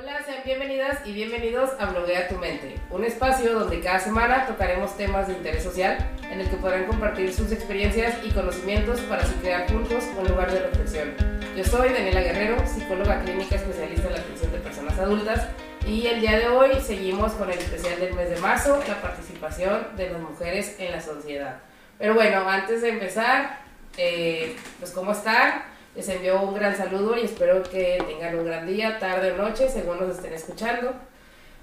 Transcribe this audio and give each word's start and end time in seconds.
Hola, 0.00 0.22
sean 0.24 0.44
bienvenidas 0.44 1.04
y 1.04 1.12
bienvenidos 1.12 1.70
a 1.80 1.86
Bloguea 1.86 2.28
tu 2.28 2.36
Mente, 2.36 2.76
un 2.88 3.04
espacio 3.04 3.52
donde 3.52 3.80
cada 3.80 3.98
semana 3.98 4.46
tocaremos 4.46 4.96
temas 4.96 5.26
de 5.26 5.32
interés 5.32 5.64
social 5.64 5.98
en 6.30 6.40
el 6.40 6.48
que 6.48 6.56
podrán 6.56 6.84
compartir 6.84 7.34
sus 7.34 7.50
experiencias 7.50 8.14
y 8.24 8.30
conocimientos 8.30 9.00
para 9.00 9.22
así 9.22 9.34
crear 9.40 9.68
juntos 9.68 10.04
un 10.16 10.28
lugar 10.28 10.52
de 10.52 10.60
reflexión. 10.60 11.14
Yo 11.56 11.64
soy 11.64 11.88
Daniela 11.88 12.20
Guerrero, 12.20 12.64
psicóloga 12.64 13.24
clínica 13.24 13.56
especialista 13.56 14.06
en 14.06 14.12
la 14.12 14.20
atención 14.20 14.52
de 14.52 14.58
personas 14.58 14.98
adultas 15.00 15.48
y 15.84 16.06
el 16.06 16.20
día 16.20 16.38
de 16.38 16.46
hoy 16.46 16.80
seguimos 16.80 17.32
con 17.32 17.50
el 17.50 17.58
especial 17.58 17.98
del 17.98 18.14
mes 18.14 18.30
de 18.30 18.36
marzo, 18.36 18.80
la 18.86 19.02
participación 19.02 19.96
de 19.96 20.10
las 20.10 20.20
mujeres 20.20 20.76
en 20.78 20.92
la 20.92 21.00
sociedad. 21.00 21.56
Pero 21.98 22.14
bueno, 22.14 22.48
antes 22.48 22.82
de 22.82 22.90
empezar, 22.90 23.58
eh, 23.96 24.54
pues 24.78 24.92
¿cómo 24.92 25.10
están? 25.10 25.76
Les 25.98 26.08
envío 26.10 26.40
un 26.40 26.54
gran 26.54 26.76
saludo 26.76 27.16
y 27.16 27.24
espero 27.24 27.60
que 27.64 28.00
tengan 28.06 28.38
un 28.38 28.44
gran 28.46 28.64
día, 28.68 29.00
tarde 29.00 29.32
o 29.32 29.36
noche, 29.36 29.68
según 29.68 29.98
nos 29.98 30.10
estén 30.10 30.32
escuchando. 30.32 30.92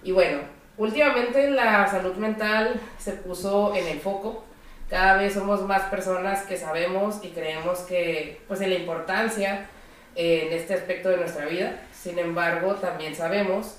Y 0.04 0.12
bueno, 0.12 0.40
últimamente 0.78 1.50
la 1.52 1.88
salud 1.88 2.16
mental 2.16 2.82
se 2.98 3.14
puso 3.14 3.74
en 3.74 3.88
el 3.88 4.02
foco. 4.02 4.44
Cada 4.90 5.16
vez 5.16 5.36
somos 5.36 5.62
más 5.62 5.84
personas 5.84 6.44
que 6.44 6.58
sabemos 6.58 7.22
y 7.24 7.30
creemos 7.30 7.80
que, 7.84 8.42
pues, 8.50 8.60
en 8.60 8.72
la 8.72 8.76
importancia 8.76 9.70
en 10.16 10.52
este 10.52 10.74
aspecto 10.74 11.08
de 11.08 11.16
nuestra 11.16 11.46
vida. 11.46 11.80
Sin 11.94 12.20
embargo, 12.20 12.76
también 12.76 13.16
sabemos 13.16 13.78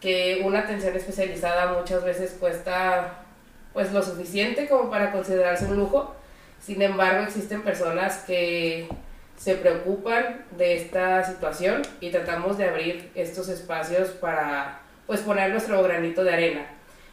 que 0.00 0.40
una 0.44 0.60
atención 0.60 0.94
especializada 0.94 1.72
muchas 1.72 2.04
veces 2.04 2.36
cuesta 2.38 3.24
pues 3.72 3.92
lo 3.92 4.04
suficiente 4.04 4.68
como 4.68 4.88
para 4.88 5.10
considerarse 5.10 5.64
un 5.64 5.76
lujo. 5.76 6.14
Sin 6.60 6.80
embargo, 6.80 7.24
existen 7.24 7.62
personas 7.62 8.18
que 8.18 8.88
se 9.36 9.54
preocupan 9.54 10.44
de 10.56 10.76
esta 10.76 11.22
situación 11.24 11.82
y 12.00 12.10
tratamos 12.10 12.58
de 12.58 12.68
abrir 12.68 13.10
estos 13.14 13.48
espacios 13.48 14.10
para 14.10 14.80
pues 15.06 15.20
poner 15.20 15.50
nuestro 15.50 15.82
granito 15.82 16.24
de 16.24 16.32
arena. 16.32 16.66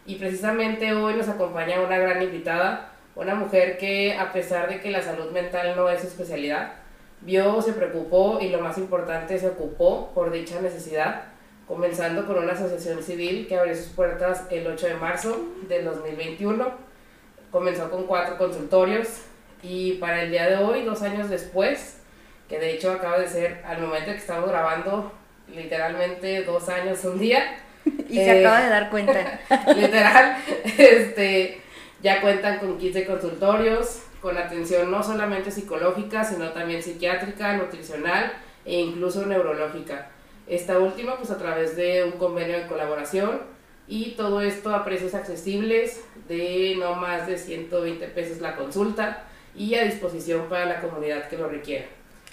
Y 0.05 0.15
precisamente 0.15 0.93
hoy 0.93 1.15
nos 1.15 1.29
acompaña 1.29 1.81
una 1.81 1.97
gran 1.97 2.21
invitada, 2.21 2.91
una 3.15 3.35
mujer 3.35 3.77
que 3.77 4.17
a 4.17 4.33
pesar 4.33 4.67
de 4.69 4.81
que 4.81 4.91
la 4.91 5.01
salud 5.01 5.31
mental 5.31 5.75
no 5.75 5.89
es 5.89 6.01
su 6.01 6.07
especialidad, 6.07 6.73
vio, 7.21 7.61
se 7.61 7.73
preocupó 7.73 8.39
y 8.41 8.49
lo 8.49 8.59
más 8.59 8.77
importante, 8.77 9.37
se 9.37 9.47
ocupó 9.47 10.11
por 10.13 10.31
dicha 10.31 10.59
necesidad, 10.61 11.25
comenzando 11.67 12.25
con 12.25 12.37
una 12.37 12.53
asociación 12.53 13.01
civil 13.03 13.47
que 13.47 13.57
abrió 13.57 13.75
sus 13.75 13.87
puertas 13.87 14.45
el 14.49 14.67
8 14.67 14.87
de 14.87 14.95
marzo 14.95 15.37
del 15.69 15.85
2021. 15.85 16.71
Comenzó 17.51 17.89
con 17.91 18.07
cuatro 18.07 18.37
consultorios 18.37 19.21
y 19.61 19.93
para 19.93 20.23
el 20.23 20.31
día 20.31 20.49
de 20.49 20.57
hoy, 20.57 20.83
dos 20.83 21.01
años 21.03 21.29
después, 21.29 22.02
que 22.53 22.59
de 22.59 22.73
hecho 22.75 22.91
acaba 22.91 23.17
de 23.17 23.27
ser 23.27 23.63
al 23.65 23.81
momento 23.81 24.11
que 24.11 24.17
estamos 24.17 24.47
grabando 24.47 25.11
literalmente 25.55 26.43
dos 26.43 26.69
años 26.69 27.03
un 27.03 27.17
día. 27.17 27.57
y 28.09 28.13
se 28.13 28.41
acaba 28.41 28.61
de 28.61 28.69
dar 28.69 28.91
cuenta. 28.91 29.39
literal, 29.75 30.37
este, 30.77 31.61
ya 32.03 32.21
cuentan 32.21 32.59
con 32.59 32.77
15 32.77 33.07
consultorios, 33.07 34.03
con 34.21 34.37
atención 34.37 34.91
no 34.91 35.01
solamente 35.01 35.49
psicológica, 35.49 36.23
sino 36.23 36.51
también 36.51 36.83
psiquiátrica, 36.83 37.57
nutricional 37.57 38.31
e 38.65 38.81
incluso 38.81 39.25
neurológica. 39.25 40.09
Esta 40.45 40.77
última 40.77 41.17
pues 41.17 41.31
a 41.31 41.39
través 41.39 41.75
de 41.75 42.03
un 42.03 42.11
convenio 42.19 42.59
de 42.59 42.67
colaboración 42.67 43.41
y 43.87 44.11
todo 44.11 44.41
esto 44.41 44.75
a 44.75 44.85
precios 44.85 45.15
accesibles 45.15 46.03
de 46.27 46.75
no 46.77 46.93
más 46.93 47.25
de 47.25 47.39
120 47.39 48.05
pesos 48.09 48.41
la 48.41 48.55
consulta 48.55 49.23
y 49.55 49.73
a 49.73 49.85
disposición 49.85 50.47
para 50.49 50.65
la 50.65 50.81
comunidad 50.81 51.27
que 51.29 51.37
lo 51.37 51.49
requiera. 51.49 51.85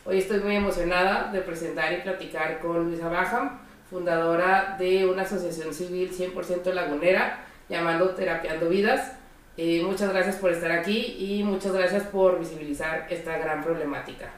Hoy 0.06 0.18
estoy 0.18 0.40
muy 0.40 0.56
emocionada 0.56 1.30
de 1.30 1.42
presentar 1.42 1.92
y 1.92 1.96
platicar 1.98 2.60
con 2.60 2.84
Luisa 2.84 3.08
Bajam, 3.08 3.58
fundadora 3.90 4.76
de 4.78 5.06
una 5.06 5.22
asociación 5.22 5.74
civil 5.74 6.10
100% 6.10 6.72
lagunera 6.72 7.44
llamando 7.68 8.08
Terapiando 8.10 8.70
Vidas. 8.70 9.12
Eh, 9.58 9.82
muchas 9.84 10.10
gracias 10.10 10.36
por 10.36 10.52
estar 10.52 10.72
aquí 10.72 11.16
y 11.18 11.44
muchas 11.44 11.72
gracias 11.72 12.04
por 12.04 12.38
visibilizar 12.38 13.06
esta 13.10 13.36
gran 13.36 13.62
problemática. 13.62 14.30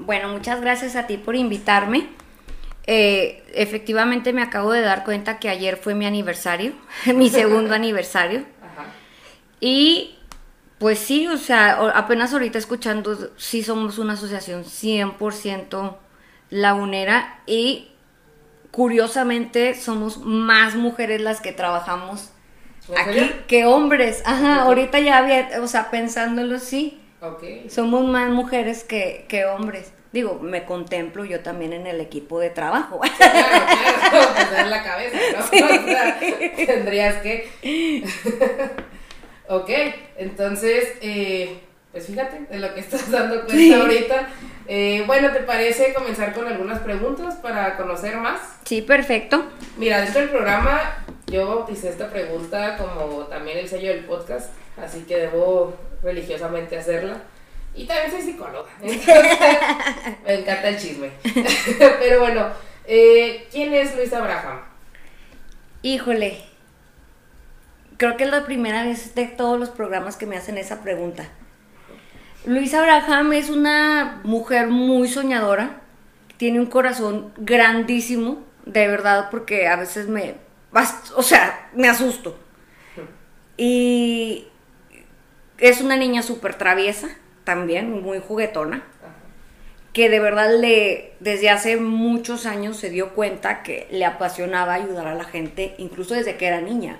Bueno, 0.00 0.28
muchas 0.28 0.60
gracias 0.60 0.94
a 0.94 1.06
ti 1.06 1.16
por 1.16 1.34
invitarme. 1.34 2.08
Eh, 2.86 3.42
efectivamente 3.54 4.34
me 4.34 4.42
acabo 4.42 4.72
de 4.72 4.82
dar 4.82 5.04
cuenta 5.04 5.38
que 5.38 5.48
ayer 5.48 5.78
fue 5.78 5.94
mi 5.94 6.04
aniversario, 6.04 6.72
mi 7.14 7.30
segundo 7.30 7.74
aniversario. 7.74 8.44
Y 9.58 10.18
pues 10.80 10.98
sí, 10.98 11.26
o 11.26 11.36
sea, 11.36 11.90
apenas 11.94 12.32
ahorita 12.32 12.56
escuchando, 12.56 13.30
sí 13.36 13.62
somos 13.62 13.98
una 13.98 14.14
asociación 14.14 14.64
100% 14.64 15.96
lagunera 16.48 17.42
y 17.44 17.92
curiosamente 18.70 19.74
somos 19.74 20.16
más 20.24 20.76
mujeres 20.76 21.20
las 21.20 21.42
que 21.42 21.52
trabajamos 21.52 22.30
aquí 22.96 23.30
que 23.46 23.66
hombres. 23.66 24.22
Ajá, 24.24 24.62
ahorita 24.62 25.00
ya 25.00 25.18
había, 25.18 25.50
o 25.60 25.66
sea, 25.66 25.90
pensándolo, 25.90 26.58
sí. 26.58 26.98
Okay. 27.20 27.68
Somos 27.68 28.06
más 28.06 28.30
mujeres 28.30 28.82
que, 28.82 29.26
que 29.28 29.44
hombres. 29.44 29.92
Digo, 30.14 30.38
me 30.40 30.64
contemplo 30.64 31.26
yo 31.26 31.40
también 31.40 31.74
en 31.74 31.86
el 31.86 32.00
equipo 32.00 32.40
de 32.40 32.48
trabajo. 32.48 33.00
claro, 33.18 33.66
claro, 34.10 34.28
pues 34.34 34.60
en 34.60 34.70
la 34.70 34.82
cabeza, 34.82 35.18
¿no? 35.36 35.44
O 35.44 35.86
sea, 35.86 36.18
tendrías 36.56 37.16
que... 37.16 37.50
Ok, 39.50 39.68
entonces, 40.16 40.92
eh, 41.02 41.58
pues 41.90 42.06
fíjate 42.06 42.42
de 42.48 42.60
lo 42.60 42.72
que 42.72 42.80
estás 42.86 43.10
dando 43.10 43.44
cuenta 43.44 43.80
ahorita. 43.80 44.28
Eh, 44.68 45.02
bueno, 45.08 45.32
¿te 45.32 45.40
parece 45.40 45.92
comenzar 45.92 46.32
con 46.32 46.46
algunas 46.46 46.78
preguntas 46.78 47.34
para 47.34 47.76
conocer 47.76 48.16
más? 48.16 48.40
Sí, 48.64 48.80
perfecto. 48.80 49.44
Mira, 49.76 50.02
dentro 50.02 50.20
del 50.20 50.30
programa 50.30 51.04
yo 51.26 51.48
bauticé 51.48 51.88
esta 51.88 52.08
pregunta 52.10 52.76
como 52.76 53.24
también 53.24 53.58
el 53.58 53.68
sello 53.68 53.88
del 53.88 54.04
podcast, 54.04 54.52
así 54.80 55.00
que 55.00 55.16
debo 55.16 55.76
religiosamente 56.00 56.78
hacerla. 56.78 57.20
Y 57.74 57.86
también 57.86 58.12
soy 58.12 58.22
psicóloga, 58.22 58.70
entonces 58.80 59.38
me 60.24 60.34
encanta 60.34 60.68
el 60.68 60.78
chisme. 60.78 61.10
Pero 61.98 62.20
bueno, 62.20 62.46
eh, 62.86 63.48
¿quién 63.50 63.74
es 63.74 63.96
Luisa 63.96 64.18
Abraham? 64.18 64.60
Híjole, 65.82 66.49
creo 68.00 68.16
que 68.16 68.24
es 68.24 68.30
la 68.30 68.46
primera 68.46 68.82
vez 68.82 69.14
de 69.14 69.26
todos 69.26 69.60
los 69.60 69.68
programas 69.68 70.16
que 70.16 70.24
me 70.24 70.38
hacen 70.38 70.56
esa 70.56 70.82
pregunta. 70.82 71.28
Luisa 72.46 72.78
Abraham 72.78 73.34
es 73.34 73.50
una 73.50 74.22
mujer 74.24 74.68
muy 74.68 75.06
soñadora, 75.06 75.82
tiene 76.38 76.60
un 76.60 76.66
corazón 76.66 77.30
grandísimo, 77.36 78.42
de 78.64 78.88
verdad, 78.88 79.28
porque 79.30 79.68
a 79.68 79.76
veces 79.76 80.08
me, 80.08 80.36
o 81.14 81.22
sea, 81.22 81.68
me 81.74 81.90
asusto. 81.90 82.38
Y 83.58 84.46
es 85.58 85.82
una 85.82 85.96
niña 85.96 86.22
súper 86.22 86.54
traviesa, 86.54 87.10
también, 87.44 88.00
muy 88.00 88.18
juguetona, 88.18 88.82
que 89.92 90.08
de 90.08 90.20
verdad 90.20 90.58
le, 90.58 91.12
desde 91.20 91.50
hace 91.50 91.76
muchos 91.76 92.46
años 92.46 92.78
se 92.78 92.88
dio 92.88 93.10
cuenta 93.10 93.62
que 93.62 93.88
le 93.90 94.06
apasionaba 94.06 94.72
ayudar 94.72 95.06
a 95.06 95.14
la 95.14 95.24
gente, 95.24 95.74
incluso 95.76 96.14
desde 96.14 96.38
que 96.38 96.46
era 96.46 96.62
niña. 96.62 96.98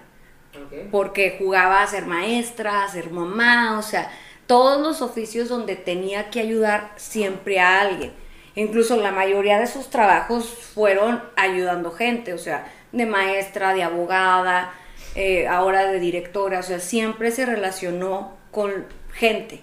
Porque 0.91 1.37
jugaba 1.39 1.83
a 1.83 1.87
ser 1.87 2.07
maestra, 2.07 2.85
a 2.85 2.89
ser 2.89 3.11
mamá, 3.11 3.79
o 3.79 3.83
sea, 3.83 4.11
todos 4.47 4.81
los 4.81 5.01
oficios 5.01 5.49
donde 5.49 5.77
tenía 5.77 6.31
que 6.31 6.41
ayudar 6.41 6.93
siempre 6.97 7.61
a 7.61 7.81
alguien. 7.81 8.13
Incluso 8.57 8.97
la 8.97 9.13
mayoría 9.13 9.61
de 9.61 9.69
sus 9.69 9.91
trabajos 9.91 10.49
fueron 10.49 11.23
ayudando 11.37 11.93
gente, 11.93 12.35
o 12.35 12.39
sea, 12.39 12.67
de 12.91 13.07
maestra, 13.07 13.75
de 13.75 13.85
abogada, 13.85 14.73
eh, 15.15 15.47
ahora 15.47 15.87
de 15.87 16.01
directora, 16.01 16.59
o 16.59 16.63
sea, 16.63 16.81
siempre 16.81 17.31
se 17.31 17.47
relacionó 17.47 18.37
con 18.51 18.87
gente. 19.13 19.63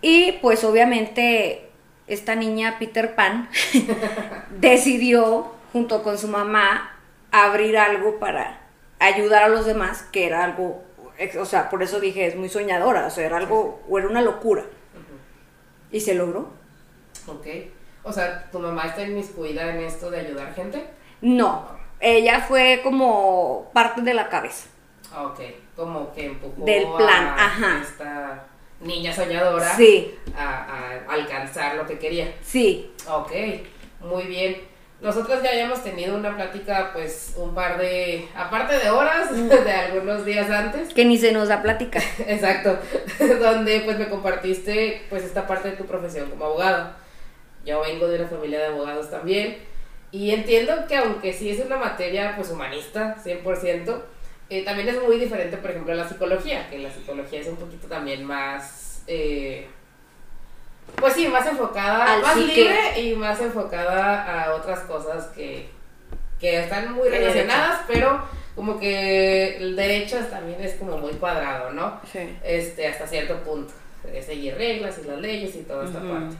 Y 0.00 0.32
pues 0.42 0.64
obviamente 0.64 1.70
esta 2.06 2.34
niña 2.34 2.76
Peter 2.78 3.14
Pan 3.14 3.48
decidió, 4.60 5.52
junto 5.72 6.02
con 6.02 6.18
su 6.18 6.28
mamá, 6.28 6.98
abrir 7.30 7.78
algo 7.78 8.18
para 8.18 8.61
ayudar 9.06 9.42
a 9.42 9.48
los 9.48 9.66
demás, 9.66 10.02
que 10.12 10.26
era 10.26 10.44
algo, 10.44 10.82
o 11.38 11.44
sea, 11.44 11.70
por 11.70 11.82
eso 11.82 12.00
dije, 12.00 12.26
es 12.26 12.36
muy 12.36 12.48
soñadora, 12.48 13.06
o 13.06 13.10
sea, 13.10 13.26
era 13.26 13.36
algo, 13.36 13.82
o 13.88 13.98
era 13.98 14.08
una 14.08 14.22
locura. 14.22 14.64
Y 15.90 16.00
se 16.00 16.14
logró. 16.14 16.50
Ok. 17.26 17.46
O 18.02 18.12
sea, 18.12 18.50
¿tu 18.50 18.58
mamá 18.58 18.86
está 18.86 19.02
inmiscuida 19.02 19.70
en 19.74 19.82
esto 19.82 20.10
de 20.10 20.20
ayudar 20.20 20.54
gente? 20.54 20.84
No, 21.20 21.68
ella 22.00 22.40
fue 22.40 22.80
como 22.82 23.70
parte 23.72 24.00
de 24.00 24.14
la 24.14 24.28
cabeza. 24.28 24.68
Ah, 25.12 25.24
ok, 25.26 25.40
como 25.76 26.12
que 26.12 26.26
empujó 26.26 26.64
del 26.64 26.84
plan, 26.96 27.26
a 27.26 27.44
ajá. 27.44 27.82
esta 27.82 28.46
niña 28.80 29.12
soñadora 29.12 29.74
sí. 29.76 30.18
a, 30.36 30.64
a 30.64 31.12
alcanzar 31.12 31.76
lo 31.76 31.86
que 31.86 31.98
quería. 31.98 32.34
Sí. 32.42 32.90
Ok, 33.08 33.30
muy 34.00 34.24
bien. 34.24 34.71
Nosotros 35.02 35.42
ya 35.42 35.50
habíamos 35.50 35.82
tenido 35.82 36.14
una 36.16 36.36
plática, 36.36 36.90
pues, 36.92 37.34
un 37.36 37.56
par 37.56 37.76
de, 37.76 38.28
aparte 38.36 38.78
de 38.78 38.88
horas, 38.88 39.32
mm. 39.32 39.48
de 39.64 39.72
algunos 39.72 40.24
días 40.24 40.48
antes. 40.48 40.94
Que 40.94 41.04
ni 41.04 41.18
se 41.18 41.32
nos 41.32 41.48
da 41.48 41.60
plática. 41.60 42.00
Exacto, 42.26 42.78
donde 43.40 43.80
pues 43.80 43.98
me 43.98 44.08
compartiste, 44.08 45.02
pues, 45.10 45.24
esta 45.24 45.48
parte 45.48 45.72
de 45.72 45.76
tu 45.76 45.86
profesión 45.86 46.30
como 46.30 46.44
abogado. 46.44 46.92
Yo 47.66 47.80
vengo 47.80 48.06
de 48.06 48.20
una 48.20 48.28
familia 48.28 48.60
de 48.60 48.66
abogados 48.66 49.10
también. 49.10 49.56
Y 50.12 50.30
entiendo 50.30 50.86
que 50.86 50.96
aunque 50.96 51.32
sí 51.32 51.50
es 51.50 51.58
una 51.64 51.78
materia 51.78 52.34
pues 52.36 52.50
humanista, 52.50 53.16
100%, 53.24 54.02
eh, 54.50 54.64
también 54.64 54.88
es 54.88 55.02
muy 55.02 55.18
diferente, 55.18 55.56
por 55.56 55.70
ejemplo, 55.70 55.94
a 55.94 55.96
la 55.96 56.08
psicología, 56.08 56.68
que 56.70 56.78
la 56.78 56.92
psicología 56.92 57.40
es 57.40 57.48
un 57.48 57.56
poquito 57.56 57.88
también 57.88 58.24
más... 58.24 59.02
Eh, 59.08 59.66
pues 60.96 61.14
sí, 61.14 61.28
más 61.28 61.46
enfocada, 61.46 62.18
más 62.18 62.36
libre 62.36 63.00
y 63.00 63.14
más 63.16 63.40
enfocada 63.40 64.44
a 64.44 64.54
otras 64.54 64.80
cosas 64.80 65.26
que, 65.28 65.68
que 66.38 66.60
están 66.60 66.92
muy 66.92 67.08
relacionadas, 67.08 67.80
pero 67.88 68.22
como 68.54 68.78
que 68.78 69.56
el 69.56 69.76
derecho 69.76 70.18
también 70.30 70.60
es 70.60 70.74
como 70.74 70.98
muy 70.98 71.12
cuadrado, 71.12 71.72
¿no? 71.72 72.00
Sí. 72.10 72.36
Este, 72.44 72.86
hasta 72.86 73.06
cierto 73.06 73.38
punto. 73.42 73.72
seguir 74.24 74.56
reglas 74.56 74.98
y 75.02 75.06
las 75.08 75.18
leyes 75.18 75.54
y 75.56 75.62
toda 75.62 75.84
esta 75.86 76.00
parte. 76.00 76.36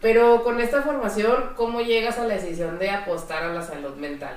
Pero 0.00 0.42
con 0.42 0.60
esta 0.60 0.82
formación, 0.82 1.52
¿cómo 1.56 1.80
llegas 1.80 2.18
a 2.18 2.26
la 2.26 2.34
decisión 2.34 2.78
de 2.78 2.90
apostar 2.90 3.44
a 3.44 3.52
la 3.52 3.62
salud 3.62 3.94
mental? 3.96 4.36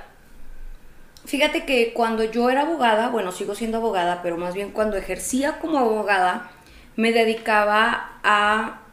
Fíjate 1.24 1.66
que 1.66 1.92
cuando 1.92 2.22
yo 2.22 2.48
era 2.50 2.62
abogada, 2.62 3.08
bueno, 3.08 3.32
sigo 3.32 3.56
siendo 3.56 3.78
abogada, 3.78 4.20
pero 4.22 4.36
más 4.36 4.54
bien 4.54 4.70
cuando 4.70 4.96
ejercía 4.96 5.58
como 5.58 5.78
abogada, 5.78 6.50
me 6.94 7.10
dedicaba 7.12 8.12
a 8.22 8.85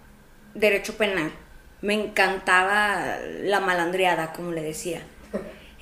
derecho 0.54 0.96
penal. 0.98 1.32
Me 1.82 1.94
encantaba 1.94 3.18
la 3.42 3.60
malandreada, 3.60 4.34
como 4.34 4.52
le 4.52 4.62
decía. 4.62 5.02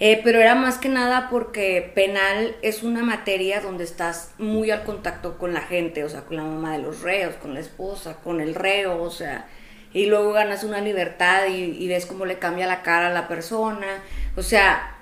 Eh, 0.04 0.20
pero 0.24 0.40
era 0.40 0.56
más 0.56 0.80
que 0.80 0.90
nada 0.90 1.30
porque 1.30 1.92
penal 1.94 2.56
es 2.64 2.82
una 2.82 3.04
materia 3.04 3.62
donde 3.62 3.84
estás 3.84 4.34
muy 4.40 4.72
al 4.72 4.84
contacto 4.84 5.38
con 5.38 5.54
la 5.54 5.62
gente, 5.62 6.04
o 6.04 6.10
sea, 6.10 6.22
con 6.22 6.38
la 6.38 6.44
mamá 6.44 6.72
de 6.72 6.80
los 6.80 7.02
reos, 7.02 7.36
con 7.36 7.54
la 7.54 7.60
esposa, 7.60 8.16
con 8.16 8.42
el 8.42 8.56
reo, 8.56 9.00
o 9.00 9.12
sea, 9.12 9.48
y 9.94 10.08
luego 10.08 10.32
ganas 10.32 10.64
una 10.64 10.82
libertad 10.82 11.46
y, 11.50 11.88
ves 11.88 12.08
cómo 12.08 12.26
le 12.26 12.40
cambia 12.40 12.66
la 12.66 12.82
cara 12.82 13.10
a 13.10 13.14
la 13.14 13.28
persona, 13.28 14.02
o 14.36 14.42
sea, 14.42 14.96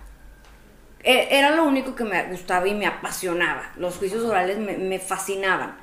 e, 1.01 1.29
era 1.31 1.51
lo 1.51 1.63
único 1.63 1.95
que 1.95 2.03
me 2.03 2.21
gustaba 2.23 2.67
y 2.67 2.73
me 2.73 2.85
apasionaba. 2.85 3.71
Los 3.77 3.95
juicios 3.95 4.25
orales 4.25 4.57
me, 4.57 4.99
fascinaban. 4.99 5.77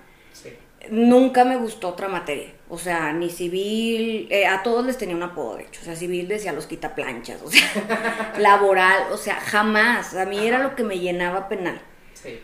Nunca 0.90 1.46
me 1.46 1.56
gustó 1.56 1.88
otra 1.88 2.08
materia. 2.08 2.50
O 2.68 2.78
sea, 2.78 3.12
ni 3.12 3.30
civil, 3.30 4.26
eh, 4.30 4.46
a 4.46 4.62
todos 4.62 4.84
les 4.84 4.98
tenía 4.98 5.14
un 5.14 5.22
apodo, 5.22 5.56
de 5.56 5.64
hecho. 5.64 5.80
O 5.82 5.84
sea, 5.84 5.94
civil 5.94 6.26
decía 6.26 6.52
los 6.52 6.66
quitaplanchas, 6.66 7.40
o 7.42 7.50
sea, 7.50 8.34
laboral, 8.38 9.12
o 9.12 9.16
sea, 9.16 9.36
jamás. 9.36 10.14
A 10.14 10.24
mí 10.24 10.44
era 10.44 10.58
lo 10.58 10.74
que 10.74 10.82
me 10.82 10.98
llenaba 10.98 11.48
penal. 11.48 11.80
Sí. 12.14 12.40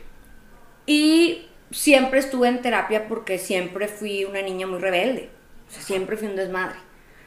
Y 0.86 1.46
siempre 1.72 2.20
estuve 2.20 2.48
en 2.48 2.62
terapia 2.62 3.08
porque 3.08 3.38
siempre 3.38 3.88
fui 3.88 4.24
una 4.24 4.42
niña 4.42 4.66
muy 4.66 4.78
rebelde. 4.78 5.30
O 5.68 5.72
sea, 5.72 5.82
siempre 5.82 6.16
fui 6.16 6.28
un 6.28 6.36
desmadre. 6.36 6.76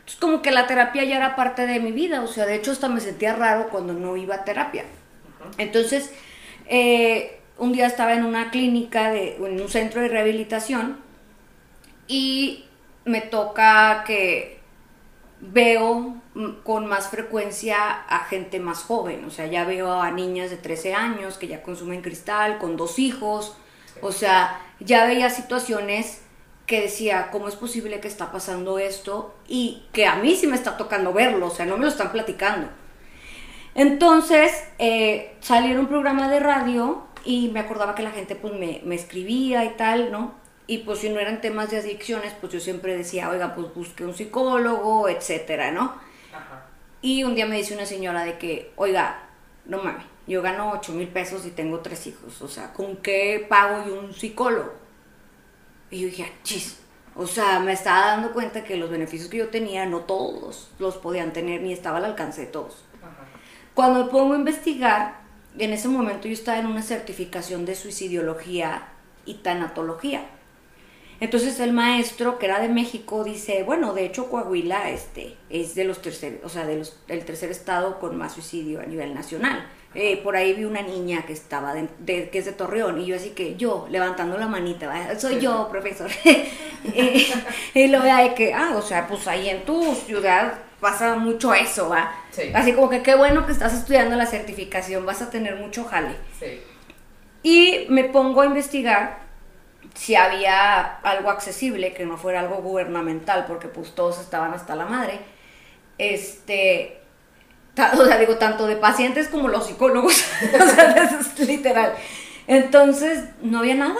Entonces, 0.05 0.19
como 0.19 0.41
que 0.41 0.51
la 0.51 0.67
terapia 0.67 1.03
ya 1.03 1.17
era 1.17 1.35
parte 1.35 1.67
de 1.67 1.79
mi 1.79 1.91
vida. 1.91 2.21
O 2.21 2.27
sea, 2.27 2.45
de 2.45 2.55
hecho, 2.55 2.71
hasta 2.71 2.87
me 2.87 3.01
sentía 3.01 3.35
raro 3.35 3.69
cuando 3.69 3.93
no 3.93 4.15
iba 4.15 4.35
a 4.35 4.43
terapia. 4.45 4.85
Entonces, 5.57 6.11
eh, 6.67 7.39
un 7.57 7.73
día 7.73 7.87
estaba 7.87 8.13
en 8.13 8.23
una 8.23 8.51
clínica, 8.51 9.11
de, 9.11 9.35
en 9.35 9.61
un 9.61 9.69
centro 9.69 10.01
de 10.01 10.07
rehabilitación, 10.07 10.97
y 12.07 12.64
me 13.05 13.21
toca 13.21 14.03
que 14.05 14.59
veo 15.39 16.15
con 16.63 16.87
más 16.87 17.09
frecuencia 17.09 17.77
a 17.91 18.25
gente 18.25 18.59
más 18.59 18.83
joven, 18.83 19.25
o 19.25 19.29
sea, 19.29 19.45
ya 19.45 19.63
veo 19.63 20.01
a 20.01 20.11
niñas 20.11 20.49
de 20.49 20.57
13 20.57 20.93
años 20.93 21.37
que 21.37 21.47
ya 21.47 21.61
consumen 21.61 22.01
cristal, 22.01 22.57
con 22.57 22.77
dos 22.77 22.99
hijos, 22.99 23.55
o 24.01 24.11
sea, 24.11 24.59
ya 24.79 25.05
veía 25.05 25.29
situaciones 25.29 26.21
que 26.65 26.81
decía, 26.81 27.29
¿cómo 27.31 27.47
es 27.47 27.55
posible 27.55 27.99
que 27.99 28.07
está 28.07 28.31
pasando 28.31 28.79
esto? 28.79 29.35
Y 29.47 29.83
que 29.93 30.07
a 30.07 30.15
mí 30.15 30.35
sí 30.35 30.47
me 30.47 30.55
está 30.55 30.77
tocando 30.77 31.13
verlo, 31.13 31.47
o 31.47 31.51
sea, 31.51 31.65
no 31.65 31.77
me 31.77 31.83
lo 31.83 31.91
están 31.91 32.11
platicando. 32.11 32.67
Entonces, 33.75 34.51
eh, 34.79 35.35
salí 35.41 35.75
un 35.75 35.87
programa 35.87 36.29
de 36.29 36.39
radio 36.39 37.03
y 37.23 37.49
me 37.49 37.59
acordaba 37.59 37.93
que 37.93 38.03
la 38.03 38.11
gente 38.11 38.35
pues 38.35 38.53
me, 38.53 38.81
me 38.83 38.95
escribía 38.95 39.63
y 39.65 39.69
tal, 39.71 40.11
¿no? 40.11 40.44
Y 40.67 40.79
pues 40.79 40.99
si 40.99 41.09
no 41.09 41.19
eran 41.19 41.41
temas 41.41 41.69
de 41.69 41.77
adicciones, 41.77 42.33
pues 42.39 42.53
yo 42.53 42.59
siempre 42.59 42.97
decía, 42.97 43.29
oiga, 43.29 43.53
pues 43.53 43.73
busque 43.73 44.03
un 44.03 44.15
psicólogo, 44.15 45.07
etcétera, 45.07 45.71
¿no? 45.71 45.93
Y 47.01 47.23
un 47.23 47.35
día 47.35 47.45
me 47.45 47.57
dice 47.57 47.75
una 47.75 47.85
señora 47.85 48.25
de 48.25 48.37
que, 48.39 48.71
oiga, 48.75 49.29
no 49.65 49.77
mames, 49.77 50.05
yo 50.27 50.41
gano 50.41 50.71
8 50.71 50.91
mil 50.93 51.07
pesos 51.07 51.45
y 51.45 51.51
tengo 51.51 51.79
tres 51.81 52.07
hijos, 52.07 52.41
o 52.41 52.47
sea, 52.47 52.73
¿con 52.73 52.97
qué 52.97 53.45
pago 53.47 53.85
yo 53.85 53.99
un 53.99 54.13
psicólogo? 54.13 54.73
Y 55.91 56.01
yo 56.01 56.07
dije, 56.07 56.25
ah, 56.27 56.39
chis, 56.43 56.79
o 57.15 57.27
sea, 57.27 57.59
me 57.59 57.73
estaba 57.73 58.07
dando 58.07 58.33
cuenta 58.33 58.63
que 58.63 58.75
los 58.75 58.89
beneficios 58.89 59.29
que 59.29 59.37
yo 59.37 59.49
tenía 59.49 59.85
no 59.85 60.01
todos 60.01 60.71
los 60.79 60.97
podían 60.97 61.31
tener 61.31 61.61
ni 61.61 61.73
estaba 61.73 61.97
al 61.97 62.05
alcance 62.05 62.41
de 62.41 62.47
todos. 62.47 62.83
Cuando 63.73 64.05
me 64.05 64.11
pongo 64.11 64.33
a 64.33 64.37
investigar, 64.37 65.21
en 65.57 65.73
ese 65.73 65.87
momento 65.87 66.27
yo 66.27 66.33
estaba 66.33 66.57
en 66.57 66.65
una 66.65 66.81
certificación 66.81 67.65
de 67.65 67.75
suicidología 67.75 68.89
y 69.25 69.35
tanatología. 69.35 70.25
Entonces 71.19 71.59
el 71.59 71.71
maestro, 71.71 72.37
que 72.37 72.45
era 72.45 72.59
de 72.59 72.69
México, 72.69 73.23
dice, 73.23 73.63
bueno, 73.63 73.93
de 73.93 74.05
hecho 74.05 74.29
Coahuila 74.29 74.89
este, 74.89 75.35
es 75.49 75.75
de 75.75 75.85
los 75.85 76.01
tercer, 76.01 76.41
o 76.43 76.49
sea, 76.49 76.65
de 76.65 76.77
los, 76.77 76.97
del 77.07 77.23
tercer 77.23 77.51
estado 77.51 77.99
con 77.99 78.17
más 78.17 78.33
suicidio 78.33 78.81
a 78.81 78.85
nivel 78.85 79.13
nacional. 79.13 79.67
Eh, 79.93 80.17
por 80.17 80.35
ahí 80.35 80.53
vi 80.53 80.65
una 80.65 80.81
niña 80.81 81.25
que 81.25 81.31
estaba 81.31 81.73
de, 81.73 82.29
que 82.29 82.37
es 82.37 82.43
de 82.43 82.51
Torreón 82.51 82.99
y 82.99 83.05
yo 83.05 83.15
así 83.15 83.29
que 83.29 83.55
yo 83.55 83.87
levantando 83.89 84.37
la 84.37 84.47
manita, 84.47 84.91
soy 85.19 85.39
yo, 85.39 85.69
profesor. 85.71 86.11
y, 87.73 87.87
lo 87.87 88.01
vea 88.01 88.21
de 88.23 88.33
que, 88.33 88.53
ah, 88.53 88.73
o 88.75 88.81
sea, 88.81 89.07
pues 89.07 89.25
ahí 89.27 89.49
en 89.49 89.63
tu 89.63 89.95
ciudad 89.95 90.59
pasa 90.81 91.15
mucho 91.15 91.53
eso, 91.53 91.89
¿va? 91.89 92.13
Así 92.53 92.73
como 92.73 92.89
que 92.89 93.01
qué 93.01 93.15
bueno 93.15 93.45
que 93.45 93.53
estás 93.53 93.73
estudiando 93.73 94.17
la 94.17 94.25
certificación, 94.25 95.05
vas 95.05 95.21
a 95.21 95.29
tener 95.29 95.55
mucho 95.55 95.85
jale. 95.85 96.15
Sí. 96.37 96.59
Y 97.41 97.85
me 97.89 98.03
pongo 98.03 98.41
a 98.41 98.45
investigar 98.45 99.24
si 99.95 100.15
había 100.15 100.97
algo 100.97 101.31
accesible, 101.31 101.93
que 101.93 102.05
no 102.05 102.17
fuera 102.17 102.41
algo 102.41 102.57
gubernamental, 102.57 103.45
porque 103.47 103.67
pues 103.67 103.95
todos 103.95 104.19
estaban 104.19 104.53
hasta 104.53 104.75
la 104.75 104.85
madre, 104.85 105.19
este, 105.97 106.99
o 107.77 108.05
sea, 108.05 108.17
digo, 108.17 108.37
tanto 108.37 108.67
de 108.67 108.75
pacientes 108.75 109.27
como 109.29 109.47
los 109.47 109.65
psicólogos, 109.67 110.13
o 110.61 110.67
sea, 110.67 110.91
eso 111.03 111.19
es 111.19 111.47
literal. 111.47 111.93
Entonces, 112.47 113.23
no 113.41 113.59
había 113.59 113.75
nada. 113.75 113.99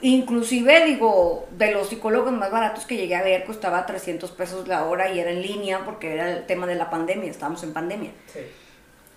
Inclusive, 0.00 0.84
digo, 0.84 1.48
de 1.52 1.72
los 1.72 1.88
psicólogos 1.88 2.32
más 2.32 2.50
baratos 2.50 2.84
que 2.84 2.96
llegué 2.96 3.16
a 3.16 3.22
ver, 3.22 3.44
costaba 3.44 3.86
300 3.86 4.30
pesos 4.32 4.68
la 4.68 4.84
hora 4.84 5.12
y 5.12 5.18
era 5.18 5.30
en 5.30 5.42
línea 5.42 5.84
porque 5.84 6.12
era 6.12 6.30
el 6.30 6.46
tema 6.46 6.66
de 6.66 6.74
la 6.74 6.90
pandemia, 6.90 7.30
estábamos 7.30 7.62
en 7.62 7.72
pandemia. 7.72 8.10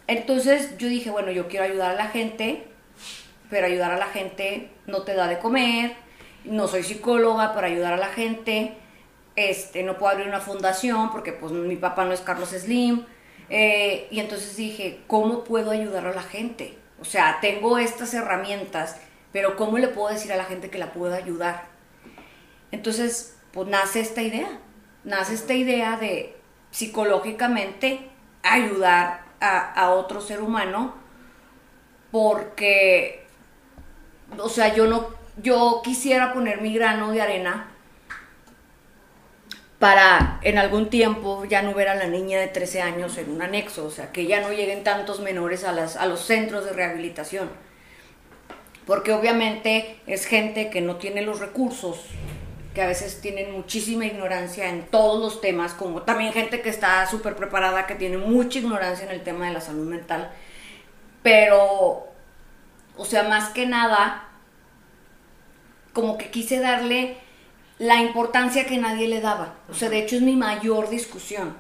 Entonces 0.08 0.78
yo 0.78 0.88
dije, 0.88 1.10
bueno, 1.10 1.32
yo 1.32 1.48
quiero 1.48 1.66
ayudar 1.66 1.92
a 1.92 1.96
la 1.96 2.08
gente, 2.08 2.68
pero 3.50 3.68
ayudar 3.68 3.92
a 3.92 3.98
la 3.98 4.08
gente 4.08 4.70
no 4.88 5.04
te 5.04 5.14
da 5.14 5.28
de 5.28 5.40
comer, 5.40 5.96
no 6.44 6.68
soy 6.68 6.84
psicóloga, 6.84 7.54
para 7.54 7.68
ayudar 7.68 7.94
a 7.94 7.98
la 7.98 8.08
gente, 8.08 8.78
este, 9.36 9.84
no 9.84 9.98
puedo 9.98 10.14
abrir 10.14 10.28
una 10.28 10.40
fundación 10.40 11.12
porque 11.12 11.34
pues 11.34 11.52
mi 11.52 11.76
papá 11.76 12.06
no 12.06 12.14
es 12.14 12.22
Carlos 12.22 12.50
Slim. 12.50 13.06
Eh, 13.50 14.08
y 14.10 14.20
entonces 14.20 14.56
dije, 14.56 15.02
¿cómo 15.08 15.44
puedo 15.44 15.72
ayudar 15.72 16.08
a 16.08 16.14
la 16.14 16.24
gente? 16.24 16.78
O 17.00 17.06
sea, 17.06 17.40
tengo 17.42 17.78
estas 17.78 18.14
herramientas, 18.14 18.98
pero 19.32 19.56
¿cómo 19.56 19.78
le 19.78 19.88
puedo 19.88 20.10
decir 20.10 20.32
a 20.34 20.38
la 20.38 20.46
gente 20.46 20.70
que 20.70 20.78
la 20.78 20.94
puedo 20.94 21.14
ayudar? 21.14 21.66
Entonces, 22.72 23.38
pues 23.52 23.68
nace 23.68 24.00
esta 24.00 24.22
idea, 24.22 24.60
nace 25.04 25.34
esta 25.34 25.54
idea 25.54 25.98
de 25.98 26.36
psicológicamente 26.72 28.10
ayudar 28.42 29.26
a, 29.40 29.74
a 29.74 29.92
otro 29.92 30.22
ser 30.22 30.42
humano 30.42 30.96
porque 32.12 33.25
o 34.40 34.50
sea, 34.50 34.74
yo 34.74 34.88
no, 34.88 35.08
yo 35.42 35.82
quisiera 35.84 36.34
poner 36.34 36.62
mi 36.62 36.74
grano 36.74 37.12
de 37.12 37.22
arena 37.22 37.72
para 39.80 40.40
en 40.42 40.58
algún 40.58 40.90
tiempo 40.90 41.46
ya 41.46 41.62
no 41.62 41.74
ver 41.74 41.90
a 41.90 41.96
la 41.96 42.08
niña 42.08 42.40
de 42.40 42.48
13 42.48 42.82
años 42.82 43.18
en 43.18 43.30
un 43.30 43.42
anexo, 43.42 43.86
o 43.86 43.92
sea, 43.92 44.12
que 44.12 44.26
ya 44.26 44.42
no 44.42 44.52
lleguen 44.52 44.84
tantos 44.84 45.20
menores 45.20 45.64
a, 45.64 45.72
las, 45.72 45.98
a 45.98 46.06
los 46.06 46.22
centros 46.22 46.66
de 46.66 46.72
rehabilitación. 46.72 47.50
Porque 48.86 49.12
obviamente 49.12 50.00
es 50.08 50.26
gente 50.26 50.70
que 50.70 50.82
no 50.82 50.98
tiene 50.98 51.22
los 51.24 51.40
recursos, 51.40 52.02
que 52.74 52.82
a 52.82 52.88
veces 52.88 53.20
tienen 53.20 53.52
muchísima 53.52 54.06
ignorancia 54.06 54.70
en 54.70 54.86
todos 54.86 55.20
los 55.20 55.42
temas, 55.42 55.74
como 55.74 56.04
también 56.04 56.34
gente 56.34 56.62
que 56.62 56.70
está 56.70 57.06
súper 57.08 57.36
preparada, 57.36 57.88
que 57.88 57.96
tiene 57.96 58.18
mucha 58.18 58.60
ignorancia 58.60 59.06
en 59.06 59.12
el 59.12 59.24
tema 59.24 59.48
de 59.48 59.54
la 59.54 59.62
salud 59.62 59.88
mental. 59.88 60.32
Pero 61.24 62.16
o 62.98 63.06
sea, 63.06 63.24
más 63.24 63.50
que 63.50 63.66
nada, 63.66 64.25
como 65.96 66.18
que 66.18 66.30
quise 66.30 66.60
darle 66.60 67.16
la 67.80 68.02
importancia 68.02 68.66
que 68.66 68.78
nadie 68.78 69.08
le 69.08 69.22
daba. 69.22 69.56
O 69.70 69.74
sea, 69.74 69.90
de 69.90 70.00
hecho 70.00 70.18
es 70.18 70.22
mi 70.22 70.36
mayor 70.36 70.90
discusión. 70.90 71.56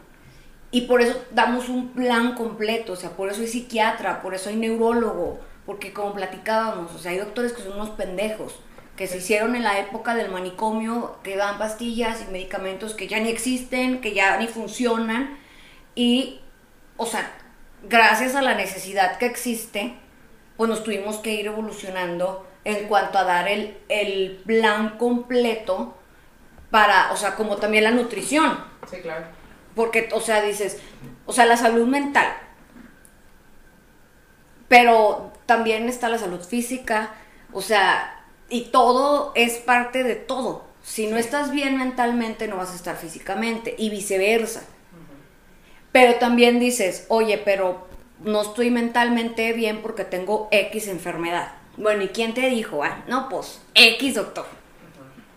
Y 0.71 0.81
por 0.81 1.01
eso 1.01 1.23
damos 1.31 1.69
un 1.69 1.93
plan 1.93 2.35
completo, 2.35 2.93
o 2.93 2.95
sea, 2.97 3.11
por 3.11 3.31
eso 3.31 3.41
hay 3.41 3.47
psiquiatra, 3.47 4.21
por 4.21 4.33
eso 4.33 4.49
hay 4.49 4.57
neurólogo, 4.57 5.39
porque 5.65 5.93
como 5.93 6.13
platicábamos, 6.13 6.93
o 6.93 6.99
sea, 6.99 7.11
hay 7.11 7.17
doctores 7.17 7.53
que 7.53 7.61
son 7.61 7.75
unos 7.75 7.91
pendejos, 7.91 8.59
que 8.97 9.07
se 9.07 9.19
hicieron 9.19 9.55
en 9.55 9.63
la 9.63 9.79
época 9.79 10.15
del 10.15 10.29
manicomio, 10.29 11.15
que 11.23 11.37
dan 11.37 11.57
pastillas 11.57 12.21
y 12.21 12.31
medicamentos 12.31 12.93
que 12.93 13.07
ya 13.07 13.21
ni 13.21 13.29
existen, 13.29 14.01
que 14.01 14.13
ya 14.13 14.35
ni 14.37 14.47
funcionan, 14.47 15.37
y 15.95 16.41
o 16.97 17.05
sea, 17.05 17.31
gracias 17.87 18.35
a 18.35 18.41
la 18.41 18.55
necesidad 18.55 19.17
que 19.17 19.27
existe, 19.27 19.95
pues 20.57 20.69
nos 20.69 20.83
tuvimos 20.83 21.19
que 21.19 21.35
ir 21.35 21.45
evolucionando 21.45 22.45
en 22.65 22.87
cuanto 22.87 23.17
a 23.17 23.23
dar 23.23 23.47
el, 23.47 23.77
el 23.87 24.41
plan 24.45 24.97
completo 24.97 25.95
para, 26.71 27.13
o 27.13 27.17
sea, 27.17 27.35
como 27.35 27.55
también 27.55 27.85
la 27.85 27.91
nutrición. 27.91 28.59
Sí, 28.89 28.97
claro. 28.97 29.27
Porque, 29.75 30.09
o 30.11 30.19
sea, 30.19 30.41
dices, 30.41 30.81
o 31.25 31.31
sea, 31.31 31.45
la 31.45 31.57
salud 31.57 31.87
mental. 31.87 32.27
Pero 34.67 35.31
también 35.45 35.87
está 35.87 36.09
la 36.09 36.17
salud 36.17 36.41
física, 36.41 37.13
o 37.53 37.61
sea, 37.61 38.25
y 38.49 38.65
todo 38.65 39.31
es 39.35 39.57
parte 39.57 40.03
de 40.03 40.15
todo. 40.15 40.65
Si 40.83 41.07
no 41.07 41.17
estás 41.17 41.51
bien 41.51 41.77
mentalmente, 41.77 42.47
no 42.47 42.57
vas 42.57 42.71
a 42.71 42.75
estar 42.75 42.95
físicamente, 42.95 43.75
y 43.77 43.89
viceversa. 43.89 44.63
Pero 45.91 46.15
también 46.15 46.59
dices, 46.59 47.05
oye, 47.09 47.37
pero 47.37 47.87
no 48.19 48.41
estoy 48.41 48.71
mentalmente 48.71 49.53
bien 49.53 49.81
porque 49.81 50.03
tengo 50.03 50.47
X 50.51 50.87
enfermedad. 50.87 51.53
Bueno, 51.77 52.03
¿y 52.03 52.09
quién 52.09 52.33
te 52.33 52.49
dijo? 52.49 52.83
Ah, 52.83 53.03
no, 53.07 53.29
pues 53.29 53.61
X 53.73 54.15
doctor. 54.15 54.45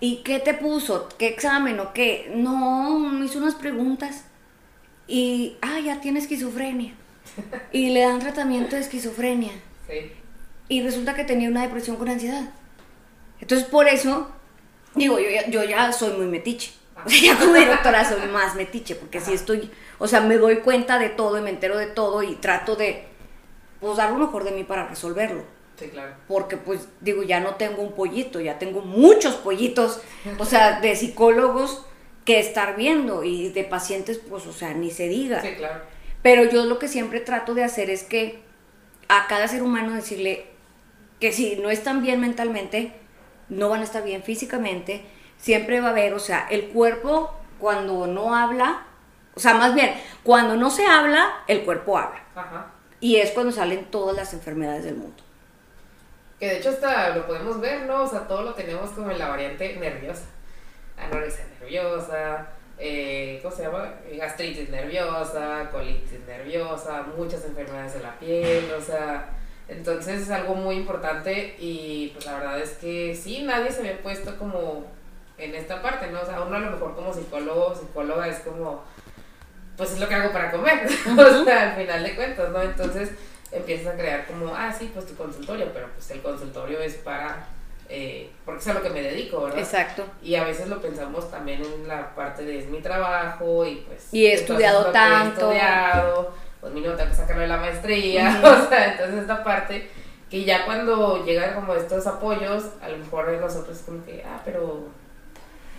¿Y 0.01 0.19
qué 0.19 0.39
te 0.39 0.55
puso? 0.55 1.09
¿Qué 1.19 1.29
examen 1.29 1.81
o 1.81 1.93
qué? 1.93 2.31
No, 2.35 2.99
me 2.99 3.27
hizo 3.27 3.39
unas 3.39 3.57
preguntas. 3.57 4.25
Y, 5.09 5.57
ah, 5.63 5.81
ya 5.81 6.01
tiene 6.01 6.21
esquizofrenia. 6.21 6.95
Y 7.73 7.91
le 7.91 8.01
dan 8.01 8.21
tratamiento 8.21 8.77
de 8.77 8.83
esquizofrenia. 8.83 9.53
Sí. 9.89 10.13
Y 10.69 10.83
resulta 10.83 11.15
que 11.15 11.25
tenía 11.25 11.49
una 11.49 11.63
depresión 11.63 11.97
con 11.97 12.09
ansiedad. 12.09 12.51
Entonces, 13.41 13.67
por 13.69 13.89
eso, 13.89 14.29
digo, 14.95 15.19
yo 15.19 15.31
ya, 15.31 15.49
yo 15.49 15.65
ya 15.65 15.93
soy 15.93 16.17
muy 16.17 16.27
metiche. 16.27 16.73
O 17.05 17.09
sea, 17.09 17.21
ya 17.21 17.39
como 17.39 17.55
doctora 17.67 18.05
soy 18.05 18.29
más 18.29 18.57
metiche, 18.57 18.97
porque 18.97 19.21
si 19.21 19.33
estoy, 19.33 19.71
o 19.99 20.09
sea, 20.09 20.21
me 20.21 20.37
doy 20.37 20.57
cuenta 20.57 20.99
de 20.99 21.09
todo 21.09 21.39
y 21.39 21.43
me 21.43 21.51
entero 21.51 21.79
de 21.79 21.87
todo 21.87 22.25
y 22.25 22.35
trato 22.35 22.75
de, 22.75 23.05
pues, 23.81 23.97
dar 23.97 24.11
lo 24.11 24.19
mejor 24.19 24.43
de 24.43 24.51
mí 24.51 24.65
para 24.65 24.89
resolverlo. 24.89 25.45
Sí, 25.79 25.89
claro. 25.89 26.15
Porque, 26.27 26.57
pues, 26.57 26.89
digo, 27.01 27.23
ya 27.23 27.41
no 27.41 27.55
tengo 27.55 27.83
un 27.83 27.93
pollito, 27.93 28.41
ya 28.41 28.59
tengo 28.59 28.81
muchos 28.81 29.37
pollitos, 29.37 30.01
o 30.39 30.45
sea, 30.45 30.81
de 30.81 30.97
psicólogos 30.97 31.85
que 32.25 32.41
estar 32.41 32.77
viendo 32.77 33.23
y 33.25 33.51
de 33.51 33.65
pacientes, 33.65 34.19
pues, 34.19 34.47
o 34.47 34.53
sea, 34.53 34.75
ni 34.75 34.91
se 34.91 35.09
diga. 35.09 35.41
Sí, 35.41 35.55
claro. 35.57 35.83
Pero 36.23 36.45
yo 36.45 36.65
lo 36.65 36.79
que 36.79 36.89
siempre 36.89 37.21
trato 37.21 37.55
de 37.55 37.65
hacer 37.65 37.91
es 37.91 38.03
que 38.03 38.41
a 39.09 39.27
cada 39.29 39.49
ser 39.49 39.63
humano 39.63 39.95
decirle 39.95 40.47
que 41.21 41.33
si 41.33 41.57
no 41.57 41.71
están 41.71 42.03
bien 42.03 42.21
mentalmente, 42.21 42.93
no 43.49 43.69
van 43.69 43.81
a 43.81 43.85
estar 43.85 44.05
bien 44.05 44.23
físicamente, 44.23 45.03
siempre 45.37 45.81
va 45.81 45.89
a 45.89 45.91
haber, 45.91 46.13
o 46.15 46.19
sea, 46.19 46.47
el 46.51 46.69
cuerpo 46.69 47.33
cuando 47.59 48.07
no 48.07 48.35
habla, 48.35 48.87
o 49.35 49.41
sea, 49.41 49.55
más 49.55 49.75
bien, 49.75 49.95
cuando 50.23 50.57
no 50.57 50.71
se 50.71 50.87
habla, 50.87 51.43
el 51.47 51.65
cuerpo 51.65 51.97
habla. 51.97 52.23
Ajá. 52.35 52.73
Y 53.01 53.17
es 53.17 53.31
cuando 53.31 53.53
salen 53.53 53.85
todas 53.87 54.17
las 54.17 54.35
enfermedades 54.35 54.85
del 54.85 54.97
mundo. 54.97 55.23
Que 56.39 56.47
de 56.47 56.59
hecho 56.59 56.71
hasta 56.71 57.11
lo 57.11 57.27
podemos 57.27 57.61
ver, 57.61 57.83
¿no? 57.83 58.03
O 58.03 58.09
sea, 58.09 58.29
todo 58.29 58.43
lo 58.43 58.55
tenemos 58.55 58.91
como 58.91 59.11
en 59.11 59.19
la 59.19 59.29
variante 59.29 59.77
nerviosa. 59.77 60.25
Anorexia 60.97 61.45
nerviosa, 61.61 62.47
eh, 62.79 63.41
¿cómo 63.43 63.55
se 63.55 63.63
llama? 63.63 63.95
Gastritis 64.17 64.71
nerviosa, 64.71 65.69
colitis 65.71 66.21
nerviosa, 66.27 67.05
muchas 67.17 67.45
enfermedades 67.45 67.95
de 67.95 68.01
la 68.01 68.19
piel, 68.19 68.71
o 68.77 68.81
sea, 68.81 69.31
entonces 69.67 70.23
es 70.23 70.31
algo 70.31 70.55
muy 70.55 70.77
importante 70.77 71.57
y 71.59 72.11
pues 72.15 72.25
la 72.27 72.39
verdad 72.39 72.61
es 72.61 72.71
que 72.75 73.17
sí, 73.17 73.43
nadie 73.43 73.73
se 73.73 73.81
había 73.81 74.01
puesto 74.01 74.39
como 74.39 74.87
en 75.39 75.55
esta 75.57 75.83
parte, 75.83 76.09
¿no? 76.11 76.21
O 76.21 76.27
sea, 76.27 76.41
uno 76.41 76.57
a 76.57 76.61
lo 76.61 76.71
mejor 76.71 76.95
como 76.95 77.13
psicólogo, 77.13 77.75
psicóloga 77.75 78.29
es 78.29 78.39
como, 78.41 78.85
pues 79.77 79.93
es 79.93 80.01
lo 80.01 80.09
que 80.09 80.15
hago 80.15 80.33
para 80.33 80.53
comer, 80.53 80.87
o 81.19 81.45
sea, 81.45 81.71
al 81.71 81.77
final 81.77 82.03
de 82.05 82.15
cuentas, 82.15 82.51
¿no? 82.51 82.63
Entonces 82.63 83.11
empiezas 83.53 83.95
a 83.95 83.97
crear 83.97 84.27
como, 84.27 84.55
ah, 84.55 84.73
sí, 84.73 84.91
pues 84.93 85.07
tu 85.07 85.15
consultorio, 85.15 85.69
pero 85.73 85.89
pues 85.95 86.11
el 86.11 86.21
consultorio 86.23 86.81
es 86.81 86.95
para, 86.95 87.47
eh, 87.89 88.31
porque 88.45 88.61
es 88.61 88.69
a 88.69 88.75
lo 88.75 88.83
que 88.83 88.91
me 88.91 89.03
dedico, 89.03 89.43
¿verdad? 89.43 89.59
Exacto. 89.59 90.05
Y 90.23 90.35
a 90.35 90.45
veces 90.45 90.69
lo 90.69 90.81
pensamos 90.81 91.31
también 91.31 91.63
en 91.63 91.89
la 91.89 92.15
parte 92.15 92.45
de 92.45 92.59
es 92.59 92.67
mi 92.67 92.81
trabajo 92.81 93.65
y 93.65 93.77
pues... 93.87 94.13
Y 94.13 94.27
he 94.27 94.35
estudiado 94.35 94.87
tanto. 94.93 95.53
He 95.53 95.57
estudiado, 95.57 96.35
pues 96.61 96.73
mi 96.73 96.83
tengo 96.83 96.97
que 96.97 97.15
sacarlo 97.15 97.43
de 97.43 97.49
la 97.49 97.57
maestría, 97.57 98.41
o 98.45 98.69
sea, 98.69 98.93
entonces 98.93 99.21
esta 99.21 99.43
parte 99.43 99.89
que 100.31 100.45
ya 100.45 100.67
cuando 100.67 101.25
llegan 101.25 101.55
como 101.55 101.75
estos 101.75 102.07
apoyos, 102.07 102.65
a 102.83 102.89
lo 102.89 102.99
mejor 102.99 103.33
nosotros 103.41 103.79
como 103.85 104.05
que, 104.05 104.23
ah, 104.27 104.41
pero 104.45 104.89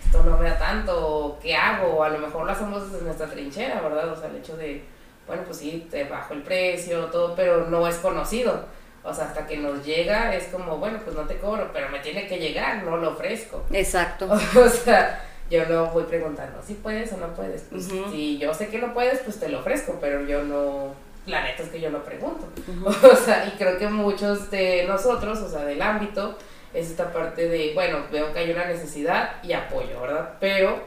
esto 0.04 0.24
no 0.24 0.36
me 0.36 0.48
da 0.48 0.58
tanto, 0.58 1.38
¿qué 1.40 1.54
hago? 1.54 1.98
O 1.98 2.02
a 2.02 2.08
lo 2.08 2.18
mejor 2.18 2.44
lo 2.44 2.52
hacemos 2.52 2.90
desde 2.90 3.04
nuestra 3.04 3.28
trinchera, 3.28 3.80
¿verdad? 3.80 4.08
O 4.08 4.16
sea, 4.16 4.28
el 4.28 4.36
hecho 4.36 4.56
de, 4.56 4.84
bueno, 5.30 5.44
pues 5.44 5.58
sí, 5.58 5.86
te 5.88 6.02
bajo 6.02 6.34
el 6.34 6.42
precio, 6.42 7.04
todo, 7.04 7.36
pero 7.36 7.66
no 7.66 7.86
es 7.86 7.94
conocido. 7.98 8.64
O 9.04 9.14
sea, 9.14 9.26
hasta 9.26 9.46
que 9.46 9.58
nos 9.58 9.86
llega 9.86 10.34
es 10.34 10.48
como, 10.48 10.78
bueno, 10.78 10.98
pues 11.04 11.14
no 11.14 11.22
te 11.22 11.38
cobro, 11.38 11.70
pero 11.72 11.88
me 11.88 12.00
tiene 12.00 12.26
que 12.26 12.38
llegar, 12.40 12.82
no 12.82 12.96
lo 12.96 13.10
ofrezco. 13.10 13.64
Exacto. 13.72 14.28
O 14.56 14.68
sea, 14.68 15.24
yo 15.48 15.64
no 15.66 15.86
voy 15.86 16.02
preguntando 16.02 16.60
si 16.66 16.74
puedes 16.74 17.12
o 17.12 17.16
no 17.18 17.28
puedes. 17.28 17.62
Pues, 17.70 17.84
Si 18.10 18.38
yo 18.38 18.52
sé 18.52 18.66
que 18.70 18.80
no 18.80 18.92
puedes, 18.92 19.20
pues 19.20 19.38
te 19.38 19.48
lo 19.48 19.60
ofrezco, 19.60 19.98
pero 20.00 20.26
yo 20.26 20.42
no, 20.42 20.94
la 21.26 21.44
neta 21.44 21.62
es 21.62 21.68
que 21.68 21.80
yo 21.80 21.90
no 21.90 22.02
pregunto. 22.02 22.48
O 23.08 23.14
sea, 23.14 23.46
y 23.46 23.56
creo 23.56 23.78
que 23.78 23.86
muchos 23.86 24.50
de 24.50 24.84
nosotros, 24.88 25.38
o 25.38 25.48
sea, 25.48 25.64
del 25.64 25.80
ámbito, 25.80 26.36
es 26.74 26.90
esta 26.90 27.12
parte 27.12 27.48
de, 27.48 27.70
bueno, 27.72 27.98
veo 28.10 28.32
que 28.32 28.40
hay 28.40 28.50
una 28.50 28.64
necesidad 28.64 29.36
y 29.44 29.52
apoyo, 29.52 30.00
¿verdad? 30.00 30.34
Pero 30.40 30.80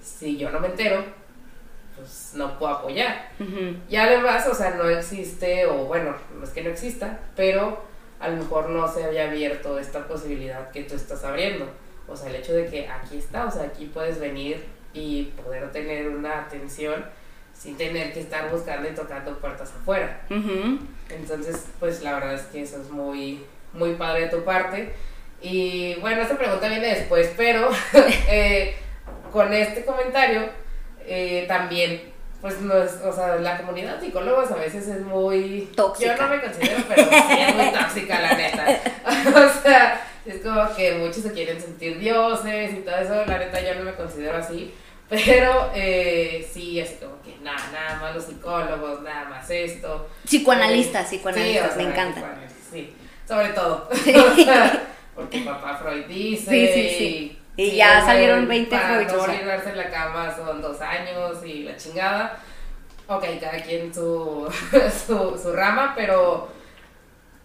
si 0.00 0.36
yo 0.36 0.48
no 0.50 0.60
me 0.60 0.68
entero, 0.68 1.02
pues 2.00 2.32
no 2.34 2.58
puedo 2.58 2.74
apoyar. 2.74 3.30
Y 3.88 3.96
además, 3.96 4.46
o 4.46 4.54
sea, 4.54 4.70
no 4.70 4.88
existe, 4.88 5.66
o 5.66 5.84
bueno, 5.84 6.14
no 6.34 6.44
es 6.44 6.50
que 6.50 6.62
no 6.62 6.70
exista, 6.70 7.20
pero 7.36 7.82
a 8.18 8.28
lo 8.28 8.36
mejor 8.36 8.70
no 8.70 8.92
se 8.92 9.04
había 9.04 9.28
abierto 9.28 9.78
esta 9.78 10.06
posibilidad 10.06 10.70
que 10.70 10.84
tú 10.84 10.94
estás 10.94 11.24
abriendo. 11.24 11.66
O 12.08 12.16
sea, 12.16 12.28
el 12.30 12.36
hecho 12.36 12.52
de 12.52 12.66
que 12.66 12.88
aquí 12.88 13.18
está, 13.18 13.46
o 13.46 13.50
sea, 13.50 13.64
aquí 13.64 13.86
puedes 13.86 14.18
venir 14.18 14.64
y 14.92 15.24
poder 15.44 15.70
tener 15.70 16.08
una 16.08 16.40
atención 16.40 17.04
sin 17.54 17.76
tener 17.76 18.12
que 18.12 18.20
estar 18.20 18.50
buscando 18.50 18.88
y 18.88 18.92
tocando 18.92 19.38
puertas 19.38 19.70
afuera. 19.70 20.22
Entonces, 21.10 21.66
pues 21.78 22.02
la 22.02 22.14
verdad 22.14 22.34
es 22.34 22.42
que 22.42 22.62
eso 22.62 22.80
es 22.80 22.90
muy, 22.90 23.44
muy 23.72 23.94
padre 23.94 24.22
de 24.22 24.28
tu 24.28 24.44
parte. 24.44 24.92
Y 25.42 25.94
bueno, 26.00 26.22
esta 26.22 26.36
pregunta 26.36 26.68
viene 26.68 26.94
después, 26.94 27.32
pero 27.36 27.70
eh, 28.28 28.74
con 29.32 29.52
este 29.52 29.84
comentario 29.84 30.48
eh, 31.12 31.44
también, 31.48 32.02
pues 32.40 32.60
no 32.60 32.72
es, 32.80 33.00
o 33.04 33.12
sea, 33.12 33.34
la 33.36 33.58
comunidad 33.58 33.96
de 33.96 34.06
psicólogos 34.06 34.48
a 34.52 34.54
veces 34.54 34.86
es 34.86 35.00
muy 35.00 35.68
Tóxica. 35.74 36.16
Yo 36.16 36.22
no 36.22 36.28
me 36.28 36.40
considero, 36.40 36.84
pero 36.88 37.02
sí 37.02 37.34
es 37.36 37.54
muy 37.56 37.72
tóxica, 37.72 38.20
la 38.20 38.34
neta. 38.34 38.64
o 39.28 39.62
sea, 39.62 40.06
es 40.24 40.40
como 40.40 40.72
que 40.76 40.94
muchos 40.94 41.24
se 41.24 41.32
quieren 41.32 41.60
sentir 41.60 41.98
dioses 41.98 42.74
y 42.74 42.76
todo 42.76 42.94
eso, 42.94 43.26
la 43.26 43.38
neta 43.38 43.60
yo 43.60 43.74
no 43.74 43.82
me 43.82 43.94
considero 43.94 44.38
así. 44.38 44.72
Pero 45.08 45.72
eh, 45.74 46.48
sí, 46.52 46.80
así 46.80 46.94
como 47.00 47.20
que 47.22 47.36
nada, 47.42 47.58
nada 47.72 48.00
más 48.00 48.14
los 48.14 48.26
psicólogos, 48.26 49.02
nada 49.02 49.28
más 49.28 49.50
esto. 49.50 50.08
Psicoanalistas, 50.24 51.08
psicoanalistas, 51.08 51.72
o 51.72 51.74
sea, 51.74 51.82
me 51.82 51.90
encanta. 51.90 52.34
Sí, 52.72 52.94
sobre 53.26 53.48
todo. 53.48 53.88
Sí. 53.92 54.14
O 54.16 54.34
sea, 54.36 54.86
porque 55.16 55.40
papá 55.40 55.76
Freud 55.76 56.06
dice. 56.06 56.50
Sí, 56.96 57.39
sí, 57.64 57.70
sí. 57.70 57.74
Y 57.74 57.76
ya 57.76 58.00
salieron 58.04 58.48
20 58.48 58.76
para 58.76 59.02
no 59.02 59.22
o 59.22 59.24
sea. 59.24 59.34
librarse 59.34 59.70
en 59.70 59.76
la 59.76 59.90
cama 59.90 60.34
son 60.34 60.62
dos 60.62 60.80
años 60.80 61.44
y 61.44 61.64
la 61.64 61.76
chingada. 61.76 62.38
Ok, 63.06 63.24
cada 63.40 63.60
quien 63.62 63.92
su, 63.92 64.48
su, 65.06 65.40
su 65.42 65.52
rama, 65.52 65.94
pero 65.96 66.48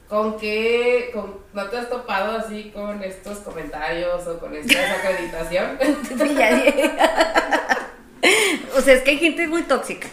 ¿con 0.08 0.38
qué? 0.38 1.10
Con, 1.14 1.40
¿No 1.54 1.66
te 1.66 1.78
has 1.78 1.90
topado 1.90 2.38
así 2.38 2.72
con 2.74 3.04
estos 3.04 3.40
comentarios 3.40 4.28
o 4.28 4.40
con 4.40 4.56
esta 4.56 4.80
desacreditación? 4.80 5.80
Sí, 6.08 6.36
ya, 6.36 6.66
ya. 6.66 7.92
o 8.78 8.82
sea, 8.82 8.94
es 8.94 9.02
que 9.02 9.12
hay 9.12 9.18
gente 9.18 9.48
muy 9.48 9.64
tóxica. 9.64 10.08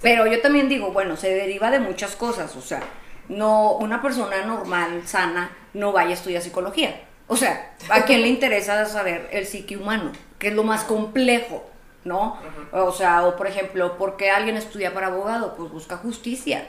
Pero 0.00 0.26
yo 0.26 0.40
también 0.40 0.68
digo, 0.68 0.92
bueno, 0.92 1.16
se 1.16 1.32
deriva 1.32 1.70
de 1.70 1.78
muchas 1.78 2.16
cosas. 2.16 2.54
O 2.56 2.60
sea, 2.60 2.82
no, 3.28 3.72
una 3.76 4.02
persona 4.02 4.44
normal, 4.44 5.02
sana, 5.06 5.50
no 5.74 5.92
vaya 5.92 6.10
a 6.10 6.14
estudiar 6.14 6.42
psicología. 6.42 7.00
O 7.32 7.36
sea, 7.36 7.74
¿a 7.88 8.04
quién 8.04 8.20
le 8.22 8.28
interesa 8.28 8.84
saber 8.86 9.28
el 9.32 9.46
psique 9.46 9.76
humano? 9.76 10.12
Que 10.38 10.48
es 10.48 10.54
lo 10.54 10.64
más 10.64 10.84
complejo, 10.84 11.64
¿no? 12.04 12.38
O 12.72 12.92
sea, 12.92 13.26
o 13.26 13.36
por 13.36 13.46
ejemplo, 13.46 13.96
¿por 13.96 14.16
qué 14.16 14.30
alguien 14.30 14.56
estudia 14.56 14.92
para 14.92 15.06
abogado? 15.08 15.54
Pues 15.56 15.70
busca 15.72 15.96
justicia. 15.96 16.66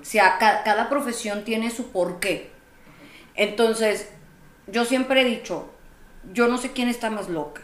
O 0.00 0.04
sea, 0.04 0.38
ca- 0.38 0.62
cada 0.64 0.88
profesión 0.88 1.44
tiene 1.44 1.70
su 1.70 1.90
porqué. 1.90 2.50
Entonces, 3.34 4.10
yo 4.66 4.84
siempre 4.84 5.22
he 5.22 5.24
dicho, 5.24 5.70
yo 6.32 6.48
no 6.48 6.58
sé 6.58 6.72
quién 6.72 6.88
está 6.88 7.10
más 7.10 7.28
loca. 7.28 7.62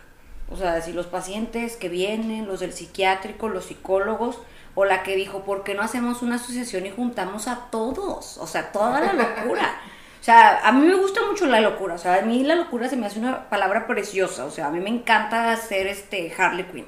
O 0.50 0.57
sea, 0.57 0.80
si 0.83 0.92
los 0.92 1.07
pacientes 1.07 1.76
que 1.76 1.88
vienen, 1.88 2.47
los 2.47 2.61
del 2.61 2.73
psiquiátrico, 2.73 3.49
los 3.49 3.66
psicólogos, 3.66 4.38
o 4.75 4.85
la 4.85 5.02
que 5.02 5.14
dijo, 5.16 5.45
¿por 5.45 5.62
qué 5.62 5.75
no 5.75 5.83
hacemos 5.83 6.23
una 6.23 6.37
asociación 6.37 6.87
y 6.87 6.90
juntamos 6.90 7.47
a 7.49 7.69
todos? 7.71 8.38
O 8.38 8.47
sea, 8.47 8.73
toda 8.73 9.00
la 9.00 9.12
locura. 9.12 9.80
O 10.20 10.22
sea, 10.22 10.60
a 10.66 10.72
mí 10.72 10.86
me 10.86 10.94
gusta 10.94 11.20
mucho 11.28 11.46
la 11.46 11.60
locura. 11.60 11.94
O 11.94 11.98
sea, 11.98 12.16
a 12.16 12.22
mí 12.22 12.44
la 12.44 12.54
locura 12.54 12.88
se 12.88 12.96
me 12.96 13.06
hace 13.06 13.18
una 13.18 13.48
palabra 13.48 13.86
preciosa. 13.86 14.44
O 14.44 14.50
sea, 14.50 14.66
a 14.68 14.70
mí 14.70 14.80
me 14.80 14.90
encanta 14.90 15.52
hacer 15.52 15.86
este 15.86 16.32
Harley 16.36 16.64
Quinn. 16.66 16.86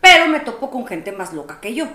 Pero 0.00 0.28
me 0.28 0.40
topo 0.40 0.70
con 0.70 0.86
gente 0.86 1.12
más 1.12 1.32
loca 1.32 1.60
que 1.60 1.74
yo. 1.74 1.86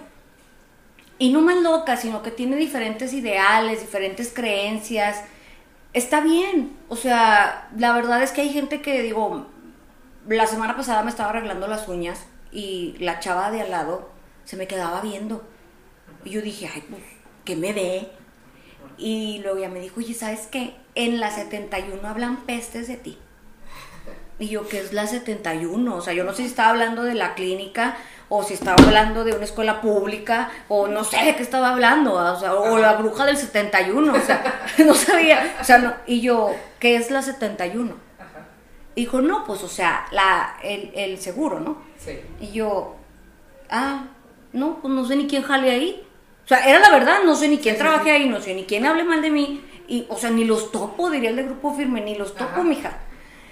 y 1.17 1.31
no 1.31 1.41
más 1.41 1.57
loca, 1.61 1.95
sino 1.97 2.21
que 2.21 2.31
tiene 2.31 2.55
diferentes 2.57 3.13
ideales, 3.13 3.81
diferentes 3.81 4.33
creencias, 4.33 5.21
está 5.93 6.21
bien. 6.21 6.75
O 6.89 6.95
sea, 6.95 7.69
la 7.77 7.93
verdad 7.93 8.21
es 8.23 8.31
que 8.31 8.41
hay 8.41 8.49
gente 8.49 8.81
que, 8.81 9.01
digo, 9.01 9.47
la 10.27 10.47
semana 10.47 10.75
pasada 10.75 11.03
me 11.03 11.09
estaba 11.09 11.29
arreglando 11.29 11.67
las 11.67 11.87
uñas 11.87 12.25
y 12.51 12.95
la 12.99 13.19
chava 13.19 13.51
de 13.51 13.61
al 13.61 13.71
lado 13.71 14.09
se 14.45 14.57
me 14.57 14.67
quedaba 14.67 15.01
viendo. 15.01 15.47
Y 16.25 16.31
yo 16.31 16.41
dije, 16.41 16.69
ay, 16.73 16.83
pues, 16.89 17.03
¿qué 17.45 17.55
me 17.55 17.73
ve? 17.73 18.09
Y 18.97 19.39
luego 19.43 19.57
ella 19.57 19.69
me 19.69 19.79
dijo, 19.79 19.99
oye, 19.99 20.13
¿sabes 20.13 20.47
qué? 20.51 20.75
En 20.95 21.19
la 21.19 21.31
71 21.31 22.07
hablan 22.07 22.37
pestes 22.45 22.87
de 22.87 22.97
ti. 22.97 23.17
Y 24.37 24.49
yo, 24.49 24.67
¿qué 24.67 24.79
es 24.79 24.91
la 24.91 25.07
71? 25.07 25.95
O 25.95 26.01
sea, 26.01 26.13
yo 26.13 26.23
no 26.23 26.31
sé 26.31 26.43
si 26.43 26.49
estaba 26.49 26.69
hablando 26.69 27.03
de 27.03 27.13
la 27.13 27.35
clínica 27.35 27.95
o 28.27 28.43
si 28.43 28.53
estaba 28.53 28.81
hablando 28.83 29.23
de 29.23 29.33
una 29.33 29.45
escuela 29.45 29.81
pública 29.81 30.49
o 30.67 30.87
no 30.87 31.03
sé 31.03 31.23
de 31.23 31.35
qué 31.35 31.43
estaba 31.43 31.69
hablando, 31.69 32.13
o, 32.13 32.39
sea, 32.39 32.53
o 32.53 32.77
la 32.77 32.93
bruja 32.93 33.25
del 33.25 33.37
71, 33.37 34.13
o 34.13 34.19
sea, 34.19 34.69
no 34.85 34.93
sabía. 34.93 35.55
O 35.61 35.63
sea, 35.63 35.77
no, 35.77 35.93
y 36.05 36.21
yo, 36.21 36.53
¿qué 36.79 36.97
es 36.97 37.11
la 37.11 37.21
71? 37.21 37.93
Dijo, 38.95 39.21
no, 39.21 39.45
pues, 39.45 39.63
o 39.63 39.67
sea, 39.67 40.05
la, 40.11 40.57
el, 40.63 40.91
el 40.95 41.17
seguro, 41.19 41.59
¿no? 41.59 41.81
Sí. 41.97 42.19
Y 42.39 42.51
yo, 42.51 42.95
ah, 43.69 44.07
no, 44.53 44.79
pues 44.81 44.93
no 44.93 45.05
sé 45.05 45.15
ni 45.15 45.27
quién 45.27 45.43
jale 45.43 45.71
ahí. 45.71 46.07
O 46.45 46.47
sea, 46.47 46.59
era 46.69 46.79
la 46.79 46.91
verdad, 46.91 47.23
no 47.25 47.35
sé 47.35 47.47
ni 47.47 47.57
quién 47.57 47.75
trabaje 47.75 48.11
ahí, 48.11 48.29
no 48.29 48.39
sé 48.39 48.53
ni 48.53 48.65
quién 48.65 48.85
hable 48.85 49.03
mal 49.03 49.21
de 49.21 49.31
mí. 49.31 49.65
Y, 49.87 50.05
o 50.09 50.17
sea, 50.17 50.29
ni 50.29 50.45
los 50.45 50.71
topo, 50.71 51.09
diría 51.09 51.31
el 51.31 51.35
de 51.35 51.43
Grupo 51.43 51.73
Firme, 51.73 52.01
ni 52.01 52.15
los 52.15 52.35
topo, 52.35 52.63
mija. 52.63 52.99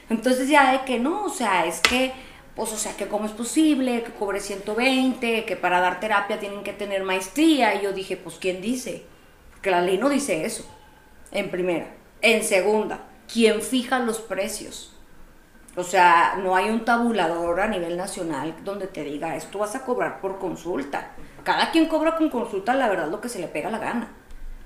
Entonces 0.09 0.47
ya 0.47 0.71
de 0.71 0.85
que 0.85 0.99
no, 0.99 1.25
o 1.25 1.29
sea, 1.29 1.65
es 1.65 1.79
que, 1.79 2.13
pues, 2.55 2.71
o 2.71 2.77
sea, 2.77 2.95
que 2.95 3.07
cómo 3.07 3.25
es 3.25 3.31
posible, 3.31 4.03
que 4.03 4.11
cobre 4.11 4.39
120, 4.39 5.45
que 5.45 5.55
para 5.55 5.79
dar 5.79 5.99
terapia 5.99 6.39
tienen 6.39 6.63
que 6.63 6.73
tener 6.73 7.03
maestría. 7.03 7.73
Y 7.75 7.83
yo 7.83 7.93
dije, 7.93 8.15
pues, 8.15 8.35
¿quién 8.39 8.61
dice? 8.61 9.03
Porque 9.51 9.71
la 9.71 9.81
ley 9.81 9.97
no 9.97 10.09
dice 10.09 10.45
eso, 10.45 10.63
en 11.31 11.49
primera. 11.49 11.87
En 12.21 12.43
segunda, 12.43 12.99
¿quién 13.31 13.63
fija 13.63 13.97
los 13.97 14.19
precios? 14.19 14.95
O 15.75 15.83
sea, 15.83 16.35
no 16.43 16.55
hay 16.55 16.69
un 16.69 16.85
tabulador 16.85 17.59
a 17.59 17.67
nivel 17.67 17.97
nacional 17.97 18.55
donde 18.63 18.85
te 18.85 19.03
diga, 19.03 19.35
esto 19.35 19.57
vas 19.57 19.75
a 19.75 19.83
cobrar 19.83 20.21
por 20.21 20.37
consulta. 20.37 21.13
Cada 21.43 21.71
quien 21.71 21.87
cobra 21.87 22.15
con 22.15 22.29
consulta, 22.29 22.73
la 22.73 22.89
verdad, 22.89 23.09
lo 23.09 23.21
que 23.21 23.29
se 23.29 23.39
le 23.39 23.47
pega 23.47 23.69
la 23.69 23.79
gana 23.79 24.09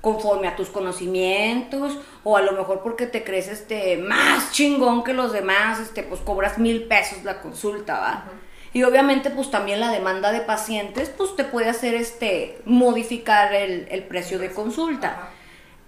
conforme 0.01 0.48
a 0.48 0.55
tus 0.55 0.69
conocimientos 0.69 1.98
o 2.24 2.38
a 2.38 2.41
lo 2.41 2.53
mejor 2.53 2.81
porque 2.81 3.07
te 3.07 3.24
crees 3.24 3.48
este 3.48 3.98
más 3.98 4.51
chingón 4.51 5.03
que 5.03 5.13
los 5.13 5.34
demás, 5.34 5.79
este 5.79 6.03
pues 6.03 6.22
cobras 6.22 6.57
mil 6.60 6.84
pesos 6.84 7.24
la 7.24 7.41
consulta, 7.41 8.00
¿va? 8.00 8.25
Y 8.74 8.84
obviamente 8.84 9.29
pues 9.29 9.50
también 9.50 9.79
la 9.79 9.91
demanda 9.91 10.31
de 10.31 10.41
pacientes 10.41 11.10
pues 11.10 11.36
te 11.36 11.43
puede 11.43 11.69
hacer 11.69 11.96
este 11.96 12.62
modificar 12.65 13.53
el, 13.53 14.03
precio 14.07 14.39
de 14.39 14.51
consulta. 14.51 15.29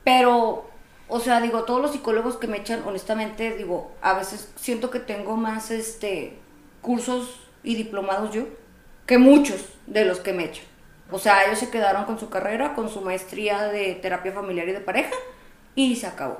Pero, 0.03 0.69
o 1.07 1.19
sea, 1.19 1.39
digo, 1.39 1.63
todos 1.63 1.81
los 1.81 1.91
psicólogos 1.91 2.37
que 2.37 2.47
me 2.47 2.57
echan, 2.57 2.81
honestamente, 2.85 3.55
digo, 3.55 3.91
a 4.01 4.13
veces 4.13 4.51
siento 4.55 4.89
que 4.89 4.99
tengo 4.99 5.35
más 5.35 5.71
este 5.71 6.37
cursos 6.81 7.41
y 7.63 7.75
diplomados 7.75 8.33
yo 8.33 8.45
que 9.05 9.17
muchos 9.17 9.65
de 9.85 10.05
los 10.05 10.19
que 10.19 10.33
me 10.33 10.45
echan. 10.45 10.68
O 11.11 11.19
sea, 11.19 11.45
ellos 11.45 11.59
se 11.59 11.69
quedaron 11.69 12.05
con 12.05 12.19
su 12.19 12.29
carrera, 12.29 12.73
con 12.73 12.89
su 12.89 13.01
maestría 13.01 13.63
de 13.63 13.95
terapia 13.95 14.31
familiar 14.31 14.67
y 14.67 14.73
de 14.73 14.79
pareja, 14.79 15.15
y 15.75 15.95
se 15.95 16.07
acabó. 16.07 16.39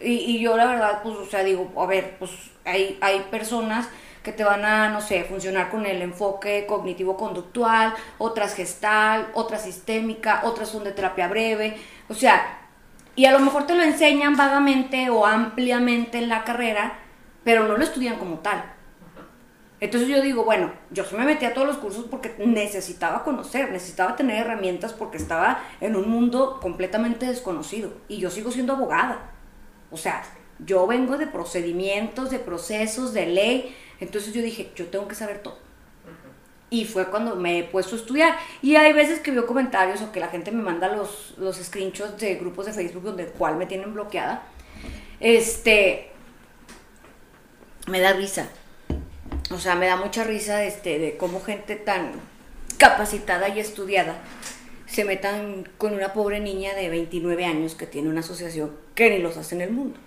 Y, 0.00 0.40
yo 0.40 0.56
la 0.56 0.66
verdad, 0.66 1.00
pues, 1.02 1.16
o 1.16 1.26
sea, 1.26 1.44
digo, 1.44 1.70
a 1.80 1.86
ver, 1.86 2.16
pues 2.18 2.30
hay, 2.64 2.98
hay 3.00 3.20
personas 3.30 3.88
que 4.22 4.32
te 4.32 4.42
van 4.42 4.64
a, 4.64 4.88
no 4.88 5.00
sé, 5.00 5.24
funcionar 5.24 5.70
con 5.70 5.86
el 5.86 6.02
enfoque 6.02 6.66
cognitivo-conductual, 6.66 7.94
otras 8.18 8.54
gestal, 8.54 9.30
otras 9.34 9.62
sistémica, 9.62 10.40
otras 10.44 10.70
son 10.70 10.82
de 10.82 10.92
terapia 10.92 11.28
breve, 11.28 11.76
o 12.08 12.14
sea, 12.14 12.60
y 13.16 13.26
a 13.26 13.32
lo 13.32 13.38
mejor 13.38 13.66
te 13.66 13.76
lo 13.76 13.82
enseñan 13.82 14.36
vagamente 14.36 15.10
o 15.10 15.26
ampliamente 15.26 16.18
en 16.18 16.28
la 16.28 16.42
carrera, 16.42 16.98
pero 17.44 17.68
no 17.68 17.76
lo 17.76 17.84
estudian 17.84 18.16
como 18.16 18.38
tal. 18.38 18.73
Entonces 19.80 20.08
yo 20.08 20.22
digo, 20.22 20.44
bueno, 20.44 20.72
yo 20.90 21.04
sí 21.04 21.16
me 21.16 21.24
metí 21.24 21.44
a 21.44 21.52
todos 21.52 21.66
los 21.66 21.78
cursos 21.78 22.06
porque 22.10 22.34
necesitaba 22.38 23.24
conocer, 23.24 23.70
necesitaba 23.70 24.16
tener 24.16 24.38
herramientas 24.38 24.92
porque 24.92 25.16
estaba 25.16 25.62
en 25.80 25.96
un 25.96 26.08
mundo 26.08 26.58
completamente 26.60 27.26
desconocido 27.26 27.92
y 28.08 28.18
yo 28.18 28.30
sigo 28.30 28.50
siendo 28.50 28.74
abogada. 28.74 29.30
O 29.90 29.96
sea, 29.96 30.24
yo 30.64 30.86
vengo 30.86 31.18
de 31.18 31.26
procedimientos, 31.26 32.30
de 32.30 32.38
procesos, 32.38 33.12
de 33.12 33.26
ley. 33.26 33.76
Entonces 34.00 34.32
yo 34.32 34.42
dije, 34.42 34.70
yo 34.76 34.86
tengo 34.86 35.08
que 35.08 35.14
saber 35.16 35.40
todo. 35.42 35.58
Y 36.70 36.86
fue 36.86 37.10
cuando 37.10 37.36
me 37.36 37.58
he 37.58 37.64
puesto 37.64 37.96
a 37.96 37.98
estudiar. 37.98 38.36
Y 38.62 38.76
hay 38.76 38.92
veces 38.92 39.20
que 39.20 39.32
veo 39.32 39.46
comentarios 39.46 40.00
o 40.02 40.12
que 40.12 40.20
la 40.20 40.28
gente 40.28 40.50
me 40.50 40.62
manda 40.62 40.88
los, 40.88 41.34
los 41.36 41.56
screenshots 41.56 42.20
de 42.20 42.36
grupos 42.36 42.66
de 42.66 42.72
Facebook 42.72 43.02
donde 43.02 43.26
cual 43.26 43.56
me 43.56 43.66
tienen 43.66 43.92
bloqueada. 43.92 44.44
Este, 45.20 46.10
me 47.86 48.00
da 48.00 48.12
risa 48.12 48.48
o 49.50 49.58
sea, 49.58 49.74
me 49.74 49.86
da 49.86 49.96
mucha 49.96 50.24
risa 50.24 50.64
este, 50.64 50.98
de 50.98 51.16
cómo 51.16 51.42
gente 51.42 51.76
tan 51.76 52.12
capacitada 52.78 53.48
y 53.48 53.60
estudiada 53.60 54.16
se 54.86 55.04
metan 55.04 55.68
con 55.78 55.94
una 55.94 56.12
pobre 56.12 56.40
niña 56.40 56.74
de 56.74 56.88
29 56.88 57.44
años 57.44 57.74
que 57.74 57.86
tiene 57.86 58.08
una 58.08 58.20
asociación 58.20 58.76
que 58.94 59.10
ni 59.10 59.18
los 59.18 59.36
hace 59.36 59.54
en 59.56 59.60
el 59.62 59.70
mundo. 59.70 59.98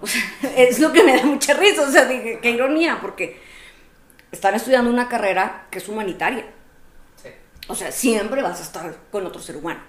O 0.00 0.06
sea, 0.06 0.22
es 0.56 0.78
lo 0.80 0.92
que 0.92 1.02
me 1.02 1.16
da 1.16 1.24
mucha 1.24 1.54
risa, 1.54 1.82
o 1.82 1.90
sea, 1.90 2.04
dije, 2.04 2.38
qué 2.40 2.50
ironía, 2.50 2.98
porque 3.00 3.40
están 4.30 4.54
estudiando 4.54 4.90
una 4.90 5.08
carrera 5.08 5.66
que 5.70 5.78
es 5.78 5.88
humanitaria. 5.88 6.44
O 7.66 7.74
sea, 7.74 7.90
siempre 7.90 8.42
vas 8.42 8.60
a 8.60 8.62
estar 8.62 8.94
con 9.10 9.26
otro 9.26 9.40
ser 9.40 9.56
humano. 9.56 9.80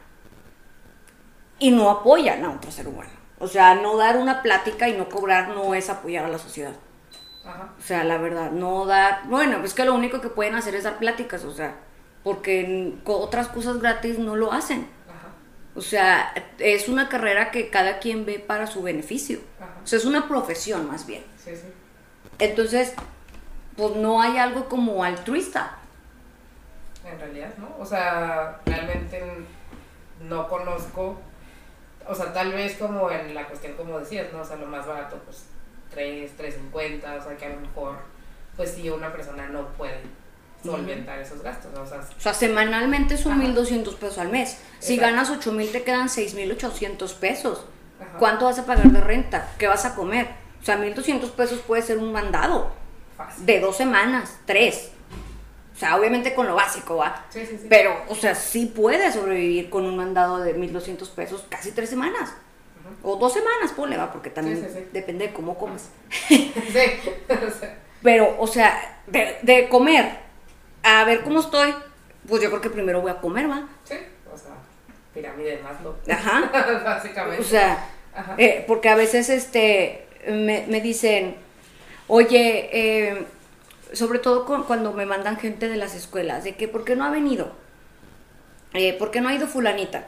Y 1.59 1.71
no 1.71 1.89
apoyan 1.89 2.45
a 2.45 2.51
otro 2.51 2.71
ser 2.71 2.87
humano. 2.87 3.09
O 3.39 3.47
sea, 3.49 3.75
no 3.75 3.97
dar 3.97 4.15
una 4.15 4.41
plática 4.41 4.87
y 4.87 4.95
no 4.95 5.09
cobrar 5.09 5.49
no 5.49 5.75
es 5.75 5.89
apoyar 5.89 6.23
a 6.23 6.29
la 6.29 6.37
sociedad. 6.37 6.73
O 7.45 7.81
sea, 7.81 8.03
la 8.03 8.17
verdad, 8.17 8.51
no 8.51 8.85
dar, 8.85 9.27
bueno, 9.27 9.63
es 9.63 9.73
que 9.73 9.85
lo 9.85 9.93
único 9.93 10.21
que 10.21 10.29
pueden 10.29 10.55
hacer 10.55 10.75
es 10.75 10.83
dar 10.83 10.97
pláticas, 10.97 11.43
o 11.43 11.53
sea, 11.53 11.75
porque 12.23 12.95
otras 13.05 13.47
cosas 13.47 13.79
gratis 13.79 14.17
no 14.17 14.35
lo 14.35 14.51
hacen. 14.51 14.87
O 15.75 15.81
sea, 15.81 16.33
es 16.57 16.87
una 16.87 17.09
carrera 17.09 17.51
que 17.51 17.69
cada 17.69 17.99
quien 17.99 18.25
ve 18.25 18.39
para 18.39 18.65
su 18.65 18.81
beneficio. 18.81 19.39
O 19.83 19.87
sea, 19.87 19.99
es 19.99 20.05
una 20.05 20.27
profesión 20.27 20.87
más 20.87 21.05
bien. 21.05 21.23
Sí, 21.37 21.51
sí. 21.55 21.67
Entonces, 22.39 22.93
pues 23.75 23.95
no 23.95 24.21
hay 24.21 24.37
algo 24.37 24.69
como 24.69 25.03
altruista. 25.03 25.77
En 27.05 27.19
realidad, 27.19 27.53
¿no? 27.57 27.75
O 27.77 27.85
sea, 27.85 28.59
realmente 28.65 29.21
no 30.21 30.47
conozco, 30.47 31.19
o 32.07 32.15
sea, 32.15 32.33
tal 32.33 32.53
vez 32.53 32.77
como 32.77 33.11
en 33.11 33.35
la 33.35 33.45
cuestión 33.45 33.73
como 33.73 33.99
decías, 33.99 34.31
¿no? 34.33 34.41
O 34.41 34.45
sea, 34.45 34.55
lo 34.55 34.65
más 34.65 34.87
barato, 34.87 35.19
pues 35.25 35.45
3, 35.95 36.37
350, 36.37 37.15
o 37.15 37.23
sea 37.23 37.37
que 37.37 37.45
a 37.45 37.49
lo 37.49 37.61
mejor, 37.61 37.97
pues 38.55 38.71
si 38.71 38.89
una 38.89 39.11
persona 39.11 39.47
no 39.47 39.69
puede 39.69 40.01
solventar 40.63 41.19
esos 41.19 41.41
gastos. 41.41 41.71
O 41.77 41.87
sea, 41.87 41.99
o 41.99 42.21
sea 42.21 42.33
semanalmente 42.33 43.17
son 43.17 43.41
1.200 43.41 43.95
pesos 43.95 44.17
al 44.17 44.29
mes. 44.29 44.59
Si 44.79 44.97
ganas 44.97 45.31
8.000 45.31 45.71
te 45.71 45.83
quedan 45.83 46.07
6.800 46.07 47.13
pesos. 47.15 47.65
¿Cuánto 48.19 48.45
vas 48.45 48.59
a 48.59 48.65
pagar 48.65 48.91
de 48.91 49.01
renta? 49.01 49.49
¿Qué 49.57 49.67
vas 49.67 49.85
a 49.85 49.95
comer? 49.95 50.27
O 50.61 50.65
sea, 50.65 50.77
1.200 50.77 51.31
pesos 51.31 51.59
puede 51.59 51.81
ser 51.81 51.97
un 51.97 52.11
mandado. 52.11 52.71
De 53.37 53.59
dos 53.59 53.77
semanas, 53.77 54.37
tres. 54.45 54.91
O 55.73 55.77
sea, 55.77 55.97
obviamente 55.97 56.33
con 56.33 56.47
lo 56.47 56.55
básico, 56.55 56.97
¿va? 56.97 57.25
Sí, 57.29 57.45
sí, 57.45 57.57
sí. 57.57 57.67
Pero, 57.69 57.95
o 58.09 58.15
sea, 58.15 58.33
sí 58.35 58.71
puedes 58.73 59.13
sobrevivir 59.13 59.69
con 59.69 59.85
un 59.85 59.97
mandado 59.97 60.39
de 60.39 60.55
1.200 60.55 61.09
pesos 61.11 61.45
casi 61.49 61.71
tres 61.71 61.89
semanas. 61.89 62.33
O 63.03 63.15
dos 63.17 63.33
semanas, 63.33 63.71
ponle, 63.75 63.97
va, 63.97 64.11
porque 64.11 64.29
también 64.29 64.89
depende 64.91 65.27
de 65.27 65.33
cómo 65.33 65.57
comes. 65.57 65.89
sí. 66.27 66.51
Pero, 68.01 68.35
o 68.39 68.47
sea, 68.47 68.99
de, 69.07 69.67
comer 69.69 70.19
a 70.83 71.03
ver 71.05 71.23
cómo 71.23 71.39
estoy, 71.39 71.73
pues 72.27 72.41
yo 72.41 72.49
creo 72.49 72.61
que 72.61 72.69
primero 72.69 73.01
voy 73.01 73.11
a 73.11 73.19
comer, 73.19 73.49
¿va? 73.49 73.67
Sí, 73.83 73.95
o 74.31 74.37
sea, 74.37 74.51
pirámide 75.13 75.57
de 75.57 75.63
Maslow. 75.63 75.95
Ajá. 76.09 76.81
Básicamente. 76.85 77.41
O 77.41 77.45
sea, 77.45 77.89
eh, 78.37 78.63
porque 78.67 78.89
a 78.89 78.95
veces 78.95 79.29
este, 79.29 80.07
me, 80.27 80.65
me 80.67 80.81
dicen, 80.81 81.35
oye, 82.07 82.69
eh, 82.71 83.25
sobre 83.93 84.19
todo 84.19 84.45
cuando 84.45 84.93
me 84.93 85.05
mandan 85.05 85.37
gente 85.37 85.69
de 85.69 85.77
las 85.77 85.95
escuelas, 85.95 86.43
de 86.43 86.55
que, 86.55 86.67
¿por 86.67 86.83
qué 86.83 86.95
no 86.95 87.05
ha 87.05 87.09
venido? 87.09 87.51
Eh, 88.73 88.93
¿Por 88.93 89.09
qué 89.09 89.21
no 89.21 89.29
ha 89.29 89.33
ido 89.33 89.47
fulanita? 89.47 90.07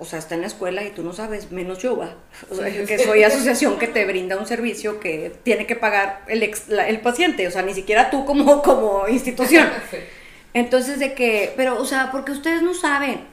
O 0.00 0.06
sea, 0.06 0.18
está 0.18 0.34
en 0.34 0.40
la 0.40 0.46
escuela 0.46 0.82
y 0.82 0.92
tú 0.92 1.02
no 1.02 1.12
sabes, 1.12 1.52
menos 1.52 1.78
yo, 1.78 1.94
va. 1.94 2.14
O 2.48 2.54
sea, 2.54 2.72
que 2.86 2.98
soy 2.98 3.22
asociación 3.24 3.78
que 3.78 3.86
te 3.86 4.06
brinda 4.06 4.38
un 4.38 4.46
servicio 4.46 4.98
que 4.98 5.30
tiene 5.42 5.66
que 5.66 5.76
pagar 5.76 6.24
el, 6.26 6.42
el 6.42 7.00
paciente, 7.02 7.46
o 7.46 7.50
sea, 7.50 7.60
ni 7.60 7.74
siquiera 7.74 8.08
tú 8.08 8.24
como, 8.24 8.62
como 8.64 9.06
institución. 9.08 9.68
Entonces, 10.54 10.98
de 10.98 11.12
que, 11.12 11.52
pero, 11.54 11.78
o 11.78 11.84
sea, 11.84 12.10
porque 12.10 12.32
ustedes 12.32 12.62
no 12.62 12.72
saben. 12.72 13.26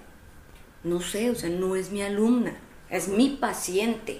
No 0.83 0.99
sé, 0.99 1.29
o 1.29 1.35
sea, 1.35 1.49
no 1.49 1.77
es 1.77 1.89
mi 1.89 2.01
alumna, 2.01 2.57
es 2.89 3.07
mi 3.07 3.29
paciente. 3.29 4.19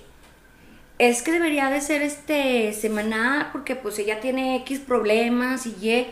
Es 1.00 1.24
que 1.24 1.34
debería 1.34 1.70
de 1.70 1.82
ser 1.82 2.02
este 2.02 2.72
semanal 2.72 3.50
porque 3.52 3.76
pues 3.76 4.00
ella 4.00 4.22
tiene 4.22 4.56
X 4.62 4.80
problemas 4.80 5.66
y 5.66 5.76
Y. 5.82 6.08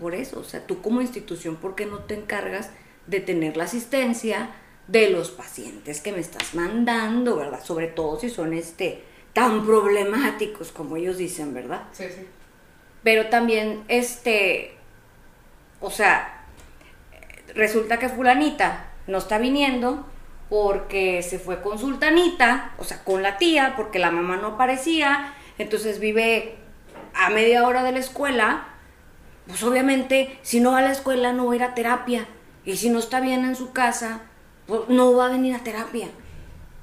Por 0.00 0.16
eso, 0.16 0.40
o 0.40 0.44
sea, 0.44 0.66
tú 0.66 0.82
como 0.82 1.00
institución, 1.00 1.54
¿por 1.54 1.76
qué 1.76 1.86
no 1.86 2.00
te 2.00 2.14
encargas 2.14 2.70
de 3.06 3.20
tener 3.20 3.56
la 3.56 3.64
asistencia 3.64 4.50
de 4.90 5.10
los 5.10 5.30
pacientes 5.30 6.00
que 6.00 6.12
me 6.12 6.20
estás 6.20 6.54
mandando, 6.54 7.36
¿verdad? 7.36 7.62
Sobre 7.62 7.86
todo 7.86 8.18
si 8.18 8.28
son 8.30 8.52
este 8.52 9.04
tan 9.32 9.64
problemáticos 9.64 10.72
como 10.72 10.96
ellos 10.96 11.16
dicen, 11.16 11.54
¿verdad? 11.54 11.84
Sí, 11.92 12.04
sí. 12.08 12.26
Pero 13.02 13.28
también 13.28 13.84
este 13.88 14.76
o 15.80 15.90
sea, 15.90 16.44
resulta 17.54 17.98
que 17.98 18.08
fulanita 18.08 18.90
no 19.06 19.18
está 19.18 19.38
viniendo 19.38 20.06
porque 20.48 21.22
se 21.22 21.38
fue 21.38 21.62
con 21.62 21.78
sultanita, 21.78 22.74
o 22.78 22.84
sea, 22.84 23.02
con 23.02 23.22
la 23.22 23.38
tía, 23.38 23.74
porque 23.76 23.98
la 23.98 24.10
mamá 24.10 24.36
no 24.36 24.48
aparecía, 24.48 25.34
entonces 25.58 26.00
vive 26.00 26.56
a 27.14 27.30
media 27.30 27.66
hora 27.66 27.82
de 27.82 27.92
la 27.92 27.98
escuela, 27.98 28.66
pues 29.46 29.62
obviamente 29.62 30.38
si 30.42 30.60
no 30.60 30.72
va 30.72 30.78
a 30.78 30.82
la 30.82 30.92
escuela 30.92 31.32
no 31.32 31.46
va 31.46 31.52
a 31.52 31.56
ir 31.56 31.62
a 31.62 31.74
terapia, 31.74 32.26
y 32.64 32.76
si 32.76 32.90
no 32.90 32.98
está 32.98 33.20
bien 33.20 33.44
en 33.44 33.56
su 33.56 33.72
casa, 33.72 34.22
no 34.88 35.14
va 35.14 35.26
a 35.26 35.30
venir 35.30 35.54
a 35.54 35.64
terapia. 35.64 36.08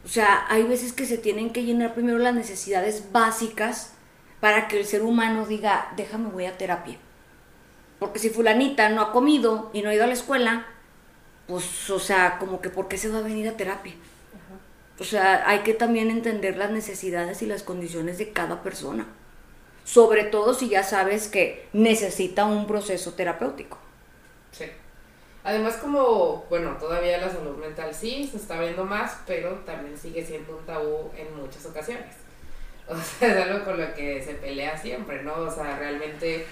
O 0.05 0.07
sea, 0.07 0.45
hay 0.49 0.63
veces 0.63 0.93
que 0.93 1.05
se 1.05 1.17
tienen 1.17 1.51
que 1.51 1.63
llenar 1.63 1.93
primero 1.93 2.17
las 2.17 2.33
necesidades 2.33 3.11
básicas 3.11 3.93
para 4.39 4.67
que 4.67 4.79
el 4.79 4.85
ser 4.85 5.03
humano 5.03 5.45
diga, 5.45 5.91
déjame 5.97 6.29
voy 6.29 6.45
a 6.45 6.57
terapia. 6.57 6.97
Porque 7.99 8.19
si 8.19 8.29
fulanita 8.29 8.89
no 8.89 9.01
ha 9.01 9.11
comido 9.11 9.69
y 9.73 9.81
no 9.81 9.89
ha 9.89 9.95
ido 9.95 10.03
a 10.03 10.07
la 10.07 10.13
escuela, 10.13 10.67
pues, 11.47 11.89
o 11.89 11.99
sea, 11.99 12.37
como 12.39 12.61
que 12.61 12.69
¿por 12.69 12.87
qué 12.87 12.97
se 12.97 13.09
va 13.09 13.19
a 13.19 13.21
venir 13.21 13.47
a 13.47 13.57
terapia? 13.57 13.93
O 14.99 15.03
sea, 15.03 15.47
hay 15.47 15.59
que 15.59 15.73
también 15.73 16.09
entender 16.09 16.57
las 16.57 16.71
necesidades 16.71 17.41
y 17.41 17.45
las 17.45 17.63
condiciones 17.63 18.17
de 18.17 18.31
cada 18.31 18.63
persona. 18.63 19.05
Sobre 19.83 20.23
todo 20.23 20.53
si 20.53 20.69
ya 20.69 20.83
sabes 20.83 21.27
que 21.27 21.67
necesita 21.71 22.45
un 22.45 22.65
proceso 22.65 23.13
terapéutico. 23.13 23.77
Sí. 24.51 24.65
Además, 25.47 25.77
como, 25.77 26.45
bueno, 26.49 26.75
todavía 26.77 27.19
la 27.19 27.29
salud 27.29 27.55
mental 27.55 27.93
sí 27.93 28.27
se 28.29 28.35
está 28.35 28.59
viendo 28.59 28.83
más, 28.83 29.21
pero 29.25 29.51
también 29.65 29.97
sigue 29.97 30.21
siendo 30.25 30.57
un 30.57 30.65
tabú 30.65 31.09
en 31.15 31.33
muchas 31.37 31.65
ocasiones. 31.65 32.15
O 32.89 32.95
sea, 32.95 33.27
es 33.29 33.37
algo 33.37 33.65
con 33.65 33.77
lo 33.77 33.93
que 33.93 34.21
se 34.21 34.35
pelea 34.35 34.77
siempre, 34.77 35.21
¿no? 35.21 35.33
O 35.33 35.51
sea, 35.51 35.77
realmente, 35.77 36.45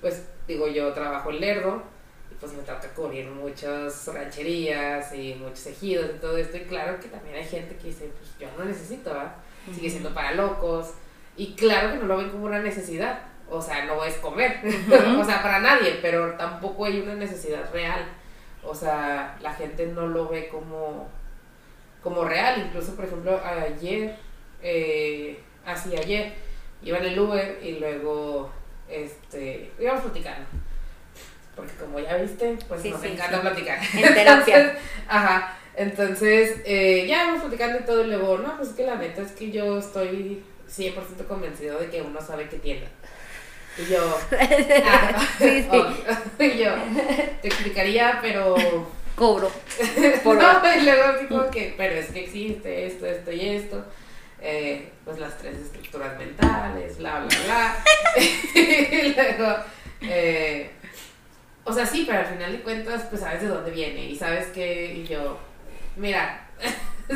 pues 0.00 0.24
digo, 0.46 0.68
yo 0.68 0.92
trabajo 0.92 1.30
en 1.30 1.40
Lerdo 1.40 1.82
y 2.30 2.34
pues 2.34 2.52
me 2.52 2.62
toca 2.62 2.88
cubrir 2.94 3.28
muchas 3.28 4.06
rancherías 4.06 5.12
y 5.12 5.34
muchos 5.34 5.66
ejidos 5.66 6.10
y 6.14 6.18
todo 6.20 6.36
esto. 6.36 6.56
Y 6.56 6.62
claro 6.62 7.00
que 7.00 7.08
también 7.08 7.34
hay 7.34 7.44
gente 7.44 7.76
que 7.76 7.88
dice, 7.88 8.12
pues 8.16 8.30
yo 8.38 8.46
no 8.56 8.64
necesito, 8.64 9.10
¿verdad? 9.10 9.34
Sigue 9.74 9.90
siendo 9.90 10.14
para 10.14 10.34
locos. 10.34 10.94
Y 11.36 11.54
claro 11.54 11.92
que 11.92 11.98
no 11.98 12.06
lo 12.06 12.16
ven 12.16 12.30
como 12.30 12.44
una 12.44 12.60
necesidad. 12.60 13.22
O 13.48 13.60
sea, 13.60 13.84
no 13.84 14.04
es 14.04 14.14
comer. 14.16 14.60
o 15.18 15.24
sea, 15.24 15.42
para 15.42 15.58
nadie, 15.58 15.98
pero 16.00 16.34
tampoco 16.34 16.84
hay 16.84 17.00
una 17.00 17.14
necesidad 17.14 17.72
real. 17.72 18.04
O 18.62 18.74
sea, 18.74 19.36
la 19.40 19.52
gente 19.54 19.86
no 19.86 20.06
lo 20.06 20.28
ve 20.28 20.48
como, 20.48 21.08
como 22.02 22.24
real. 22.24 22.62
Incluso, 22.66 22.94
por 22.94 23.04
ejemplo, 23.04 23.40
ayer, 23.44 24.16
eh, 24.62 25.40
así 25.64 25.96
ayer, 25.96 26.32
iba 26.82 26.98
en 26.98 27.04
el 27.04 27.18
Uber 27.18 27.58
y 27.62 27.78
luego 27.78 28.50
este, 28.88 29.72
íbamos 29.78 30.02
platicando. 30.02 30.46
Porque 31.56 31.74
como 31.74 31.98
ya 31.98 32.16
viste, 32.16 32.56
pues 32.68 32.84
nos 32.84 33.02
encanta 33.04 33.40
platicar. 33.40 33.78
En 33.94 34.14
terapia. 34.14 34.56
Entonces, 34.56 34.82
ajá. 35.08 35.58
Entonces, 35.74 36.60
eh, 36.64 37.06
ya 37.06 37.24
íbamos 37.24 37.42
platicando 37.42 37.78
y 37.80 37.84
todo, 37.84 38.04
y 38.04 38.08
luego, 38.08 38.38
no, 38.38 38.56
pues 38.56 38.70
es 38.70 38.74
que 38.74 38.86
la 38.86 38.96
neta 38.96 39.22
es 39.22 39.32
que 39.32 39.50
yo 39.50 39.78
estoy 39.78 40.42
100% 40.68 41.26
convencido 41.26 41.78
de 41.78 41.88
que 41.88 42.02
uno 42.02 42.20
sabe 42.20 42.48
que 42.48 42.58
tiene. 42.58 42.86
Y 43.78 43.90
yo, 43.90 44.18
ah, 44.38 45.26
sí, 45.38 45.66
sí. 45.70 45.82
y 46.44 46.58
yo, 46.58 46.74
te 47.40 47.48
explicaría, 47.48 48.18
pero... 48.20 48.56
Cobro. 49.14 49.50
Por 50.24 50.36
no, 50.36 50.76
y 50.76 50.84
luego 50.84 51.02
así 51.04 51.26
como 51.26 51.50
que, 51.50 51.74
pero 51.76 51.94
es 51.94 52.08
que 52.08 52.24
existe 52.24 52.86
esto, 52.86 53.06
esto 53.06 53.30
y 53.30 53.48
esto. 53.48 53.84
Eh, 54.40 54.90
pues 55.04 55.18
las 55.18 55.38
tres 55.38 55.56
estructuras 55.58 56.18
mentales, 56.18 56.98
bla, 56.98 57.20
bla, 57.20 57.38
bla. 57.44 57.84
y 58.54 59.14
luego, 59.14 59.56
eh, 60.00 60.70
o 61.64 61.72
sea, 61.72 61.86
sí, 61.86 62.04
pero 62.06 62.20
al 62.20 62.26
final 62.26 62.52
de 62.52 62.62
cuentas, 62.62 63.06
pues 63.08 63.20
sabes 63.20 63.42
de 63.42 63.48
dónde 63.48 63.70
viene 63.70 64.06
y 64.06 64.16
sabes 64.16 64.48
que, 64.48 64.94
y 64.94 65.06
yo, 65.06 65.38
mira, 65.96 66.48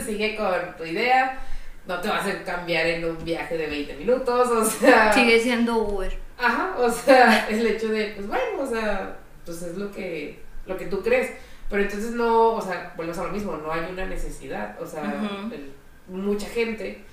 sigue 0.05 0.37
con 0.37 0.77
tu 0.77 0.85
idea, 0.85 1.41
no 1.87 2.01
te 2.01 2.09
vas 2.09 2.27
a 2.27 2.45
cambiar 2.45 2.87
en 2.87 3.05
un 3.05 3.25
viaje 3.25 3.57
de 3.57 3.67
20 3.67 3.95
minutos, 3.95 4.49
o 4.49 4.65
sea... 4.65 5.13
Sigue 5.13 5.41
siendo 5.41 5.79
Uber. 5.79 6.26
Ajá, 6.39 6.77
o 6.79 6.91
sea, 6.91 7.47
el 7.51 7.67
hecho 7.67 7.89
de, 7.89 8.13
pues 8.17 8.27
bueno, 8.27 8.61
o 8.61 8.67
sea, 8.67 9.19
pues 9.45 9.63
es 9.63 9.77
lo 9.77 9.91
que, 9.91 10.43
lo 10.67 10.77
que 10.77 10.87
tú 10.87 11.03
crees. 11.03 11.33
Pero 11.69 11.83
entonces 11.83 12.13
no, 12.13 12.53
o 12.53 12.63
sea, 12.63 12.93
vuelves 12.97 13.19
a 13.19 13.25
lo 13.25 13.33
mismo, 13.33 13.57
no 13.57 13.73
hay 13.73 13.91
una 13.91 14.07
necesidad, 14.07 14.81
o 14.81 14.87
sea, 14.87 15.21
mucha 16.09 16.47
gente 16.49 17.05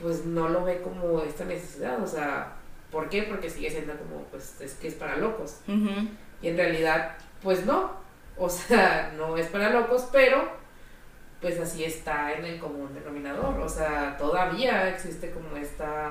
pues 0.00 0.24
no 0.24 0.48
lo 0.48 0.64
ve 0.64 0.82
como 0.82 1.22
esta 1.22 1.44
necesidad, 1.44 2.02
o 2.02 2.06
sea, 2.06 2.52
¿por 2.90 3.08
qué? 3.08 3.22
Porque 3.22 3.50
sigue 3.50 3.70
siendo 3.70 3.94
como, 3.96 4.24
pues 4.24 4.60
es 4.60 4.74
que 4.74 4.88
es 4.88 4.94
para 4.94 5.16
locos. 5.16 5.60
Y 6.42 6.48
en 6.48 6.56
realidad, 6.56 7.16
pues 7.42 7.64
no, 7.64 7.92
o 8.36 8.48
sea, 8.48 9.12
no 9.16 9.36
es 9.36 9.46
para 9.48 9.70
locos, 9.70 10.08
pero 10.12 10.66
pues 11.40 11.58
así 11.60 11.84
está 11.84 12.32
en 12.32 12.44
el 12.44 12.58
común 12.58 12.92
denominador, 12.94 13.60
o 13.60 13.68
sea, 13.68 14.16
todavía 14.16 14.88
existe 14.88 15.30
como 15.30 15.56
esta 15.56 16.10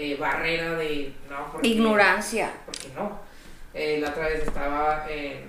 eh, 0.00 0.16
barrera 0.16 0.76
de, 0.76 1.12
no, 1.28 1.50
porque, 1.50 1.66
ignorancia. 1.66 2.52
Porque 2.64 2.88
no. 2.94 3.18
Eh, 3.74 3.98
la 4.00 4.10
otra 4.10 4.28
vez 4.28 4.46
estaba 4.46 5.04
en, 5.10 5.48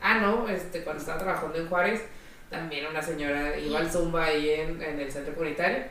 ah, 0.00 0.14
no, 0.14 0.48
este, 0.48 0.82
cuando 0.82 1.00
estaba 1.00 1.18
trabajando 1.18 1.58
en 1.58 1.68
Juárez, 1.68 2.02
también 2.48 2.86
una 2.86 3.02
señora 3.02 3.56
iba 3.58 3.78
al 3.78 3.90
Zumba 3.90 4.24
ahí 4.24 4.48
en, 4.48 4.82
en 4.82 4.98
el 4.98 5.12
centro 5.12 5.34
comunitario 5.34 5.84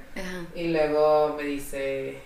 y 0.55 0.69
luego 0.69 1.35
me 1.37 1.43
dice, 1.43 2.19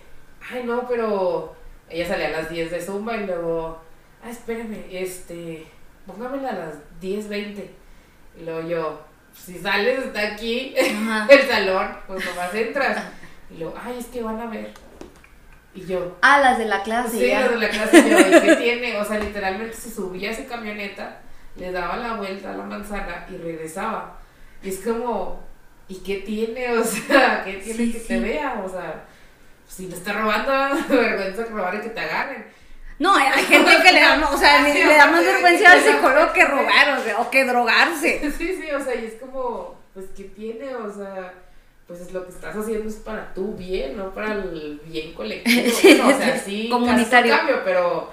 ay 0.50 0.64
no, 0.64 0.88
pero 0.88 1.54
ella 1.90 2.08
salía 2.08 2.28
a 2.28 2.42
las 2.42 2.50
10 2.50 2.70
de 2.70 2.80
Zumba 2.80 3.16
y 3.16 3.26
luego, 3.26 3.78
ah, 4.24 4.30
espérame, 4.30 4.82
este, 4.90 5.66
póngamela 6.06 6.48
a 6.48 6.54
las 6.54 6.74
10.20 7.02 7.64
y 8.40 8.44
luego 8.44 8.66
yo, 8.66 9.00
si 9.34 9.58
sales 9.58 10.10
de 10.10 10.20
aquí, 10.20 10.74
del 11.28 11.48
salón, 11.48 11.98
pues 12.06 12.24
nomás 12.24 12.54
entras 12.54 13.04
y 13.50 13.58
luego, 13.58 13.74
ay, 13.80 13.98
es 13.98 14.06
que 14.06 14.22
van 14.22 14.40
a 14.40 14.46
ver. 14.46 14.72
Y 15.74 15.86
yo. 15.86 16.16
Ah, 16.22 16.40
las 16.40 16.58
de 16.58 16.66
la 16.66 16.82
clase. 16.82 17.18
Sí, 17.18 17.28
las 17.28 17.50
de 17.50 17.56
la 17.56 17.68
clase. 17.68 18.08
Yo, 18.08 18.18
¿y 18.18 18.40
qué 18.40 18.56
tiene? 18.62 18.96
O 18.98 19.04
sea, 19.04 19.18
literalmente 19.18 19.74
se 19.74 19.90
subía 19.90 20.30
a 20.30 20.34
su 20.34 20.46
camioneta, 20.46 21.20
le 21.56 21.72
daba 21.72 21.96
la 21.96 22.14
vuelta 22.14 22.52
a 22.52 22.56
la 22.56 22.64
manzana 22.64 23.26
y 23.28 23.36
regresaba. 23.36 24.18
Y 24.62 24.68
es 24.68 24.78
como, 24.78 25.42
¿y 25.88 25.96
qué 25.96 26.16
tiene? 26.18 26.72
O 26.78 26.84
sea, 26.84 27.42
¿qué 27.44 27.54
tiene 27.54 27.92
que 27.92 27.98
te 27.98 28.20
vea? 28.20 28.62
O 28.64 28.68
sea, 28.68 29.04
si 29.68 29.86
te 29.86 29.96
está 29.96 30.12
robando, 30.12 30.52
vergüenza 30.88 31.44
robar 31.46 31.74
y 31.74 31.80
que 31.80 31.88
te 31.88 32.00
agarren. 32.00 32.46
No, 32.96 33.16
hay, 33.16 33.42
gente 33.42 33.72
que 33.82 33.92
le 33.92 34.00
da, 34.00 34.30
o 34.30 34.38
sea, 34.38 34.62
le 34.62 34.96
da 34.96 35.06
más 35.06 35.24
vergüenza 35.24 35.72
al 35.72 35.80
psicólogo 35.80 36.32
que 36.32 36.44
robar, 36.44 36.96
o, 36.96 37.02
sea, 37.02 37.20
o 37.20 37.28
que 37.28 37.44
drogarse. 37.44 38.20
Sí, 38.38 38.56
sí, 38.60 38.70
o 38.70 38.82
sea, 38.82 38.94
y 38.94 39.06
es 39.06 39.14
como, 39.14 39.76
pues, 39.92 40.06
¿qué 40.16 40.24
tiene? 40.24 40.76
O 40.76 40.92
sea, 40.92 41.32
pues 41.86 42.00
es 42.00 42.12
lo 42.12 42.24
que 42.24 42.30
estás 42.30 42.56
haciendo 42.56 42.88
es 42.88 42.96
para 42.96 43.34
tu 43.34 43.54
bien, 43.54 43.96
no 43.96 44.14
para 44.14 44.32
el 44.34 44.80
bien 44.86 45.12
colectivo. 45.12 46.08
o 46.08 46.16
sea, 46.16 46.38
sí, 46.38 46.68
comunitario. 46.70 47.36
cambio, 47.36 47.60
pero 47.64 48.10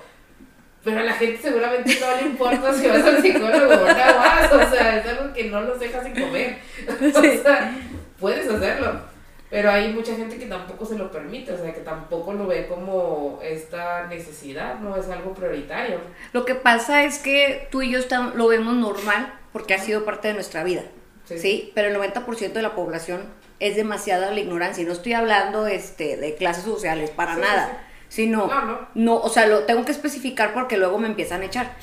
pero 0.83 0.99
a 0.99 1.03
la 1.03 1.13
gente 1.13 1.39
seguramente 1.41 1.97
no 1.99 2.15
le 2.15 2.27
importa 2.27 2.73
si 2.73 2.87
vas 2.87 3.03
al 3.03 3.21
psicólogo 3.21 3.73
o 3.73 3.87
no 3.87 3.95
vas. 3.95 4.51
O 4.51 4.69
sea, 4.71 4.97
es 4.97 5.07
algo 5.07 5.31
que 5.33 5.43
no 5.45 5.61
los 5.61 5.79
dejas 5.79 6.03
sin 6.03 6.13
comer. 6.13 6.57
O 7.15 7.21
sea, 7.21 7.77
puedes 8.19 8.49
hacerlo. 8.49 9.11
Pero 9.51 9.69
hay 9.69 9.91
mucha 9.91 10.15
gente 10.15 10.37
que 10.37 10.45
tampoco 10.45 10.85
se 10.85 10.97
lo 10.97 11.11
permite, 11.11 11.51
o 11.51 11.57
sea, 11.57 11.73
que 11.73 11.81
tampoco 11.81 12.31
lo 12.31 12.47
ve 12.47 12.67
como 12.67 13.39
esta 13.43 14.07
necesidad, 14.07 14.79
no 14.79 14.95
es 14.95 15.09
algo 15.09 15.33
prioritario. 15.33 15.99
Lo 16.31 16.45
que 16.45 16.55
pasa 16.55 17.03
es 17.03 17.19
que 17.19 17.67
tú 17.69 17.81
y 17.81 17.91
yo 17.91 17.99
lo 18.33 18.47
vemos 18.47 18.75
normal 18.75 19.33
porque 19.51 19.73
ha 19.73 19.79
sido 19.79 20.05
parte 20.05 20.29
de 20.29 20.35
nuestra 20.35 20.63
vida, 20.63 20.83
¿sí? 21.25 21.73
Pero 21.75 21.89
el 21.89 21.97
90% 21.97 22.53
de 22.53 22.61
la 22.61 22.75
población 22.75 23.23
es 23.61 23.77
demasiada 23.77 24.31
la 24.31 24.39
ignorancia. 24.41 24.83
Y 24.83 24.85
no 24.85 24.91
estoy 24.91 25.13
hablando 25.13 25.67
este, 25.67 26.17
de 26.17 26.35
clases 26.35 26.65
sociales, 26.65 27.11
para 27.11 27.35
nada 27.37 27.87
sino 28.11 28.47
no, 28.47 28.65
no. 28.65 28.87
no, 28.93 29.17
o 29.19 29.29
sea, 29.29 29.47
lo 29.47 29.63
tengo 29.63 29.85
que 29.85 29.93
especificar 29.93 30.53
porque 30.53 30.75
luego 30.75 30.97
me 30.97 31.07
empiezan 31.07 31.43
a 31.43 31.45
echar. 31.45 31.77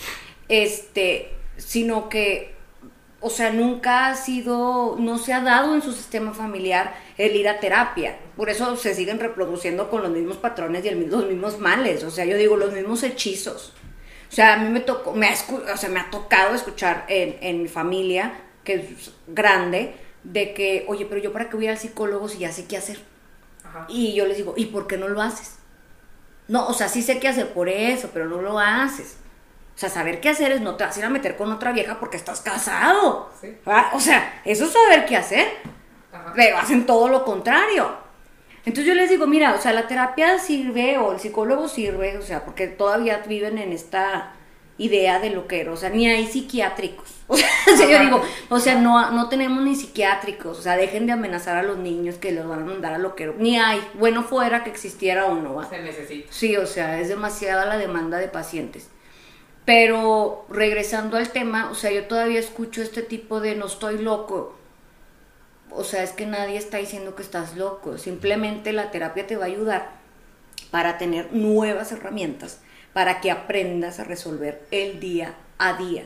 Este, 0.46 1.32
sino 1.56 2.10
que 2.10 2.54
o 3.20 3.30
sea, 3.30 3.50
nunca 3.50 4.06
ha 4.06 4.14
sido, 4.14 4.96
no 4.98 5.18
se 5.18 5.32
ha 5.32 5.40
dado 5.40 5.74
en 5.74 5.82
su 5.82 5.92
sistema 5.92 6.32
familiar 6.32 6.94
el 7.16 7.34
ir 7.34 7.48
a 7.48 7.58
terapia. 7.58 8.16
Por 8.36 8.48
eso 8.48 8.76
se 8.76 8.94
siguen 8.94 9.18
reproduciendo 9.18 9.90
con 9.90 10.02
los 10.02 10.12
mismos 10.12 10.36
patrones 10.36 10.84
y 10.84 10.88
el, 10.88 11.10
los 11.10 11.26
mismos 11.26 11.58
males. 11.58 12.04
O 12.04 12.10
sea, 12.10 12.24
yo 12.24 12.36
digo, 12.36 12.56
los 12.56 12.72
mismos 12.72 13.02
hechizos. 13.02 13.72
O 14.30 14.32
sea, 14.32 14.54
a 14.54 14.56
mí 14.58 14.68
me 14.68 14.80
tocó, 14.80 15.14
me 15.14 15.28
ha, 15.28 15.32
o 15.32 15.76
sea, 15.76 15.88
me 15.88 15.98
ha 15.98 16.10
tocado 16.10 16.54
escuchar 16.54 17.06
en, 17.08 17.38
en 17.40 17.62
mi 17.62 17.68
familia, 17.68 18.34
que 18.62 18.74
es 18.74 19.12
grande, 19.26 19.94
de 20.24 20.54
que, 20.54 20.84
oye, 20.88 21.06
pero 21.06 21.20
yo 21.20 21.32
para 21.32 21.48
qué 21.48 21.56
voy 21.56 21.68
al 21.68 21.78
psicólogo 21.78 22.28
si 22.28 22.38
ya 22.38 22.52
sé 22.52 22.66
qué 22.66 22.76
hacer. 22.76 22.98
Y 23.88 24.14
yo 24.14 24.26
les 24.26 24.36
digo, 24.36 24.54
¿y 24.56 24.66
por 24.66 24.86
qué 24.86 24.96
no 24.96 25.08
lo 25.08 25.20
haces? 25.20 25.56
No, 26.48 26.66
o 26.66 26.72
sea, 26.72 26.88
sí 26.88 27.02
sé 27.02 27.20
qué 27.20 27.28
hacer 27.28 27.52
por 27.52 27.68
eso, 27.68 28.10
pero 28.12 28.26
no 28.26 28.40
lo 28.40 28.58
haces. 28.58 29.18
O 29.76 29.78
sea, 29.78 29.90
saber 29.90 30.20
qué 30.20 30.30
hacer 30.30 30.50
es 30.52 30.60
no 30.60 30.74
te 30.76 30.84
vas 30.84 30.96
a 30.96 30.98
ir 30.98 31.04
a 31.04 31.10
meter 31.10 31.36
con 31.36 31.52
otra 31.52 31.72
vieja 31.72 32.00
porque 32.00 32.16
estás 32.16 32.40
casado. 32.40 33.30
O 33.92 34.00
sea, 34.00 34.42
eso 34.44 34.64
es 34.64 34.72
saber 34.72 35.06
qué 35.06 35.16
hacer. 35.16 35.46
Pero 36.34 36.58
hacen 36.58 36.86
todo 36.86 37.08
lo 37.08 37.24
contrario. 37.24 38.08
Entonces 38.64 38.86
yo 38.86 38.94
les 38.94 39.08
digo, 39.08 39.26
mira, 39.26 39.54
o 39.54 39.60
sea, 39.60 39.72
la 39.72 39.86
terapia 39.86 40.38
sirve 40.38 40.98
o 40.98 41.12
el 41.12 41.20
psicólogo 41.20 41.68
sirve, 41.68 42.18
o 42.18 42.22
sea, 42.22 42.44
porque 42.44 42.66
todavía 42.66 43.22
viven 43.26 43.56
en 43.58 43.72
esta 43.72 44.32
idea 44.78 45.18
de 45.18 45.30
lo 45.30 45.46
que 45.48 45.60
era, 45.60 45.72
o 45.72 45.76
sea, 45.76 45.90
ni 45.90 46.08
hay 46.08 46.26
psiquiátricos. 46.26 47.14
O 47.70 47.76
sea, 47.76 47.86
yo 47.86 48.00
digo, 48.00 48.22
o 48.48 48.58
sea, 48.58 48.76
no, 48.76 49.10
no 49.10 49.28
tenemos 49.28 49.62
ni 49.62 49.76
psiquiátricos, 49.76 50.58
o 50.58 50.62
sea, 50.62 50.78
dejen 50.78 51.06
de 51.06 51.12
amenazar 51.12 51.58
a 51.58 51.62
los 51.62 51.76
niños 51.76 52.14
que 52.16 52.32
los 52.32 52.48
van 52.48 52.62
a 52.62 52.64
mandar 52.64 52.94
a 52.94 52.98
lo 52.98 53.14
que 53.14 53.26
ni 53.36 53.58
hay, 53.58 53.78
bueno 53.92 54.22
fuera 54.22 54.64
que 54.64 54.70
existiera 54.70 55.26
uno, 55.26 55.54
¿va? 55.54 55.68
Se 55.68 55.78
necesita. 55.82 56.32
Sí, 56.32 56.56
o 56.56 56.66
sea, 56.66 56.98
es 56.98 57.08
demasiada 57.08 57.66
la 57.66 57.76
demanda 57.76 58.16
de 58.16 58.28
pacientes. 58.28 58.88
Pero 59.66 60.46
regresando 60.48 61.18
al 61.18 61.28
tema, 61.28 61.70
o 61.70 61.74
sea, 61.74 61.90
yo 61.90 62.06
todavía 62.06 62.40
escucho 62.40 62.80
este 62.80 63.02
tipo 63.02 63.40
de 63.40 63.54
no 63.54 63.66
estoy 63.66 63.98
loco. 63.98 64.56
O 65.70 65.84
sea, 65.84 66.02
es 66.02 66.12
que 66.12 66.24
nadie 66.24 66.56
está 66.56 66.78
diciendo 66.78 67.14
que 67.14 67.22
estás 67.22 67.54
loco, 67.54 67.98
simplemente 67.98 68.72
la 68.72 68.90
terapia 68.90 69.26
te 69.26 69.36
va 69.36 69.44
a 69.44 69.48
ayudar 69.48 69.90
para 70.70 70.96
tener 70.96 71.34
nuevas 71.34 71.92
herramientas 71.92 72.60
para 72.92 73.20
que 73.20 73.30
aprendas 73.30 74.00
a 74.00 74.04
resolver 74.04 74.62
el 74.70 75.00
día 75.00 75.34
a 75.58 75.74
día. 75.74 76.04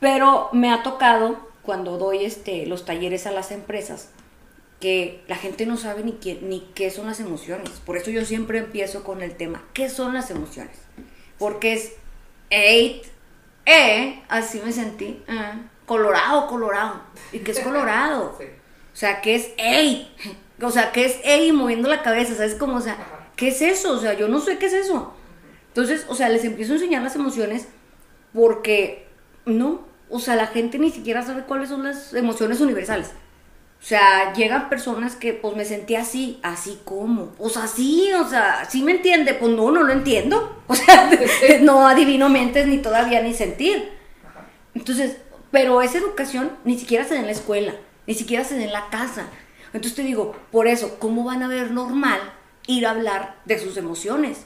Pero 0.00 0.48
me 0.52 0.72
ha 0.72 0.82
tocado 0.82 1.48
cuando 1.62 1.98
doy 1.98 2.24
este, 2.24 2.66
los 2.66 2.84
talleres 2.84 3.26
a 3.26 3.32
las 3.32 3.50
empresas 3.50 4.10
que 4.80 5.22
la 5.26 5.36
gente 5.36 5.66
no 5.66 5.76
sabe 5.76 6.04
ni 6.04 6.12
qué, 6.12 6.38
ni 6.40 6.60
qué 6.74 6.90
son 6.90 7.06
las 7.06 7.20
emociones. 7.20 7.70
Por 7.84 7.96
eso 7.96 8.10
yo 8.10 8.24
siempre 8.24 8.58
empiezo 8.58 9.02
con 9.02 9.22
el 9.22 9.36
tema, 9.36 9.64
¿qué 9.72 9.88
son 9.90 10.14
las 10.14 10.30
emociones? 10.30 10.76
Porque 11.38 11.72
es 11.72 11.92
eight, 12.50 13.04
eh, 13.66 14.22
así 14.28 14.60
me 14.64 14.72
sentí, 14.72 15.22
eh, 15.26 15.52
colorado, 15.84 16.46
colorado. 16.46 17.02
¿Y 17.32 17.40
qué 17.40 17.52
es 17.52 17.60
colorado? 17.60 18.38
O 18.90 19.00
sea, 19.00 19.20
¿qué 19.20 19.36
es 19.36 19.50
ey? 19.58 20.12
O 20.60 20.72
sea, 20.72 20.90
¿qué 20.90 21.04
es 21.04 21.20
ey 21.22 21.52
moviendo 21.52 21.88
la 21.88 22.02
cabeza? 22.02 22.34
¿Sabes 22.34 22.56
cómo? 22.56 22.78
O 22.78 22.80
sea, 22.80 22.96
¿qué 23.36 23.46
es 23.46 23.62
eso? 23.62 23.92
O 23.92 24.00
sea, 24.00 24.14
yo 24.14 24.26
no 24.26 24.40
sé 24.40 24.58
qué 24.58 24.66
es 24.66 24.72
eso. 24.72 25.14
Entonces, 25.78 26.06
o 26.08 26.16
sea, 26.16 26.28
les 26.28 26.44
empiezo 26.44 26.72
a 26.72 26.74
enseñar 26.74 27.04
las 27.04 27.14
emociones 27.14 27.68
porque 28.34 29.06
no, 29.46 29.86
o 30.10 30.18
sea, 30.18 30.34
la 30.34 30.48
gente 30.48 30.76
ni 30.76 30.90
siquiera 30.90 31.22
sabe 31.22 31.44
cuáles 31.44 31.68
son 31.68 31.84
las 31.84 32.14
emociones 32.14 32.60
universales. 32.60 33.10
O 33.80 33.86
sea, 33.86 34.32
llegan 34.32 34.70
personas 34.70 35.14
que 35.14 35.34
pues 35.34 35.54
me 35.54 35.64
sentí 35.64 35.94
así, 35.94 36.40
así 36.42 36.80
como, 36.84 37.32
o 37.38 37.48
sea, 37.48 37.68
sí, 37.68 38.10
o 38.12 38.28
sea, 38.28 38.66
sí 38.68 38.82
me 38.82 38.90
entiende, 38.90 39.34
pues 39.34 39.52
no, 39.52 39.70
no 39.70 39.84
lo 39.84 39.92
entiendo. 39.92 40.56
O 40.66 40.74
sea, 40.74 41.08
no 41.60 41.86
adivino 41.86 42.28
mentes 42.28 42.66
ni 42.66 42.78
todavía 42.78 43.22
ni 43.22 43.32
sentir. 43.32 43.88
Entonces, 44.74 45.18
pero 45.52 45.80
esa 45.80 45.98
educación 45.98 46.50
ni 46.64 46.76
siquiera 46.76 47.04
se 47.04 47.14
da 47.14 47.20
en 47.20 47.26
la 47.26 47.32
escuela, 47.32 47.72
ni 48.08 48.14
siquiera 48.14 48.42
se 48.42 48.56
da 48.56 48.64
en 48.64 48.72
la 48.72 48.90
casa. 48.90 49.28
Entonces 49.66 49.94
te 49.94 50.02
digo, 50.02 50.34
por 50.50 50.66
eso, 50.66 50.98
¿cómo 50.98 51.22
van 51.22 51.44
a 51.44 51.48
ver 51.48 51.70
normal 51.70 52.18
ir 52.66 52.84
a 52.84 52.90
hablar 52.90 53.36
de 53.44 53.60
sus 53.60 53.76
emociones? 53.76 54.38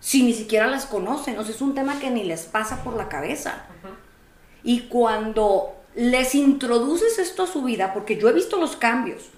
Si 0.00 0.22
ni 0.22 0.32
siquiera 0.32 0.66
las 0.66 0.86
conocen? 0.86 1.38
O 1.38 1.44
sea, 1.44 1.54
es 1.54 1.60
un 1.60 1.74
tema 1.74 1.98
que 1.98 2.10
ni 2.10 2.24
les 2.24 2.42
pasa 2.42 2.82
por 2.82 2.96
la 2.96 3.08
cabeza. 3.08 3.64
Y 4.62 4.88
cuando 4.88 5.74
les 5.94 6.34
introduces 6.34 7.18
esto 7.18 7.44
a 7.44 7.46
su 7.46 7.62
vida, 7.62 7.92
porque 7.94 8.16
yo 8.16 8.28
he 8.28 8.32
visto 8.32 8.58
los 8.58 8.76
cambios, 8.76 9.30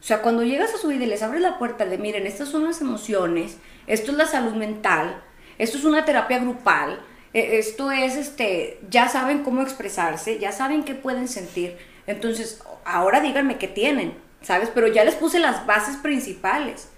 o 0.00 0.02
sea, 0.06 0.22
cuando 0.22 0.44
llegas 0.44 0.72
a 0.72 0.78
su 0.78 0.88
vida 0.88 1.04
y 1.04 1.08
les 1.08 1.22
abres 1.22 1.42
la 1.42 1.58
puerta 1.58 1.84
de, 1.84 1.98
miren, 1.98 2.26
estas 2.26 2.48
son 2.48 2.64
las 2.64 2.80
emociones, 2.80 3.56
esto 3.86 4.12
es 4.12 4.16
la 4.16 4.26
salud 4.26 4.54
mental, 4.54 5.20
esto 5.58 5.78
es 5.78 5.84
una 5.84 6.04
terapia 6.04 6.38
grupal, 6.38 7.00
e, 7.32 7.58
esto 7.58 7.90
es, 7.90 8.16
este, 8.16 8.78
ya 8.88 9.08
saben 9.08 9.42
cómo 9.42 9.62
expresarse, 9.62 10.38
ya 10.38 10.52
saben 10.52 10.84
qué 10.84 10.94
pueden 10.94 11.28
sentir. 11.28 11.76
Entonces, 12.06 12.62
ahora 12.84 13.20
díganme 13.20 13.58
qué 13.58 13.68
tienen, 13.68 14.14
¿sabes? 14.42 14.70
Pero 14.72 14.86
ya 14.86 15.04
les 15.04 15.16
puse 15.16 15.40
las 15.40 15.66
bases 15.66 15.96
principales. 15.96 16.88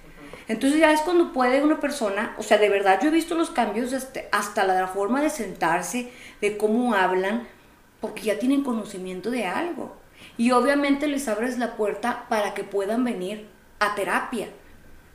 Entonces 0.48 0.80
ya 0.80 0.92
es 0.92 1.02
cuando 1.02 1.32
puede 1.32 1.62
una 1.62 1.78
persona, 1.78 2.34
o 2.38 2.42
sea, 2.42 2.56
de 2.56 2.70
verdad 2.70 2.98
yo 3.02 3.08
he 3.08 3.12
visto 3.12 3.34
los 3.34 3.50
cambios 3.50 3.92
hasta, 4.32 4.64
la 4.64 4.88
forma 4.88 5.20
de 5.20 5.28
sentarse, 5.28 6.10
de 6.40 6.56
cómo 6.56 6.94
hablan, 6.94 7.46
porque 8.00 8.22
ya 8.22 8.38
tienen 8.38 8.64
conocimiento 8.64 9.30
de 9.30 9.44
algo. 9.44 9.96
Y 10.38 10.52
obviamente 10.52 11.06
les 11.06 11.28
abres 11.28 11.58
la 11.58 11.76
puerta 11.76 12.26
para 12.30 12.54
que 12.54 12.64
puedan 12.64 13.04
venir 13.04 13.46
a 13.78 13.94
terapia, 13.94 14.48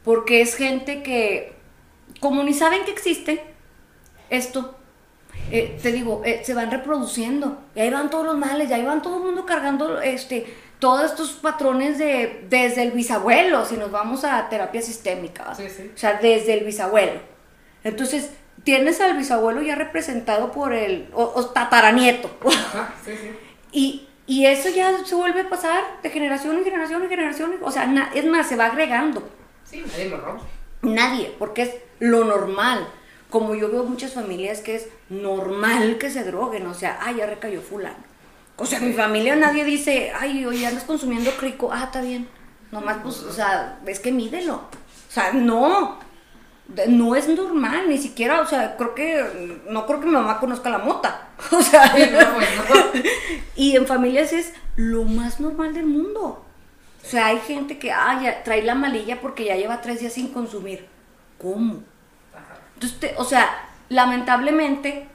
porque 0.03 0.41
es 0.41 0.55
gente 0.55 1.01
que, 1.01 1.55
como 2.19 2.43
ni 2.43 2.53
saben 2.53 2.85
que 2.85 2.91
existe 2.91 3.43
esto, 4.29 4.77
eh, 5.51 5.79
te 5.81 5.91
digo, 5.91 6.21
eh, 6.25 6.41
se 6.43 6.53
van 6.53 6.69
reproduciendo, 6.69 7.57
y 7.75 7.79
ahí 7.79 7.89
van 7.89 8.11
todos 8.11 8.25
los 8.25 8.37
males, 8.37 8.69
y 8.69 8.73
ahí 8.73 8.83
van 8.83 9.01
todo 9.01 9.17
el 9.17 9.23
mundo 9.23 9.45
cargando 9.45 9.99
este, 9.99 10.45
todos 10.83 11.11
estos 11.11 11.29
patrones 11.31 11.97
de 11.97 12.45
desde 12.49 12.83
el 12.83 12.91
bisabuelo, 12.91 13.65
si 13.65 13.77
nos 13.77 13.89
vamos 13.89 14.25
a 14.25 14.49
terapia 14.49 14.81
sistémica, 14.81 15.49
o 15.49 15.55
sea, 15.95 16.19
desde 16.21 16.55
el 16.55 16.65
bisabuelo. 16.65 17.21
Entonces, 17.85 18.31
tienes 18.65 18.99
al 18.99 19.15
bisabuelo 19.15 19.61
ya 19.61 19.75
representado 19.75 20.51
por 20.51 20.73
el 20.73 21.07
o, 21.13 21.45
tataranieto. 21.45 22.29
y, 23.71 24.09
y, 24.27 24.45
eso 24.45 24.67
ya 24.71 25.05
se 25.05 25.15
vuelve 25.15 25.39
a 25.39 25.49
pasar 25.49 26.01
de 26.03 26.09
generación 26.09 26.57
en 26.57 26.65
generación 26.65 27.01
en 27.01 27.09
generación. 27.09 27.53
O 27.61 27.71
sea, 27.71 28.11
es 28.13 28.25
más, 28.25 28.49
se 28.49 28.57
va 28.57 28.65
agregando. 28.65 29.25
Sí, 29.63 29.85
nadie 29.89 30.09
lo 30.09 30.17
rompe. 30.17 30.43
Nadie, 30.81 31.33
porque 31.39 31.61
es 31.61 31.75
lo 31.99 32.25
normal. 32.25 32.85
Como 33.29 33.55
yo 33.55 33.71
veo 33.71 33.85
muchas 33.85 34.11
familias 34.11 34.59
que 34.59 34.75
es 34.75 34.89
normal 35.07 35.97
que 35.97 36.09
se 36.09 36.25
droguen, 36.25 36.67
o 36.67 36.73
sea, 36.73 36.99
ah, 37.01 37.13
ya 37.13 37.25
recayó 37.25 37.61
fulano 37.61 38.12
o 38.55 38.65
sea, 38.65 38.79
mi 38.79 38.93
familia 38.93 39.35
nadie 39.35 39.63
dice, 39.63 40.11
ay, 40.19 40.45
oye, 40.45 40.65
andas 40.67 40.83
consumiendo 40.83 41.31
crico. 41.31 41.71
Ah, 41.71 41.85
está 41.85 42.01
bien. 42.01 42.27
Nomás, 42.71 42.97
pues, 43.01 43.21
o 43.23 43.31
sea, 43.31 43.79
es 43.85 43.99
que 43.99 44.11
mídelo. 44.11 44.55
O 44.55 45.11
sea, 45.11 45.33
no. 45.33 45.99
No 46.87 47.15
es 47.15 47.27
normal, 47.27 47.89
ni 47.89 47.97
siquiera, 47.97 48.39
o 48.39 48.47
sea, 48.47 48.77
creo 48.77 48.95
que, 48.95 49.61
no 49.69 49.85
creo 49.85 49.99
que 49.99 50.05
mi 50.05 50.13
mamá 50.13 50.39
conozca 50.39 50.69
la 50.69 50.77
mota. 50.79 51.27
O 51.51 51.61
sea, 51.61 51.93
y 53.55 53.75
en 53.75 53.85
familias 53.85 54.31
es 54.31 54.53
lo 54.75 55.03
más 55.03 55.39
normal 55.39 55.73
del 55.73 55.85
mundo. 55.85 56.45
O 57.03 57.05
sea, 57.05 57.27
hay 57.27 57.39
gente 57.39 57.77
que, 57.77 57.91
ay, 57.91 58.27
trae 58.45 58.63
la 58.63 58.75
malilla 58.75 59.19
porque 59.19 59.45
ya 59.45 59.57
lleva 59.57 59.81
tres 59.81 59.99
días 59.99 60.13
sin 60.13 60.29
consumir. 60.29 60.87
¿Cómo? 61.37 61.83
Entonces, 62.75 63.11
o 63.17 63.25
sea, 63.25 63.69
lamentablemente, 63.89 65.07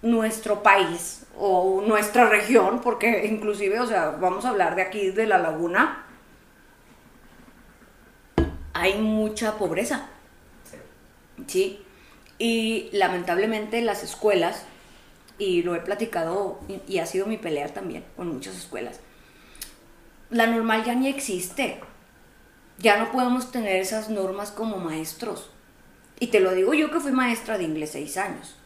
nuestro 0.00 0.62
país 0.62 1.26
o 1.38 1.82
nuestra 1.86 2.28
región, 2.28 2.80
porque 2.80 3.26
inclusive, 3.26 3.78
o 3.78 3.86
sea, 3.86 4.10
vamos 4.10 4.44
a 4.44 4.50
hablar 4.50 4.74
de 4.74 4.82
aquí, 4.82 5.10
de 5.10 5.26
la 5.26 5.38
laguna, 5.38 6.04
hay 8.74 8.98
mucha 8.98 9.56
pobreza. 9.56 10.08
Sí. 11.46 11.84
Y 12.38 12.90
lamentablemente 12.92 13.80
las 13.82 14.02
escuelas, 14.02 14.64
y 15.38 15.62
lo 15.62 15.76
he 15.76 15.80
platicado 15.80 16.60
y, 16.88 16.98
ha 16.98 17.06
sido 17.06 17.26
mi 17.26 17.36
pelea 17.36 17.72
también 17.72 18.04
con 18.16 18.28
muchas 18.28 18.56
escuelas, 18.56 19.00
la 20.30 20.46
normal 20.46 20.84
ya 20.84 20.94
ni 20.94 21.08
existe. 21.08 21.80
Ya 22.78 22.96
no 22.98 23.10
podemos 23.10 23.50
tener 23.50 23.76
esas 23.76 24.08
normas 24.08 24.50
como 24.50 24.76
maestros. 24.78 25.50
Y 26.20 26.28
te 26.28 26.40
lo 26.40 26.52
digo 26.52 26.74
yo 26.74 26.90
que 26.90 27.00
fui 27.00 27.12
maestra 27.12 27.58
de 27.58 27.64
inglés 27.64 27.90
seis 27.92 28.16
años. 28.16 28.56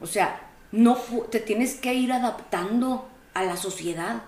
O 0.00 0.06
sea, 0.06 0.45
no 0.76 0.96
te 1.30 1.40
tienes 1.40 1.74
que 1.76 1.94
ir 1.94 2.12
adaptando 2.12 3.08
a 3.34 3.42
la 3.42 3.56
sociedad. 3.56 4.22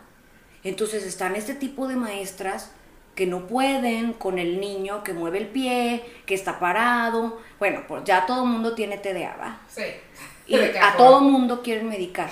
Entonces 0.64 1.04
están 1.04 1.36
este 1.36 1.54
tipo 1.54 1.86
de 1.86 1.96
maestras 1.96 2.72
que 3.14 3.26
no 3.26 3.46
pueden 3.46 4.14
con 4.14 4.38
el 4.38 4.58
niño 4.58 5.04
que 5.04 5.12
mueve 5.12 5.38
el 5.38 5.48
pie, 5.48 6.04
que 6.24 6.34
está 6.34 6.58
parado. 6.58 7.38
Bueno, 7.58 7.82
pues 7.86 8.04
ya 8.04 8.24
todo 8.26 8.44
el 8.44 8.48
mundo 8.48 8.74
tiene 8.74 8.96
TDA, 8.96 9.36
¿va? 9.36 9.60
Sí. 9.68 9.82
Y 10.46 10.56
a 10.56 10.96
todo 10.96 11.18
el 11.18 11.24
mundo 11.24 11.62
quieren 11.62 11.88
medicar. 11.88 12.30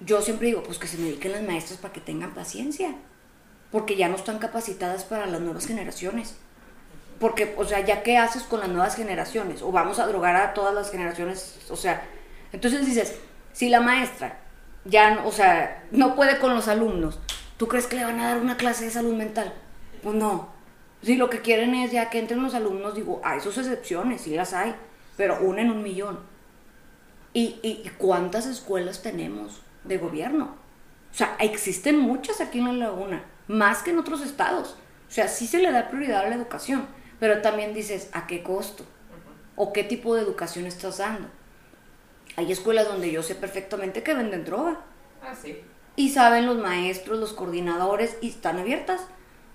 Yo 0.00 0.20
siempre 0.22 0.48
digo, 0.48 0.62
pues 0.62 0.78
que 0.78 0.88
se 0.88 0.98
mediquen 0.98 1.32
las 1.32 1.42
maestras 1.42 1.78
para 1.78 1.94
que 1.94 2.00
tengan 2.00 2.34
paciencia, 2.34 2.96
porque 3.70 3.96
ya 3.96 4.08
no 4.08 4.16
están 4.16 4.38
capacitadas 4.38 5.04
para 5.04 5.26
las 5.26 5.40
nuevas 5.40 5.66
generaciones. 5.66 6.36
Porque, 7.20 7.54
o 7.56 7.64
sea, 7.64 7.80
ya 7.80 8.02
qué 8.02 8.18
haces 8.18 8.42
con 8.42 8.60
las 8.60 8.68
nuevas 8.68 8.96
generaciones? 8.96 9.62
O 9.62 9.70
vamos 9.70 10.00
a 10.00 10.06
drogar 10.06 10.36
a 10.36 10.52
todas 10.52 10.74
las 10.74 10.90
generaciones, 10.90 11.58
o 11.70 11.76
sea, 11.76 12.06
entonces 12.52 12.86
dices, 12.86 13.16
si 13.56 13.70
la 13.70 13.80
maestra 13.80 14.38
ya, 14.84 15.22
o 15.24 15.32
sea, 15.32 15.82
no 15.90 16.14
puede 16.14 16.38
con 16.38 16.54
los 16.54 16.68
alumnos, 16.68 17.18
¿tú 17.56 17.68
crees 17.68 17.86
que 17.86 17.96
le 17.96 18.04
van 18.04 18.20
a 18.20 18.26
dar 18.28 18.36
una 18.36 18.58
clase 18.58 18.84
de 18.84 18.90
salud 18.90 19.14
mental? 19.14 19.54
Pues 20.02 20.14
no. 20.14 20.50
Si 21.02 21.16
lo 21.16 21.30
que 21.30 21.40
quieren 21.40 21.74
es 21.74 21.90
ya 21.90 22.10
que 22.10 22.18
entren 22.18 22.42
los 22.42 22.52
alumnos, 22.52 22.94
digo, 22.94 23.22
hay 23.24 23.40
sus 23.40 23.56
excepciones, 23.56 24.20
sí 24.20 24.34
las 24.34 24.52
hay, 24.52 24.74
pero 25.16 25.40
una 25.40 25.62
en 25.62 25.70
un 25.70 25.82
millón. 25.82 26.18
¿Y, 27.32 27.58
y, 27.62 27.90
cuántas 27.96 28.44
escuelas 28.44 29.00
tenemos 29.00 29.62
de 29.84 29.96
gobierno? 29.96 30.54
O 31.10 31.14
sea, 31.14 31.34
existen 31.40 31.98
muchas 31.98 32.42
aquí 32.42 32.58
en 32.58 32.78
la 32.78 32.88
laguna, 32.88 33.24
más 33.48 33.82
que 33.82 33.90
en 33.90 33.98
otros 33.98 34.20
estados. 34.20 34.76
O 35.08 35.10
sea, 35.10 35.28
sí 35.28 35.46
se 35.46 35.60
le 35.60 35.72
da 35.72 35.88
prioridad 35.88 36.26
a 36.26 36.28
la 36.28 36.36
educación, 36.36 36.84
pero 37.18 37.40
también 37.40 37.72
dices, 37.72 38.10
¿a 38.12 38.26
qué 38.26 38.42
costo? 38.42 38.84
¿O 39.54 39.72
qué 39.72 39.82
tipo 39.82 40.14
de 40.14 40.20
educación 40.20 40.66
estás 40.66 40.98
dando? 40.98 41.28
Hay 42.36 42.52
escuelas 42.52 42.86
donde 42.86 43.10
yo 43.10 43.22
sé 43.22 43.34
perfectamente 43.34 44.02
que 44.02 44.14
venden 44.14 44.44
droga. 44.44 44.80
Ah, 45.22 45.34
sí. 45.34 45.60
Y 45.96 46.10
saben 46.10 46.46
los 46.46 46.58
maestros, 46.58 47.18
los 47.18 47.32
coordinadores, 47.32 48.18
y 48.20 48.28
están 48.28 48.58
abiertas. 48.58 49.00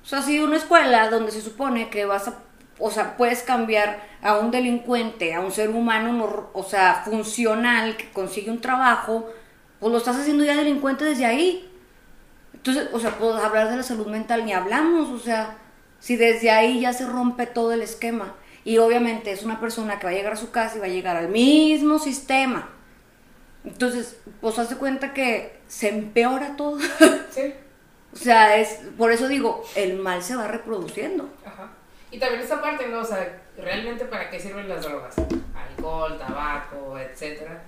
O 0.04 0.06
sea, 0.08 0.22
si 0.22 0.40
una 0.40 0.58
escuela 0.58 1.10
donde 1.10 1.32
se 1.32 1.42
supone 1.42 1.90
que 1.90 2.06
vas 2.06 2.28
a, 2.28 2.40
o 2.80 2.90
sea, 2.90 3.16
puedes 3.18 3.44
cambiar 3.44 4.02
a 4.24 4.40
un 4.40 4.50
delincuente, 4.50 5.36
a 5.36 5.42
un 5.42 5.52
ser 5.52 5.70
humano, 5.70 6.50
o 6.54 6.64
sea, 6.64 7.04
funcional, 7.06 7.96
que 7.98 8.12
consigue 8.12 8.50
un 8.50 8.62
trabajo, 8.62 9.30
pues 9.80 9.92
lo 9.92 10.00
estás 10.00 10.18
haciendo 10.18 10.44
ya 10.44 10.56
delincuente 10.56 11.06
desde 11.06 11.26
ahí. 11.26 11.70
Entonces, 12.54 12.90
o 12.92 13.00
sea, 13.00 13.18
puedo 13.18 13.36
hablar 13.36 13.70
de 13.70 13.78
la 13.78 13.84
salud 13.84 14.08
mental, 14.08 14.46
ni 14.46 14.54
hablamos, 14.54 15.10
o 15.10 15.20
sea, 15.20 15.58
si 16.00 16.16
desde 16.16 16.50
ahí 16.50 16.82
ya 16.82 16.94
se 16.94 17.06
rompe 17.06 17.46
todo 17.46 17.72
el 17.74 17.84
esquema. 17.84 18.36
Y 18.64 18.78
obviamente 18.78 19.32
es 19.32 19.44
una 19.44 19.60
persona 19.60 19.98
que 20.00 20.06
va 20.06 20.12
a 20.12 20.16
llegar 20.16 20.34
a 20.34 20.38
su 20.38 20.52
casa 20.52 20.78
y 20.78 20.80
va 20.80 20.86
a 20.86 20.90
llegar 20.90 21.16
al 21.18 21.30
mismo 21.30 21.98
sistema. 22.00 22.70
Entonces, 23.64 24.18
pues 24.40 24.58
hace 24.60 24.76
cuenta 24.78 25.14
que 25.14 25.60
se 25.68 25.90
empeora 25.90 26.56
todo. 26.56 26.78
Sí. 27.32 27.54
o 28.14 28.18
sea, 28.18 28.58
es 28.58 28.82
por 28.98 29.10
eso 29.14 29.30
digo, 29.30 29.64
el 29.76 29.98
mal 30.00 30.22
se 30.22 30.36
va 30.36 30.48
reproduciendo. 30.50 31.30
Ajá. 31.46 31.70
Y 32.12 32.20
también 32.20 32.42
esta 32.42 32.62
parte, 32.62 32.90
¿no? 32.90 33.00
O 33.00 33.06
sea, 33.06 33.42
realmente 33.58 34.04
para 34.04 34.30
qué 34.30 34.38
sirven 34.38 34.68
las 34.68 34.84
drogas? 34.84 35.16
Alcohol, 35.56 36.18
tabaco, 36.18 37.00
etcétera. 37.00 37.62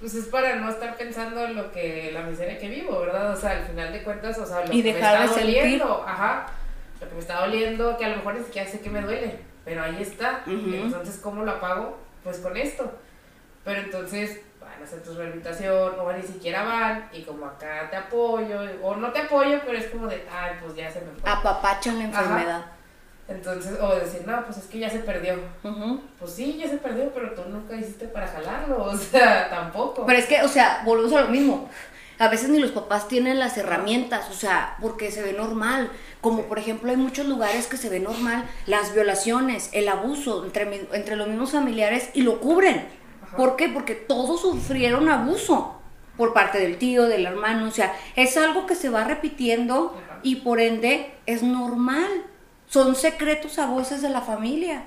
Pues 0.00 0.14
es 0.14 0.24
para 0.28 0.56
no 0.56 0.70
estar 0.70 0.96
pensando 0.96 1.44
en 1.44 1.54
lo 1.56 1.70
que 1.70 2.10
la 2.14 2.22
miseria 2.22 2.58
que 2.58 2.68
vivo, 2.70 2.98
¿verdad? 3.00 3.32
O 3.32 3.36
sea, 3.36 3.50
al 3.50 3.64
final 3.64 3.92
de 3.92 4.02
cuentas, 4.02 4.38
o 4.38 4.46
sea, 4.46 4.64
lo 4.64 4.72
Y 4.72 4.82
que 4.82 4.94
dejar 4.94 5.12
me 5.12 5.18
de 5.18 5.24
está 5.26 5.38
sentir. 5.38 5.56
doliendo, 5.62 6.04
ajá, 6.08 6.46
lo 7.02 7.08
que 7.08 7.14
me 7.14 7.20
está 7.20 7.40
doliendo, 7.40 7.96
que 7.98 8.04
a 8.06 8.08
lo 8.08 8.16
mejor 8.16 8.34
ni 8.36 8.44
siquiera 8.44 8.70
sé 8.70 8.80
que 8.80 8.88
me 8.90 9.02
duele, 9.02 9.38
pero 9.64 9.82
ahí 9.82 9.98
está. 10.00 10.42
Ujú. 10.46 10.74
Entonces, 10.74 11.18
¿cómo 11.22 11.44
lo 11.44 11.52
apago? 11.52 11.98
Pues 12.22 12.38
con 12.38 12.56
esto. 12.56 12.90
Pero 13.64 13.80
entonces 13.80 14.40
van 14.60 14.80
a 14.80 14.84
hacer 14.84 15.02
tu 15.02 15.14
rehabilitación, 15.14 15.98
o 15.98 16.12
ni 16.12 16.22
siquiera 16.22 16.64
van, 16.64 17.08
y 17.12 17.22
como 17.22 17.46
acá 17.46 17.88
te 17.90 17.96
apoyo, 17.96 18.60
o 18.82 18.96
no 18.96 19.10
te 19.12 19.20
apoyo, 19.20 19.60
pero 19.64 19.78
es 19.78 19.86
como 19.86 20.06
de, 20.06 20.26
ay, 20.30 20.52
pues 20.62 20.74
ya 20.74 20.90
se 20.90 21.00
me 21.00 21.12
fue. 21.12 21.30
Apapachan 21.30 21.98
la 21.98 22.04
Ajá. 22.08 22.22
enfermedad. 22.22 22.64
Entonces, 23.26 23.78
o 23.80 23.94
decir, 23.94 24.22
no, 24.26 24.44
pues 24.44 24.58
es 24.58 24.64
que 24.66 24.78
ya 24.80 24.90
se 24.90 24.98
perdió. 24.98 25.36
Ujú. 25.62 26.02
Pues 26.18 26.32
sí, 26.32 26.58
ya 26.58 26.68
se 26.68 26.76
perdió, 26.76 27.08
pero 27.14 27.32
tú 27.32 27.42
nunca 27.48 27.74
hiciste 27.74 28.06
para 28.08 28.26
jalarlo, 28.26 28.84
o 28.84 28.96
sea, 28.96 29.48
tampoco. 29.48 30.04
Pero 30.04 30.18
es 30.18 30.26
que, 30.26 30.42
o 30.42 30.48
sea, 30.48 30.82
volvemos 30.84 31.12
a 31.14 31.22
lo 31.22 31.28
mismo. 31.28 31.70
A 32.18 32.28
veces 32.28 32.48
ni 32.48 32.58
los 32.58 32.70
papás 32.70 33.08
tienen 33.08 33.38
las 33.38 33.56
herramientas, 33.56 34.30
o 34.30 34.34
sea, 34.34 34.76
porque 34.80 35.10
se 35.10 35.22
ve 35.22 35.32
normal. 35.32 35.90
Como 36.20 36.42
por 36.42 36.58
ejemplo 36.58 36.90
hay 36.90 36.96
muchos 36.96 37.26
lugares 37.26 37.66
que 37.66 37.76
se 37.76 37.88
ve 37.88 38.00
normal 38.00 38.44
las 38.66 38.94
violaciones, 38.94 39.68
el 39.72 39.88
abuso 39.88 40.44
entre, 40.44 40.86
entre 40.92 41.16
los 41.16 41.28
mismos 41.28 41.52
familiares 41.52 42.10
y 42.14 42.22
lo 42.22 42.40
cubren. 42.40 42.86
Ajá. 43.22 43.36
¿Por 43.36 43.56
qué? 43.56 43.68
Porque 43.68 43.94
todos 43.94 44.40
sufrieron 44.40 45.08
abuso 45.08 45.80
por 46.16 46.32
parte 46.32 46.58
del 46.58 46.78
tío, 46.78 47.04
del 47.04 47.26
hermano. 47.26 47.68
O 47.68 47.72
sea, 47.72 47.94
es 48.16 48.36
algo 48.36 48.66
que 48.66 48.74
se 48.74 48.90
va 48.90 49.04
repitiendo 49.04 49.96
Ajá. 49.96 50.20
y 50.22 50.36
por 50.36 50.60
ende 50.60 51.14
es 51.26 51.42
normal. 51.42 52.08
Son 52.66 52.94
secretos 52.94 53.58
a 53.58 53.66
voces 53.66 54.02
de 54.02 54.08
la 54.08 54.20
familia 54.20 54.84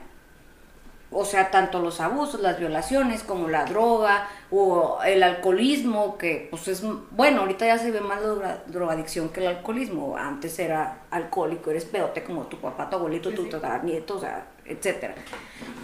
o 1.10 1.24
sea, 1.24 1.52
tanto 1.52 1.80
los 1.80 2.02
abusos, 2.02 2.42
las 2.42 2.60
violaciones, 2.60 3.24
como 3.24 3.48
la 3.48 3.64
droga 3.66 4.28
o 4.52 5.00
el 5.06 5.24
alcoholismo, 5.24 6.18
que 6.18 6.48
pues 6.52 6.68
es, 6.68 6.84
bueno, 7.12 7.42
ahorita 7.42 7.66
ya 7.66 7.78
se 7.78 7.92
ve 7.92 8.02
más 8.02 8.22
la 8.22 8.28
droga- 8.28 8.64
drogadicción 8.68 9.30
que 9.30 9.40
el 9.42 9.48
alcoholismo. 9.48 10.18
Antes 10.18 10.60
era 10.60 11.00
alcohólico, 11.12 11.72
eres 11.72 11.86
pedote 11.86 12.24
como 12.24 12.44
tu 12.48 12.60
papá, 12.60 12.90
tu 12.90 12.98
abuelito, 12.98 13.30
Sí, 13.30 13.36
tu 13.38 13.46
tataranieto, 13.50 14.18
o 14.18 14.20
sea, 14.20 14.48
etcétera. 14.66 15.16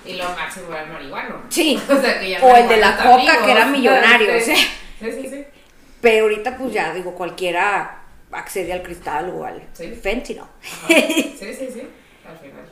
Y 0.05 0.13
lo 0.13 0.25
máximo 0.25 0.67
era 0.71 0.83
el 0.83 0.89
marihuano. 0.91 1.35
Sí. 1.49 1.79
O 1.89 1.95
sea, 2.01 2.19
que 2.19 2.29
ya 2.31 2.43
O 2.43 2.55
el 2.57 2.67
de 2.67 2.77
la 2.77 2.97
coca, 2.97 3.45
que 3.45 3.51
era 3.51 3.65
millonario, 3.65 4.27
Sí, 4.39 4.51
o 4.51 4.55
sea. 4.55 4.55
sí, 4.99 5.21
sí, 5.21 5.29
sí. 5.29 5.45
Pero 6.01 6.23
ahorita 6.25 6.57
pues 6.57 6.73
ya, 6.73 6.93
digo, 6.93 7.13
cualquiera 7.15 7.99
accede 8.31 8.73
al 8.73 8.83
cristal 8.83 9.29
o 9.29 9.45
al. 9.45 9.61
Ajá. 9.61 10.87
Sí, 10.87 11.53
sí, 11.53 11.69
sí, 11.73 11.87
al 12.27 12.37
final. 12.37 12.65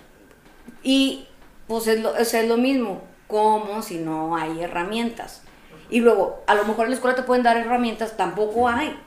Y 0.83 1.27
pues 1.71 1.88
es 1.88 2.01
lo, 2.01 2.17
es 2.17 2.57
mismo, 2.57 3.01
como 3.27 3.81
si 3.81 3.97
no 3.97 4.36
hay 4.36 4.62
herramientas. 4.62 5.41
Y 5.89 6.01
luego, 6.01 6.43
a 6.45 6.53
lo 6.53 6.65
mejor 6.65 6.84
en 6.84 6.91
la 6.91 6.95
escuela 6.95 7.15
te 7.15 7.23
pueden 7.23 7.43
dar 7.43 7.55
herramientas, 7.55 8.17
tampoco 8.17 8.67
hay. 8.67 8.99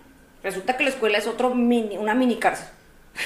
Resulta 0.42 0.78
que 0.78 0.84
la 0.84 0.88
escuela 0.88 1.18
es 1.18 1.26
otro 1.26 1.54
mini, 1.54 1.98
una 1.98 2.14
mini 2.14 2.36
cárcel. 2.36 2.66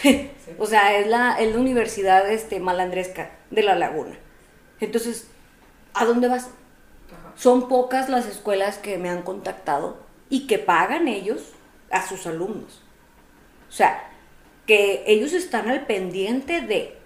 o 0.59 0.66
sea, 0.66 0.98
es 0.98 1.07
la, 1.07 1.38
es 1.38 1.55
la 1.55 1.61
universidad 1.61 2.29
este, 2.29 2.59
malandresca 2.59 3.31
de 3.53 3.62
la 3.62 3.77
laguna. 3.77 4.18
Entonces, 4.81 5.29
¿a 5.94 6.05
dónde 6.05 6.27
vas? 6.27 6.46
Ajá. 7.07 7.33
Son 7.37 7.68
pocas 7.68 8.09
las 8.09 8.27
escuelas 8.27 8.79
que 8.79 8.98
me 8.98 9.09
han 9.09 9.22
contactado 9.22 9.98
y 10.31 10.48
que 10.48 10.59
pagan 10.59 11.07
ellos 11.07 11.53
a 11.92 12.05
sus 12.05 12.27
alumnos. 12.27 12.83
O 13.68 13.72
sea, 13.72 14.03
que 14.66 15.05
ellos 15.07 15.33
están 15.33 15.68
al 15.68 15.87
pendiente 15.87 16.61
de 16.61 16.98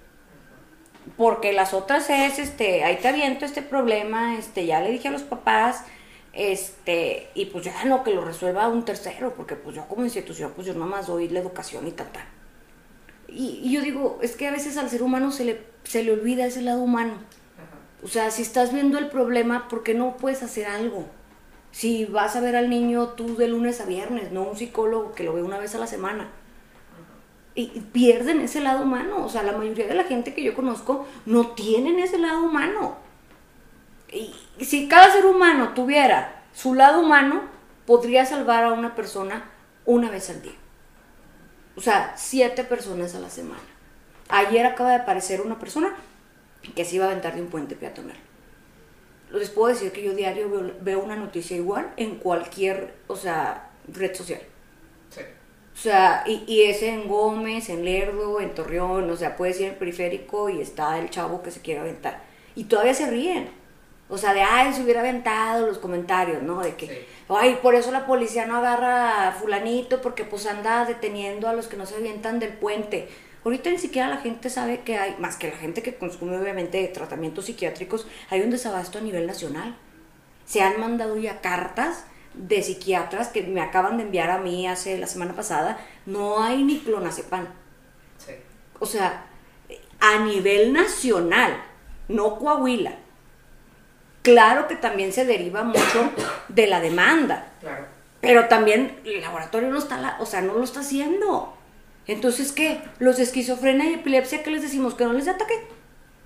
porque 1.16 1.52
las 1.52 1.74
otras 1.74 2.08
es 2.10 2.38
este 2.38 2.84
ahí 2.84 2.96
te 2.96 3.08
aviento 3.08 3.44
este 3.44 3.62
problema 3.62 4.38
este 4.38 4.66
ya 4.66 4.80
le 4.80 4.90
dije 4.90 5.08
a 5.08 5.10
los 5.10 5.22
papás 5.22 5.84
este 6.32 7.28
y 7.34 7.46
pues 7.46 7.64
ya 7.64 7.84
no 7.84 8.04
que 8.04 8.14
lo 8.14 8.24
resuelva 8.24 8.68
un 8.68 8.84
tercero 8.84 9.34
porque 9.34 9.56
pues 9.56 9.76
yo 9.76 9.86
como 9.86 10.04
institución 10.04 10.52
pues 10.54 10.66
yo 10.66 10.74
nomás 10.74 11.06
doy 11.06 11.28
la 11.28 11.40
educación 11.40 11.86
y 11.86 11.92
tal 11.92 12.10
tal 12.12 12.24
y, 13.28 13.60
y 13.62 13.72
yo 13.72 13.82
digo 13.82 14.18
es 14.22 14.36
que 14.36 14.48
a 14.48 14.52
veces 14.52 14.76
al 14.76 14.90
ser 14.90 15.02
humano 15.02 15.32
se 15.32 15.44
le 15.44 15.62
se 15.84 16.04
le 16.04 16.12
olvida 16.12 16.46
ese 16.46 16.62
lado 16.62 16.80
humano. 16.80 17.14
O 18.04 18.08
sea 18.08 18.30
si 18.30 18.42
estás 18.42 18.72
viendo 18.72 18.98
el 18.98 19.08
problema 19.08 19.68
¿por 19.68 19.82
qué 19.82 19.94
no 19.94 20.16
puedes 20.16 20.42
hacer 20.42 20.66
algo? 20.66 21.06
si 21.72 22.04
vas 22.04 22.36
a 22.36 22.40
ver 22.40 22.54
al 22.54 22.68
niño 22.70 23.08
tú 23.10 23.36
de 23.36 23.48
lunes 23.48 23.80
a 23.80 23.86
viernes 23.86 24.30
no 24.30 24.42
un 24.42 24.56
psicólogo 24.56 25.12
que 25.12 25.24
lo 25.24 25.32
ve 25.32 25.42
una 25.42 25.58
vez 25.58 25.74
a 25.74 25.78
la 25.78 25.86
semana 25.86 26.30
y 27.54 27.66
pierden 27.66 28.40
ese 28.40 28.60
lado 28.60 28.82
humano. 28.82 29.24
O 29.24 29.28
sea, 29.28 29.42
la 29.42 29.52
mayoría 29.52 29.86
de 29.86 29.94
la 29.94 30.04
gente 30.04 30.34
que 30.34 30.42
yo 30.42 30.54
conozco 30.54 31.06
no 31.26 31.48
tienen 31.48 31.98
ese 31.98 32.18
lado 32.18 32.42
humano. 32.44 32.96
Y 34.10 34.34
si 34.64 34.88
cada 34.88 35.10
ser 35.12 35.26
humano 35.26 35.72
tuviera 35.74 36.42
su 36.54 36.74
lado 36.74 37.00
humano, 37.00 37.42
podría 37.86 38.26
salvar 38.26 38.64
a 38.64 38.72
una 38.72 38.94
persona 38.94 39.50
una 39.84 40.10
vez 40.10 40.30
al 40.30 40.42
día. 40.42 40.52
O 41.76 41.80
sea, 41.80 42.14
siete 42.16 42.64
personas 42.64 43.14
a 43.14 43.20
la 43.20 43.30
semana. 43.30 43.62
Ayer 44.28 44.66
acaba 44.66 44.90
de 44.90 44.96
aparecer 44.96 45.40
una 45.40 45.58
persona 45.58 45.94
que 46.74 46.84
se 46.84 46.96
iba 46.96 47.06
a 47.06 47.08
aventar 47.08 47.34
de 47.34 47.42
un 47.42 47.48
puente 47.48 47.74
peatonal. 47.74 48.16
Les 49.30 49.50
puedo 49.50 49.68
decir 49.68 49.92
que 49.92 50.02
yo 50.02 50.14
diario 50.14 50.50
veo, 50.50 50.72
veo 50.82 51.02
una 51.02 51.16
noticia 51.16 51.56
igual 51.56 51.92
en 51.96 52.16
cualquier, 52.16 52.94
o 53.08 53.16
sea, 53.16 53.70
red 53.88 54.14
social. 54.14 54.40
O 55.74 55.76
sea, 55.76 56.22
y, 56.26 56.44
y 56.46 56.62
es 56.64 56.82
en 56.82 57.08
Gómez, 57.08 57.68
en 57.70 57.84
Lerdo, 57.84 58.40
en 58.40 58.54
Torreón, 58.54 59.10
o 59.10 59.16
sea, 59.16 59.36
puedes 59.36 59.58
ir 59.60 59.70
al 59.70 59.76
periférico 59.76 60.48
y 60.50 60.60
está 60.60 60.98
el 60.98 61.10
chavo 61.10 61.42
que 61.42 61.50
se 61.50 61.60
quiere 61.60 61.80
aventar. 61.80 62.22
Y 62.54 62.64
todavía 62.64 62.94
se 62.94 63.10
ríen. 63.10 63.50
O 64.08 64.18
sea, 64.18 64.34
de, 64.34 64.42
ay, 64.42 64.72
se 64.74 64.82
hubiera 64.82 65.00
aventado 65.00 65.66
los 65.66 65.78
comentarios, 65.78 66.42
¿no? 66.42 66.60
De 66.60 66.74
que, 66.76 66.86
Sí. 66.86 66.98
ay, 67.30 67.58
por 67.62 67.74
eso 67.74 67.90
la 67.90 68.06
policía 68.06 68.44
no 68.46 68.56
agarra 68.56 69.28
a 69.28 69.32
fulanito 69.32 70.02
porque 70.02 70.24
pues 70.24 70.46
anda 70.46 70.84
deteniendo 70.84 71.48
a 71.48 71.54
los 71.54 71.66
que 71.66 71.78
no 71.78 71.86
se 71.86 71.96
avientan 71.96 72.38
del 72.38 72.52
puente. 72.52 73.08
Ahorita 73.44 73.70
ni 73.70 73.78
siquiera 73.78 74.08
la 74.08 74.18
gente 74.18 74.50
sabe 74.50 74.80
que 74.80 74.98
hay, 74.98 75.16
más 75.18 75.36
que 75.36 75.48
la 75.48 75.56
gente 75.56 75.82
que 75.82 75.94
consume 75.94 76.36
obviamente 76.38 76.86
tratamientos 76.88 77.46
psiquiátricos, 77.46 78.06
hay 78.30 78.42
un 78.42 78.50
desabasto 78.50 78.98
a 78.98 79.00
nivel 79.00 79.26
nacional. 79.26 79.74
Se 80.44 80.60
han 80.60 80.78
mandado 80.78 81.16
ya 81.16 81.40
cartas 81.40 82.04
de 82.34 82.62
psiquiatras 82.62 83.28
que 83.28 83.42
me 83.42 83.60
acaban 83.60 83.96
de 83.98 84.04
enviar 84.04 84.30
a 84.30 84.38
mí 84.38 84.66
hace 84.66 84.98
la 84.98 85.06
semana 85.06 85.34
pasada. 85.34 85.78
No 86.06 86.42
hay 86.42 86.62
ni 86.62 86.78
clonazepam. 86.80 87.46
Sí. 88.18 88.32
O 88.78 88.86
sea, 88.86 89.24
a 90.00 90.18
nivel 90.20 90.72
nacional, 90.72 91.56
no 92.08 92.38
Coahuila. 92.38 92.94
Claro 94.22 94.68
que 94.68 94.76
también 94.76 95.12
se 95.12 95.24
deriva 95.24 95.64
mucho 95.64 96.10
de 96.48 96.66
la 96.68 96.80
demanda, 96.80 97.48
Claro. 97.60 97.86
pero 98.20 98.46
también 98.46 99.00
el 99.04 99.20
laboratorio 99.20 99.68
no 99.70 99.78
está, 99.78 99.98
la- 100.00 100.16
o 100.20 100.26
sea, 100.26 100.40
no 100.42 100.54
lo 100.54 100.62
está 100.62 100.80
haciendo. 100.80 101.56
Entonces, 102.06 102.52
¿qué? 102.52 102.80
Los 102.98 103.18
esquizofrenia 103.18 103.90
y 103.90 103.94
epilepsia, 103.94 104.42
¿qué 104.42 104.50
les 104.50 104.62
decimos? 104.62 104.94
Que 104.94 105.04
no 105.04 105.12
les 105.12 105.26
ataque. 105.28 105.54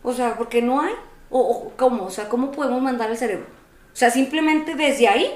O 0.03 0.13
sea, 0.13 0.37
porque 0.37 0.61
no 0.63 0.81
hay. 0.81 0.93
O, 1.31 1.41
o 1.41 1.73
cómo, 1.77 2.05
o 2.05 2.11
sea, 2.11 2.29
¿cómo 2.29 2.53
podemos 2.53 2.81
mandar 2.83 3.11
al 3.11 3.17
cerebro? 3.17 3.47
O 3.93 3.97
sea, 3.97 4.11
simplemente 4.11 4.75
desde 4.75 5.09
ahí 5.09 5.31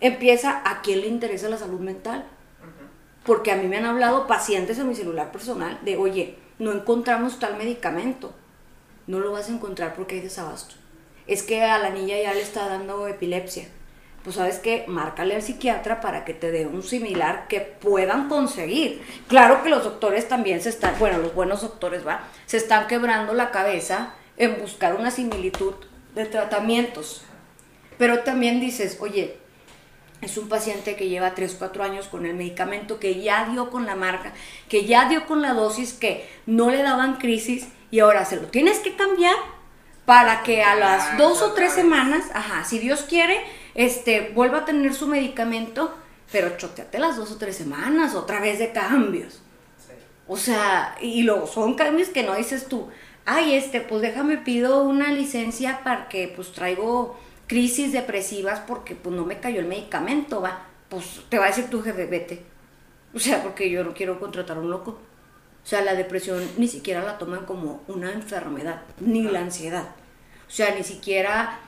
empieza 0.00 0.62
a 0.64 0.82
quién 0.82 1.00
le 1.00 1.08
interesa 1.08 1.48
la 1.48 1.58
salud 1.58 1.80
mental. 1.80 2.24
Porque 3.24 3.50
a 3.50 3.56
mí 3.56 3.66
me 3.66 3.76
han 3.76 3.86
hablado 3.86 4.26
pacientes 4.26 4.78
en 4.78 4.88
mi 4.88 4.94
celular 4.94 5.32
personal 5.32 5.80
de, 5.82 5.96
oye, 5.96 6.38
no 6.58 6.72
encontramos 6.72 7.38
tal 7.38 7.56
medicamento. 7.56 8.32
No 9.06 9.18
lo 9.18 9.32
vas 9.32 9.48
a 9.48 9.52
encontrar 9.52 9.94
porque 9.94 10.16
hay 10.16 10.20
desabasto. 10.20 10.76
Es 11.26 11.42
que 11.42 11.62
a 11.62 11.78
la 11.78 11.90
niña 11.90 12.16
ya 12.22 12.34
le 12.34 12.40
está 12.40 12.68
dando 12.68 13.08
epilepsia. 13.08 13.66
Pues 14.22 14.36
sabes 14.36 14.58
que 14.58 14.84
márcale 14.88 15.36
al 15.36 15.42
psiquiatra 15.42 16.00
para 16.00 16.24
que 16.24 16.34
te 16.34 16.50
dé 16.50 16.66
un 16.66 16.82
similar 16.82 17.46
que 17.48 17.60
puedan 17.60 18.28
conseguir. 18.28 19.02
Claro 19.28 19.62
que 19.62 19.70
los 19.70 19.84
doctores 19.84 20.26
también 20.28 20.60
se 20.60 20.68
están, 20.68 20.98
bueno, 20.98 21.18
los 21.18 21.34
buenos 21.34 21.62
doctores, 21.62 22.06
va, 22.06 22.24
se 22.46 22.56
están 22.56 22.88
quebrando 22.88 23.34
la 23.34 23.52
cabeza 23.52 24.14
en 24.36 24.60
buscar 24.60 24.96
una 24.96 25.12
similitud 25.12 25.74
de 26.14 26.26
tratamientos. 26.26 27.22
Pero 27.98 28.20
también 28.20 28.58
dices, 28.58 28.98
oye, 29.00 29.38
Es 30.22 30.38
un 30.38 30.48
paciente 30.48 30.96
que 30.96 31.08
lleva 31.08 31.34
3, 31.34 31.56
4 31.58 31.84
años 31.84 32.06
con 32.06 32.24
el 32.24 32.34
medicamento, 32.34 32.98
que 32.98 33.20
ya 33.20 33.48
dio 33.50 33.70
con 33.70 33.86
la 33.86 33.96
marca, 33.96 34.32
que 34.68 34.86
ya 34.86 35.08
dio 35.08 35.26
con 35.26 35.42
la 35.42 35.52
dosis, 35.52 35.92
que 35.92 36.28
no 36.46 36.70
le 36.70 36.82
daban 36.82 37.16
crisis 37.16 37.68
y 37.90 38.00
ahora 38.00 38.24
se 38.24 38.36
lo 38.36 38.46
tienes 38.48 38.78
que 38.78 38.96
cambiar 38.96 39.36
para 40.06 40.42
que 40.42 40.62
a 40.62 40.76
las 40.76 41.18
dos 41.18 41.42
o 41.42 41.52
tres 41.52 41.72
semanas, 41.72 42.26
ajá, 42.32 42.64
si 42.64 42.78
Dios 42.78 43.02
quiere, 43.02 43.40
este, 43.74 44.32
vuelva 44.34 44.58
a 44.58 44.64
tener 44.64 44.94
su 44.94 45.06
medicamento, 45.06 45.94
pero 46.32 46.56
choteate 46.56 46.98
las 46.98 47.16
dos 47.16 47.32
o 47.32 47.36
tres 47.36 47.56
semanas 47.56 48.14
otra 48.14 48.40
vez 48.40 48.58
de 48.58 48.72
cambios. 48.72 49.42
O 50.28 50.36
sea, 50.36 50.96
y 51.00 51.22
luego 51.22 51.46
son 51.46 51.74
cambios 51.74 52.08
que 52.08 52.22
no 52.22 52.34
dices 52.34 52.66
tú, 52.68 52.88
ay, 53.26 53.54
este, 53.54 53.80
pues 53.80 54.00
déjame 54.00 54.38
pido 54.38 54.82
una 54.84 55.12
licencia 55.12 55.80
para 55.84 56.08
que 56.08 56.32
pues 56.34 56.52
traigo 56.52 57.18
crisis 57.46 57.92
depresivas 57.92 58.60
porque 58.60 58.94
pues 58.94 59.14
no 59.14 59.24
me 59.24 59.40
cayó 59.40 59.60
el 59.60 59.66
medicamento, 59.66 60.40
va. 60.40 60.66
Pues 60.88 61.20
te 61.28 61.38
va 61.38 61.46
a 61.46 61.48
decir 61.48 61.68
tu 61.70 61.82
jefe, 61.82 62.06
vete. 62.06 62.42
O 63.14 63.18
sea, 63.18 63.42
porque 63.42 63.70
yo 63.70 63.82
no 63.82 63.94
quiero 63.94 64.20
contratar 64.20 64.56
a 64.56 64.60
un 64.60 64.70
loco. 64.70 64.90
O 64.92 65.68
sea, 65.68 65.82
la 65.82 65.94
depresión 65.94 66.48
ni 66.58 66.68
siquiera 66.68 67.02
la 67.02 67.18
toman 67.18 67.44
como 67.44 67.82
una 67.88 68.12
enfermedad, 68.12 68.82
ni 69.00 69.22
la 69.22 69.40
ansiedad. 69.40 69.88
O 70.46 70.50
sea, 70.50 70.72
ni 70.74 70.84
siquiera, 70.84 71.58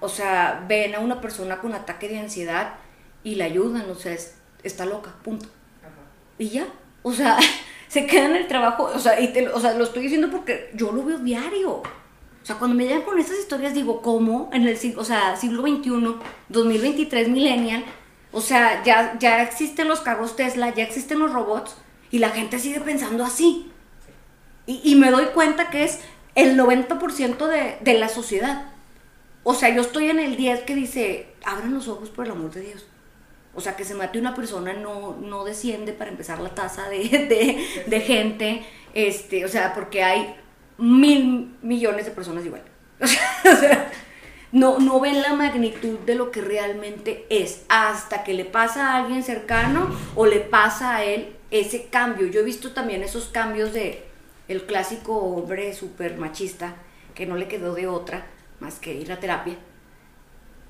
o 0.00 0.08
sea, 0.08 0.64
ven 0.68 0.94
a 0.94 1.00
una 1.00 1.20
persona 1.20 1.58
con 1.58 1.74
ataque 1.74 2.08
de 2.08 2.20
ansiedad 2.20 2.74
y 3.24 3.34
la 3.34 3.46
ayudan, 3.46 3.90
o 3.90 3.96
sea, 3.96 4.16
está 4.62 4.86
loca, 4.86 5.12
punto. 5.24 5.48
Y 6.38 6.50
ya, 6.50 6.68
o 7.02 7.12
sea, 7.12 7.36
se 7.88 8.06
queda 8.06 8.26
en 8.26 8.36
el 8.36 8.46
trabajo, 8.46 8.84
o 8.84 8.98
sea, 8.98 9.20
y 9.20 9.36
o 9.46 9.58
sea, 9.58 9.74
lo 9.74 9.82
estoy 9.82 10.04
diciendo 10.04 10.30
porque 10.30 10.70
yo 10.74 10.92
lo 10.92 11.04
veo 11.04 11.18
diario. 11.18 11.82
O 12.42 12.46
sea, 12.46 12.56
cuando 12.56 12.76
me 12.76 12.84
llegan 12.84 13.02
con 13.02 13.18
estas 13.18 13.38
historias 13.38 13.74
digo, 13.74 14.00
¿cómo? 14.00 14.48
En 14.52 14.66
el 14.66 14.78
o 14.96 15.04
sea, 15.04 15.36
siglo 15.36 15.62
XXI, 15.62 16.16
2023, 16.48 17.28
millennial, 17.28 17.84
o 18.32 18.40
sea, 18.40 18.82
ya, 18.84 19.18
ya 19.18 19.42
existen 19.42 19.88
los 19.88 20.00
carros 20.00 20.36
Tesla, 20.36 20.74
ya 20.74 20.84
existen 20.84 21.18
los 21.18 21.32
robots, 21.32 21.76
y 22.10 22.18
la 22.18 22.30
gente 22.30 22.58
sigue 22.58 22.80
pensando 22.80 23.24
así. 23.24 23.70
Y, 24.66 24.80
y 24.84 24.94
me 24.94 25.10
doy 25.10 25.26
cuenta 25.26 25.70
que 25.70 25.84
es 25.84 26.00
el 26.34 26.58
90% 26.58 27.46
de, 27.46 27.78
de 27.80 27.98
la 27.98 28.08
sociedad. 28.08 28.72
O 29.44 29.54
sea, 29.54 29.74
yo 29.74 29.80
estoy 29.80 30.10
en 30.10 30.20
el 30.20 30.36
10 30.36 30.60
que 30.62 30.74
dice, 30.74 31.26
abran 31.44 31.74
los 31.74 31.88
ojos 31.88 32.10
por 32.10 32.26
el 32.26 32.32
amor 32.32 32.52
de 32.52 32.60
Dios. 32.60 32.86
O 33.54 33.60
sea, 33.60 33.76
que 33.76 33.84
se 33.84 33.94
mate 33.94 34.18
una 34.18 34.34
persona 34.34 34.72
no, 34.72 35.16
no 35.16 35.44
desciende 35.44 35.92
para 35.92 36.10
empezar 36.10 36.38
la 36.40 36.54
tasa 36.54 36.88
de, 36.88 36.98
de, 37.08 37.84
de, 37.86 38.00
gente. 38.00 38.64
Este, 38.94 39.44
o 39.44 39.48
sea, 39.48 39.74
porque 39.74 40.04
hay 40.04 40.36
mil 40.78 41.56
millones 41.62 42.06
de 42.06 42.12
personas 42.12 42.44
igual. 42.44 42.62
O 43.00 43.56
sea, 43.56 43.90
no, 44.50 44.78
no 44.78 44.98
ven 45.00 45.20
la 45.22 45.34
magnitud 45.34 45.98
de 46.00 46.14
lo 46.14 46.30
que 46.30 46.40
realmente 46.40 47.26
es 47.28 47.64
hasta 47.68 48.24
que 48.24 48.34
le 48.34 48.44
pasa 48.44 48.92
a 48.92 48.96
alguien 48.96 49.22
cercano 49.22 49.94
o 50.16 50.26
le 50.26 50.40
pasa 50.40 50.96
a 50.96 51.04
él 51.04 51.36
ese 51.50 51.86
cambio. 51.86 52.26
Yo 52.26 52.40
he 52.40 52.44
visto 52.44 52.72
también 52.72 53.02
esos 53.02 53.26
cambios 53.26 53.72
de 53.72 54.04
el 54.48 54.64
clásico 54.64 55.16
hombre 55.18 55.74
súper 55.74 56.16
machista 56.16 56.74
que 57.14 57.26
no 57.26 57.36
le 57.36 57.48
quedó 57.48 57.74
de 57.74 57.86
otra 57.86 58.26
más 58.60 58.78
que 58.78 58.94
ir 58.94 59.12
a 59.12 59.20
terapia 59.20 59.56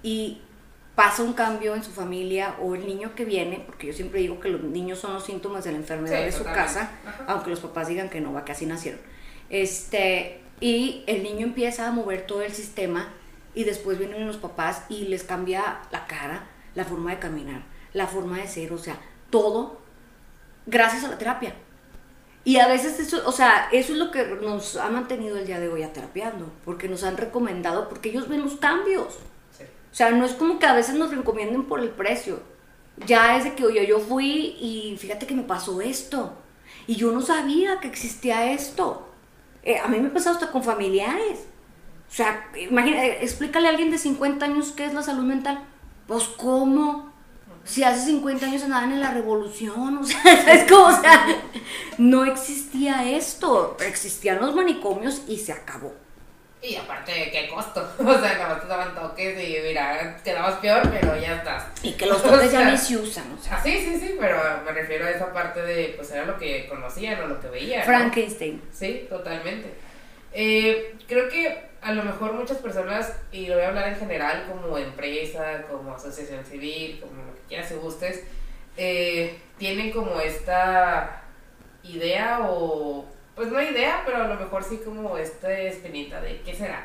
y 0.02 0.40
pasa 0.94 1.22
un 1.22 1.32
cambio 1.32 1.74
en 1.74 1.84
su 1.84 1.92
familia 1.92 2.56
o 2.60 2.74
el 2.74 2.86
niño 2.86 3.14
que 3.14 3.24
viene, 3.24 3.62
porque 3.64 3.86
yo 3.86 3.92
siempre 3.92 4.20
digo 4.20 4.40
que 4.40 4.48
los 4.48 4.62
niños 4.62 4.98
son 4.98 5.14
los 5.14 5.24
síntomas 5.24 5.62
de 5.64 5.72
la 5.72 5.78
enfermedad 5.78 6.24
de 6.24 6.32
su 6.32 6.42
casa, 6.42 6.90
aunque 7.28 7.50
los 7.50 7.60
papás 7.60 7.86
digan 7.86 8.08
que 8.08 8.20
no, 8.20 8.32
va, 8.32 8.44
que 8.44 8.52
así 8.52 8.66
nacieron. 8.66 9.00
Este, 9.50 10.40
y 10.60 11.04
el 11.06 11.22
niño 11.22 11.46
empieza 11.46 11.88
a 11.88 11.92
mover 11.92 12.26
todo 12.26 12.42
el 12.42 12.52
sistema 12.52 13.12
y 13.54 13.64
después 13.64 13.98
vienen 13.98 14.26
los 14.26 14.36
papás 14.36 14.82
y 14.88 15.06
les 15.06 15.24
cambia 15.24 15.80
la 15.90 16.06
cara, 16.06 16.46
la 16.74 16.84
forma 16.84 17.10
de 17.10 17.18
caminar, 17.18 17.62
la 17.92 18.06
forma 18.06 18.38
de 18.38 18.46
ser, 18.46 18.72
o 18.72 18.78
sea, 18.78 18.98
todo 19.30 19.80
gracias 20.66 21.04
a 21.04 21.08
la 21.08 21.18
terapia. 21.18 21.54
Y 22.44 22.58
a 22.58 22.68
veces 22.68 22.98
eso, 22.98 23.22
o 23.26 23.32
sea, 23.32 23.68
eso 23.72 23.92
es 23.92 23.98
lo 23.98 24.10
que 24.10 24.24
nos 24.24 24.76
ha 24.76 24.88
mantenido 24.88 25.36
el 25.36 25.46
día 25.46 25.60
de 25.60 25.68
hoy 25.68 25.82
a 25.82 25.92
terapiando, 25.92 26.50
porque 26.64 26.88
nos 26.88 27.04
han 27.04 27.16
recomendado, 27.16 27.88
porque 27.88 28.10
ellos 28.10 28.28
ven 28.28 28.42
los 28.42 28.56
cambios. 28.56 29.18
O 29.90 29.94
sea, 29.94 30.10
no 30.10 30.24
es 30.24 30.32
como 30.32 30.58
que 30.58 30.66
a 30.66 30.74
veces 30.74 30.94
nos 30.94 31.14
recomienden 31.14 31.64
por 31.64 31.80
el 31.80 31.90
precio. 31.90 32.40
Ya 33.06 33.36
es 33.36 33.44
de 33.44 33.54
que, 33.54 33.64
oye, 33.64 33.86
yo 33.86 33.98
fui 33.98 34.56
y 34.60 34.96
fíjate 34.98 35.26
que 35.26 35.34
me 35.34 35.42
pasó 35.42 35.80
esto. 35.80 36.36
Y 36.86 36.96
yo 36.96 37.12
no 37.12 37.20
sabía 37.20 37.80
que 37.80 37.88
existía 37.88 38.52
esto. 38.52 39.07
Eh, 39.68 39.78
a 39.78 39.86
mí 39.86 40.00
me 40.00 40.08
ha 40.08 40.12
pasado 40.14 40.34
hasta 40.34 40.50
con 40.50 40.64
familiares. 40.64 41.40
O 42.10 42.14
sea, 42.14 42.48
imagínate, 42.58 43.22
explícale 43.22 43.66
a 43.66 43.70
alguien 43.70 43.90
de 43.90 43.98
50 43.98 44.46
años 44.46 44.72
qué 44.72 44.86
es 44.86 44.94
la 44.94 45.02
salud 45.02 45.24
mental. 45.24 45.62
Pues, 46.06 46.24
¿cómo? 46.24 47.12
Si 47.64 47.84
hace 47.84 48.06
50 48.06 48.46
años 48.46 48.62
andaban 48.62 48.92
en 48.92 49.00
la 49.00 49.10
revolución, 49.10 49.98
o 49.98 50.04
sea, 50.04 50.22
¿sabes 50.24 50.64
cómo? 50.72 50.86
O 50.86 51.00
sea, 51.02 51.26
no 51.98 52.24
existía 52.24 53.10
esto. 53.10 53.76
Existían 53.86 54.40
los 54.40 54.54
manicomios 54.54 55.20
y 55.28 55.36
se 55.36 55.52
acabó. 55.52 55.92
Y 56.60 56.74
aparte, 56.74 57.30
¿qué 57.30 57.48
costo? 57.48 57.88
O 57.98 58.18
sea, 58.18 58.34
nada 58.34 58.48
más 58.48 58.62
te 58.62 58.68
daban 58.68 58.94
toques 58.94 59.48
y 59.48 59.58
mira, 59.62 60.16
quedabas 60.24 60.56
peor, 60.56 60.82
pero 60.90 61.16
ya 61.16 61.36
estás. 61.36 61.66
Y 61.82 61.92
que 61.92 62.06
los 62.06 62.22
toques 62.22 62.50
ya 62.50 62.64
ni 62.70 62.76
se 62.76 62.96
usan. 62.96 63.32
O 63.32 63.42
sea. 63.42 63.56
Ah, 63.56 63.60
sí, 63.62 63.78
sí, 63.78 63.98
sí, 64.00 64.16
pero 64.18 64.38
me 64.64 64.72
refiero 64.72 65.06
a 65.06 65.10
esa 65.10 65.32
parte 65.32 65.62
de, 65.62 65.94
pues 65.96 66.10
era 66.10 66.24
lo 66.24 66.36
que 66.38 66.66
conocían 66.68 67.22
o 67.22 67.26
lo 67.28 67.40
que 67.40 67.48
veían. 67.48 67.84
Frankenstein. 67.84 68.62
Sí, 68.72 69.06
totalmente. 69.08 69.72
Eh, 70.32 70.96
creo 71.06 71.28
que 71.28 71.68
a 71.80 71.92
lo 71.92 72.02
mejor 72.02 72.32
muchas 72.32 72.58
personas, 72.58 73.12
y 73.30 73.46
lo 73.46 73.54
voy 73.54 73.64
a 73.64 73.68
hablar 73.68 73.88
en 73.88 73.96
general, 73.96 74.46
como 74.48 74.76
empresa, 74.76 75.62
como 75.70 75.94
asociación 75.94 76.44
civil, 76.44 76.98
como 77.00 77.22
lo 77.22 77.34
que 77.34 77.40
quieras 77.48 77.70
y 77.70 77.74
gustes, 77.74 78.24
eh, 78.76 79.38
tienen 79.58 79.92
como 79.92 80.20
esta 80.20 81.22
idea 81.84 82.40
o 82.42 83.06
pues 83.38 83.50
no 83.52 83.62
idea, 83.62 84.02
pero 84.04 84.18
a 84.18 84.26
lo 84.26 84.34
mejor 84.34 84.64
sí 84.64 84.80
como 84.84 85.16
esta 85.16 85.50
espinita 85.58 86.20
de 86.20 86.40
qué 86.42 86.54
será. 86.54 86.84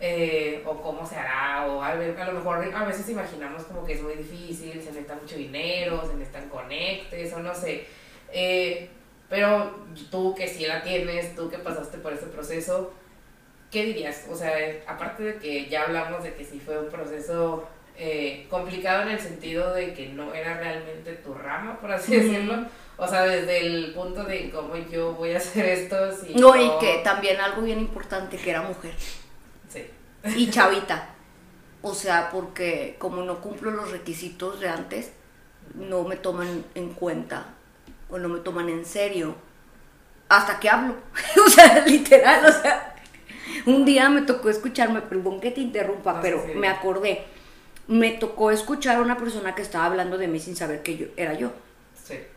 Eh, 0.00 0.62
o 0.64 0.80
cómo 0.80 1.04
se 1.04 1.16
hará, 1.16 1.66
o 1.66 1.82
a, 1.82 1.94
lo 1.94 2.32
mejor 2.32 2.72
a 2.72 2.84
veces 2.84 3.08
imaginamos 3.08 3.64
como 3.64 3.84
que 3.84 3.94
es 3.94 4.02
muy 4.02 4.14
difícil, 4.14 4.72
se 4.80 4.90
necesita 4.90 5.16
mucho 5.16 5.36
dinero, 5.36 6.02
se 6.02 6.14
necesitan 6.14 6.48
conectes, 6.48 7.32
o 7.32 7.40
no 7.40 7.54
sé. 7.54 7.84
Eh, 8.32 8.90
pero 9.28 9.86
tú 10.10 10.34
que 10.34 10.46
sí 10.46 10.66
la 10.66 10.82
tienes, 10.82 11.34
tú 11.34 11.50
que 11.50 11.58
pasaste 11.58 11.98
por 11.98 12.12
ese 12.12 12.26
proceso, 12.26 12.92
¿qué 13.70 13.86
dirías? 13.86 14.26
O 14.30 14.36
sea, 14.36 14.52
aparte 14.86 15.22
de 15.22 15.36
que 15.38 15.66
ya 15.66 15.84
hablamos 15.84 16.22
de 16.22 16.34
que 16.34 16.44
sí 16.44 16.60
fue 16.60 16.78
un 16.78 16.90
proceso 16.90 17.68
eh, 17.96 18.46
complicado 18.48 19.02
en 19.02 19.08
el 19.08 19.20
sentido 19.20 19.74
de 19.74 19.94
que 19.94 20.08
no 20.08 20.32
era 20.32 20.58
realmente 20.58 21.14
tu 21.14 21.34
rama, 21.34 21.80
por 21.80 21.90
así 21.90 22.16
decirlo, 22.16 22.66
o 23.00 23.06
sea, 23.06 23.22
desde 23.22 23.64
el 23.64 23.94
punto 23.94 24.24
de 24.24 24.50
cómo 24.50 24.76
yo 24.76 25.12
voy 25.12 25.32
a 25.32 25.38
hacer 25.38 25.66
esto. 25.66 25.96
Si 26.16 26.34
no, 26.34 26.56
y 26.56 26.68
que 26.80 27.00
también 27.04 27.40
algo 27.40 27.62
bien 27.62 27.78
importante, 27.78 28.36
que 28.36 28.50
era 28.50 28.62
mujer. 28.62 28.92
Sí. 29.68 29.86
Y 30.36 30.50
chavita. 30.50 31.10
O 31.80 31.94
sea, 31.94 32.28
porque 32.32 32.96
como 32.98 33.22
no 33.22 33.40
cumplo 33.40 33.70
los 33.70 33.92
requisitos 33.92 34.58
de 34.58 34.68
antes, 34.68 35.12
no 35.74 36.02
me 36.02 36.16
toman 36.16 36.64
en 36.74 36.92
cuenta 36.92 37.54
o 38.10 38.18
no 38.18 38.28
me 38.28 38.40
toman 38.40 38.68
en 38.68 38.84
serio 38.84 39.36
hasta 40.28 40.58
que 40.58 40.68
hablo. 40.68 40.96
o 41.46 41.48
sea, 41.48 41.84
literal, 41.86 42.46
o 42.46 42.52
sea, 42.52 42.96
un 43.66 43.84
día 43.84 44.10
me 44.10 44.22
tocó 44.22 44.50
escucharme, 44.50 45.02
perdón 45.02 45.40
que 45.40 45.52
te 45.52 45.60
interrumpa, 45.60 46.20
pero 46.20 46.44
me 46.56 46.66
acordé. 46.66 47.24
Me 47.86 48.10
tocó 48.10 48.50
escuchar 48.50 48.96
a 48.96 49.02
una 49.02 49.16
persona 49.16 49.54
que 49.54 49.62
estaba 49.62 49.86
hablando 49.86 50.18
de 50.18 50.26
mí 50.26 50.40
sin 50.40 50.56
saber 50.56 50.82
que 50.82 50.96
yo 50.96 51.06
era 51.16 51.34
yo. 51.34 51.52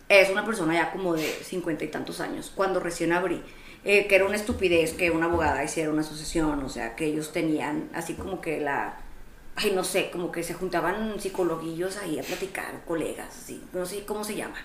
Es 0.10 0.30
una 0.30 0.46
persona 0.46 0.74
ya 0.74 0.92
como 0.92 1.14
de 1.14 1.24
cincuenta 1.24 1.84
y 1.84 1.88
tantos 1.88 2.20
años, 2.20 2.52
cuando 2.56 2.80
recién 2.80 3.14
abrí. 3.14 3.42
Eh, 3.84 4.06
que 4.06 4.14
era 4.14 4.26
una 4.26 4.36
estupidez 4.36 4.94
que 4.94 5.10
una 5.10 5.26
abogada 5.26 5.64
hiciera 5.64 5.90
una 5.90 6.02
asociación, 6.02 6.62
o 6.64 6.70
sea, 6.70 6.96
que 6.96 7.06
ellos 7.06 7.32
tenían 7.32 7.90
así 7.96 8.14
como 8.14 8.40
que 8.40 8.62
la, 8.62 9.00
ay, 9.56 9.72
no 9.72 9.84
sé, 9.84 10.12
como 10.12 10.32
que 10.32 10.44
se 10.44 10.54
juntaban 10.54 11.20
psicologuillos 11.20 11.98
ahí 11.98 12.20
a 12.20 12.22
platicar, 12.22 12.84
colegas, 12.86 13.36
así, 13.36 13.64
no 13.74 13.88
sé 13.88 14.06
cómo 14.06 14.24
se 14.24 14.36
llama, 14.36 14.58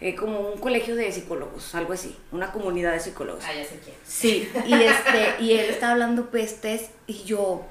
eh, 0.00 0.14
como 0.14 0.38
un 0.38 0.60
colegio 0.60 0.94
de 0.94 1.10
psicólogos, 1.10 1.74
algo 1.74 1.94
así, 1.94 2.16
una 2.30 2.52
comunidad 2.52 2.92
de 2.92 3.00
psicólogos. 3.00 3.42
Ah, 3.44 3.54
ya 3.54 3.64
sé 3.64 3.80
quién. 3.82 3.96
Sí, 4.04 4.48
y, 4.64 4.74
este, 4.74 5.42
y 5.42 5.54
él 5.54 5.68
estaba 5.68 5.94
hablando 5.94 6.30
pestes 6.30 6.90
y 7.08 7.24
yo, 7.24 7.64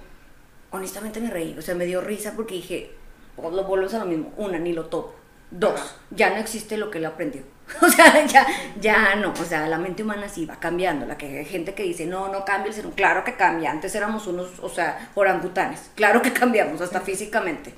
honestamente 0.71 1.21
me 1.21 1.29
reí, 1.29 1.57
o 1.57 1.61
sea, 1.61 1.75
me 1.75 1.85
dio 1.85 2.01
risa 2.01 2.33
porque 2.35 2.55
dije, 2.55 2.91
pues 3.37 3.53
lo 3.53 3.63
vuelves 3.63 3.93
a 3.93 3.99
lo 3.99 4.05
mismo, 4.05 4.33
una, 4.35 4.59
ni 4.59 4.73
lo 4.73 4.87
topo. 4.87 5.15
Dos, 5.51 5.95
ya 6.11 6.29
no 6.29 6.37
existe 6.37 6.77
lo 6.77 6.91
que 6.91 6.99
él 6.99 7.05
aprendió. 7.05 7.43
O 7.81 7.89
sea, 7.89 8.25
ya, 8.25 8.47
ya 8.79 9.15
no. 9.15 9.31
O 9.31 9.45
sea, 9.45 9.67
la 9.67 9.77
mente 9.77 10.03
humana 10.03 10.27
sí 10.27 10.45
va 10.45 10.59
cambiando. 10.59 11.05
La 11.05 11.17
que 11.17 11.39
hay 11.39 11.45
gente 11.45 11.73
que 11.75 11.83
dice, 11.83 12.05
no, 12.05 12.27
no 12.29 12.45
cambia 12.45 12.69
el 12.69 12.73
ser 12.73 12.89
Claro 12.91 13.23
que 13.23 13.35
cambia. 13.35 13.71
Antes 13.71 13.93
éramos 13.95 14.27
unos, 14.27 14.59
o 14.59 14.69
sea, 14.69 15.11
orangutanes. 15.15 15.91
Claro 15.95 16.21
que 16.21 16.33
cambiamos, 16.33 16.81
hasta 16.81 17.01
físicamente. 17.01 17.73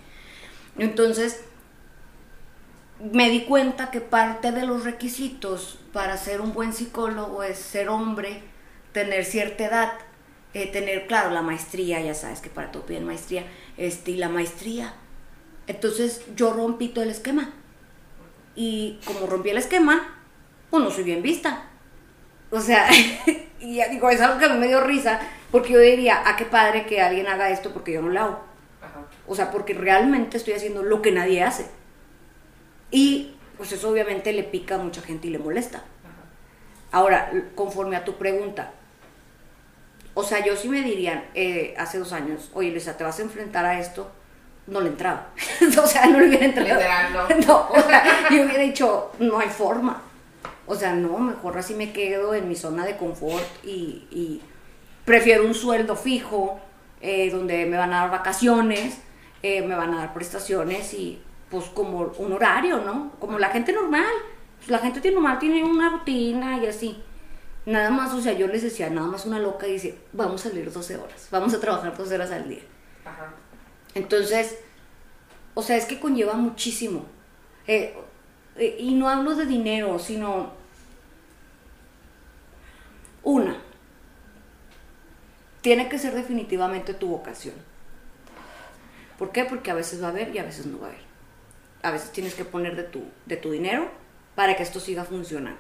Entonces, 0.78 1.42
me 3.00 3.30
di 3.30 3.42
cuenta 3.42 3.92
que 3.92 4.02
parte 4.02 4.52
de 4.52 4.66
los 4.66 4.84
requisitos 4.84 5.80
para 5.92 6.18
ser 6.18 6.42
un 6.42 6.54
buen 6.54 6.74
psicólogo 6.74 7.44
es 7.44 7.58
ser 7.58 7.90
hombre, 7.90 8.44
tener 8.94 9.26
cierta 9.26 9.66
edad, 9.66 9.94
eh, 10.54 10.68
tener, 10.72 11.08
claro, 11.08 11.32
la 11.32 11.42
maestría, 11.42 12.00
ya 12.02 12.14
sabes 12.14 12.42
que 12.42 12.50
para 12.50 12.72
todo 12.72 12.86
piden 12.86 13.06
maestría, 13.06 13.46
este, 13.78 14.12
y 14.12 14.18
la 14.18 14.30
maestría 14.30 14.94
Entonces 15.68 16.22
yo 16.36 16.54
rompí 16.54 16.90
todo 16.90 17.04
el 17.04 17.12
esquema. 17.12 17.54
Y 18.56 19.00
como 19.06 19.28
rompí 19.28 19.50
el 19.50 19.58
esquema, 19.58 20.18
pues 20.70 20.84
no 20.84 20.92
soy 20.92 21.04
bien 21.04 21.22
vista. 21.22 21.68
O 22.50 22.60
sea, 22.60 22.88
y 23.60 23.76
ya 23.76 23.88
digo, 23.88 24.10
es 24.10 24.22
algo 24.22 24.40
que 24.40 24.46
a 24.46 24.50
mí 24.50 24.60
me 24.60 24.68
dio 24.68 24.82
risa, 24.82 25.20
porque 25.52 25.74
yo 25.74 25.80
diría, 25.80 26.22
ah, 26.26 26.36
qué 26.36 26.46
padre 26.46 26.86
que 26.86 27.02
alguien 27.02 27.28
haga 27.28 27.50
esto 27.50 27.72
porque 27.72 27.94
yo 27.94 28.02
no 28.02 28.10
lo 28.10 28.20
hago. 28.20 28.40
O 29.28 29.36
sea, 29.36 29.52
porque 29.52 29.74
realmente 29.74 30.38
estoy 30.38 30.54
haciendo 30.54 30.84
lo 30.84 31.02
que 31.02 31.12
nadie 31.12 31.44
hace. 31.44 31.68
Y 32.90 33.36
pues 33.58 33.72
eso 33.72 33.90
obviamente 33.90 34.34
le 34.34 34.44
pica 34.44 34.76
a 34.76 34.80
mucha 34.80 35.02
gente 35.02 35.28
y 35.28 35.32
le 35.32 35.40
molesta. 35.40 35.84
Ahora, 36.92 37.32
conforme 37.56 37.96
a 37.96 38.04
tu 38.04 38.18
pregunta, 38.18 38.74
o 40.14 40.24
sea, 40.24 40.44
yo 40.44 40.58
sí 40.58 40.68
me 40.68 40.82
dirían 40.82 41.26
eh, 41.36 41.74
hace 41.78 41.98
dos 42.00 42.12
años, 42.12 42.52
oye, 42.54 42.72
Luisa, 42.72 42.98
te 42.98 43.04
vas 43.04 43.20
a 43.20 43.22
enfrentar 43.22 43.66
a 43.66 43.80
esto, 43.80 44.12
no 44.72 44.80
le 44.80 44.90
entraba. 44.90 45.28
o 45.84 45.86
sea, 45.86 46.08
no 46.08 46.20
le 46.20 46.30
hubiera 46.30 46.46
entrado. 46.46 46.70
Literal, 46.70 47.14
no. 47.14 47.28
no, 47.48 47.68
o 47.70 47.82
sea, 47.82 48.30
yo 48.30 48.44
hubiera 48.44 48.64
dicho, 48.64 49.12
no 49.20 49.38
hay 49.38 49.50
forma. 49.50 50.02
O 50.66 50.76
sea, 50.76 50.94
no, 50.94 51.20
mejor 51.20 51.58
así 51.58 51.76
me 51.76 51.92
quedo 51.92 52.34
en 52.34 52.48
mi 52.48 52.56
zona 52.56 52.86
de 52.86 52.96
confort 52.96 53.44
y, 53.64 54.08
y 54.10 54.42
prefiero 55.04 55.46
un 55.46 55.54
sueldo 55.54 55.98
fijo, 55.98 56.60
eh, 57.02 57.30
donde 57.30 57.66
me 57.66 57.78
van 57.78 57.92
a 57.94 58.02
dar 58.02 58.12
vacaciones, 58.12 59.00
eh, 59.44 59.62
me 59.62 59.76
van 59.76 59.94
a 59.94 59.98
dar 59.98 60.14
prestaciones 60.14 60.94
y 60.94 61.22
pues 61.50 61.66
como 61.66 62.14
un 62.18 62.32
horario, 62.32 62.80
¿no? 62.80 63.12
Como 63.20 63.38
la 63.38 63.50
gente 63.50 63.74
normal. 63.74 64.06
Pues, 64.60 64.70
la 64.70 64.80
gente 64.80 65.12
normal 65.12 65.38
tiene 65.38 65.66
una 65.66 65.90
rutina 65.90 66.58
y 66.64 66.68
así. 66.68 67.04
Nada 67.66 67.90
más, 67.90 68.14
o 68.14 68.22
sea, 68.22 68.32
yo 68.32 68.48
les 68.48 68.64
decía, 68.64 68.90
nada 68.90 69.08
más 69.08 69.26
una 69.26 69.38
loca 69.38 69.66
dice, 69.66 69.98
vamos 70.14 70.46
a 70.46 70.50
salir 70.50 70.72
12 70.72 70.98
horas, 70.98 71.28
vamos 71.30 71.54
a 71.54 71.60
trabajar 71.60 71.96
12 71.96 72.16
horas 72.16 72.32
al 72.32 72.48
día. 72.48 72.62
Ajá. 73.06 73.34
Entonces, 73.94 74.58
o 75.54 75.62
sea, 75.62 75.78
es 75.78 75.86
que 75.86 76.00
conlleva 76.00 76.34
muchísimo. 76.34 77.06
Eh, 77.68 77.96
eh, 78.58 78.78
y 78.80 78.94
no 78.94 79.10
hablo 79.10 79.36
de 79.36 79.46
dinero, 79.46 80.00
sino 80.00 80.52
una, 83.24 83.58
tiene 85.62 85.90
que 85.90 86.00
ser 86.00 86.14
definitivamente 86.14 86.94
tu 86.94 87.08
vocación. 87.08 87.56
¿Por 89.18 89.32
qué? 89.32 89.46
Porque 89.46 89.70
a 89.70 89.76
veces 89.76 90.02
va 90.02 90.08
a 90.08 90.10
haber 90.10 90.36
y 90.36 90.40
a 90.40 90.44
veces 90.44 90.66
no 90.66 90.80
va 90.80 90.88
a 90.88 90.90
haber. 90.90 91.02
A 91.84 91.92
veces 91.92 92.12
tienes 92.12 92.34
que 92.34 92.46
poner 92.46 92.76
de 92.76 92.84
tu, 92.84 93.04
de 93.26 93.38
tu 93.38 93.52
dinero 93.52 93.90
para 94.36 94.56
que 94.56 94.64
esto 94.64 94.80
siga 94.80 95.04
funcionando. 95.04 95.60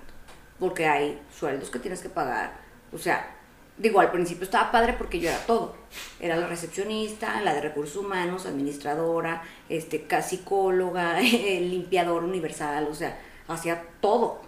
Porque 0.59 0.87
hay 0.87 1.21
sueldos 1.37 1.69
que 1.69 1.79
tienes 1.79 2.01
que 2.01 2.09
pagar. 2.09 2.59
O 2.91 2.97
sea, 2.97 3.35
digo, 3.77 3.99
al 3.99 4.11
principio 4.11 4.43
estaba 4.43 4.71
padre 4.71 4.93
porque 4.93 5.19
yo 5.19 5.29
era 5.29 5.39
todo. 5.45 5.75
Era 6.19 6.35
la 6.35 6.47
recepcionista, 6.47 7.41
la 7.41 7.53
de 7.53 7.61
recursos 7.61 7.97
humanos, 7.97 8.45
administradora, 8.45 9.43
este, 9.69 10.05
psicóloga, 10.21 11.19
limpiador 11.21 12.23
universal, 12.23 12.87
o 12.89 12.95
sea, 12.95 13.19
hacía 13.47 13.83
todo. 13.99 14.41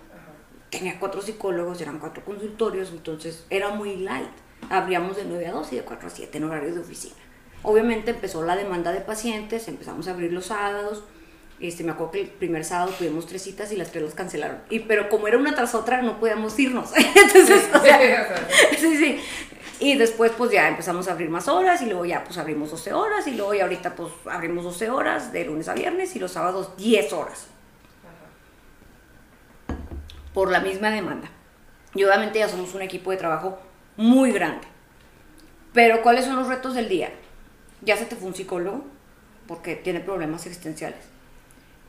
Tenía 0.69 0.99
cuatro 0.99 1.21
psicólogos, 1.21 1.80
eran 1.82 1.99
cuatro 1.99 2.24
consultorios, 2.26 2.91
entonces 2.91 3.45
era 3.49 3.69
muy 3.69 3.97
light. 3.97 4.32
Abríamos 4.69 5.17
de 5.17 5.26
9 5.26 5.47
a 5.47 5.51
2 5.51 5.74
y 5.74 5.76
de 5.76 5.82
4 5.84 6.07
a 6.07 6.09
7 6.09 6.38
en 6.38 6.43
horario 6.45 6.74
de 6.74 6.80
oficina. 6.80 7.15
Obviamente 7.63 8.11
empezó 8.11 8.43
la 8.43 8.55
demanda 8.55 8.91
de 8.91 9.01
pacientes, 9.01 9.67
empezamos 9.67 10.07
a 10.07 10.11
abrir 10.11 10.32
los 10.32 10.47
sábados. 10.47 11.03
Este, 11.60 11.84
me 11.84 11.91
acuerdo 11.91 12.12
que 12.12 12.22
el 12.22 12.28
primer 12.28 12.66
sábado 12.66 12.91
tuvimos 12.97 13.26
tres 13.26 13.41
citas 13.43 13.72
y 13.72 13.78
las 13.78 13.91
tres 13.91 14.04
las 14.04 14.14
cancelaron. 14.14 14.58
Y, 14.70 14.80
pero 14.80 15.10
como 15.10 15.28
era 15.28 15.38
una 15.38 15.56
tras 15.56 15.76
otra, 15.76 16.01
no 16.01 16.20
podíamos 16.20 16.58
irnos. 16.60 16.91
Entonces, 16.95 17.70
o 17.74 17.80
sea, 17.80 18.28
sí, 18.78 18.97
sí. 18.97 19.20
Y 19.80 19.97
después 19.97 20.32
pues 20.38 20.51
ya 20.51 20.68
empezamos 20.70 21.08
a 21.08 21.12
abrir 21.12 21.30
más 21.30 21.47
horas 21.47 21.82
y 21.82 21.88
luego 21.88 22.06
ya 22.06 22.24
pues 22.24 22.38
abrimos 22.38 22.72
12 22.72 22.93
horas 22.93 23.28
y 23.28 23.32
luego 23.32 23.54
ya 23.54 23.64
ahorita 23.64 23.95
pues 23.95 24.14
abrimos 24.26 24.64
12 24.64 24.89
horas 24.89 25.34
de 25.34 25.45
lunes 25.45 25.68
a 25.68 25.74
viernes 25.74 26.16
y 26.16 26.20
los 26.20 26.32
sábados 26.32 26.78
10 26.78 27.12
horas. 27.14 27.47
Por 30.34 30.51
la 30.51 30.62
misma 30.62 30.89
demanda. 30.89 31.30
Y 31.95 32.04
obviamente 32.04 32.39
ya 32.39 32.47
somos 32.47 32.74
un 32.74 32.82
equipo 32.82 33.12
de 33.12 33.18
trabajo 33.18 33.60
muy 33.97 34.32
grande. 34.32 34.66
Pero 35.74 36.01
¿cuáles 36.01 36.26
son 36.26 36.36
los 36.36 36.47
retos 36.47 36.76
del 36.76 36.88
día? 36.88 37.12
Ya 37.82 37.97
se 37.97 38.06
te 38.06 38.16
fue 38.16 38.28
un 38.28 38.36
psicólogo 38.36 38.86
porque 39.47 39.76
tiene 39.76 39.99
problemas 39.99 40.45
existenciales. 40.45 41.12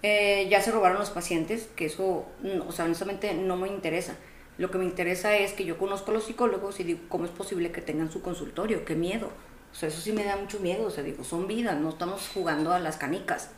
Eh, 0.07 0.49
ya 0.51 0.61
se 0.61 0.71
robaron 0.71 0.99
los 0.99 1.09
pacientes, 1.09 1.67
que 1.77 1.87
eso, 1.87 2.27
o 2.69 2.73
sea, 2.73 2.85
honestamente 2.85 3.33
no 3.33 3.57
me 3.57 3.69
interesa. 3.69 4.17
Lo 4.59 4.71
que 4.71 4.77
me 4.77 4.85
interesa 4.85 5.35
es 5.35 5.55
que 5.55 5.65
yo 5.65 5.79
conozco 5.79 6.11
a 6.11 6.15
los 6.15 6.25
psicólogos 6.25 6.79
y 6.79 6.85
digo, 6.85 7.01
¿cómo 7.09 7.25
es 7.25 7.31
posible 7.31 7.73
que 7.73 7.81
tengan 7.81 8.13
su 8.13 8.21
consultorio? 8.21 8.85
¡Qué 8.85 8.97
miedo! 8.97 9.31
O 9.73 9.75
sea, 9.75 9.89
eso 9.89 10.03
sí 10.03 10.13
me 10.13 10.25
da 10.25 10.37
mucho 10.37 10.61
miedo. 10.61 10.85
O 10.85 10.91
sea, 10.91 11.03
digo, 11.03 11.25
son 11.25 11.47
vidas, 11.47 11.81
no 11.81 11.89
estamos 11.89 12.29
jugando 12.35 12.75
a 12.75 12.81
las 12.81 12.99
canicas. 12.99 13.49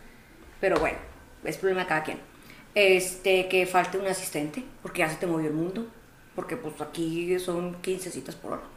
Pero 0.60 0.78
bueno, 0.78 0.98
es 1.42 1.56
problema 1.56 1.80
de 1.80 1.88
cada 1.88 2.04
quien. 2.04 2.20
Este, 2.76 3.48
que 3.48 3.66
falte 3.66 3.98
un 3.98 4.06
asistente, 4.06 4.62
porque 4.82 5.00
ya 5.00 5.10
se 5.10 5.16
te 5.16 5.26
movió 5.26 5.48
el 5.48 5.52
mundo. 5.52 5.88
Porque 6.36 6.56
pues 6.56 6.80
aquí 6.80 7.36
son 7.40 7.74
15 7.82 8.12
citas 8.12 8.36
por 8.36 8.52
hora. 8.52 8.75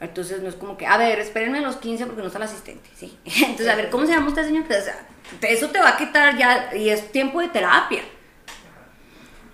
Entonces 0.00 0.40
no 0.40 0.48
es 0.48 0.54
como 0.54 0.78
que, 0.78 0.86
a 0.86 0.96
ver, 0.96 1.18
espérenme 1.20 1.60
los 1.60 1.76
15 1.76 2.06
porque 2.06 2.22
no 2.22 2.28
está 2.28 2.38
el 2.38 2.44
asistente, 2.44 2.88
¿sí? 2.96 3.18
Entonces, 3.24 3.68
a 3.68 3.76
ver, 3.76 3.90
¿cómo 3.90 4.06
se 4.06 4.12
llama 4.12 4.28
usted, 4.28 4.46
señor? 4.46 4.64
O 4.64 4.68
sea, 4.68 5.06
eso 5.42 5.68
te 5.68 5.78
va 5.78 5.90
a 5.90 5.96
quitar 5.96 6.38
ya, 6.38 6.74
y 6.74 6.88
es 6.88 7.12
tiempo 7.12 7.40
de 7.40 7.48
terapia. 7.48 8.02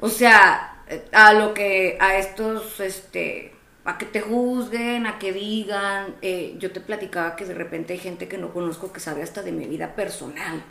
O 0.01 0.09
sea, 0.09 0.85
a 1.13 1.33
lo 1.33 1.53
que, 1.53 1.99
a 2.01 2.17
estos, 2.17 2.79
este, 2.79 3.55
a 3.85 3.99
que 3.99 4.07
te 4.07 4.21
juzguen, 4.21 5.07
a 5.07 5.19
que 5.19 5.33
digan, 5.33 6.15
eh, 6.23 6.55
yo 6.59 6.71
te 6.71 6.81
platicaba 6.81 7.35
que 7.35 7.45
de 7.45 7.55
repente 7.55 7.95
hay 7.95 7.99
gente 7.99 8.29
que 8.29 8.39
no 8.39 8.53
conozco 8.53 8.93
que 8.93 9.01
sabe 9.01 9.23
hasta 9.23 9.43
de 9.43 9.53
mi 9.53 9.67
vida 9.67 9.97
personal. 9.97 10.63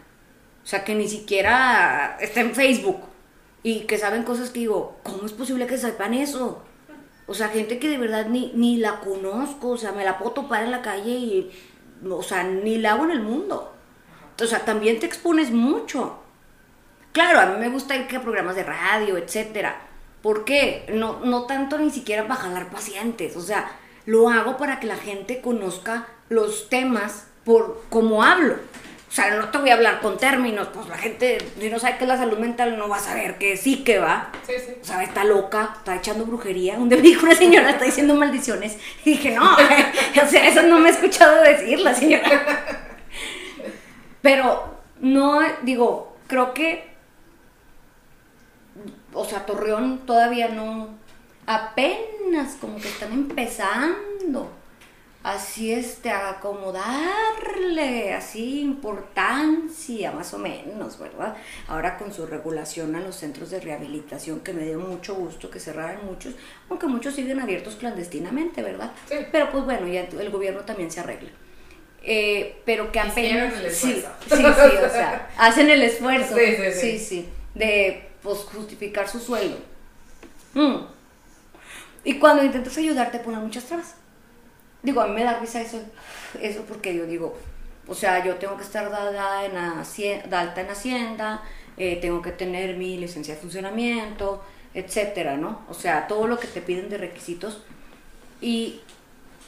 O 0.63 0.67
sea, 0.67 0.83
que 0.83 0.95
ni 0.95 1.07
siquiera 1.09 2.17
está 2.21 2.39
en 2.41 2.55
Facebook 2.55 3.01
y 3.61 3.81
que 3.81 3.97
saben 3.97 4.23
cosas 4.23 4.51
que 4.51 4.61
digo, 4.61 4.99
¿cómo 5.03 5.25
es 5.25 5.33
posible 5.33 5.67
que 5.67 5.77
sepan 5.77 6.13
eso? 6.13 6.63
O 7.27 7.33
sea, 7.33 7.49
gente 7.49 7.79
que 7.79 7.89
de 7.89 7.97
verdad 7.97 8.27
ni, 8.27 8.51
ni 8.55 8.77
la 8.77 8.99
conozco, 8.99 9.69
o 9.69 9.77
sea, 9.77 9.91
me 9.91 10.03
la 10.03 10.17
puedo 10.17 10.31
topar 10.31 10.63
en 10.63 10.71
la 10.71 10.81
calle 10.81 11.11
y, 11.11 11.51
o 12.07 12.21
sea, 12.21 12.43
ni 12.43 12.77
la 12.77 12.93
hago 12.93 13.05
en 13.05 13.11
el 13.11 13.21
mundo. 13.21 13.73
O 14.41 14.45
sea, 14.45 14.65
también 14.65 14.99
te 14.99 15.05
expones 15.05 15.51
mucho. 15.51 16.19
Claro, 17.13 17.39
a 17.39 17.45
mí 17.45 17.59
me 17.59 17.69
gusta 17.69 17.95
ir 17.95 18.13
a 18.15 18.21
programas 18.21 18.55
de 18.55 18.63
radio, 18.63 19.17
etcétera. 19.17 19.81
¿Por 20.21 20.43
qué? 20.43 20.85
No, 20.93 21.19
no 21.23 21.43
tanto 21.43 21.77
ni 21.77 21.89
siquiera 21.89 22.27
para 22.27 22.41
jalar 22.41 22.69
pacientes. 22.69 23.35
O 23.37 23.41
sea, 23.41 23.71
lo 24.05 24.29
hago 24.29 24.57
para 24.57 24.79
que 24.79 24.87
la 24.87 24.97
gente 24.97 25.41
conozca 25.41 26.07
los 26.29 26.69
temas 26.69 27.27
por 27.43 27.83
cómo 27.89 28.23
hablo. 28.23 28.55
O 29.15 29.17
sea, 29.17 29.33
no 29.33 29.47
te 29.47 29.57
voy 29.59 29.69
a 29.69 29.75
hablar 29.75 30.01
con 30.01 30.17
términos, 30.17 30.67
pues 30.73 30.89
la 30.89 30.97
gente, 30.97 31.37
si 31.57 31.69
no 31.69 31.79
sabe 31.79 31.95
qué 31.97 32.03
es 32.03 32.07
la 32.09 32.17
salud 32.17 32.37
mental, 32.37 32.77
no 32.77 32.89
va 32.89 32.97
a 32.97 32.99
saber 32.99 33.37
que 33.37 33.55
sí 33.55 33.81
que 33.85 33.97
va. 33.97 34.29
Sí, 34.45 34.55
sí. 34.57 34.73
O 34.81 34.83
sea, 34.83 35.01
está 35.03 35.23
loca, 35.23 35.75
está 35.77 35.95
echando 35.95 36.25
brujería. 36.25 36.73
Un 36.73 36.89
día 36.89 36.97
me 36.97 37.03
dijo 37.03 37.25
una 37.25 37.33
señora, 37.33 37.69
está 37.69 37.85
diciendo 37.85 38.13
maldiciones. 38.15 38.77
Y 39.05 39.11
dije, 39.11 39.31
no, 39.31 39.55
o 40.21 40.27
sea, 40.27 40.45
eso 40.45 40.63
no 40.63 40.81
me 40.81 40.89
he 40.89 40.91
escuchado 40.91 41.41
decir 41.43 41.79
la 41.79 41.93
señora. 41.93 42.29
Pero 44.21 44.81
no, 44.99 45.39
digo, 45.61 46.17
creo 46.27 46.53
que, 46.53 46.85
o 49.13 49.23
sea, 49.23 49.45
Torreón 49.45 49.99
todavía 49.99 50.49
no, 50.49 50.89
apenas 51.45 52.57
como 52.59 52.81
que 52.81 52.89
están 52.89 53.13
empezando 53.13 54.51
así 55.25 55.73
este, 55.73 56.11
acomodarle 56.11 58.13
así 58.13 58.61
importancia, 58.61 60.11
más 60.11 60.31
o 60.35 60.37
menos, 60.37 60.99
¿verdad? 60.99 61.35
Ahora 61.67 61.97
con 61.97 62.13
su 62.13 62.27
regulación 62.27 62.95
a 62.95 62.99
los 62.99 63.15
centros 63.15 63.49
de 63.49 63.59
rehabilitación, 63.59 64.41
que 64.41 64.53
me 64.53 64.65
dio 64.65 64.79
mucho 64.79 65.15
gusto 65.15 65.49
que 65.49 65.59
cerraran 65.59 66.05
muchos, 66.05 66.35
aunque 66.69 66.85
muchos 66.85 67.15
siguen 67.15 67.39
abiertos 67.39 67.75
clandestinamente, 67.75 68.61
¿verdad? 68.61 68.91
Sí. 69.09 69.15
Pero 69.31 69.51
pues 69.51 69.65
bueno, 69.65 69.87
ya 69.87 70.01
el 70.01 70.29
gobierno 70.29 70.61
también 70.61 70.91
se 70.91 70.99
arregla. 70.99 71.31
Eh, 72.03 72.61
pero 72.63 72.91
que 72.91 72.99
apenas... 72.99 73.59
el 73.59 73.71
sí, 73.71 74.03
sí, 74.29 74.35
sí, 74.35 74.45
o 74.45 74.89
sea, 74.89 75.27
hacen 75.39 75.71
el 75.71 75.81
esfuerzo. 75.81 76.35
Sí, 76.35 76.55
sí, 76.55 76.71
sí. 76.71 76.79
sí, 76.79 76.99
sí, 76.99 77.29
de 77.55 78.09
pues 78.21 78.39
justificar 78.41 79.09
su 79.09 79.19
sueldo. 79.19 79.57
Mm. 80.53 80.85
Y 82.03 82.19
cuando 82.19 82.43
intentas 82.43 82.77
ayudar 82.77 83.09
te 83.09 83.17
ponen 83.17 83.39
muchas 83.39 83.63
trabas. 83.63 83.95
Digo, 84.85 85.01
a 85.01 85.07
mí 85.07 85.13
me 85.15 85.23
da 85.23 85.39
risa 85.39 85.61
eso, 85.61 85.79
eso 86.41 86.61
porque 86.67 86.95
yo 86.95 87.05
digo, 87.05 87.35
o 87.87 87.95
sea, 87.95 88.23
yo 88.25 88.35
tengo 88.35 88.55
que 88.57 88.63
estar 88.63 88.89
dada 88.91 89.45
en 89.45 89.53
haci- 89.55 90.23
de 90.23 90.35
alta 90.35 90.61
en 90.61 90.69
Hacienda, 90.69 91.43
eh, 91.77 91.97
tengo 92.01 92.21
que 92.21 92.31
tener 92.31 92.77
mi 92.77 92.97
licencia 92.97 93.35
de 93.35 93.41
funcionamiento, 93.41 94.43
etcétera, 94.73 95.37
¿no? 95.37 95.61
O 95.69 95.73
sea, 95.73 96.07
todo 96.07 96.27
lo 96.27 96.37
que 96.39 96.47
te 96.47 96.61
piden 96.61 96.89
de 96.89 96.97
requisitos. 96.97 97.61
Y 98.41 98.81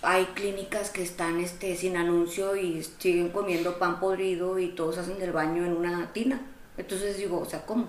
hay 0.01 0.25
clínicas 0.35 0.89
que 0.91 1.03
están 1.03 1.39
este, 1.39 1.75
sin 1.75 1.97
anuncio 1.97 2.55
y 2.55 2.83
siguen 2.83 3.29
comiendo 3.29 3.77
pan 3.79 3.99
podrido 3.99 4.59
y 4.59 4.69
todos 4.69 4.97
hacen 4.97 5.19
del 5.19 5.31
baño 5.33 5.65
en 5.65 5.73
una 5.77 6.11
tina. 6.13 6.41
Entonces 6.77 7.17
digo, 7.17 7.39
o 7.39 7.45
sea, 7.45 7.65
¿cómo? 7.65 7.87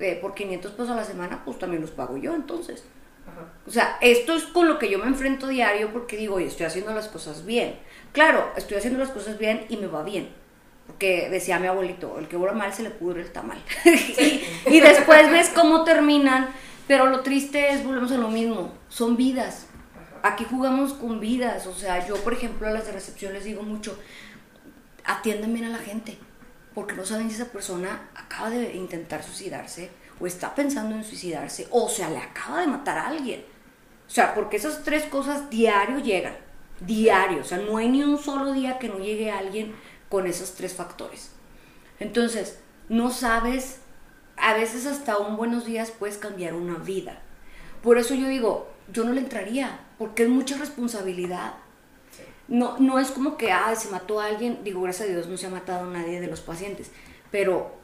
Eh, 0.00 0.18
por 0.22 0.34
500 0.34 0.72
pesos 0.72 0.90
a 0.90 0.94
la 0.96 1.04
semana, 1.04 1.42
pues 1.44 1.58
también 1.58 1.82
los 1.82 1.90
pago 1.90 2.16
yo, 2.16 2.34
entonces. 2.34 2.84
Ajá. 3.30 3.52
O 3.66 3.70
sea, 3.70 3.98
esto 4.00 4.34
es 4.34 4.44
con 4.44 4.66
lo 4.66 4.78
que 4.78 4.88
yo 4.88 4.98
me 4.98 5.06
enfrento 5.06 5.46
diario 5.46 5.92
porque 5.92 6.16
digo, 6.16 6.36
oye, 6.36 6.46
estoy 6.46 6.66
haciendo 6.66 6.94
las 6.94 7.08
cosas 7.08 7.44
bien. 7.44 7.78
Claro, 8.12 8.50
estoy 8.56 8.78
haciendo 8.78 8.98
las 8.98 9.10
cosas 9.10 9.38
bien 9.38 9.66
y 9.68 9.76
me 9.76 9.86
va 9.86 10.02
bien. 10.02 10.30
Porque 10.86 11.28
decía 11.28 11.58
mi 11.58 11.66
abuelito, 11.66 12.18
el 12.18 12.28
que 12.28 12.36
obra 12.36 12.54
mal 12.54 12.72
se 12.72 12.82
le 12.82 12.90
pudre 12.90 13.20
el 13.20 13.30
tamal. 13.30 13.62
y, 13.84 14.42
y 14.66 14.80
después 14.80 15.30
ves 15.30 15.50
cómo 15.54 15.84
terminan, 15.84 16.48
pero 16.86 17.06
lo 17.06 17.20
triste 17.20 17.68
es, 17.70 17.84
volvemos 17.84 18.10
a 18.10 18.16
lo 18.16 18.28
mismo, 18.28 18.72
son 18.88 19.18
vidas. 19.18 19.66
Aquí 20.22 20.46
jugamos 20.48 20.94
con 20.94 21.20
vidas, 21.20 21.66
o 21.66 21.74
sea, 21.74 22.06
yo 22.06 22.16
por 22.16 22.32
ejemplo 22.32 22.66
a 22.66 22.70
las 22.70 22.86
de 22.86 22.92
recepción 22.92 23.34
les 23.34 23.44
digo 23.44 23.62
mucho, 23.62 23.98
atiendan 25.04 25.52
bien 25.52 25.66
a 25.66 25.68
la 25.68 25.78
gente, 25.78 26.18
porque 26.74 26.94
no 26.94 27.04
saben 27.04 27.28
si 27.28 27.36
esa 27.36 27.52
persona 27.52 28.08
acaba 28.14 28.50
de 28.50 28.74
intentar 28.74 29.22
suicidarse, 29.22 29.90
o 30.20 30.26
está 30.26 30.54
pensando 30.54 30.94
en 30.94 31.04
suicidarse, 31.04 31.68
o 31.70 31.88
sea, 31.88 32.10
le 32.10 32.18
acaba 32.18 32.60
de 32.60 32.66
matar 32.66 32.98
a 32.98 33.08
alguien. 33.08 33.44
O 34.06 34.10
sea, 34.10 34.34
porque 34.34 34.56
esas 34.56 34.82
tres 34.84 35.04
cosas 35.04 35.50
diario 35.50 35.98
llegan, 35.98 36.36
diario, 36.80 37.40
o 37.40 37.44
sea, 37.44 37.58
no 37.58 37.76
hay 37.76 37.88
ni 37.88 38.02
un 38.02 38.18
solo 38.18 38.52
día 38.52 38.78
que 38.78 38.88
no 38.88 38.98
llegue 38.98 39.30
alguien 39.30 39.74
con 40.08 40.26
esos 40.26 40.54
tres 40.54 40.74
factores. 40.74 41.30
Entonces, 42.00 42.58
no 42.88 43.10
sabes, 43.10 43.80
a 44.36 44.54
veces 44.54 44.86
hasta 44.86 45.18
un 45.18 45.36
buenos 45.36 45.66
días 45.66 45.90
puedes 45.90 46.16
cambiar 46.16 46.54
una 46.54 46.78
vida. 46.78 47.20
Por 47.82 47.98
eso 47.98 48.14
yo 48.14 48.28
digo, 48.28 48.68
yo 48.92 49.04
no 49.04 49.12
le 49.12 49.20
entraría, 49.20 49.80
porque 49.98 50.24
es 50.24 50.28
mucha 50.28 50.56
responsabilidad. 50.56 51.54
No, 52.48 52.78
no 52.78 52.98
es 52.98 53.10
como 53.10 53.36
que, 53.36 53.52
ah, 53.52 53.74
se 53.76 53.90
mató 53.90 54.20
a 54.20 54.26
alguien, 54.26 54.60
digo, 54.64 54.80
gracias 54.80 55.08
a 55.08 55.12
Dios 55.12 55.26
no 55.26 55.36
se 55.36 55.46
ha 55.46 55.50
matado 55.50 55.90
nadie 55.90 56.20
de 56.20 56.28
los 56.28 56.40
pacientes, 56.40 56.90
pero 57.30 57.77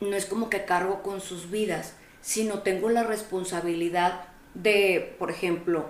no 0.00 0.16
es 0.16 0.26
como 0.26 0.50
que 0.50 0.64
cargo 0.64 1.02
con 1.02 1.20
sus 1.20 1.50
vidas, 1.50 1.94
sino 2.20 2.60
tengo 2.60 2.88
la 2.88 3.02
responsabilidad 3.02 4.22
de, 4.54 5.14
por 5.18 5.30
ejemplo, 5.30 5.86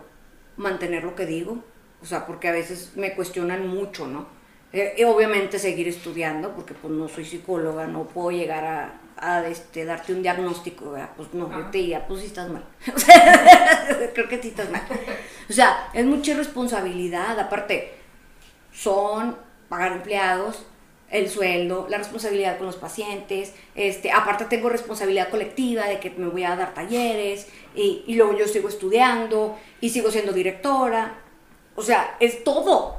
mantener 0.57 1.05
lo 1.05 1.15
que 1.15 1.27
digo, 1.27 1.63
o 2.03 2.07
sea, 2.07 2.27
porque 2.27 2.49
a 2.49 2.53
veces 2.53 2.93
me 2.97 3.15
cuestionan 3.15 3.67
mucho, 3.69 4.07
¿no? 4.07 4.27
Eh, 4.73 5.05
obviamente 5.05 5.59
seguir 5.59 5.89
estudiando, 5.89 6.55
porque 6.55 6.75
pues 6.75 6.93
no 6.93 7.09
soy 7.09 7.25
psicóloga, 7.25 7.87
no 7.89 8.05
puedo 8.07 8.31
llegar 8.31 8.65
a, 8.65 9.01
a 9.17 9.47
este, 9.49 9.85
darte 9.85 10.13
un 10.13 10.23
diagnóstico, 10.23 10.97
pues 11.17 11.35
no, 11.35 11.51
yo 11.51 11.71
te 11.71 11.79
diría, 11.79 12.07
pues 12.07 12.21
sí 12.21 12.27
estás 12.27 12.49
mal. 12.49 12.65
creo 14.15 14.29
que 14.29 14.41
sí 14.41 14.49
estás 14.49 14.71
mal. 14.71 14.83
O 15.49 15.53
sea, 15.53 15.91
es 15.93 16.07
mucha 16.07 16.35
responsabilidad, 16.35 17.39
aparte, 17.39 17.95
son 18.73 19.37
pagar 19.69 19.93
empleados, 19.93 20.65
el 21.11 21.29
sueldo, 21.29 21.87
la 21.89 21.99
responsabilidad 21.99 22.57
con 22.57 22.67
los 22.67 22.77
pacientes, 22.77 23.53
este, 23.75 24.13
aparte 24.13 24.45
tengo 24.45 24.69
responsabilidad 24.69 25.29
colectiva 25.29 25.87
de 25.87 25.99
que 25.99 26.11
me 26.11 26.29
voy 26.29 26.45
a 26.45 26.55
dar 26.55 26.73
talleres 26.73 27.49
y, 27.75 28.05
luego 28.15 28.37
yo 28.37 28.47
sigo 28.47 28.69
estudiando 28.69 29.59
y 29.81 29.91
sigo 29.91 30.11
siendo 30.11 30.33
directora, 30.33 31.19
o 31.75 31.83
sea, 31.83 32.17
es 32.21 32.45
todo. 32.45 32.97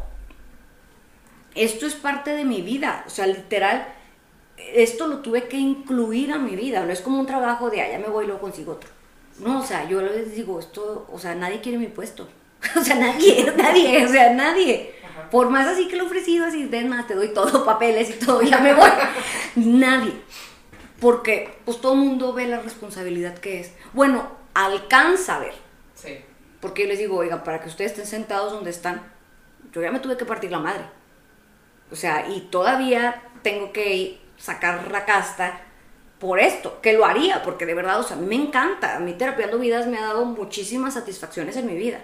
Esto 1.56 1.86
es 1.86 1.96
parte 1.96 2.32
de 2.32 2.44
mi 2.44 2.62
vida, 2.62 3.04
o 3.08 3.10
sea, 3.10 3.28
literal, 3.28 3.88
esto 4.58 5.08
lo 5.08 5.20
tuve 5.20 5.48
que 5.48 5.58
incluir 5.58 6.32
a 6.32 6.38
mi 6.38 6.56
vida, 6.56 6.86
no 6.86 6.92
es 6.92 7.02
como 7.02 7.20
un 7.20 7.26
trabajo 7.26 7.70
de 7.70 7.82
allá 7.82 8.00
me 8.00 8.08
voy 8.08 8.26
y 8.26 8.28
luego 8.28 8.42
consigo 8.42 8.74
otro. 8.74 8.90
No, 9.40 9.60
o 9.60 9.64
sea, 9.64 9.88
yo 9.88 10.02
les 10.02 10.36
digo, 10.36 10.60
esto, 10.60 11.08
o 11.12 11.18
sea, 11.18 11.34
nadie 11.34 11.62
quiere 11.62 11.78
mi 11.78 11.88
puesto. 11.88 12.28
o 12.76 12.84
sea, 12.84 12.96
nadie, 12.96 13.52
nadie, 13.58 14.06
o 14.06 14.10
sea, 14.10 14.34
nadie. 14.34 15.01
Por 15.32 15.50
más 15.50 15.66
así 15.68 15.88
que 15.88 15.96
lo 15.96 16.04
he 16.04 16.06
ofrecido, 16.08 16.46
así, 16.46 16.66
den 16.66 16.90
más, 16.90 17.08
te 17.08 17.16
doy 17.16 17.30
todo, 17.30 17.66
papeles 17.66 18.10
y 18.10 18.26
todo, 18.26 18.42
ya 18.42 18.60
me 18.60 18.74
voy. 18.74 18.90
nadie. 19.56 20.14
Porque, 21.00 21.58
pues 21.66 21.82
todo 21.82 21.94
el 21.94 22.00
mundo 22.00 22.34
ve 22.34 22.48
la 22.48 22.60
responsabilidad 22.60 23.38
que 23.38 23.62
es. 23.62 23.72
Bueno, 23.94 24.30
alcanza 24.54 25.38
a 25.38 25.40
ver. 25.40 25.54
Sí. 25.96 26.20
Porque 26.60 26.84
yo 26.84 26.90
les 26.90 27.00
digo, 27.00 27.18
oiga, 27.18 27.44
para 27.44 27.62
que 27.62 27.70
ustedes 27.70 27.92
estén 27.92 28.06
sentados 28.06 28.52
donde 28.52 28.70
están, 28.70 29.02
yo 29.72 29.82
ya 29.82 29.92
me 29.92 30.00
tuve 30.00 30.18
que 30.18 30.26
partir 30.26 30.52
la 30.52 30.60
madre. 30.60 30.84
O 31.92 31.96
sea, 31.96 32.28
y 32.30 32.42
todavía 32.42 33.24
tengo 33.42 33.72
que 33.72 34.22
sacar 34.38 34.92
la 34.92 35.06
casta 35.06 35.62
por 36.20 36.40
esto, 36.40 36.82
que 36.82 36.94
lo 36.94 37.06
haría, 37.06 37.42
porque 37.42 37.66
de 37.66 37.74
verdad, 37.74 38.00
o 38.00 38.04
sea, 38.04 38.16
a 38.16 38.20
mí 38.20 38.28
me 38.28 38.36
encanta. 38.36 38.98
A 38.98 39.00
mí 39.00 39.14
Terapiando 39.14 39.58
Vidas 39.58 39.88
me 39.88 39.98
ha 39.98 40.02
dado 40.02 40.26
muchísimas 40.26 40.94
satisfacciones 40.94 41.58
en 41.58 41.66
mi 41.66 41.76
vida. 41.76 42.00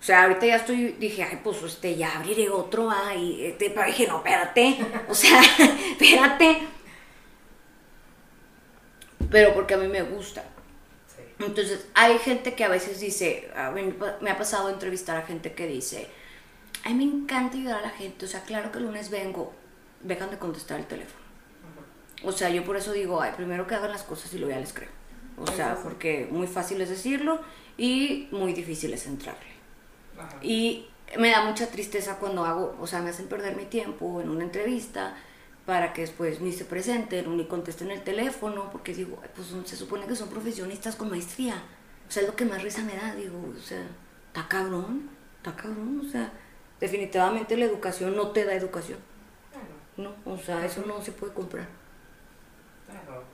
O 0.00 0.04
sea, 0.06 0.24
ahorita 0.24 0.46
ya 0.46 0.56
estoy, 0.56 0.96
dije, 0.98 1.22
ay, 1.22 1.40
pues 1.42 1.62
este, 1.62 1.96
ya 1.96 2.16
abriré 2.16 2.48
otro, 2.48 2.90
ay, 2.90 3.46
este, 3.46 3.70
pero 3.70 3.86
dije, 3.86 4.06
no, 4.06 4.18
espérate, 4.18 4.78
o 5.08 5.14
sea, 5.14 5.40
espérate. 5.90 6.60
Pero 9.30 9.54
porque 9.54 9.74
a 9.74 9.78
mí 9.78 9.88
me 9.88 10.02
gusta. 10.02 10.44
Entonces, 11.38 11.86
hay 11.94 12.18
gente 12.18 12.54
que 12.54 12.64
a 12.64 12.68
veces 12.68 13.00
dice, 13.00 13.50
a 13.56 13.70
mí 13.70 13.94
me 14.20 14.30
ha 14.30 14.38
pasado 14.38 14.70
entrevistar 14.70 15.16
a 15.16 15.22
gente 15.22 15.52
que 15.52 15.66
dice, 15.66 16.08
a 16.84 16.90
mí 16.90 16.94
me 16.94 17.04
encanta 17.04 17.56
ayudar 17.56 17.80
a 17.80 17.82
la 17.82 17.90
gente, 17.90 18.24
o 18.24 18.28
sea, 18.28 18.42
claro 18.42 18.70
que 18.70 18.78
el 18.78 18.84
lunes 18.84 19.10
vengo, 19.10 19.52
dejan 20.02 20.30
de 20.30 20.38
contestar 20.38 20.78
el 20.78 20.86
teléfono. 20.86 21.24
O 22.22 22.32
sea, 22.32 22.48
yo 22.48 22.64
por 22.64 22.76
eso 22.76 22.92
digo, 22.92 23.20
ay, 23.20 23.32
primero 23.36 23.66
que 23.66 23.74
hagan 23.74 23.90
las 23.90 24.02
cosas 24.02 24.32
y 24.32 24.38
luego 24.38 24.54
ya 24.54 24.60
les 24.60 24.72
creo. 24.72 24.88
O 25.38 25.46
sea, 25.46 25.78
porque 25.82 26.26
muy 26.30 26.46
fácil 26.46 26.80
es 26.80 26.88
decirlo 26.88 27.40
y 27.76 28.28
muy 28.30 28.54
difícil 28.54 28.92
es 28.94 29.06
entrarle. 29.06 29.55
Y 30.42 30.86
me 31.18 31.30
da 31.30 31.44
mucha 31.44 31.68
tristeza 31.68 32.18
cuando 32.18 32.44
hago, 32.44 32.76
o 32.80 32.86
sea, 32.86 33.00
me 33.00 33.10
hacen 33.10 33.28
perder 33.28 33.56
mi 33.56 33.64
tiempo 33.64 34.20
en 34.20 34.28
una 34.28 34.44
entrevista 34.44 35.16
para 35.64 35.92
que 35.92 36.02
después 36.02 36.40
ni 36.40 36.52
se 36.52 36.64
presenten 36.64 37.36
ni 37.36 37.46
contesten 37.46 37.90
el 37.90 38.02
teléfono, 38.02 38.70
porque 38.70 38.94
digo, 38.94 39.20
pues 39.34 39.48
se 39.64 39.76
supone 39.76 40.06
que 40.06 40.14
son 40.14 40.28
profesionistas 40.28 40.96
con 40.96 41.10
maestría. 41.10 41.62
O 42.08 42.10
sea, 42.10 42.22
es 42.22 42.28
lo 42.28 42.36
que 42.36 42.44
más 42.44 42.62
risa 42.62 42.82
me 42.82 42.96
da, 42.96 43.14
digo, 43.14 43.36
o 43.56 43.60
sea, 43.60 43.84
está 44.28 44.46
cabrón, 44.46 45.10
está 45.38 45.56
cabrón, 45.56 46.02
o 46.06 46.08
sea, 46.08 46.32
definitivamente 46.78 47.56
la 47.56 47.64
educación 47.64 48.16
no 48.16 48.28
te 48.30 48.44
da 48.44 48.54
educación. 48.54 48.98
No, 49.96 50.14
o 50.24 50.36
sea, 50.36 50.64
eso 50.64 50.84
no 50.86 51.02
se 51.02 51.12
puede 51.12 51.32
comprar 51.32 51.66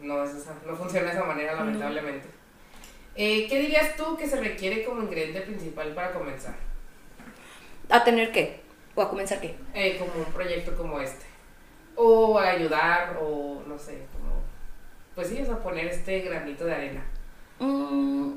no, 0.01 0.25
no 0.25 0.77
funciona 0.77 1.07
de 1.07 1.13
esa 1.13 1.25
manera, 1.25 1.55
lamentablemente. 1.55 2.29
Eh, 3.15 3.47
¿Qué 3.49 3.61
dirías 3.61 3.97
tú 3.97 4.17
que 4.17 4.27
se 4.27 4.41
requiere 4.41 4.85
como 4.85 5.03
ingrediente 5.03 5.43
principal 5.43 5.95
para 5.95 6.13
comenzar? 6.13 6.55
¿A 7.93 8.03
tener 8.05 8.33
qué? 8.33 8.63
¿O 8.95 9.03
a 9.03 9.11
comenzar 9.11 9.39
qué? 9.39 9.55
Eh, 9.75 9.99
como 9.99 10.25
un 10.25 10.33
proyecto 10.33 10.75
como 10.75 10.99
este. 10.99 11.27
O 11.95 12.39
a 12.39 12.49
ayudar, 12.49 13.19
o 13.21 13.63
no 13.67 13.79
sé, 13.79 14.07
como. 14.15 14.41
Pues 15.15 15.29
sí, 15.29 15.43
o 15.43 15.59
poner 15.59 15.89
este 15.89 16.21
granito 16.21 16.65
de 16.65 16.75
arena. 16.75 17.05
Mm, 17.59 18.33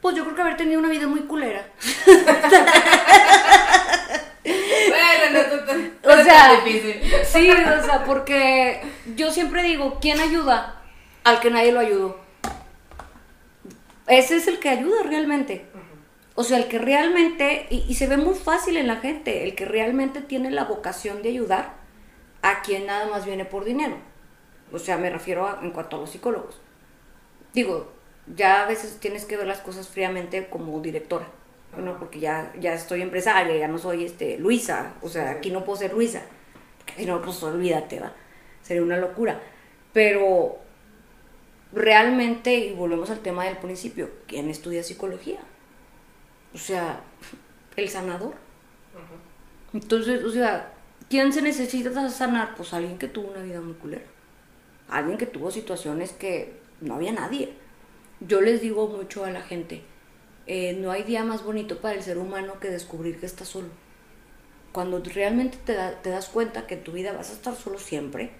pues 0.00 0.14
yo 0.14 0.22
creo 0.22 0.36
que 0.36 0.42
haber 0.42 0.56
tenido 0.56 0.78
una 0.78 0.88
vida 0.88 1.08
muy 1.08 1.22
culera. 1.22 1.66
o 6.04 6.22
sea, 6.22 6.62
sí, 7.24 7.50
o 7.50 7.84
sea, 7.84 8.04
porque 8.06 8.82
yo 9.16 9.32
siempre 9.32 9.64
digo, 9.64 9.98
¿quién 10.00 10.20
ayuda? 10.20 10.80
Al 11.24 11.40
que 11.40 11.50
nadie 11.50 11.72
lo 11.72 11.80
ayudó. 11.80 12.20
Ese 14.06 14.36
es 14.36 14.46
el 14.46 14.60
que 14.60 14.68
ayuda 14.68 15.02
realmente. 15.02 15.66
O 16.34 16.44
sea, 16.44 16.58
el 16.58 16.68
que 16.68 16.78
realmente, 16.78 17.66
y, 17.70 17.94
se 17.94 18.06
ve 18.06 18.16
muy 18.16 18.34
fácil 18.34 18.76
en 18.76 18.86
la 18.86 18.96
gente, 18.96 19.44
el 19.44 19.54
que 19.54 19.66
realmente 19.66 20.22
tiene 20.22 20.50
la 20.50 20.64
vocación 20.64 21.22
de 21.22 21.28
ayudar 21.28 21.74
a 22.40 22.62
quien 22.62 22.86
nada 22.86 23.06
más 23.06 23.26
viene 23.26 23.44
por 23.44 23.64
dinero. 23.64 23.96
O 24.72 24.78
sea, 24.78 24.96
me 24.96 25.10
refiero 25.10 25.58
en 25.62 25.70
cuanto 25.72 25.96
a 25.96 26.00
los 26.00 26.10
psicólogos. 26.10 26.60
Digo, 27.52 27.92
ya 28.34 28.62
a 28.62 28.66
veces 28.66 28.98
tienes 28.98 29.26
que 29.26 29.36
ver 29.36 29.46
las 29.46 29.58
cosas 29.58 29.88
fríamente 29.88 30.48
como 30.48 30.80
directora. 30.80 31.26
Bueno, 31.74 31.96
porque 31.98 32.20
ya, 32.20 32.52
ya 32.58 32.72
estoy 32.74 33.02
empresaria, 33.02 33.56
ya 33.56 33.68
no 33.68 33.78
soy 33.78 34.04
este, 34.04 34.38
Luisa, 34.38 34.94
o 35.02 35.08
sea, 35.08 35.30
aquí 35.30 35.50
no 35.50 35.64
puedo 35.64 35.78
ser 35.78 35.94
Luisa, 35.94 36.22
si 36.96 37.06
no, 37.06 37.22
pues 37.22 37.42
olvídate, 37.42 37.98
va, 37.98 38.12
sería 38.62 38.82
una 38.82 38.98
locura. 38.98 39.40
Pero 39.94 40.58
realmente, 41.72 42.54
y 42.54 42.74
volvemos 42.74 43.10
al 43.10 43.20
tema 43.20 43.44
del 43.44 43.56
principio, 43.56 44.10
¿quién 44.26 44.50
estudia 44.50 44.82
psicología? 44.82 45.38
O 46.54 46.58
sea, 46.58 47.00
el 47.76 47.88
sanador. 47.88 48.34
Entonces, 49.72 50.22
o 50.24 50.30
sea, 50.30 50.72
¿quién 51.08 51.32
se 51.32 51.42
necesita 51.42 52.08
sanar? 52.10 52.54
Pues 52.56 52.74
alguien 52.74 52.98
que 52.98 53.08
tuvo 53.08 53.30
una 53.30 53.42
vida 53.42 53.60
muy 53.60 53.74
culera. 53.74 54.04
Alguien 54.88 55.16
que 55.16 55.26
tuvo 55.26 55.50
situaciones 55.50 56.12
que 56.12 56.60
no 56.80 56.96
había 56.96 57.12
nadie. 57.12 57.54
Yo 58.20 58.40
les 58.40 58.60
digo 58.60 58.88
mucho 58.88 59.24
a 59.24 59.30
la 59.30 59.42
gente, 59.42 59.82
eh, 60.46 60.74
no 60.74 60.90
hay 60.90 61.04
día 61.04 61.24
más 61.24 61.44
bonito 61.44 61.80
para 61.80 61.94
el 61.94 62.02
ser 62.02 62.18
humano 62.18 62.60
que 62.60 62.68
descubrir 62.68 63.18
que 63.18 63.26
está 63.26 63.44
solo. 63.44 63.68
Cuando 64.72 65.02
realmente 65.02 65.58
te, 65.64 65.74
te, 66.02 66.10
das 66.10 66.28
cuenta 66.28 66.66
que 66.66 66.74
en 66.74 66.84
tu 66.84 66.92
vida 66.92 67.12
vas 67.12 67.30
a 67.30 67.34
estar 67.34 67.54
solo 67.54 67.78
siempre 67.78 68.30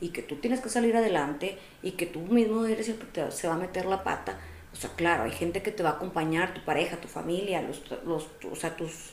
y 0.00 0.08
que 0.08 0.22
tú 0.22 0.36
tienes 0.36 0.60
que 0.60 0.68
salir 0.68 0.96
adelante 0.96 1.58
y 1.82 1.92
que 1.92 2.06
tú 2.06 2.20
mismo 2.20 2.64
eres 2.66 2.88
el 2.88 2.96
que 2.96 3.30
se 3.30 3.48
va 3.48 3.54
a 3.54 3.58
meter 3.58 3.86
la 3.86 4.02
pata. 4.02 4.38
O 4.72 4.76
sea, 4.76 4.90
claro, 4.96 5.24
hay 5.24 5.32
gente 5.32 5.62
que 5.62 5.70
te 5.70 5.82
va 5.82 5.90
a 5.90 5.92
acompañar, 5.94 6.54
tu 6.54 6.64
pareja, 6.64 6.96
tu 6.96 7.08
familia, 7.08 7.62
los, 7.62 7.82
los, 8.04 8.28
o 8.50 8.56
sea, 8.56 8.76
tus, 8.76 9.10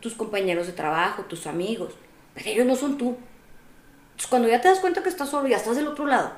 tus 0.00 0.14
compañeros 0.14 0.66
de 0.66 0.72
trabajo, 0.72 1.24
tus 1.24 1.46
amigos, 1.46 1.94
pero 2.34 2.50
ellos 2.50 2.66
no 2.66 2.76
son 2.76 2.98
tú. 2.98 3.16
Entonces, 4.10 4.26
cuando 4.28 4.48
ya 4.48 4.60
te 4.60 4.68
das 4.68 4.80
cuenta 4.80 5.02
que 5.02 5.08
estás 5.08 5.30
solo, 5.30 5.48
ya 5.48 5.56
estás 5.56 5.76
del 5.76 5.88
otro 5.88 6.06
lado. 6.06 6.32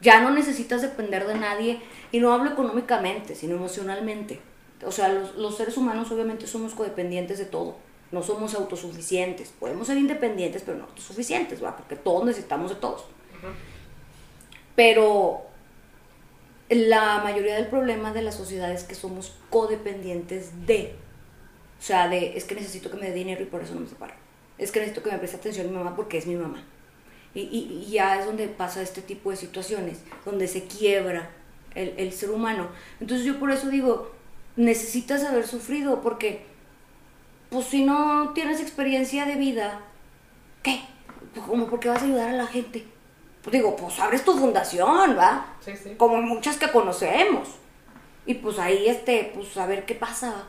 Ya 0.00 0.20
no 0.20 0.30
necesitas 0.30 0.82
depender 0.82 1.26
de 1.26 1.34
nadie, 1.34 1.80
y 2.12 2.20
no 2.20 2.32
hablo 2.32 2.50
económicamente, 2.50 3.34
sino 3.34 3.56
emocionalmente. 3.56 4.40
O 4.84 4.92
sea, 4.92 5.08
los, 5.08 5.56
seres 5.56 5.76
humanos 5.76 6.10
obviamente 6.10 6.46
somos 6.46 6.74
codependientes 6.74 7.38
de 7.38 7.46
todo. 7.46 7.76
no 8.12 8.22
somos 8.22 8.54
autosuficientes. 8.54 9.52
Podemos 9.58 9.88
ser 9.88 9.98
independientes, 9.98 10.62
pero 10.64 10.78
no 10.78 10.84
autosuficientes, 10.84 11.62
¿va? 11.62 11.76
Porque 11.76 11.96
todos 11.96 12.24
necesitamos 12.24 12.70
de 12.70 12.76
todos. 12.76 13.04
Pero 14.76 15.42
la 16.74 17.20
mayoría 17.22 17.56
del 17.56 17.66
problema 17.66 18.12
de 18.12 18.22
la 18.22 18.32
sociedad 18.32 18.72
es 18.72 18.84
que 18.84 18.94
somos 18.94 19.36
codependientes 19.50 20.66
de. 20.66 20.94
O 21.78 21.82
sea, 21.82 22.08
de, 22.08 22.36
es 22.36 22.44
que 22.44 22.54
necesito 22.54 22.90
que 22.90 22.96
me 22.96 23.08
dé 23.08 23.14
dinero 23.14 23.42
y 23.42 23.46
por 23.46 23.62
eso 23.62 23.74
no 23.74 23.80
me 23.80 23.88
separo. 23.88 24.14
Es 24.58 24.70
que 24.70 24.80
necesito 24.80 25.02
que 25.02 25.10
me 25.10 25.18
preste 25.18 25.36
atención 25.36 25.68
mi 25.70 25.76
mamá 25.76 25.96
porque 25.96 26.18
es 26.18 26.26
mi 26.26 26.36
mamá. 26.36 26.62
Y, 27.34 27.40
y, 27.40 27.90
ya 27.90 28.18
es 28.20 28.26
donde 28.26 28.46
pasa 28.46 28.80
este 28.80 29.02
tipo 29.02 29.30
de 29.30 29.36
situaciones, 29.36 29.98
donde 30.24 30.46
se 30.46 30.64
quiebra 30.64 31.30
el, 31.74 31.94
el 31.96 32.12
ser 32.12 32.30
humano. 32.30 32.68
Entonces 33.00 33.26
yo 33.26 33.40
por 33.40 33.50
eso 33.50 33.68
digo, 33.68 34.12
necesitas 34.56 35.24
haber 35.24 35.46
sufrido, 35.46 36.00
porque 36.00 36.46
pues 37.50 37.66
si 37.66 37.84
no 37.84 38.32
tienes 38.34 38.60
experiencia 38.60 39.26
de 39.26 39.36
vida, 39.36 39.80
¿qué? 40.62 40.80
Pues, 41.34 41.46
¿Cómo 41.46 41.66
por 41.66 41.80
qué 41.80 41.88
vas 41.88 42.02
a 42.02 42.04
ayudar 42.04 42.30
a 42.30 42.36
la 42.36 42.46
gente? 42.46 42.84
Pues 43.44 43.52
digo, 43.52 43.76
pues 43.76 44.00
abres 44.00 44.24
tu 44.24 44.36
fundación, 44.36 45.16
¿va? 45.16 45.46
Sí, 45.60 45.72
sí. 45.76 45.94
Como 45.96 46.20
muchas 46.22 46.56
que 46.56 46.72
conocemos. 46.72 47.48
Y 48.26 48.34
pues 48.34 48.58
ahí, 48.58 48.88
este, 48.88 49.30
pues 49.34 49.54
a 49.58 49.66
ver 49.66 49.84
qué 49.84 49.94
pasa. 49.94 50.46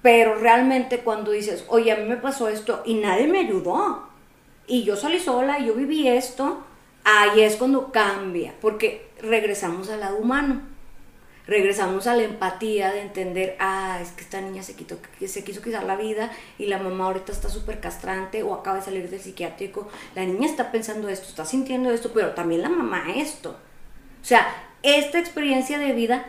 Pero 0.00 0.36
realmente 0.36 1.00
cuando 1.00 1.30
dices, 1.30 1.64
oye, 1.68 1.92
a 1.92 1.96
mí 1.96 2.08
me 2.08 2.16
pasó 2.16 2.48
esto 2.48 2.82
y 2.84 2.94
nadie 2.94 3.28
me 3.28 3.40
ayudó, 3.40 4.08
y 4.66 4.82
yo 4.84 4.96
salí 4.96 5.20
sola 5.20 5.60
y 5.60 5.66
yo 5.66 5.74
viví 5.74 6.08
esto, 6.08 6.64
ahí 7.04 7.42
es 7.42 7.56
cuando 7.56 7.92
cambia, 7.92 8.54
porque 8.60 9.10
regresamos 9.20 9.90
al 9.90 10.00
lado 10.00 10.16
humano 10.16 10.71
regresamos 11.46 12.06
a 12.06 12.14
la 12.14 12.22
empatía 12.22 12.92
de 12.92 13.00
entender, 13.00 13.56
ah, 13.58 13.98
es 14.00 14.10
que 14.10 14.22
esta 14.22 14.40
niña 14.40 14.62
se, 14.62 14.74
quitó, 14.74 14.98
se 15.26 15.44
quiso 15.44 15.62
quitar 15.62 15.84
la 15.84 15.96
vida 15.96 16.30
y 16.58 16.66
la 16.66 16.78
mamá 16.78 17.06
ahorita 17.06 17.32
está 17.32 17.48
súper 17.48 17.80
castrante 17.80 18.42
o 18.42 18.54
acaba 18.54 18.78
de 18.78 18.84
salir 18.84 19.10
del 19.10 19.20
psiquiátrico. 19.20 19.88
La 20.14 20.24
niña 20.24 20.46
está 20.46 20.70
pensando 20.70 21.08
esto, 21.08 21.28
está 21.28 21.44
sintiendo 21.44 21.90
esto, 21.90 22.12
pero 22.12 22.32
también 22.32 22.62
la 22.62 22.68
mamá 22.68 23.12
esto. 23.16 23.50
O 23.50 24.24
sea, 24.24 24.46
esta 24.82 25.18
experiencia 25.18 25.78
de 25.78 25.92
vida 25.92 26.26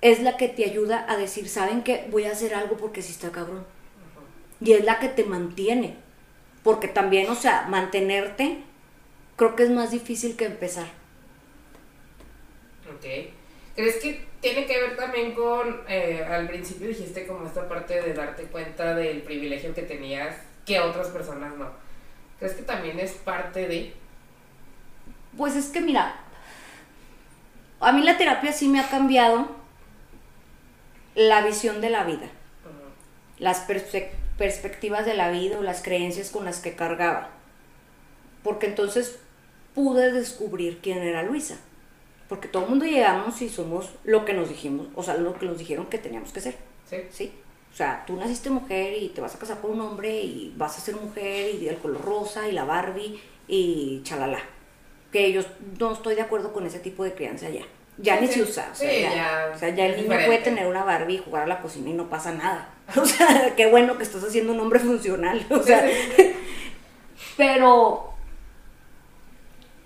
es 0.00 0.22
la 0.22 0.36
que 0.36 0.48
te 0.48 0.64
ayuda 0.64 1.04
a 1.08 1.16
decir, 1.16 1.48
¿saben 1.48 1.82
qué? 1.82 2.08
Voy 2.10 2.24
a 2.24 2.32
hacer 2.32 2.54
algo 2.54 2.76
porque 2.76 3.02
sí 3.02 3.12
está 3.12 3.30
cabrón. 3.30 3.64
Y 4.60 4.72
es 4.72 4.84
la 4.84 4.98
que 4.98 5.08
te 5.08 5.24
mantiene. 5.24 5.96
Porque 6.62 6.88
también, 6.88 7.28
o 7.30 7.34
sea, 7.34 7.66
mantenerte 7.68 8.62
creo 9.36 9.54
que 9.54 9.64
es 9.64 9.70
más 9.70 9.90
difícil 9.90 10.36
que 10.36 10.46
empezar. 10.46 10.86
Ok. 12.88 13.04
¿Crees 13.74 13.96
que 13.96 14.26
tiene 14.46 14.64
que 14.64 14.80
ver 14.80 14.96
también 14.96 15.34
con, 15.34 15.80
eh, 15.88 16.24
al 16.24 16.46
principio 16.46 16.86
dijiste 16.86 17.26
como 17.26 17.48
esta 17.48 17.68
parte 17.68 18.00
de 18.00 18.14
darte 18.14 18.44
cuenta 18.44 18.94
del 18.94 19.22
privilegio 19.22 19.74
que 19.74 19.82
tenías 19.82 20.36
que 20.64 20.78
otras 20.78 21.08
personas 21.08 21.56
no? 21.56 21.68
¿Crees 22.38 22.54
que 22.54 22.62
también 22.62 23.00
es 23.00 23.10
parte 23.14 23.66
de...? 23.66 23.92
Pues 25.36 25.56
es 25.56 25.66
que 25.70 25.80
mira, 25.80 26.20
a 27.80 27.90
mí 27.90 28.04
la 28.04 28.18
terapia 28.18 28.52
sí 28.52 28.68
me 28.68 28.78
ha 28.78 28.88
cambiado 28.88 29.48
la 31.16 31.42
visión 31.42 31.80
de 31.80 31.90
la 31.90 32.04
vida, 32.04 32.28
las 33.40 33.66
perspectivas 34.38 35.04
de 35.06 35.14
la 35.14 35.30
vida 35.30 35.58
o 35.58 35.62
las 35.62 35.82
creencias 35.82 36.30
con 36.30 36.44
las 36.44 36.60
que 36.60 36.76
cargaba. 36.76 37.30
Porque 38.44 38.66
entonces 38.66 39.18
pude 39.74 40.12
descubrir 40.12 40.78
quién 40.80 40.98
era 40.98 41.24
Luisa. 41.24 41.56
Porque 42.28 42.48
todo 42.48 42.64
el 42.64 42.70
mundo 42.70 42.84
llegamos 42.84 43.40
y 43.42 43.48
somos 43.48 43.90
lo 44.04 44.24
que 44.24 44.32
nos 44.32 44.48
dijimos, 44.48 44.88
o 44.94 45.02
sea, 45.02 45.16
lo 45.16 45.34
que 45.34 45.46
nos 45.46 45.58
dijeron 45.58 45.86
que 45.86 45.98
teníamos 45.98 46.32
que 46.32 46.40
ser. 46.40 46.56
Sí. 46.88 46.96
Sí. 47.10 47.32
O 47.72 47.76
sea, 47.76 48.04
tú 48.06 48.16
naciste 48.16 48.48
mujer 48.48 48.94
y 49.00 49.10
te 49.10 49.20
vas 49.20 49.34
a 49.34 49.38
casar 49.38 49.60
con 49.60 49.72
un 49.72 49.80
hombre 49.82 50.18
y 50.22 50.54
vas 50.56 50.78
a 50.78 50.80
ser 50.80 50.96
mujer 50.96 51.54
y 51.54 51.68
el 51.68 51.76
color 51.76 52.02
rosa 52.02 52.48
y 52.48 52.52
la 52.52 52.64
Barbie 52.64 53.20
y 53.46 54.00
chalala. 54.02 54.40
Que 55.12 55.30
yo 55.32 55.42
no 55.78 55.92
estoy 55.92 56.14
de 56.14 56.22
acuerdo 56.22 56.52
con 56.52 56.66
ese 56.66 56.78
tipo 56.78 57.04
de 57.04 57.12
crianza 57.12 57.50
ya. 57.50 57.62
Ya 57.98 58.20
ni 58.20 58.28
se 58.28 58.42
usa. 58.42 58.70
O 58.72 58.74
sea, 58.74 59.14
ya, 59.14 59.52
o 59.54 59.58
sea, 59.58 59.68
ya 59.70 59.86
el 59.86 59.96
niño 59.96 60.08
puede 60.08 60.38
tener 60.38 60.66
una 60.66 60.84
Barbie 60.84 61.16
y 61.16 61.18
jugar 61.18 61.44
a 61.44 61.46
la 61.46 61.60
cocina 61.60 61.90
y 61.90 61.92
no 61.92 62.08
pasa 62.08 62.32
nada. 62.32 62.70
O 62.96 63.04
sea, 63.04 63.54
qué 63.56 63.66
bueno 63.66 63.98
que 63.98 64.04
estás 64.04 64.24
haciendo 64.24 64.52
un 64.52 64.60
hombre 64.60 64.78
funcional. 64.78 65.44
O 65.50 65.62
sea, 65.62 65.86
pero 67.36 68.15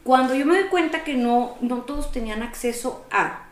cuando 0.04 0.34
yo 0.34 0.46
me 0.46 0.58
doy 0.58 0.68
cuenta 0.68 1.04
que 1.04 1.14
no, 1.14 1.56
no 1.60 1.82
todos 1.82 2.12
tenían 2.12 2.42
acceso 2.42 3.04
a, 3.10 3.46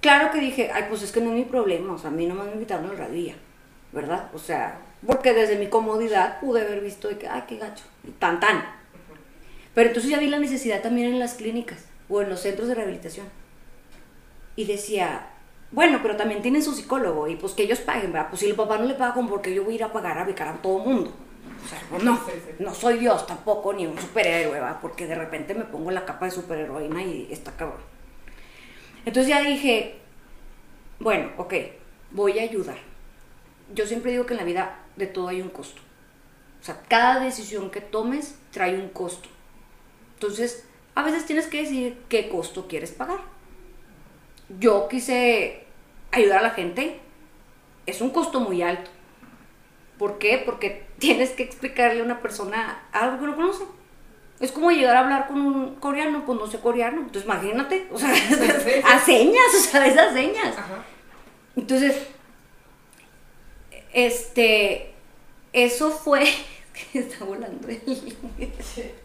claro 0.00 0.30
que 0.32 0.40
dije, 0.40 0.70
ay, 0.72 0.86
pues 0.88 1.02
es 1.02 1.12
que 1.12 1.20
no 1.20 1.30
es 1.30 1.36
mi 1.36 1.44
problema, 1.44 1.92
o 1.94 1.98
sea, 1.98 2.10
a 2.10 2.12
mí 2.12 2.26
nomás 2.26 2.46
me 2.46 2.52
invitaron 2.52 2.90
al 2.90 2.98
radio 2.98 3.34
¿verdad? 3.92 4.30
O 4.34 4.38
sea, 4.38 4.80
porque 5.06 5.32
desde 5.32 5.56
mi 5.56 5.68
comodidad 5.68 6.40
pude 6.40 6.60
haber 6.60 6.80
visto 6.80 7.08
de 7.08 7.18
que, 7.18 7.28
ay, 7.28 7.44
qué 7.46 7.56
gacho, 7.56 7.84
y 8.06 8.10
tan, 8.10 8.40
tan. 8.40 8.64
Pero 9.74 9.88
entonces 9.88 10.10
ya 10.10 10.18
vi 10.18 10.28
la 10.28 10.38
necesidad 10.38 10.82
también 10.82 11.12
en 11.12 11.18
las 11.18 11.34
clínicas 11.34 11.86
o 12.08 12.20
en 12.20 12.28
los 12.28 12.40
centros 12.40 12.68
de 12.68 12.74
rehabilitación. 12.74 13.26
Y 14.56 14.64
decía, 14.64 15.28
bueno, 15.70 16.00
pero 16.02 16.16
también 16.16 16.42
tienen 16.42 16.62
su 16.62 16.74
psicólogo 16.74 17.28
y 17.28 17.36
pues 17.36 17.52
que 17.52 17.62
ellos 17.62 17.78
paguen, 17.80 18.12
¿verdad? 18.12 18.28
Pues 18.28 18.40
si 18.40 18.46
el 18.46 18.56
papá 18.56 18.78
no 18.78 18.86
le 18.86 18.94
paga, 18.94 19.14
¿por 19.14 19.40
qué 19.40 19.54
yo 19.54 19.64
voy 19.64 19.74
a 19.74 19.76
ir 19.76 19.84
a 19.84 19.92
pagar 19.92 20.18
a 20.18 20.24
becar 20.24 20.48
a 20.48 20.54
todo 20.54 20.78
mundo? 20.80 21.12
No, 22.02 22.20
no 22.58 22.74
soy 22.74 22.98
Dios 22.98 23.26
tampoco, 23.26 23.72
ni 23.72 23.86
un 23.86 23.98
superhéroe, 23.98 24.60
porque 24.80 25.06
de 25.06 25.14
repente 25.14 25.54
me 25.54 25.64
pongo 25.64 25.90
la 25.90 26.04
capa 26.04 26.26
de 26.26 26.30
superheroína 26.30 27.02
y 27.02 27.28
está 27.30 27.52
cabrón. 27.52 27.80
Entonces 29.04 29.28
ya 29.28 29.42
dije, 29.42 29.96
bueno, 30.98 31.30
ok, 31.36 31.54
voy 32.10 32.38
a 32.38 32.42
ayudar. 32.42 32.78
Yo 33.74 33.86
siempre 33.86 34.12
digo 34.12 34.26
que 34.26 34.34
en 34.34 34.38
la 34.38 34.44
vida 34.44 34.80
de 34.96 35.06
todo 35.06 35.28
hay 35.28 35.40
un 35.40 35.50
costo. 35.50 35.80
O 36.60 36.64
sea, 36.64 36.82
cada 36.88 37.20
decisión 37.20 37.70
que 37.70 37.80
tomes 37.80 38.36
trae 38.50 38.78
un 38.78 38.88
costo. 38.88 39.28
Entonces, 40.14 40.66
a 40.94 41.02
veces 41.02 41.26
tienes 41.26 41.46
que 41.46 41.62
decir 41.62 41.98
qué 42.08 42.28
costo 42.28 42.66
quieres 42.66 42.90
pagar. 42.90 43.20
Yo 44.58 44.88
quise 44.88 45.64
ayudar 46.10 46.38
a 46.38 46.42
la 46.42 46.50
gente. 46.50 46.98
Es 47.86 48.00
un 48.00 48.10
costo 48.10 48.40
muy 48.40 48.62
alto. 48.62 48.90
¿Por 49.98 50.18
qué? 50.18 50.42
Porque 50.44 50.86
tienes 50.98 51.30
que 51.30 51.42
explicarle 51.42 52.00
a 52.00 52.04
una 52.04 52.20
persona 52.20 52.82
algo 52.92 53.18
que 53.18 53.26
no 53.26 53.36
conoce. 53.36 53.64
Es 54.40 54.52
como 54.52 54.70
llegar 54.70 54.96
a 54.96 55.00
hablar 55.00 55.26
con 55.26 55.40
un 55.40 55.74
coreano, 55.76 56.24
pues 56.24 56.38
no 56.38 56.46
sé 56.46 56.60
coreano. 56.60 56.98
Entonces 56.98 57.24
imagínate, 57.24 57.88
o 57.90 57.98
sea, 57.98 58.10
a 58.84 58.98
señas, 59.00 59.54
o 59.56 59.60
sea, 59.60 59.86
esas 59.86 60.12
señas. 60.12 60.54
Entonces, 61.56 61.96
este, 63.92 64.92
eso 65.52 65.90
fue, 65.90 66.24
está 66.94 67.24
volando, 67.24 67.66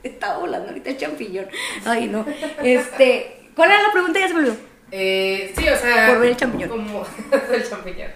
está 0.04 0.38
volando 0.38 0.70
ahorita 0.70 0.92
el 0.92 0.98
champiñón. 0.98 1.48
Ay, 1.84 2.08
no. 2.08 2.26
Este, 2.62 3.50
¿cuál 3.56 3.72
era 3.72 3.82
la 3.82 3.92
pregunta? 3.92 4.20
Ya 4.20 4.28
se 4.28 4.34
me 4.36 4.42
olvidó. 4.42 4.56
Eh, 4.92 5.52
sí, 5.58 5.68
o 5.68 5.76
sea, 5.76 6.10
por 6.10 6.20
ver 6.20 6.30
el 6.30 6.38
champiñón. 6.38 6.70
Como 6.70 7.08
el 7.52 7.68
champiñón. 7.68 8.12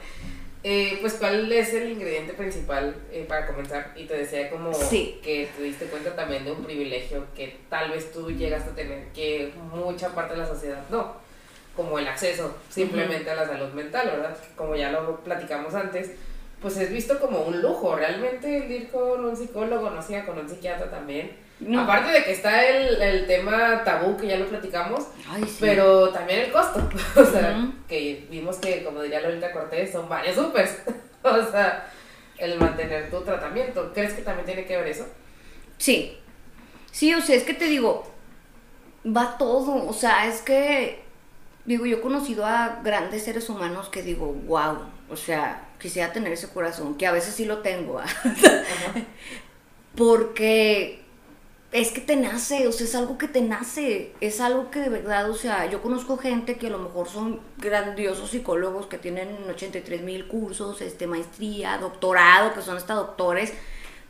Eh, 0.69 0.97
pues, 0.99 1.13
¿cuál 1.13 1.49
es 1.49 1.73
el 1.73 1.93
ingrediente 1.93 2.33
principal 2.33 2.93
eh, 3.09 3.23
para 3.25 3.47
comenzar? 3.47 3.93
Y 3.95 4.03
te 4.03 4.17
decía 4.17 4.49
como 4.49 4.77
que 5.23 5.47
te 5.55 5.63
diste 5.63 5.85
cuenta 5.85 6.13
también 6.13 6.43
de 6.43 6.51
un 6.51 6.65
privilegio 6.65 7.25
que 7.33 7.55
tal 7.69 7.91
vez 7.91 8.11
tú 8.11 8.29
llegaste 8.29 8.71
a 8.71 8.75
tener, 8.75 9.07
que 9.13 9.53
mucha 9.71 10.09
parte 10.09 10.33
de 10.33 10.41
la 10.41 10.45
sociedad 10.45 10.83
no, 10.89 11.13
como 11.73 11.97
el 11.97 12.05
acceso 12.05 12.53
simplemente 12.69 13.31
a 13.31 13.35
la 13.35 13.47
salud 13.47 13.69
mental, 13.69 14.07
¿verdad? 14.07 14.37
Como 14.57 14.75
ya 14.75 14.91
lo 14.91 15.21
platicamos 15.21 15.73
antes, 15.73 16.11
pues 16.61 16.75
es 16.75 16.91
visto 16.91 17.17
como 17.17 17.43
un 17.43 17.61
lujo, 17.61 17.95
realmente 17.95 18.57
el 18.57 18.69
ir 18.69 18.89
con 18.89 19.23
un 19.23 19.37
psicólogo, 19.37 19.89
no 19.89 20.01
sea 20.01 20.25
con 20.25 20.37
un 20.37 20.49
psiquiatra 20.49 20.91
también 20.91 21.31
Aparte 21.75 22.11
de 22.11 22.23
que 22.23 22.33
está 22.33 22.63
el, 22.67 23.01
el, 23.01 23.25
tema 23.25 23.83
tabú, 23.83 24.15
que 24.15 24.27
ya 24.27 24.37
lo 24.37 24.45
platicamos, 24.45 25.07
pero 25.59 26.09
también 26.09 26.41
el 26.41 26.51
costo. 26.51 26.87
o 27.15 27.25
sea, 27.25 27.71
que 27.87 28.27
vimos 28.29 28.57
que, 28.57 28.83
como 28.83 29.01
diría 29.01 29.21
Lolita 29.21 29.51
Cortés, 29.51 29.91
son 29.91 30.07
varios 30.07 30.35
supers. 30.35 30.77
o 31.23 31.51
sea, 31.51 31.89
el 32.37 32.59
mantener 32.59 33.09
tu 33.09 33.21
tratamiento. 33.21 33.91
¿Crees 33.91 34.13
que 34.13 34.21
también 34.21 34.45
tiene 34.45 34.65
que 34.65 34.77
ver 34.77 34.87
eso? 34.87 35.07
Sí. 35.79 36.17
Sí, 36.91 37.13
o 37.15 37.21
sea, 37.21 37.35
es 37.35 37.43
que 37.43 37.55
te 37.55 37.65
digo, 37.65 38.05
va 39.05 39.37
todo. 39.39 39.87
O 39.87 39.93
sea, 39.93 40.27
es 40.27 40.41
que, 40.41 41.01
digo, 41.65 41.87
yo 41.87 41.97
he 41.97 42.01
conocido 42.01 42.45
a 42.45 42.81
grandes 42.83 43.23
seres 43.23 43.49
humanos 43.49 43.89
que 43.89 44.03
digo, 44.03 44.31
wow. 44.31 44.77
O 45.09 45.15
sea, 45.15 45.69
quisiera 45.79 46.13
tener 46.13 46.33
ese 46.33 46.49
corazón, 46.49 46.97
que 46.97 47.07
a 47.07 47.11
veces 47.11 47.33
sí 47.33 47.45
lo 47.45 47.59
tengo. 47.59 47.99
Porque 49.95 51.06
es 51.71 51.91
que 51.91 52.01
te 52.01 52.15
nace, 52.15 52.67
o 52.67 52.71
sea, 52.71 52.87
es 52.87 52.95
algo 52.95 53.17
que 53.17 53.27
te 53.27 53.41
nace, 53.41 54.13
es 54.21 54.39
algo 54.39 54.71
que 54.71 54.79
de 54.79 54.89
verdad, 54.89 55.29
o 55.29 55.35
sea, 55.35 55.69
yo 55.69 55.81
conozco 55.81 56.17
gente 56.17 56.57
que 56.57 56.67
a 56.67 56.69
lo 56.69 56.79
mejor 56.79 57.09
son 57.09 57.41
grandiosos 57.57 58.31
psicólogos 58.31 58.87
que 58.87 58.97
tienen 58.97 59.29
83 59.49 60.01
mil 60.01 60.27
cursos, 60.27 60.81
este, 60.81 61.07
maestría, 61.07 61.77
doctorado, 61.77 62.53
que 62.53 62.61
son 62.61 62.77
hasta 62.77 62.93
doctores, 62.93 63.53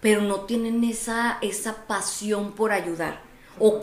pero 0.02 0.22
no 0.22 0.42
tienen 0.42 0.84
esa, 0.84 1.40
esa 1.42 1.88
pasión 1.88 2.52
por 2.52 2.72
ayudar 2.72 3.22
o, 3.60 3.80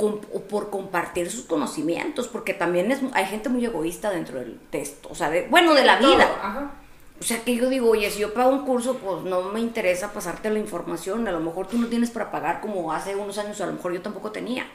por 0.48 0.70
compartir 0.70 1.28
sus 1.28 1.44
conocimientos, 1.44 2.28
porque 2.28 2.54
también 2.54 2.92
es, 2.92 3.00
hay 3.12 3.26
gente 3.26 3.48
muy 3.48 3.64
egoísta 3.64 4.10
dentro 4.10 4.38
del 4.38 4.60
texto, 4.70 5.08
o 5.10 5.16
sea, 5.16 5.30
de, 5.30 5.48
bueno, 5.48 5.74
de 5.74 5.84
la 5.84 5.96
vida. 5.98 6.80
O 7.24 7.26
sea, 7.26 7.42
que 7.42 7.56
yo 7.56 7.70
digo, 7.70 7.88
oye, 7.88 8.10
si 8.10 8.20
yo 8.20 8.34
pago 8.34 8.50
un 8.50 8.66
curso, 8.66 8.98
pues 8.98 9.22
no 9.22 9.44
me 9.44 9.58
interesa 9.58 10.12
pasarte 10.12 10.50
la 10.50 10.58
información. 10.58 11.26
A 11.26 11.32
lo 11.32 11.40
mejor 11.40 11.66
tú 11.66 11.78
no 11.78 11.86
tienes 11.86 12.10
para 12.10 12.30
pagar 12.30 12.60
como 12.60 12.92
hace 12.92 13.16
unos 13.16 13.38
años, 13.38 13.58
a 13.62 13.66
lo 13.66 13.72
mejor 13.72 13.94
yo 13.94 14.02
tampoco 14.02 14.30
tenía, 14.30 14.66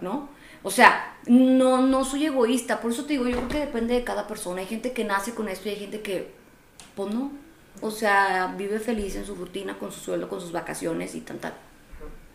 ¿no? 0.00 0.30
O 0.62 0.70
sea, 0.70 1.18
no, 1.26 1.82
no 1.82 2.06
soy 2.06 2.24
egoísta. 2.24 2.80
Por 2.80 2.92
eso 2.92 3.04
te 3.04 3.12
digo, 3.12 3.28
yo 3.28 3.36
creo 3.36 3.48
que 3.48 3.58
depende 3.58 3.92
de 3.92 4.04
cada 4.04 4.26
persona. 4.26 4.62
Hay 4.62 4.66
gente 4.66 4.92
que 4.92 5.04
nace 5.04 5.34
con 5.34 5.50
esto 5.50 5.68
y 5.68 5.72
hay 5.72 5.80
gente 5.80 6.00
que, 6.00 6.32
pues 6.96 7.12
no. 7.12 7.30
O 7.82 7.90
sea, 7.90 8.54
vive 8.56 8.80
feliz 8.80 9.14
en 9.14 9.26
su 9.26 9.34
rutina, 9.34 9.78
con 9.78 9.92
su 9.92 10.00
sueldo, 10.00 10.30
con 10.30 10.40
sus 10.40 10.50
vacaciones 10.50 11.14
y 11.14 11.20
tal, 11.20 11.36
tal. 11.40 11.52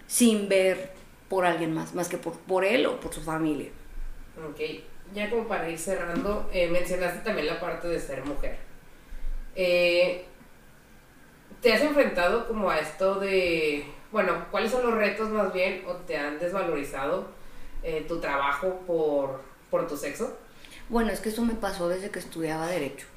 Sin 0.06 0.50
ver 0.50 0.92
por 1.30 1.46
alguien 1.46 1.74
más, 1.74 1.96
más 1.96 2.10
que 2.10 2.20
por, 2.20 2.34
por 2.34 2.64
él 2.64 2.86
o 2.86 3.00
por 3.00 3.12
su 3.12 3.22
familia. 3.22 3.70
Ok, 4.38 4.60
ya 5.16 5.32
como 5.32 5.48
para 5.48 5.68
ir 5.68 5.80
cerrando, 5.80 6.48
eh, 6.54 6.70
mencionaste 6.70 7.22
también 7.22 7.48
la 7.48 7.60
parte 7.60 7.88
de 7.88 8.00
ser 8.00 8.24
mujer. 8.24 8.72
Eh, 9.56 10.26
¿Te 11.62 11.74
has 11.74 11.82
enfrentado 11.82 12.48
como 12.48 12.70
a 12.70 12.80
esto 12.80 13.16
de, 13.16 13.86
bueno, 14.12 14.48
cuáles 14.52 14.72
son 14.72 14.84
los 14.84 14.94
retos 14.96 15.30
más 15.30 15.54
bien 15.54 15.84
o 15.88 15.94
te 15.94 16.18
han 16.18 16.38
desvalorizado 16.40 17.28
eh, 17.84 18.06
tu 18.08 18.20
trabajo 18.20 18.82
por, 18.86 19.42
por 19.70 19.88
tu 19.88 19.96
sexo? 19.96 20.38
Bueno, 20.90 21.12
es 21.12 21.20
que 21.20 21.30
eso 21.30 21.44
me 21.44 21.54
pasó 21.54 21.88
desde 21.88 22.12
que 22.12 22.20
estudiaba 22.20 22.68
Derecho. 22.68 23.08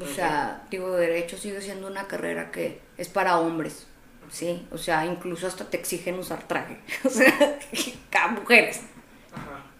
O 0.00 0.06
sea, 0.06 0.64
digo, 0.70 0.92
Derecho 0.92 1.36
sigue 1.36 1.60
siendo 1.60 1.88
una 1.88 2.06
carrera 2.06 2.52
que 2.52 2.80
es 2.96 3.08
para 3.08 3.38
hombres, 3.38 3.86
¿sí? 4.30 4.66
O 4.70 4.78
sea, 4.78 5.04
incluso 5.04 5.46
hasta 5.46 5.64
te 5.64 5.76
exigen 5.76 6.18
usar 6.18 6.46
traje. 6.46 6.80
O 7.04 7.10
sea, 7.10 7.58
mujeres. 8.40 8.82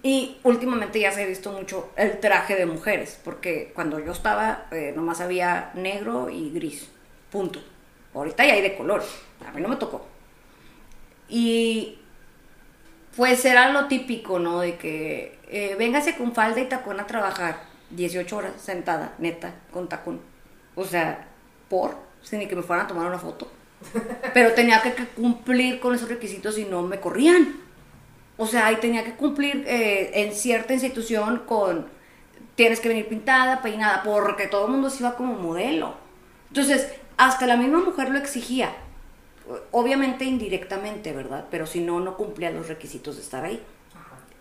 Y 0.03 0.39
últimamente 0.45 1.01
ya 1.01 1.11
se 1.11 1.23
ha 1.23 1.27
visto 1.27 1.51
mucho 1.53 1.91
el 1.97 2.21
traje 2.21 2.55
de 2.55 2.67
mujeres, 2.67 3.19
porque 3.25 3.73
cuando 3.75 3.99
yo 3.99 4.13
estaba 4.13 4.67
eh, 4.71 4.93
nomás 4.95 5.21
había 5.21 5.73
negro 5.75 6.31
y 6.31 6.51
gris, 6.51 6.89
punto. 7.31 7.61
Ahorita 8.15 8.47
ya 8.47 8.55
hay 8.55 8.63
de 8.63 8.77
color, 8.77 9.03
a 9.47 9.51
mí 9.53 9.61
no 9.61 9.69
me 9.69 9.77
tocó. 9.77 10.07
Y 11.29 11.99
pues 13.17 13.45
era 13.45 13.73
lo 13.73 13.87
típico, 13.87 14.39
¿no? 14.39 14.61
De 14.61 14.77
que 14.77 15.39
eh, 15.49 15.75
véngase 15.79 16.17
con 16.17 16.35
falda 16.35 16.61
y 16.61 16.67
tacón 16.67 17.01
a 17.01 17.07
trabajar 17.07 17.61
18 17.91 18.37
horas 18.37 18.53
sentada, 18.61 19.15
neta, 19.19 19.55
con 19.73 19.89
tacón. 19.89 20.21
O 20.75 20.85
sea, 20.85 21.27
por, 21.69 21.97
sin 22.23 22.47
que 22.49 22.57
me 22.57 22.63
fueran 22.63 22.87
a 22.87 22.89
tomar 22.89 23.07
una 23.07 23.19
foto. 23.19 23.51
Pero 24.35 24.53
tenía 24.55 24.81
que 24.83 24.93
cumplir 25.17 25.81
con 25.81 25.95
esos 25.95 26.09
requisitos 26.09 26.59
y 26.59 26.65
no 26.65 26.83
me 26.83 27.01
corrían. 27.01 27.68
O 28.41 28.47
sea, 28.47 28.67
ahí 28.67 28.77
tenía 28.77 29.05
que 29.05 29.15
cumplir 29.15 29.65
eh, 29.67 30.13
en 30.15 30.33
cierta 30.33 30.73
institución 30.73 31.43
con, 31.45 31.87
tienes 32.55 32.79
que 32.79 32.89
venir 32.89 33.09
pintada, 33.09 33.61
peinada, 33.63 34.05
porque 34.05 34.47
todo 34.47 34.67
el 34.67 34.73
mundo 34.73 34.91
se 34.91 35.01
iba 35.01 35.17
como 35.17 35.35
modelo. 35.35 35.97
Entonces, 36.47 36.89
hasta 37.17 37.49
la 37.49 37.57
misma 37.57 37.81
mujer 37.81 38.11
lo 38.11 38.19
exigía. 38.19 38.73
Obviamente 39.73 40.25
indirectamente, 40.25 41.13
¿verdad? 41.13 41.47
Pero 41.51 41.67
si 41.67 41.81
no, 41.81 41.99
no 41.99 42.17
cumplía 42.17 42.51
los 42.53 42.69
requisitos 42.69 43.17
de 43.17 43.23
estar 43.23 43.45
ahí. 43.45 43.61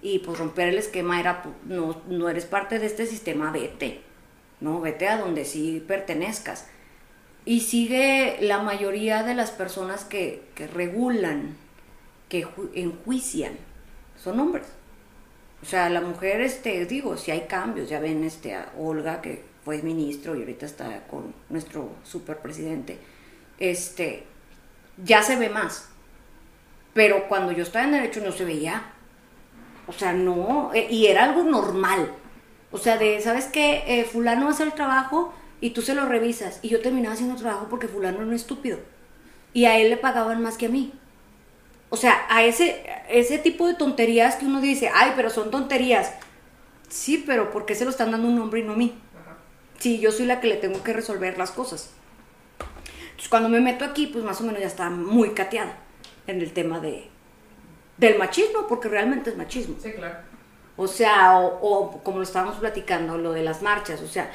Y 0.03 0.19
pues 0.19 0.37
romper 0.37 0.67
el 0.67 0.77
esquema 0.77 1.19
era, 1.19 1.41
pues, 1.41 1.55
no, 1.65 1.99
no 2.07 2.29
eres 2.29 2.45
parte 2.45 2.77
de 2.77 2.85
este 2.85 3.07
sistema, 3.07 3.51
vete. 3.51 4.01
¿No? 4.59 4.79
Vete 4.79 5.07
a 5.07 5.17
donde 5.17 5.43
sí 5.43 5.83
pertenezcas. 5.87 6.67
Y 7.45 7.61
sigue 7.61 8.37
la 8.41 8.59
mayoría 8.61 9.23
de 9.23 9.33
las 9.33 9.49
personas 9.49 10.03
que, 10.03 10.43
que 10.53 10.67
regulan, 10.67 11.57
que 12.29 12.45
enjuician 12.75 13.66
son 14.17 14.39
hombres. 14.39 14.65
O 15.61 15.65
sea, 15.65 15.89
la 15.89 16.01
mujer, 16.01 16.41
este, 16.41 16.85
digo, 16.85 17.17
si 17.17 17.31
hay 17.31 17.41
cambios, 17.41 17.89
ya 17.89 17.99
ven 17.99 18.23
este, 18.23 18.53
a 18.55 18.71
Olga, 18.77 19.21
que 19.21 19.43
fue 19.63 19.81
ministro 19.81 20.35
y 20.35 20.39
ahorita 20.39 20.65
está 20.65 21.07
con 21.07 21.33
nuestro 21.49 21.91
superpresidente, 22.03 22.99
este, 23.59 24.23
ya 25.03 25.23
se 25.23 25.35
ve 25.35 25.49
más. 25.49 25.89
Pero 26.93 27.27
cuando 27.27 27.51
yo 27.51 27.63
estaba 27.63 27.85
en 27.85 27.91
derecho 27.91 28.21
no 28.21 28.31
se 28.31 28.45
veía. 28.45 28.93
O 29.87 29.93
sea, 29.93 30.13
no, 30.13 30.71
eh, 30.73 30.87
y 30.89 31.07
era 31.07 31.23
algo 31.23 31.43
normal. 31.43 32.11
O 32.71 32.77
sea, 32.77 32.97
de, 32.97 33.21
¿sabes 33.21 33.45
qué? 33.45 33.83
Eh, 33.87 34.03
fulano 34.03 34.49
hace 34.49 34.63
el 34.63 34.73
trabajo 34.73 35.33
y 35.61 35.71
tú 35.71 35.81
se 35.81 35.95
lo 35.95 36.05
revisas. 36.05 36.59
Y 36.61 36.69
yo 36.69 36.81
terminaba 36.81 37.13
haciendo 37.13 37.35
el 37.35 37.41
trabajo 37.41 37.67
porque 37.69 37.87
fulano 37.87 38.25
no 38.25 38.33
es 38.33 38.41
estúpido. 38.41 38.79
Y 39.53 39.65
a 39.65 39.77
él 39.77 39.89
le 39.89 39.97
pagaban 39.97 40.41
más 40.41 40.57
que 40.57 40.67
a 40.67 40.69
mí. 40.69 40.93
O 41.89 41.97
sea, 41.97 42.25
a 42.29 42.43
ese, 42.43 42.85
ese 43.09 43.37
tipo 43.37 43.67
de 43.67 43.75
tonterías 43.75 44.35
que 44.35 44.45
uno 44.45 44.59
dice, 44.59 44.91
ay, 44.93 45.13
pero 45.15 45.29
son 45.29 45.51
tonterías. 45.51 46.13
Sí, 46.89 47.23
pero 47.25 47.51
¿por 47.51 47.65
qué 47.65 47.75
se 47.75 47.85
lo 47.85 47.91
están 47.91 48.11
dando 48.11 48.27
un 48.27 48.39
hombre 48.39 48.59
y 48.59 48.63
no 48.63 48.73
a 48.73 48.77
mí? 48.77 48.97
Sí, 49.79 49.99
yo 49.99 50.11
soy 50.11 50.25
la 50.25 50.41
que 50.41 50.47
le 50.47 50.57
tengo 50.57 50.83
que 50.83 50.93
resolver 50.93 51.37
las 51.37 51.51
cosas. 51.51 51.91
Entonces, 53.01 53.29
cuando 53.29 53.49
me 53.49 53.61
meto 53.61 53.85
aquí, 53.85 54.07
pues 54.07 54.23
más 54.23 54.41
o 54.41 54.43
menos 54.43 54.59
ya 54.59 54.67
está 54.67 54.89
muy 54.89 55.31
cateada 55.31 55.77
en 56.25 56.41
el 56.41 56.51
tema 56.51 56.79
de, 56.79 57.09
del 57.97 58.17
machismo, 58.17 58.67
porque 58.67 58.89
realmente 58.89 59.29
es 59.29 59.37
machismo. 59.37 59.75
Sí, 59.81 59.91
claro. 59.93 60.17
O 60.75 60.87
sea, 60.87 61.39
o, 61.39 61.59
o, 61.61 62.03
como 62.03 62.17
lo 62.17 62.23
estábamos 62.23 62.57
platicando, 62.57 63.17
lo 63.17 63.31
de 63.33 63.43
las 63.43 63.61
marchas, 63.61 64.01
o 64.01 64.07
sea, 64.07 64.29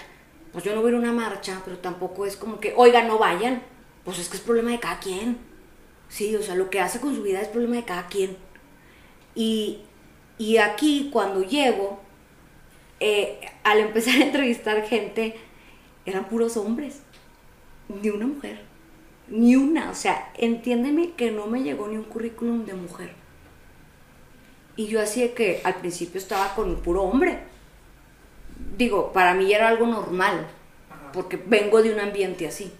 pues 0.52 0.64
yo 0.64 0.74
no 0.74 0.82
voy 0.82 0.88
a 0.88 0.90
ir 0.90 0.96
a 0.96 0.98
una 1.00 1.12
marcha, 1.12 1.60
pero 1.64 1.78
tampoco 1.78 2.26
es 2.26 2.36
como 2.36 2.60
que, 2.60 2.74
oiga, 2.76 3.02
no 3.02 3.18
vayan. 3.18 3.62
Pues 4.04 4.18
es 4.18 4.28
que 4.28 4.36
es 4.36 4.42
problema 4.42 4.70
de 4.70 4.80
cada 4.80 4.98
quien. 4.98 5.38
Sí, 6.12 6.36
o 6.36 6.42
sea, 6.42 6.54
lo 6.56 6.68
que 6.68 6.78
hace 6.78 7.00
con 7.00 7.16
su 7.16 7.22
vida 7.22 7.40
es 7.40 7.48
problema 7.48 7.76
de 7.76 7.84
cada 7.84 8.06
quien. 8.06 8.36
Y, 9.34 9.80
aquí, 10.62 11.08
cuando 11.10 11.42
llego, 11.42 12.00
eh, 13.00 13.40
al 13.64 13.78
empezar 13.78 14.16
a 14.16 14.26
entrevistar 14.26 14.86
gente, 14.86 15.36
eran 16.04 16.26
puros 16.26 16.58
hombres, 16.58 17.00
ni 17.88 18.10
una 18.10 18.26
mujer, 18.26 18.60
ni 19.26 19.56
una. 19.56 19.90
O 19.90 19.94
sea, 19.94 20.30
entiéndeme 20.36 21.12
que 21.12 21.30
no 21.30 21.46
me 21.46 21.62
llegó 21.62 21.88
ni 21.88 21.96
un 21.96 22.04
currículum 22.04 22.66
de 22.66 22.74
mujer. 22.74 23.14
Y 24.76 24.88
yo 24.88 25.00
así 25.00 25.26
que 25.30 25.62
al 25.64 25.76
principio 25.76 26.20
estaba 26.20 26.54
con 26.54 26.68
un 26.68 26.82
puro 26.82 27.04
hombre. 27.04 27.38
Digo, 28.76 29.14
para 29.14 29.32
mí 29.32 29.50
era 29.50 29.68
algo 29.68 29.86
normal, 29.86 30.46
porque 31.14 31.38
vengo 31.38 31.82
de 31.82 31.94
un 31.94 32.00
ambiente 32.00 32.46
así. 32.46 32.70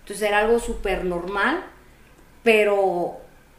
Entonces 0.00 0.26
era 0.26 0.40
algo 0.40 0.58
súper 0.58 1.04
normal 1.04 1.75
pero 2.46 3.16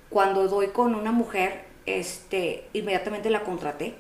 cuando 0.10 0.48
doy 0.48 0.68
con 0.68 0.96
una 0.96 1.12
mujer, 1.12 1.66
este, 1.86 2.70
inmediatamente 2.72 3.30
la 3.30 3.44
contraté. 3.44 3.96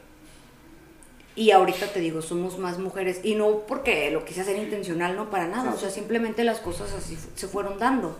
Y 1.35 1.51
ahorita 1.51 1.87
te 1.87 1.99
digo, 1.99 2.21
somos 2.21 2.57
más 2.57 2.79
mujeres. 2.79 3.19
Y 3.21 3.35
no 3.35 3.65
porque 3.67 4.09
lo 4.11 4.23
quise 4.23 4.39
hacer 4.39 4.55
intencional, 4.55 5.17
no 5.17 5.29
para 5.29 5.45
nada. 5.45 5.73
O 5.73 5.77
sea, 5.77 5.89
simplemente 5.89 6.45
las 6.45 6.61
cosas 6.61 6.93
así 6.93 7.17
se 7.35 7.47
fueron 7.49 7.79
dando. 7.79 8.17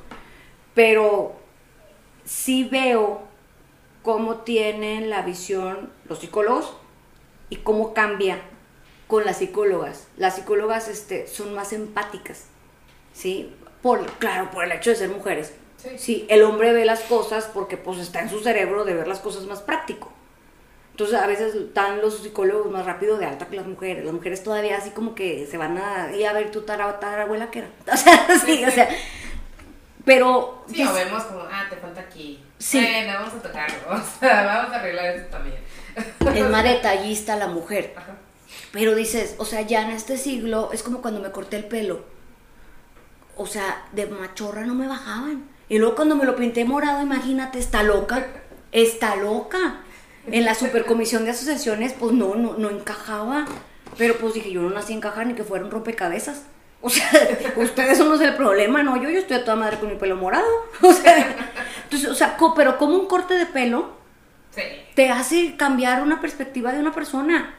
Pero 0.73 1.37
sí 2.25 2.65
veo 2.65 3.21
cómo 4.03 4.41
tienen 4.41 5.09
la 5.09 5.21
visión 5.21 5.89
los 6.09 6.19
psicólogos 6.19 6.75
y 7.49 7.55
cómo 7.55 7.93
cambia 7.93 8.41
con 9.07 9.23
las 9.23 9.37
psicólogas. 9.37 10.09
Las 10.17 10.35
psicólogas 10.35 10.89
este, 10.89 11.27
son 11.27 11.53
más 11.53 11.71
empáticas, 11.71 12.47
¿sí? 13.13 13.55
Por, 13.81 14.05
claro, 14.17 14.51
por 14.51 14.65
el 14.65 14.73
hecho 14.73 14.89
de 14.89 14.97
ser 14.97 15.09
mujeres 15.09 15.53
Sí. 15.97 16.25
el 16.29 16.43
hombre 16.43 16.73
ve 16.73 16.85
las 16.85 17.01
cosas 17.01 17.49
porque 17.53 17.77
pues 17.77 17.99
está 17.99 18.21
en 18.21 18.29
su 18.29 18.39
cerebro 18.39 18.83
de 18.83 18.93
ver 18.93 19.07
las 19.07 19.19
cosas 19.19 19.43
más 19.45 19.61
práctico. 19.61 20.11
Entonces 20.91 21.19
a 21.19 21.27
veces 21.27 21.53
están 21.53 22.01
los 22.01 22.17
psicólogos 22.17 22.71
más 22.71 22.83
rápido 22.85 23.19
de 23.19 23.27
alta 23.27 23.45
que 23.45 23.55
las 23.55 23.67
mujeres. 23.67 24.03
Las 24.03 24.13
mujeres 24.15 24.43
todavía 24.43 24.77
así 24.77 24.89
como 24.89 25.13
que 25.13 25.45
se 25.45 25.55
van 25.55 25.77
a 25.77 26.11
ir 26.11 26.25
a 26.25 26.33
ver 26.33 26.49
tu 26.49 26.65
abuela 26.67 27.51
que 27.51 27.59
era. 27.59 27.69
O 27.93 27.95
sea, 27.95 28.27
sí, 28.43 28.65
o 28.65 28.71
sea. 28.71 28.89
Pero. 30.03 30.63
Sí, 30.67 30.83
o 30.83 30.91
vemos 30.93 31.23
como, 31.25 31.41
ah, 31.41 31.67
te 31.69 31.75
falta 31.75 32.01
aquí. 32.01 32.43
Sí. 32.57 32.79
Bueno, 32.79 33.13
vamos 33.13 33.33
a 33.35 33.41
tocarlo. 33.43 33.77
O 33.91 34.19
sea, 34.19 34.43
vamos 34.43 34.73
a 34.73 34.79
arreglar 34.79 35.05
eso 35.15 35.25
también. 35.27 35.57
Es 36.35 36.49
más 36.49 36.63
detallista 36.63 37.35
la 37.35 37.47
mujer. 37.47 37.93
Pero 38.71 38.95
dices, 38.95 39.35
o 39.37 39.45
sea, 39.45 39.61
ya 39.61 39.83
en 39.83 39.91
este 39.91 40.17
siglo 40.17 40.71
es 40.73 40.81
como 40.81 41.03
cuando 41.03 41.19
me 41.19 41.31
corté 41.31 41.57
el 41.57 41.65
pelo. 41.65 42.05
O 43.35 43.45
sea, 43.45 43.85
de 43.91 44.07
machorra 44.07 44.65
no 44.65 44.73
me 44.73 44.87
bajaban. 44.87 45.56
Y 45.69 45.79
luego 45.79 45.95
cuando 45.95 46.15
me 46.15 46.25
lo 46.25 46.35
pinté 46.35 46.65
morado, 46.65 47.01
imagínate, 47.01 47.59
está 47.59 47.83
loca, 47.83 48.27
está 48.71 49.15
loca. 49.15 49.81
En 50.29 50.45
la 50.45 50.55
supercomisión 50.55 51.23
de 51.23 51.31
asociaciones, 51.31 51.93
pues 51.93 52.13
no, 52.13 52.35
no, 52.35 52.53
no 52.57 52.69
encajaba. 52.69 53.45
Pero 53.97 54.17
pues 54.17 54.33
dije, 54.33 54.51
yo 54.51 54.61
no 54.61 54.69
nací 54.69 54.93
encajar 54.93 55.25
ni 55.25 55.33
que 55.33 55.43
fuera 55.43 55.65
un 55.65 55.71
rompecabezas. 55.71 56.43
O 56.81 56.89
sea, 56.89 57.09
ustedes 57.57 57.97
son 57.97 58.09
los 58.09 58.19
del 58.19 58.35
problema, 58.35 58.83
no, 58.83 59.01
yo, 59.01 59.09
yo 59.09 59.19
estoy 59.19 59.37
a 59.37 59.43
toda 59.43 59.55
madre 59.55 59.79
con 59.79 59.89
mi 59.89 59.95
pelo 59.95 60.15
morado. 60.15 60.47
O 60.81 60.93
sea, 60.93 61.35
entonces, 61.83 62.09
o 62.09 62.15
sea, 62.15 62.37
pero 62.55 62.77
como 62.77 62.95
un 62.95 63.07
corte 63.07 63.33
de 63.33 63.45
pelo 63.45 63.97
te 64.95 65.09
hace 65.09 65.55
cambiar 65.55 66.01
una 66.01 66.19
perspectiva 66.21 66.71
de 66.71 66.79
una 66.79 66.93
persona. 66.93 67.55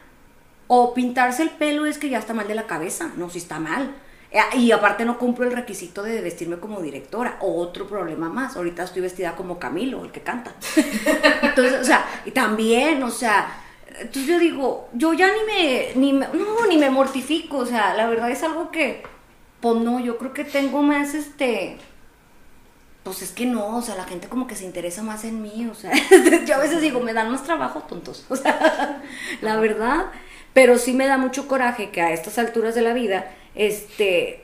O 0.67 0.93
pintarse 0.93 1.41
el 1.41 1.49
pelo 1.49 1.85
es 1.85 1.97
que 1.97 2.09
ya 2.09 2.19
está 2.19 2.33
mal 2.33 2.47
de 2.47 2.53
la 2.53 2.67
cabeza, 2.67 3.11
no, 3.17 3.29
si 3.29 3.39
está 3.39 3.59
mal. 3.59 3.95
Eh, 4.31 4.57
y 4.57 4.71
aparte 4.71 5.05
no 5.05 5.17
cumplo 5.17 5.45
el 5.45 5.53
requisito 5.53 6.03
de 6.03 6.21
vestirme 6.21 6.57
como 6.57 6.81
directora. 6.81 7.37
Otro 7.41 7.87
problema 7.87 8.29
más. 8.29 8.55
Ahorita 8.55 8.83
estoy 8.83 9.01
vestida 9.01 9.35
como 9.35 9.59
Camilo, 9.59 10.03
el 10.03 10.11
que 10.11 10.21
canta. 10.21 10.53
Entonces, 11.41 11.81
o 11.81 11.83
sea, 11.83 12.05
y 12.25 12.31
también, 12.31 13.01
o 13.03 13.11
sea, 13.11 13.63
entonces 13.99 14.27
yo 14.27 14.39
digo, 14.39 14.89
yo 14.93 15.13
ya 15.13 15.27
ni 15.27 15.43
me, 15.43 15.89
ni 15.95 16.11
no, 16.13 16.67
ni 16.67 16.77
me 16.77 16.89
mortifico. 16.89 17.57
O 17.57 17.65
sea, 17.65 17.95
la 17.95 18.07
verdad 18.07 18.29
es 18.29 18.43
algo 18.43 18.71
que, 18.71 19.03
Pues 19.61 19.75
no, 19.77 19.99
yo 19.99 20.17
creo 20.17 20.33
que 20.33 20.45
tengo 20.45 20.81
más 20.83 21.13
este. 21.13 21.77
Pues 23.03 23.21
es 23.21 23.31
que 23.31 23.45
no, 23.45 23.77
o 23.77 23.81
sea, 23.81 23.95
la 23.95 24.03
gente 24.03 24.27
como 24.27 24.45
que 24.45 24.55
se 24.55 24.65
interesa 24.65 25.01
más 25.01 25.23
en 25.23 25.41
mí, 25.41 25.67
o 25.71 25.73
sea, 25.73 25.91
yo 26.45 26.55
a 26.55 26.59
veces 26.59 26.81
digo, 26.81 26.99
me 26.99 27.13
dan 27.13 27.31
más 27.31 27.43
trabajo, 27.43 27.81
tontos, 27.81 28.25
o 28.29 28.35
sea, 28.35 29.01
la 29.41 29.55
verdad, 29.55 30.07
pero 30.53 30.77
sí 30.77 30.93
me 30.93 31.07
da 31.07 31.17
mucho 31.17 31.47
coraje 31.47 31.91
que 31.91 32.01
a 32.01 32.11
estas 32.11 32.37
alturas 32.37 32.75
de 32.75 32.81
la 32.81 32.93
vida, 32.93 33.31
este, 33.55 34.43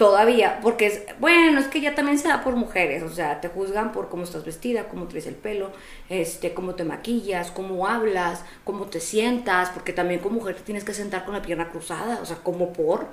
todavía, 0.00 0.60
porque 0.62 0.86
es, 0.86 1.02
bueno, 1.18 1.60
es 1.60 1.66
que 1.66 1.82
ya 1.82 1.94
también 1.94 2.18
se 2.18 2.28
da 2.28 2.42
por 2.42 2.56
mujeres, 2.56 3.02
o 3.02 3.10
sea, 3.10 3.42
te 3.42 3.48
juzgan 3.48 3.92
por 3.92 4.08
cómo 4.08 4.24
estás 4.24 4.46
vestida, 4.46 4.88
cómo 4.88 5.06
traes 5.08 5.26
el 5.26 5.34
pelo, 5.34 5.72
este, 6.08 6.54
cómo 6.54 6.74
te 6.74 6.84
maquillas, 6.84 7.50
cómo 7.50 7.86
hablas, 7.86 8.42
cómo 8.64 8.86
te 8.86 8.98
sientas, 8.98 9.68
porque 9.68 9.92
también 9.92 10.20
como 10.20 10.36
mujer 10.36 10.56
te 10.56 10.62
tienes 10.62 10.84
que 10.84 10.94
sentar 10.94 11.26
con 11.26 11.34
la 11.34 11.42
pierna 11.42 11.68
cruzada, 11.68 12.18
o 12.22 12.24
sea, 12.24 12.36
como 12.36 12.72
por, 12.72 13.08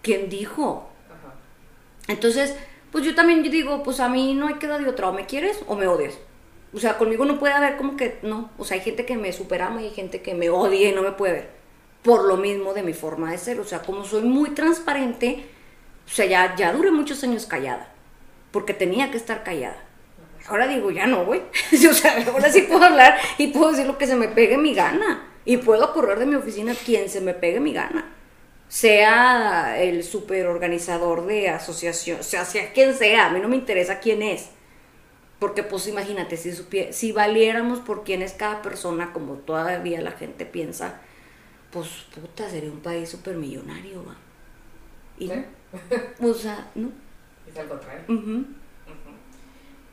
¿quién 0.00 0.30
dijo? 0.30 0.88
Entonces, 2.08 2.56
pues 2.90 3.04
yo 3.04 3.14
también 3.14 3.42
digo, 3.42 3.82
pues 3.82 4.00
a 4.00 4.08
mí 4.08 4.32
no 4.32 4.48
hay 4.48 4.54
que 4.54 4.68
dar 4.68 4.82
de 4.82 4.88
otra, 4.88 5.10
o 5.10 5.12
me 5.12 5.26
quieres 5.26 5.60
o 5.66 5.76
me 5.76 5.86
odias. 5.86 6.18
O 6.72 6.78
sea, 6.78 6.96
conmigo 6.96 7.26
no 7.26 7.38
puede 7.38 7.52
haber 7.52 7.76
como 7.76 7.96
que, 7.96 8.18
no, 8.22 8.50
o 8.56 8.64
sea, 8.64 8.78
hay 8.78 8.82
gente 8.82 9.04
que 9.04 9.18
me 9.18 9.34
superama 9.34 9.82
y 9.82 9.86
hay 9.86 9.90
gente 9.90 10.22
que 10.22 10.34
me 10.34 10.48
odia 10.48 10.88
y 10.88 10.94
no 10.94 11.02
me 11.02 11.12
puede 11.12 11.32
ver. 11.34 11.61
Por 12.02 12.24
lo 12.24 12.36
mismo 12.36 12.74
de 12.74 12.82
mi 12.82 12.92
forma 12.92 13.30
de 13.30 13.38
ser, 13.38 13.60
o 13.60 13.64
sea, 13.64 13.82
como 13.82 14.04
soy 14.04 14.22
muy 14.22 14.50
transparente, 14.50 15.46
o 16.06 16.10
sea, 16.10 16.26
ya, 16.26 16.56
ya 16.56 16.72
duré 16.72 16.90
muchos 16.90 17.22
años 17.22 17.46
callada, 17.46 17.92
porque 18.50 18.74
tenía 18.74 19.10
que 19.10 19.16
estar 19.16 19.44
callada. 19.44 19.82
Ahora 20.48 20.66
digo, 20.66 20.90
ya 20.90 21.06
no, 21.06 21.24
güey. 21.24 21.42
o 21.90 21.92
sea, 21.92 22.24
ahora 22.32 22.50
sí 22.50 22.62
puedo 22.62 22.84
hablar 22.84 23.16
y 23.38 23.48
puedo 23.48 23.70
decir 23.70 23.86
lo 23.86 23.98
que 23.98 24.06
se 24.06 24.16
me 24.16 24.28
pegue 24.28 24.58
mi 24.58 24.74
gana. 24.74 25.28
Y 25.44 25.56
puedo 25.56 25.92
correr 25.92 26.18
de 26.18 26.26
mi 26.26 26.34
oficina 26.34 26.74
quien 26.74 27.08
se 27.08 27.20
me 27.20 27.34
pegue 27.34 27.60
mi 27.60 27.72
gana 27.72 28.12
sea 28.72 29.78
el 29.78 30.02
super 30.02 30.46
organizador 30.46 31.26
de 31.26 31.50
asociación, 31.50 32.20
o 32.20 32.22
sea, 32.22 32.46
sea 32.46 32.72
quien 32.72 32.94
sea, 32.94 33.26
a 33.26 33.28
mí 33.28 33.38
no 33.38 33.46
me 33.46 33.56
interesa 33.56 34.00
quién 34.00 34.22
es. 34.22 34.48
Porque 35.38 35.62
pues 35.62 35.86
imagínate, 35.88 36.38
si, 36.38 36.52
si 36.90 37.12
valiéramos 37.12 37.80
por 37.80 38.02
quién 38.02 38.22
es 38.22 38.32
cada 38.32 38.62
persona, 38.62 39.12
como 39.12 39.34
todavía 39.34 40.00
la 40.00 40.12
gente 40.12 40.46
piensa, 40.46 41.02
pues 41.72 41.88
puta, 42.14 42.48
sería 42.48 42.70
un 42.70 42.80
país 42.80 43.08
súper 43.08 43.36
millonario, 43.36 44.04
¿va? 44.04 44.14
Y 45.18 45.30
o 46.24 46.34
sea, 46.34 46.70
¿no? 46.74 46.90
Es 47.48 47.58
al 47.58 47.68
contrario. 47.68 48.04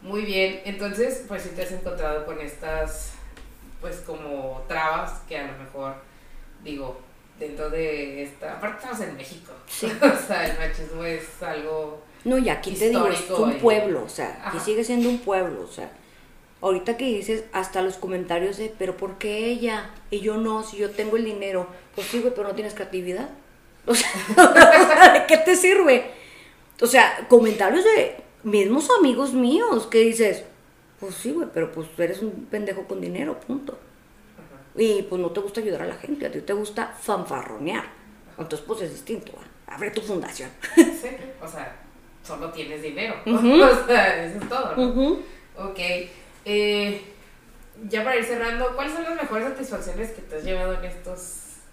Muy 0.01 0.21
bien, 0.21 0.61
entonces, 0.63 1.25
pues 1.27 1.41
si 1.43 1.49
te 1.49 1.63
has 1.63 1.71
encontrado 1.71 2.25
con 2.25 2.39
estas, 2.39 3.13
pues 3.81 3.97
como 3.97 4.63
trabas 4.67 5.21
que 5.27 5.37
a 5.37 5.51
lo 5.51 5.57
mejor, 5.57 5.95
digo, 6.63 7.01
dentro 7.37 7.69
de 7.69 8.23
esta. 8.23 8.57
Aparte, 8.57 8.77
estamos 8.77 9.01
en 9.01 9.17
México. 9.17 9.51
Sí. 9.67 9.87
o 10.01 10.27
sea, 10.27 10.47
el 10.47 10.57
machismo 10.57 11.03
es 11.03 11.41
algo. 11.41 12.03
No, 12.23 12.37
y 12.37 12.49
aquí 12.49 12.71
te 12.73 12.89
digo, 12.89 13.07
es 13.07 13.29
un 13.29 13.57
pueblo, 13.57 14.03
o 14.03 14.09
sea, 14.09 14.41
aquí 14.45 14.59
sigue 14.59 14.83
siendo 14.83 15.09
un 15.09 15.19
pueblo, 15.19 15.63
o 15.63 15.67
sea. 15.67 15.91
Ahorita 16.61 16.97
que 16.97 17.05
dices, 17.05 17.45
hasta 17.53 17.81
los 17.81 17.95
comentarios 17.95 18.57
de, 18.57 18.73
pero 18.77 18.97
¿por 18.97 19.17
qué 19.17 19.45
ella? 19.47 19.91
Y 20.11 20.19
yo 20.19 20.37
no, 20.37 20.63
si 20.63 20.77
yo 20.77 20.91
tengo 20.91 21.17
el 21.17 21.25
dinero. 21.25 21.67
Pues 21.95 22.07
sí, 22.07 22.19
güey, 22.19 22.33
pero 22.33 22.47
no 22.47 22.55
tienes 22.55 22.73
creatividad. 22.73 23.29
O 23.85 23.95
sea, 23.95 25.13
¿de 25.13 25.25
qué 25.25 25.37
te 25.37 25.55
sirve? 25.55 26.11
O 26.81 26.85
sea, 26.85 27.25
comentarios 27.27 27.83
de 27.83 28.17
mismos 28.43 28.87
amigos 28.99 29.33
míos 29.33 29.87
que 29.87 29.99
dices, 29.99 30.43
pues 30.99 31.15
sí, 31.15 31.31
güey, 31.31 31.47
pero 31.53 31.71
pues 31.71 31.87
eres 31.97 32.21
un 32.21 32.45
pendejo 32.51 32.83
con 32.83 33.01
dinero, 33.01 33.39
punto 33.39 33.79
y 34.79 35.01
pues 35.03 35.21
no 35.21 35.29
te 35.31 35.41
gusta 35.41 35.59
ayudar 35.59 35.81
a 35.83 35.87
la 35.87 35.95
gente, 35.95 36.25
a 36.25 36.31
ti 36.31 36.41
te 36.41 36.53
gusta 36.53 36.87
fanfarronear. 36.87 37.83
Entonces, 38.37 38.65
pues 38.65 38.81
es 38.81 38.91
distinto. 38.91 39.33
Abre 39.67 39.91
tu 39.91 40.01
fundación. 40.01 40.49
Sí, 40.75 41.09
o 41.41 41.47
sea, 41.47 41.75
solo 42.23 42.49
tienes 42.51 42.81
dinero. 42.81 43.15
o 43.25 43.85
sea, 43.85 44.25
eso 44.25 44.39
es 44.41 44.49
todo, 44.49 44.75
¿no? 44.75 45.11
Ok. 45.57 45.79
Eh, 46.51 46.99
ya 47.87 48.03
para 48.03 48.15
ir 48.15 48.25
cerrando, 48.25 48.75
¿cuáles 48.75 48.93
son 48.93 49.03
las 49.03 49.15
mejores 49.15 49.49
satisfacciones 49.49 50.09
que 50.09 50.23
te 50.23 50.37
has 50.37 50.43
llevado 50.43 50.73
en 50.73 50.85
estos, 50.85 51.21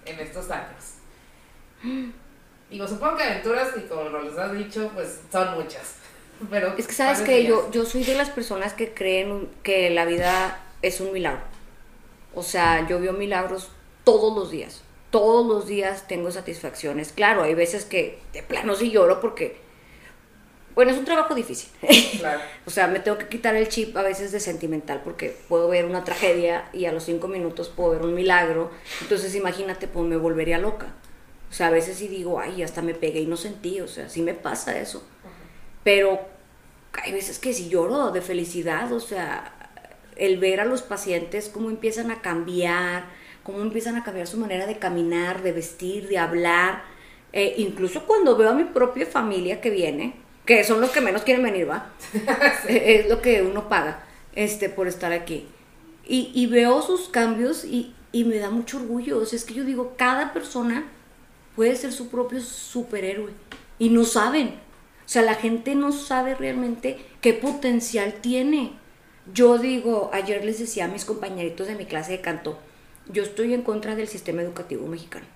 en 0.05 0.21
estos 0.21 0.51
años? 0.51 0.97
Digo, 2.71 2.87
supongo 2.87 3.17
que 3.17 3.23
aventuras, 3.23 3.71
y 3.75 3.81
como 3.89 4.11
les 4.19 4.37
has 4.37 4.53
dicho, 4.53 4.91
pues 4.93 5.21
son 5.33 5.55
muchas. 5.55 5.95
Pero, 6.51 6.75
es 6.77 6.87
que 6.87 6.93
sabes 6.93 7.23
que 7.23 7.45
yo, 7.45 7.71
yo 7.71 7.87
soy 7.87 8.05
de 8.05 8.17
las 8.17 8.29
personas 8.29 8.75
que 8.75 8.93
creen 8.93 9.49
que 9.63 9.89
la 9.89 10.05
vida 10.05 10.61
es 10.83 11.01
un 11.01 11.11
milagro. 11.11 11.41
O 12.35 12.43
sea, 12.43 12.87
yo 12.87 13.01
veo 13.01 13.15
milagros 13.15 13.71
todos 14.05 14.37
los 14.37 14.51
días. 14.51 14.83
Todos 15.11 15.47
los 15.47 15.67
días 15.67 16.07
tengo 16.07 16.31
satisfacciones. 16.31 17.13
Claro, 17.13 17.45
hay 17.45 17.55
veces 17.55 17.87
que 17.87 18.19
de 18.35 18.43
plano 18.43 18.75
sí 18.75 18.91
lloro 18.91 19.23
porque, 19.23 19.57
bueno, 20.77 20.93
es 20.93 20.99
un 20.99 21.07
trabajo 21.07 21.35
difícil. 21.35 21.71
Claro. 22.19 22.41
o 22.65 22.71
sea, 22.71 22.87
me 22.87 23.01
tengo 23.01 23.19
que 23.19 23.29
quitar 23.29 23.55
el 23.57 23.69
chip 23.69 23.97
a 23.97 24.03
veces 24.03 24.33
de 24.33 24.41
sentimental 24.41 25.03
porque 25.05 25.37
puedo 25.49 25.69
ver 25.69 25.85
una 25.85 26.03
tragedia 26.05 26.69
y 26.73 26.87
a 26.87 26.93
los 26.93 27.05
cinco 27.05 27.29
minutos 27.29 27.69
puedo 27.69 27.91
ver 27.91 28.03
un 28.03 28.15
milagro. 28.15 28.71
Entonces, 29.03 29.35
imagínate, 29.35 29.89
pues 29.89 30.07
me 30.07 30.17
volvería 30.17 30.59
loca. 30.59 30.95
O 31.51 31.53
sea, 31.53 31.69
a 31.69 31.71
veces 31.71 31.97
sí 31.97 32.09
digo, 32.09 32.41
ay, 32.41 32.63
hasta 32.63 32.83
me 32.83 32.95
pegué 32.95 33.21
y 33.21 33.27
no 33.27 33.37
sentí. 33.37 33.81
O 33.81 33.89
sea, 33.89 34.09
sí 34.09 34.23
me 34.23 34.35
pasa 34.35 34.79
eso. 34.79 35.07
Pero 35.83 36.21
hay 36.93 37.13
veces 37.13 37.39
que 37.39 37.53
sí 37.53 37.69
lloro 37.69 38.11
de 38.11 38.21
felicidad. 38.21 38.93
O 38.93 39.01
sea, 39.01 39.55
el 40.17 40.39
ver 40.39 40.61
a 40.61 40.65
los 40.65 40.83
pacientes 40.83 41.49
cómo 41.49 41.71
empiezan 41.71 42.11
a 42.11 42.21
cambiar, 42.21 43.07
cómo 43.43 43.61
empiezan 43.61 43.97
a 43.97 44.05
cambiar 44.05 44.27
su 44.27 44.39
manera 44.39 44.67
de 44.67 44.79
caminar, 44.79 45.43
de 45.43 45.53
vestir, 45.53 46.09
de 46.09 46.19
hablar. 46.19 46.83
Eh, 47.33 47.55
incluso 47.59 48.05
cuando 48.07 48.37
veo 48.37 48.51
a 48.51 48.55
mi 48.55 48.65
propia 48.65 49.07
familia 49.07 49.61
que 49.61 49.71
viene, 49.71 50.26
que 50.47 50.65
son 50.65 50.81
los 50.81 50.91
que 50.91 51.01
menos 51.01 51.23
quieren 51.23 51.43
venir, 51.43 51.69
¿va? 51.69 51.93
Eh, 52.69 53.01
es 53.01 53.09
lo 53.09 53.21
que 53.21 53.43
uno 53.43 53.69
paga 53.69 54.05
este, 54.35 54.69
por 54.69 54.89
estar 54.89 55.13
aquí. 55.13 55.49
Y, 56.09 56.47
veo 56.47 56.83
sus 56.83 57.09
cambios 57.09 57.65
y, 57.65 57.93
y, 58.13 58.23
me 58.23 58.39
da 58.39 58.49
mucho 58.49 58.77
orgullo. 58.77 59.19
O 59.19 59.27
sea, 59.27 59.37
es 59.37 59.45
que 59.45 59.55
yo 59.55 59.65
digo, 59.65 59.95
cada 59.97 60.33
persona 60.33 60.85
puede 61.57 61.75
ser 61.75 61.93
su 61.93 62.09
propio 62.09 62.41
superhéroe. 62.41 63.33
Y 63.81 63.91
no 63.91 64.05
saben. 64.05 64.51
O 65.05 65.09
sea, 65.09 65.23
la 65.23 65.35
gente 65.35 65.75
no 65.75 65.91
sabe 65.91 66.37
realmente 66.37 66.99
qué 67.21 67.33
potencial 67.33 68.15
tiene. 68.21 68.73
Yo 69.35 69.59
digo, 69.59 70.11
ayer 70.13 70.45
les 70.45 70.61
decía 70.61 70.85
a 70.85 70.89
mis 70.89 71.05
compañeritos 71.05 71.67
de 71.67 71.75
mi 71.75 71.87
clase 71.87 72.13
de 72.13 72.21
canto, 72.21 72.57
yo 73.09 73.25
estoy 73.25 73.53
en 73.53 73.63
contra 73.63 73.97
del 73.97 74.07
sistema 74.07 74.43
educativo 74.43 74.87
mexicano. 74.87 75.27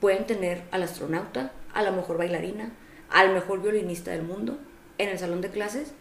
Pueden 0.00 0.26
tener 0.26 0.62
al 0.70 0.82
astronauta, 0.82 1.52
a 1.74 1.82
la 1.82 1.90
mejor 1.90 2.16
bailarina, 2.16 2.72
al 3.10 3.32
mejor 3.32 3.62
violinista 3.62 4.10
del 4.10 4.22
mundo 4.22 4.58
en 4.98 5.08
el 5.08 5.18
salón 5.18 5.40
de 5.40 5.50
clases 5.50 5.92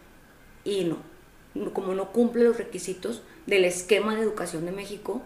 y 0.64 0.86
no. 0.86 0.98
Como 1.72 1.94
no 1.94 2.12
cumple 2.12 2.44
los 2.44 2.58
requisitos 2.58 3.22
del 3.46 3.66
esquema 3.66 4.16
de 4.16 4.22
educación 4.22 4.66
de 4.66 4.72
México, 4.72 5.22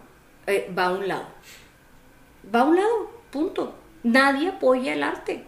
eh, 0.46 0.72
va 0.76 0.86
a 0.86 0.92
un 0.92 1.08
lado. 1.08 1.26
Va 2.54 2.60
a 2.60 2.64
un 2.64 2.76
lado, 2.76 3.10
punto. 3.30 3.74
Nadie 4.02 4.48
apoya 4.48 4.94
el 4.94 5.02
arte. 5.02 5.44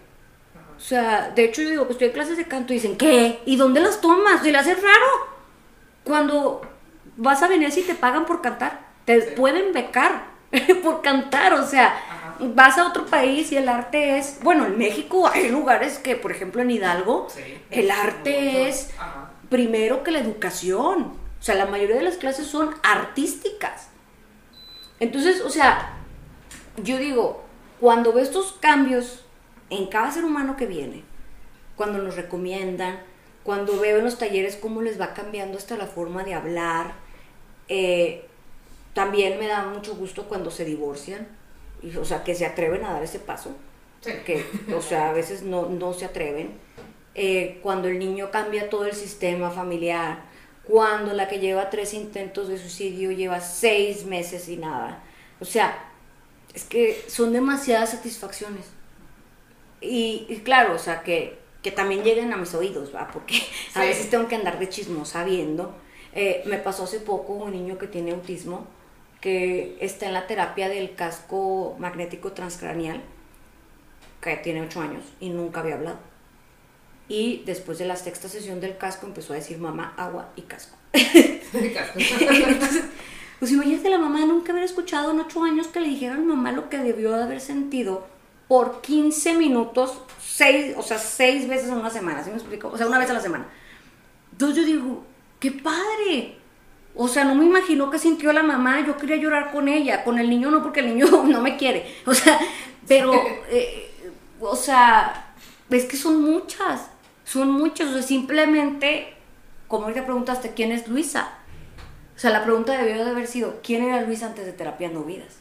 O 0.76 0.80
sea, 0.80 1.30
de 1.30 1.44
hecho 1.44 1.62
yo 1.62 1.70
digo 1.70 1.86
que 1.86 1.92
estoy 1.92 2.08
en 2.08 2.14
clases 2.14 2.36
de 2.36 2.48
canto 2.48 2.72
y 2.72 2.76
dicen, 2.76 2.96
¿qué? 2.96 3.40
¿Y 3.46 3.56
dónde 3.56 3.80
las 3.80 4.00
tomas? 4.00 4.42
¿Se 4.42 4.50
le 4.50 4.58
hace 4.58 4.74
raro? 4.74 5.06
Cuando 6.02 6.62
vas 7.16 7.42
a 7.42 7.48
Venecia 7.48 7.82
y 7.82 7.86
te 7.86 7.94
pagan 7.94 8.26
por 8.26 8.42
cantar, 8.42 8.80
te 9.04 9.20
pueden 9.22 9.72
becar 9.72 10.24
por 10.82 11.02
cantar, 11.02 11.54
o 11.54 11.66
sea, 11.66 11.94
vas 12.42 12.78
a 12.78 12.86
otro 12.86 13.06
país 13.06 13.52
y 13.52 13.56
el 13.56 13.68
arte 13.68 14.18
es, 14.18 14.38
bueno, 14.42 14.66
en 14.66 14.78
México 14.78 15.28
hay 15.28 15.48
lugares 15.50 15.98
que, 15.98 16.16
por 16.16 16.32
ejemplo, 16.32 16.62
en 16.62 16.70
Hidalgo, 16.70 17.28
el 17.70 17.90
arte 17.90 18.68
es 18.68 18.90
primero 19.48 20.02
que 20.02 20.10
la 20.10 20.20
educación, 20.20 21.12
o 21.40 21.42
sea, 21.42 21.54
la 21.54 21.66
mayoría 21.66 21.96
de 21.96 22.02
las 22.02 22.16
clases 22.16 22.46
son 22.46 22.74
artísticas. 22.82 23.88
Entonces, 25.00 25.40
o 25.40 25.50
sea, 25.50 25.96
yo 26.82 26.98
digo, 26.98 27.44
cuando 27.80 28.12
veo 28.12 28.22
estos 28.22 28.52
cambios 28.52 29.24
en 29.70 29.86
cada 29.86 30.10
ser 30.10 30.24
humano 30.24 30.56
que 30.56 30.66
viene, 30.66 31.02
cuando 31.76 31.98
nos 31.98 32.16
recomiendan, 32.16 33.00
cuando 33.42 33.80
veo 33.80 33.98
en 33.98 34.04
los 34.04 34.18
talleres 34.18 34.56
cómo 34.56 34.82
les 34.82 35.00
va 35.00 35.14
cambiando 35.14 35.58
hasta 35.58 35.76
la 35.76 35.86
forma 35.86 36.22
de 36.22 36.34
hablar, 36.34 36.94
eh, 37.68 38.26
también 38.94 39.38
me 39.38 39.48
da 39.48 39.64
mucho 39.64 39.96
gusto 39.96 40.28
cuando 40.28 40.50
se 40.50 40.64
divorcian, 40.64 41.26
y, 41.82 41.96
o 41.96 42.04
sea, 42.04 42.24
que 42.24 42.34
se 42.34 42.46
atreven 42.46 42.84
a 42.84 42.92
dar 42.92 43.02
ese 43.02 43.18
paso, 43.18 43.54
que, 44.02 44.44
o 44.74 44.82
sea, 44.82 45.10
a 45.10 45.12
veces 45.12 45.42
no, 45.42 45.68
no 45.68 45.92
se 45.92 46.04
atreven. 46.04 46.50
Eh, 47.14 47.60
cuando 47.62 47.88
el 47.88 47.98
niño 47.98 48.30
cambia 48.30 48.70
todo 48.70 48.86
el 48.86 48.94
sistema 48.94 49.50
familiar, 49.50 50.24
cuando 50.64 51.12
la 51.12 51.28
que 51.28 51.38
lleva 51.38 51.70
tres 51.70 51.92
intentos 51.94 52.48
de 52.48 52.58
suicidio 52.58 53.12
lleva 53.12 53.40
seis 53.40 54.04
meses 54.04 54.48
y 54.48 54.56
nada. 54.56 55.02
O 55.40 55.44
sea, 55.44 55.90
es 56.54 56.64
que 56.64 57.04
son 57.08 57.32
demasiadas 57.32 57.90
satisfacciones. 57.90 58.66
Y, 59.80 60.26
y 60.28 60.36
claro, 60.44 60.74
o 60.74 60.78
sea, 60.78 61.02
que 61.02 61.42
que 61.62 61.70
también 61.70 62.02
lleguen 62.02 62.32
a 62.32 62.36
mis 62.36 62.54
oídos, 62.54 62.94
¿va? 62.94 63.08
Porque 63.12 63.40
a 63.74 63.80
veces 63.80 64.10
tengo 64.10 64.28
que 64.28 64.34
andar 64.34 64.58
de 64.58 64.68
chismosa 64.68 65.24
viendo. 65.24 65.74
Eh, 66.14 66.42
me 66.44 66.58
pasó 66.58 66.84
hace 66.84 67.00
poco 67.00 67.34
un 67.34 67.52
niño 67.52 67.78
que 67.78 67.86
tiene 67.86 68.10
autismo, 68.10 68.66
que 69.22 69.78
está 69.80 70.06
en 70.06 70.12
la 70.12 70.26
terapia 70.26 70.68
del 70.68 70.94
casco 70.94 71.76
magnético 71.78 72.32
transcranial, 72.32 73.00
que 74.20 74.36
tiene 74.36 74.62
8 74.62 74.80
años 74.80 75.04
y 75.20 75.30
nunca 75.30 75.60
había 75.60 75.76
hablado. 75.76 75.98
y 77.08 77.42
después 77.44 77.78
de 77.78 77.84
la 77.84 77.96
sexta 77.96 78.28
sesión 78.28 78.60
del 78.60 78.76
casco 78.78 79.06
empezó 79.06 79.32
a 79.32 79.36
decir 79.36 79.58
mamá, 79.58 79.94
agua 79.96 80.32
y 80.36 80.42
casco. 80.42 80.76
casco. 80.92 81.98
Entonces, 82.20 82.84
pues 83.38 83.52
imagínate 83.52 83.90
la 83.90 83.98
mamá 83.98 84.24
nunca 84.26 84.52
haber 84.52 84.64
escuchado 84.64 85.12
en 85.12 85.20
ocho 85.20 85.42
años 85.42 85.68
que 85.68 85.80
le 85.80 85.88
dijeran 85.88 86.26
mamá 86.26 86.52
lo 86.52 86.68
que 86.68 86.78
debió 86.78 87.12
de 87.12 87.22
haber 87.22 87.40
sentido 87.40 88.06
por 88.48 88.80
15 88.82 89.34
minutos, 89.34 90.02
seis, 90.20 90.74
o 90.76 90.82
sea, 90.82 90.98
seis 90.98 91.48
veces 91.48 91.68
en 91.68 91.74
una 91.74 91.90
semana, 91.90 92.22
¿sí 92.24 92.30
me 92.30 92.36
explico? 92.36 92.68
O 92.68 92.76
sea, 92.76 92.86
una 92.86 92.98
vez 92.98 93.08
a 93.10 93.14
la 93.14 93.20
semana. 93.20 93.46
Entonces 94.32 94.56
yo 94.58 94.64
digo, 94.64 95.04
qué 95.38 95.52
padre. 95.52 96.41
O 96.94 97.08
sea, 97.08 97.24
no 97.24 97.34
me 97.34 97.46
imagino 97.46 97.90
qué 97.90 97.98
sintió 97.98 98.32
la 98.32 98.42
mamá, 98.42 98.84
yo 98.86 98.96
quería 98.98 99.16
llorar 99.16 99.50
con 99.50 99.68
ella, 99.68 100.04
con 100.04 100.18
el 100.18 100.28
niño 100.28 100.50
no, 100.50 100.62
porque 100.62 100.80
el 100.80 100.88
niño 100.88 101.06
no 101.24 101.40
me 101.40 101.56
quiere. 101.56 101.94
O 102.06 102.14
sea, 102.14 102.38
pero, 102.86 103.12
eh, 103.50 103.90
o 104.40 104.56
sea, 104.56 105.34
es 105.70 105.84
que 105.86 105.96
son 105.96 106.22
muchas, 106.22 106.90
son 107.24 107.50
muchas. 107.50 107.88
O 107.88 107.92
sea, 107.94 108.02
simplemente, 108.02 109.14
como 109.68 109.84
ahorita 109.84 110.04
preguntaste, 110.04 110.52
¿quién 110.54 110.72
es 110.72 110.86
Luisa? 110.88 111.30
O 112.14 112.18
sea, 112.18 112.30
la 112.30 112.44
pregunta 112.44 112.76
debió 112.76 113.04
de 113.04 113.10
haber 113.10 113.26
sido, 113.26 113.60
¿quién 113.62 113.84
era 113.84 114.02
Luisa 114.02 114.26
antes 114.26 114.44
de 114.44 114.52
Terapiando 114.52 115.02
Vidas? 115.02 115.38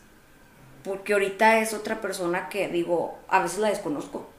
Porque 0.83 1.13
ahorita 1.13 1.59
es 1.59 1.73
otra 1.73 2.01
persona 2.01 2.49
que, 2.49 2.69
digo, 2.69 3.19
a 3.27 3.41
veces 3.41 3.59
la 3.59 3.69
desconozco. 3.69 4.29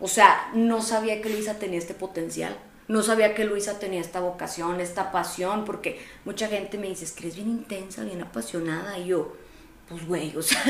O 0.00 0.08
sea, 0.08 0.50
no 0.52 0.82
sabía 0.82 1.22
que 1.22 1.30
Luisa 1.30 1.58
tenía 1.58 1.78
este 1.78 1.94
potencial. 1.94 2.56
No 2.88 3.02
sabía 3.02 3.34
que 3.34 3.44
Luisa 3.44 3.78
tenía 3.78 4.00
esta 4.00 4.20
vocación, 4.20 4.80
esta 4.80 5.10
pasión, 5.10 5.64
porque 5.64 6.00
mucha 6.24 6.46
gente 6.48 6.78
me 6.78 6.88
dice, 6.88 7.04
es 7.04 7.12
que 7.12 7.24
eres 7.24 7.36
bien 7.36 7.48
intensa, 7.48 8.04
bien 8.04 8.22
apasionada. 8.22 8.96
Y 8.98 9.06
yo, 9.06 9.36
pues 9.88 10.06
güey, 10.06 10.36
o 10.36 10.42
sea, 10.42 10.60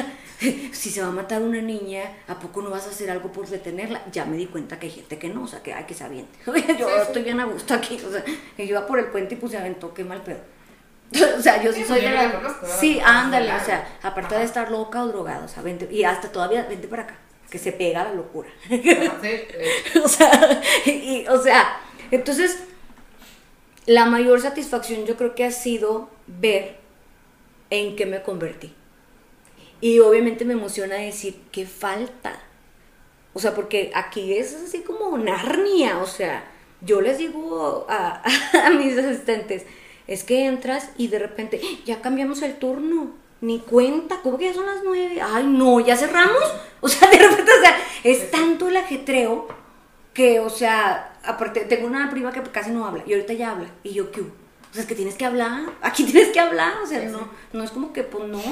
si 0.73 0.91
se 0.91 1.03
va 1.03 1.09
a 1.09 1.13
matar 1.13 1.43
una 1.43 1.61
niña, 1.61 2.03
¿a 2.29 2.39
poco 2.39 2.63
no 2.63 2.71
vas 2.71 2.87
a 2.87 2.91
hacer 2.91 3.11
algo 3.11 3.33
por 3.33 3.47
detenerla? 3.47 4.03
Ya 4.13 4.25
me 4.25 4.37
di 4.37 4.47
cuenta 4.47 4.79
que 4.79 4.87
hay 4.87 4.93
gente 4.93 5.19
que 5.19 5.29
no, 5.29 5.45
o 5.45 5.47
sea, 5.47 5.63
que 5.63 5.75
hay 5.75 5.85
que 5.85 5.95
se 5.95 6.05
aviente. 6.05 6.39
Yo 6.79 6.89
estoy 7.03 7.23
bien 7.23 7.41
a 7.41 7.45
gusto 7.45 7.75
aquí, 7.75 8.01
o 8.07 8.11
sea, 8.11 8.23
que 8.25 8.67
yo 8.67 8.77
iba 8.77 8.87
por 8.87 8.99
el 8.99 9.07
puente 9.07 9.35
y 9.35 9.39
pues 9.39 9.53
se 9.53 9.59
aventó, 9.59 9.93
qué 9.93 10.05
mal 10.05 10.23
pedo. 10.23 10.41
O 11.39 11.41
sea, 11.41 11.63
yo 11.63 11.73
sí, 11.73 11.85
soy 11.85 12.01
de 12.01 12.11
la... 12.11 12.59
Sí, 12.81 13.01
ándale, 13.05 13.53
o 13.53 13.65
sea, 13.65 13.97
aparte 14.03 14.35
de 14.35 14.43
estar 14.43 14.71
loca 14.73 15.05
o 15.05 15.07
drogada, 15.07 15.45
o 15.45 15.49
sea, 15.49 15.63
vente, 15.63 15.87
y 15.91 16.03
hasta 16.03 16.33
todavía, 16.33 16.67
vente 16.69 16.89
para 16.89 17.05
acá, 17.05 17.19
que 17.49 17.59
se 17.59 17.71
pega 17.71 18.03
la 18.03 18.13
locura. 18.13 18.49
o 20.05 20.09
sea, 20.09 20.61
y, 20.85 21.25
o 21.29 21.41
sea, 21.41 21.79
entonces, 22.11 22.59
la 23.87 24.07
mayor 24.07 24.41
satisfacción 24.41 25.07
yo 25.07 25.17
creo 25.17 25.35
que 25.35 25.45
ha 25.45 25.51
sido 25.51 26.11
ver 26.27 26.77
en 27.71 27.97
qué 27.97 28.07
me 28.07 28.23
convertí. 28.23 28.73
Y 29.81 29.99
obviamente 30.01 30.45
me 30.45 30.55
emociona 30.55 30.97
decir, 30.97 31.41
¿qué 31.53 31.67
falta? 31.67 32.41
O 33.35 33.39
sea, 33.39 33.55
porque 33.55 33.91
aquí 33.95 34.35
es 34.35 34.55
así 34.55 34.81
como 34.81 35.17
Narnia, 35.19 35.99
o 35.99 36.07
sea, 36.07 36.45
yo 36.81 37.01
les 37.01 37.19
digo 37.19 37.87
a, 37.89 38.23
a 38.65 38.71
mis 38.71 38.97
asistentes, 38.97 39.67
es 40.07 40.25
que 40.25 40.47
entras 40.47 40.91
y 40.97 41.09
de 41.09 41.19
repente, 41.19 41.61
ya 41.85 42.01
cambiamos 42.01 42.43
el 42.43 42.57
turno, 42.57 43.13
ni 43.41 43.61
cuenta, 43.61 44.21
¿cómo 44.23 44.39
que 44.39 44.47
ya 44.47 44.55
son 44.55 44.67
las 44.67 44.83
nueve? 44.83 45.21
Ay, 45.23 45.47
no, 45.47 45.81
¿ya 45.81 45.97
cerramos? 45.97 46.43
O 46.81 46.89
sea, 46.89 47.09
de 47.11 47.19
repente, 47.19 47.51
o 47.51 47.61
sea, 47.61 47.77
es 48.05 48.31
tanto 48.31 48.69
el 48.69 48.77
ajetreo 48.77 49.49
que, 50.15 50.39
o 50.39 50.51
sea, 50.51 51.16
aparte, 51.27 51.61
tengo 51.61 51.87
una 51.87 52.09
prima 52.11 52.33
que 52.33 52.43
casi 52.43 52.71
no 52.71 52.87
habla 52.87 53.03
y 53.07 53.13
ahorita 53.13 53.33
ya 53.33 53.53
habla. 53.53 53.69
Y 53.83 53.93
yo, 53.93 54.11
¿qué? 54.11 54.21
O 54.23 54.73
sea, 54.73 54.83
es 54.83 54.87
que 54.87 54.95
tienes 54.95 55.15
que 55.15 55.25
hablar, 55.25 55.65
aquí 55.83 56.05
tienes 56.11 56.29
que 56.29 56.41
hablar, 56.41 56.75
o 56.83 56.87
sea, 56.87 57.03
no, 57.09 57.29
no 57.53 57.63
es 57.63 57.71
como 57.71 57.93
que, 57.93 58.03
pues 58.03 58.29
no. 58.29 58.43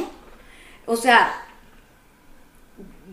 O 0.86 0.96
sea, 0.96 1.42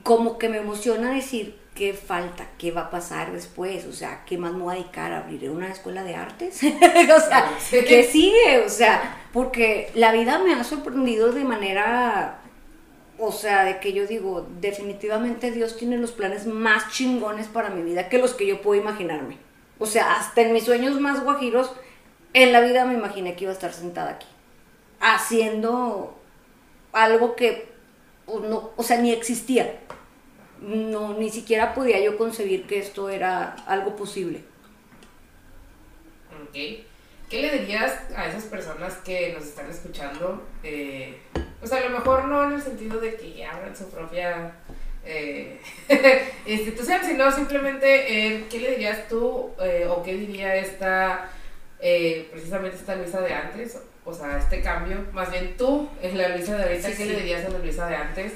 como 0.03 0.37
que 0.37 0.49
me 0.49 0.57
emociona 0.57 1.11
decir, 1.13 1.57
¿qué 1.75 1.93
falta? 1.93 2.47
¿Qué 2.57 2.71
va 2.71 2.81
a 2.81 2.89
pasar 2.89 3.31
después? 3.31 3.85
O 3.85 3.93
sea, 3.93 4.23
¿qué 4.25 4.37
más 4.37 4.53
me 4.53 4.63
voy 4.63 4.73
a 4.73 4.79
dedicar? 4.79 5.13
¿Abriré 5.13 5.49
una 5.49 5.71
escuela 5.71 6.03
de 6.03 6.15
artes? 6.15 6.61
o 6.63 7.19
sea, 7.19 7.51
¿qué 7.69 8.03
sigue? 8.03 8.63
O 8.65 8.69
sea, 8.69 9.17
porque 9.33 9.91
la 9.95 10.11
vida 10.11 10.39
me 10.39 10.53
ha 10.53 10.63
sorprendido 10.63 11.31
de 11.31 11.43
manera, 11.43 12.39
o 13.17 13.31
sea, 13.31 13.63
de 13.63 13.79
que 13.79 13.93
yo 13.93 14.05
digo, 14.05 14.47
definitivamente 14.59 15.51
Dios 15.51 15.77
tiene 15.77 15.97
los 15.97 16.11
planes 16.11 16.45
más 16.45 16.91
chingones 16.91 17.47
para 17.47 17.69
mi 17.69 17.83
vida 17.83 18.09
que 18.09 18.17
los 18.17 18.33
que 18.33 18.47
yo 18.47 18.61
puedo 18.61 18.81
imaginarme. 18.81 19.50
O 19.81 19.85
sea, 19.85 20.15
hasta 20.15 20.41
en 20.41 20.53
mis 20.53 20.63
sueños 20.63 20.97
más 21.01 21.21
guajiros, 21.21 21.71
en 22.33 22.53
la 22.53 22.61
vida 22.61 22.85
me 22.85 22.93
imaginé 22.93 23.35
que 23.35 23.43
iba 23.43 23.51
a 23.51 23.55
estar 23.55 23.73
sentada 23.73 24.11
aquí, 24.11 24.27
haciendo 25.01 26.17
algo 26.93 27.35
que, 27.35 27.69
pues, 28.25 28.41
no, 28.43 28.71
o 28.77 28.83
sea, 28.83 29.01
ni 29.01 29.11
existía 29.11 29.77
no, 30.61 31.17
ni 31.17 31.29
siquiera 31.29 31.73
podía 31.73 31.99
yo 31.99 32.17
concebir 32.17 32.67
que 32.67 32.79
esto 32.79 33.09
era 33.09 33.55
algo 33.65 33.95
posible. 33.95 34.43
Ok. 36.43 36.53
¿Qué 36.53 37.41
le 37.41 37.59
dirías 37.59 37.93
a 38.15 38.27
esas 38.27 38.43
personas 38.43 38.95
que 38.97 39.33
nos 39.33 39.45
están 39.45 39.69
escuchando? 39.69 40.45
Eh, 40.63 41.17
pues 41.59 41.71
a 41.71 41.79
lo 41.79 41.89
mejor 41.89 42.25
no 42.25 42.43
en 42.43 42.53
el 42.53 42.61
sentido 42.61 42.99
de 42.99 43.15
que 43.15 43.45
abran 43.45 43.75
su 43.75 43.89
propia 43.89 44.53
eh, 45.05 45.59
institución, 46.45 46.99
sino 47.03 47.31
simplemente 47.31 48.45
qué 48.49 48.59
le 48.59 48.71
dirías 48.71 49.07
tú 49.07 49.51
eh, 49.61 49.87
o 49.89 50.03
qué 50.03 50.15
diría 50.15 50.55
esta, 50.55 51.29
precisamente 51.79 52.77
esta 52.77 52.95
Luisa 52.95 53.21
de 53.21 53.33
antes, 53.33 53.79
o 54.03 54.13
sea, 54.13 54.37
este 54.37 54.61
cambio, 54.61 55.05
más 55.13 55.31
bien 55.31 55.55
tú, 55.57 55.89
en 56.01 56.17
la 56.17 56.29
Luisa 56.29 56.57
de 56.57 56.63
ahorita, 56.63 56.95
¿qué 56.95 57.05
le 57.05 57.15
dirías 57.17 57.45
a 57.45 57.49
la 57.49 57.59
Luisa 57.59 57.87
de 57.87 57.95
antes? 57.95 58.33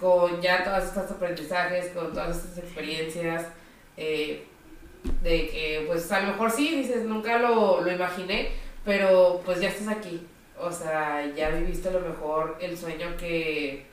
con 0.00 0.40
ya 0.40 0.64
todos 0.64 0.84
estos 0.84 1.10
aprendizajes, 1.10 1.88
con 1.88 2.12
todas 2.12 2.36
estas 2.36 2.58
experiencias, 2.58 3.46
eh, 3.96 4.44
de 5.22 5.48
que 5.48 5.84
pues 5.86 6.10
a 6.12 6.20
lo 6.20 6.28
mejor 6.28 6.50
sí, 6.50 6.76
dices, 6.76 7.04
nunca 7.04 7.38
lo, 7.38 7.80
lo 7.80 7.92
imaginé, 7.92 8.50
pero 8.84 9.40
pues 9.44 9.60
ya 9.60 9.68
estás 9.68 9.88
aquí. 9.88 10.26
O 10.58 10.72
sea, 10.72 11.24
ya 11.34 11.50
viviste 11.50 11.88
a 11.88 11.92
lo 11.92 12.00
mejor 12.00 12.56
el 12.60 12.76
sueño 12.76 13.16
que 13.16 13.86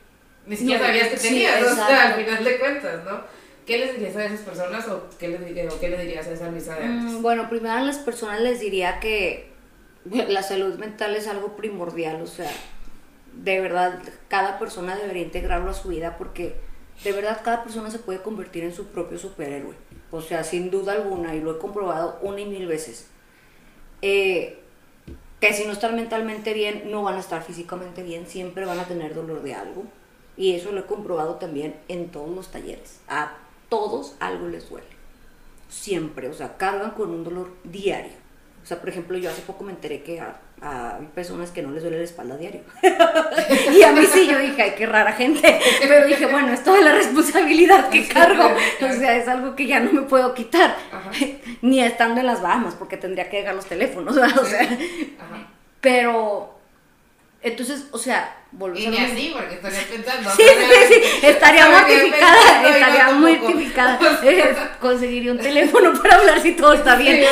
ni 0.46 0.56
siquiera 0.56 0.86
sabías 0.86 1.08
que 1.08 1.16
tenías, 1.16 1.62
o 1.62 1.74
sea, 1.74 2.08
al 2.08 2.24
final 2.24 2.44
de 2.44 2.58
cuentas, 2.58 3.04
¿no? 3.04 3.20
¿Qué 3.66 3.78
les 3.78 3.94
dirías 3.94 4.16
a 4.16 4.24
esas 4.26 4.40
personas 4.40 4.86
o 4.88 5.08
qué 5.18 5.28
les, 5.28 5.72
o 5.72 5.80
qué 5.80 5.88
les 5.88 6.00
dirías 6.00 6.26
a 6.26 6.32
esa 6.32 6.50
Luisa 6.50 6.76
de 6.76 6.84
antes? 6.84 7.12
Mm, 7.12 7.22
bueno, 7.22 7.48
primero 7.48 7.74
a 7.74 7.80
las 7.80 7.98
personas 7.98 8.40
les 8.40 8.60
diría 8.60 9.00
que 9.00 9.48
la 10.04 10.42
salud 10.42 10.78
mental 10.78 11.16
es 11.16 11.28
algo 11.28 11.56
primordial, 11.56 12.20
o 12.20 12.26
sea, 12.26 12.50
de 13.32 13.60
verdad 13.60 14.00
cada 14.28 14.58
persona 14.58 14.96
debería 14.96 15.22
integrarlo 15.22 15.70
a 15.70 15.74
su 15.74 15.88
vida 15.88 16.18
porque 16.18 16.54
de 17.02 17.12
verdad 17.12 17.40
cada 17.42 17.64
persona 17.64 17.90
se 17.90 17.98
puede 17.98 18.20
convertir 18.20 18.64
en 18.64 18.74
su 18.74 18.88
propio 18.88 19.18
superhéroe. 19.18 19.74
O 20.10 20.20
sea, 20.20 20.44
sin 20.44 20.70
duda 20.70 20.92
alguna, 20.92 21.34
y 21.34 21.40
lo 21.40 21.56
he 21.56 21.58
comprobado 21.58 22.18
una 22.22 22.40
y 22.40 22.46
mil 22.46 22.66
veces. 22.66 23.08
Eh, 24.02 24.58
que 25.40 25.52
si 25.52 25.64
no 25.64 25.72
están 25.72 25.96
mentalmente 25.96 26.54
bien, 26.54 26.90
no 26.90 27.02
van 27.02 27.16
a 27.16 27.20
estar 27.20 27.42
físicamente 27.42 28.02
bien, 28.02 28.26
siempre 28.26 28.64
van 28.64 28.78
a 28.78 28.84
tener 28.84 29.14
dolor 29.14 29.42
de 29.42 29.54
algo. 29.54 29.84
Y 30.36 30.54
eso 30.54 30.72
lo 30.72 30.80
he 30.80 30.86
comprobado 30.86 31.36
también 31.36 31.74
en 31.88 32.08
todos 32.08 32.34
los 32.34 32.48
talleres. 32.50 33.00
A 33.08 33.32
todos 33.68 34.14
algo 34.20 34.48
les 34.48 34.68
duele. 34.68 34.86
Siempre, 35.68 36.28
o 36.28 36.34
sea, 36.34 36.56
cargan 36.56 36.92
con 36.92 37.10
un 37.10 37.24
dolor 37.24 37.52
diario. 37.64 38.12
O 38.62 38.66
sea, 38.66 38.80
por 38.80 38.88
ejemplo, 38.88 39.18
yo 39.18 39.30
hace 39.30 39.42
poco 39.42 39.64
me 39.64 39.72
enteré 39.72 40.02
que 40.02 40.20
a 40.20 40.40
personas 41.14 41.50
que 41.50 41.62
no 41.62 41.70
les 41.70 41.82
duele 41.82 41.98
la 41.98 42.04
espalda 42.04 42.34
a 42.34 42.38
diario. 42.38 42.62
y 43.72 43.82
a 43.82 43.92
mí 43.92 44.06
sí, 44.06 44.26
yo 44.26 44.38
dije, 44.38 44.62
ay, 44.62 44.74
qué 44.76 44.86
rara 44.86 45.12
gente. 45.12 45.60
Pero 45.80 46.06
dije, 46.06 46.26
bueno, 46.26 46.52
es 46.52 46.64
toda 46.64 46.80
la 46.80 46.92
responsabilidad 46.92 47.90
que 47.90 48.08
cargo. 48.08 48.46
O 48.80 48.92
sea, 48.92 49.16
es 49.16 49.28
algo 49.28 49.54
que 49.54 49.66
ya 49.66 49.80
no 49.80 49.92
me 49.92 50.02
puedo 50.02 50.34
quitar. 50.34 50.76
Ni 51.62 51.80
estando 51.80 52.20
en 52.20 52.26
las 52.26 52.40
Bahamas, 52.40 52.74
porque 52.74 52.96
tendría 52.96 53.28
que 53.28 53.38
dejar 53.38 53.54
los 53.54 53.66
teléfonos. 53.66 54.16
O 54.44 54.44
sea, 54.46 54.78
pero, 55.80 56.53
entonces, 57.44 57.84
o 57.92 57.98
sea, 57.98 58.38
volvemos 58.52 58.86
Y 58.86 58.88
ni 58.88 58.96
así, 58.96 59.34
porque 59.34 59.56
estaría 59.56 59.82
pensando. 59.82 60.30
Sí, 60.30 60.42
sí, 60.42 60.94
sí, 60.94 61.26
estaría 61.26 61.68
mortificada, 61.68 62.68
estaría 62.70 63.10
mortificada. 63.10 64.78
Conseguiría 64.80 65.30
un 65.30 65.38
teléfono 65.38 65.92
para 66.02 66.16
hablar 66.16 66.40
si 66.40 66.52
todo 66.52 66.72
está 66.72 66.96
bien 66.96 67.22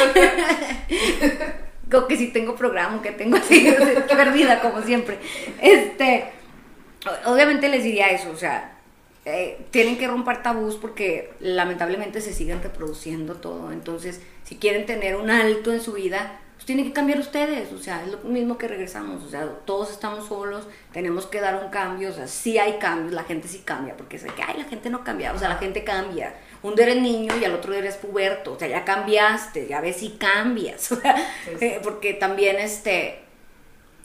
que 2.08 2.16
si 2.16 2.28
tengo 2.28 2.54
programa, 2.54 3.02
que 3.02 3.12
tengo 3.12 3.38
así, 3.38 3.74
perdida 4.08 4.60
como 4.60 4.82
siempre. 4.82 5.18
Este, 5.60 6.24
obviamente 7.24 7.68
les 7.68 7.82
diría 7.82 8.08
eso, 8.08 8.30
o 8.30 8.36
sea, 8.36 8.78
eh, 9.24 9.58
tienen 9.70 9.96
que 9.96 10.08
romper 10.08 10.42
tabús 10.42 10.76
porque 10.76 11.32
lamentablemente 11.40 12.20
se 12.20 12.34
siguen 12.34 12.62
reproduciendo 12.62 13.36
todo. 13.36 13.72
Entonces, 13.72 14.20
si 14.44 14.56
quieren 14.56 14.84
tener 14.84 15.16
un 15.16 15.30
alto 15.30 15.72
en 15.72 15.80
su 15.80 15.92
vida, 15.92 16.40
pues 16.62 16.66
tienen 16.66 16.84
que 16.86 16.92
cambiar 16.92 17.18
ustedes. 17.18 17.72
O 17.72 17.78
sea, 17.78 18.04
es 18.04 18.12
lo 18.12 18.18
mismo 18.18 18.56
que 18.56 18.68
regresamos. 18.68 19.24
O 19.24 19.28
sea, 19.28 19.48
todos 19.64 19.90
estamos 19.90 20.28
solos, 20.28 20.68
tenemos 20.92 21.26
que 21.26 21.40
dar 21.40 21.62
un 21.64 21.70
cambio. 21.70 22.10
O 22.10 22.12
sea, 22.12 22.28
sí 22.28 22.58
hay 22.58 22.78
cambios, 22.78 23.12
la 23.12 23.24
gente 23.24 23.48
sí 23.48 23.62
cambia, 23.64 23.96
porque 23.96 24.18
sé 24.18 24.28
que, 24.28 24.42
ay, 24.42 24.58
la 24.58 24.64
gente 24.64 24.88
no 24.88 25.02
cambia. 25.02 25.32
O 25.32 25.38
sea, 25.38 25.48
la 25.48 25.56
gente 25.56 25.82
cambia 25.82 26.34
un 26.62 26.76
día 26.76 26.86
eres 26.86 27.02
niño 27.02 27.36
y 27.36 27.44
al 27.44 27.54
otro 27.54 27.72
día 27.72 27.80
eres 27.80 27.96
puberto, 27.96 28.52
o 28.52 28.58
sea, 28.58 28.68
ya 28.68 28.84
cambiaste, 28.84 29.66
ya 29.66 29.80
ves 29.80 29.96
si 29.96 30.10
cambias, 30.10 30.92
eh, 31.60 31.80
porque 31.82 32.14
también 32.14 32.56
este, 32.58 33.20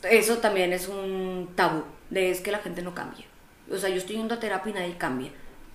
eso 0.03 0.39
también 0.39 0.73
es 0.73 0.87
un 0.87 1.51
tabú, 1.55 1.83
de 2.09 2.31
es 2.31 2.41
que 2.41 2.51
la 2.51 2.59
gente 2.59 2.81
no 2.81 2.95
cambia. 2.95 3.25
O 3.71 3.77
sea, 3.77 3.89
yo 3.89 3.97
estoy 3.97 4.15
yendo 4.15 4.33
a 4.33 4.39
terapia 4.39 4.71
y 4.71 4.73
nadie 4.73 4.97
cambia. 4.97 5.31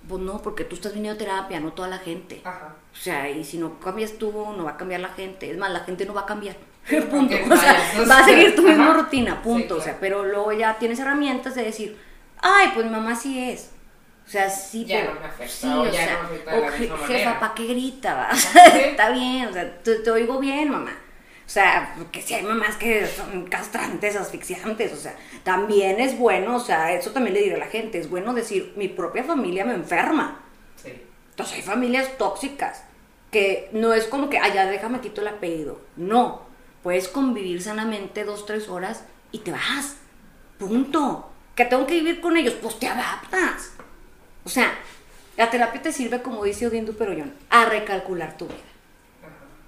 Pues 0.09 0.21
no, 0.21 0.43
porque 0.43 0.65
tú 0.65 0.75
estás 0.75 0.95
viniendo 0.95 1.15
a 1.15 1.19
terapia, 1.19 1.61
no 1.61 1.75
toda 1.75 1.87
la 1.89 1.99
gente. 1.99 2.41
Ajá. 2.43 2.75
O 2.93 2.97
sea, 2.97 3.31
y 3.31 3.45
si 3.45 3.59
no 3.59 3.79
cambias 3.79 4.15
tú, 4.15 4.33
no 4.33 4.65
va 4.65 4.73
a 4.73 4.77
cambiar 4.77 5.01
la 5.01 5.11
gente. 5.11 5.51
Es 5.51 5.57
más, 5.59 5.71
la 5.71 5.81
gente 5.81 6.07
no 6.07 6.15
va 6.15 6.23
a 6.23 6.27
cambiar. 6.27 6.57
Punto. 7.11 7.37
O 7.51 7.57
sea, 7.57 7.77
va 8.11 8.19
a 8.19 8.25
seguir 8.25 8.55
tu 8.57 8.63
misma 8.63 8.91
ajá. 8.91 8.95
rutina, 9.01 9.43
punto. 9.43 9.75
Sí, 9.77 9.81
O 9.81 9.85
sea, 9.85 9.97
pero 10.01 10.25
luego 10.25 10.53
ya 10.53 10.79
tienes 10.79 10.99
herramientas 10.99 11.55
de 11.55 11.65
decir, 11.65 11.97
ay, 12.41 12.71
pues 12.75 12.91
mamá 12.91 13.15
sí 13.15 13.51
es. 13.51 13.71
O 14.27 14.31
sea, 14.31 14.49
sí, 14.49 14.85
Ya 14.85 15.01
pero- 15.01 15.15
no 15.15 15.21
me 15.21 15.27
afecta, 15.27 15.53
sí, 15.53 15.67
o 15.69 15.85
ya 15.87 15.93
sea, 15.93 16.13
no 16.15 16.23
me 16.23 16.25
afecta 16.27 16.51
de 16.53 16.59
o 16.59 16.61
la 16.63 16.71
je- 16.77 16.81
misma 16.81 16.97
jefa, 16.99 17.09
manera. 17.13 17.41
¿para 17.41 17.55
qué 17.55 17.65
grita? 17.67 18.15
va? 18.31 18.35
Sí. 18.35 18.59
Está 18.75 19.11
bien, 19.11 19.47
o 19.49 19.53
sea, 19.53 19.79
te, 19.83 19.95
te 19.97 20.11
oigo 20.11 20.39
bien, 20.39 20.71
mamá. 20.71 20.93
O 21.45 21.49
sea, 21.53 21.95
porque 21.99 22.23
si 22.23 22.35
hay 22.35 22.45
mamás 22.45 22.77
que 22.77 23.07
son 23.07 23.47
castrantes, 23.47 24.17
asfixiantes, 24.17 24.93
o 24.93 24.97
sea, 24.97 25.15
también 25.43 26.01
es 26.01 26.17
bueno, 26.19 26.57
o 26.57 26.61
sea, 26.61 26.93
eso 26.93 27.11
también 27.11 27.35
le 27.35 27.43
diré 27.43 27.57
a 27.57 27.59
la 27.59 27.67
gente, 27.67 27.99
es 27.99 28.09
bueno 28.09 28.33
decir, 28.33 28.73
mi 28.77 28.89
propia 28.89 29.23
familia 29.25 29.65
me 29.65 29.75
enferma. 29.75 30.41
Sí. 30.83 30.93
Entonces 31.31 31.57
hay 31.57 31.63
familias 31.63 32.17
tóxicas, 32.17 32.85
que 33.31 33.69
no 33.73 33.93
es 33.93 34.05
como 34.07 34.31
que, 34.31 34.39
ah, 34.39 34.49
ya 34.55 34.67
déjame 34.67 35.01
quito 35.01 35.21
el 35.21 35.29
apellido. 35.29 35.81
No, 35.97 36.43
puedes 36.83 37.09
convivir 37.09 37.63
sanamente 37.63 38.25
dos, 38.25 38.47
tres 38.47 38.69
horas 38.69 39.05
y 39.31 39.39
te 39.39 39.53
vas. 39.53 39.97
Punto. 40.59 41.29
Que 41.55 41.65
tengo 41.65 41.87
que 41.87 41.95
vivir 41.95 42.21
con 42.21 42.37
ellos, 42.37 42.55
pues 42.55 42.79
te 42.79 42.89
adaptas. 42.89 43.73
O 44.45 44.49
sea, 44.49 44.73
la 45.37 45.51
terapia 45.51 45.83
te 45.83 45.93
sirve, 45.93 46.23
como 46.23 46.45
dice 46.45 46.67
Odín 46.67 46.87
Perollón, 46.87 47.35
a 47.51 47.67
recalcular 47.67 48.37
tu 48.37 48.47
vida. 48.47 48.59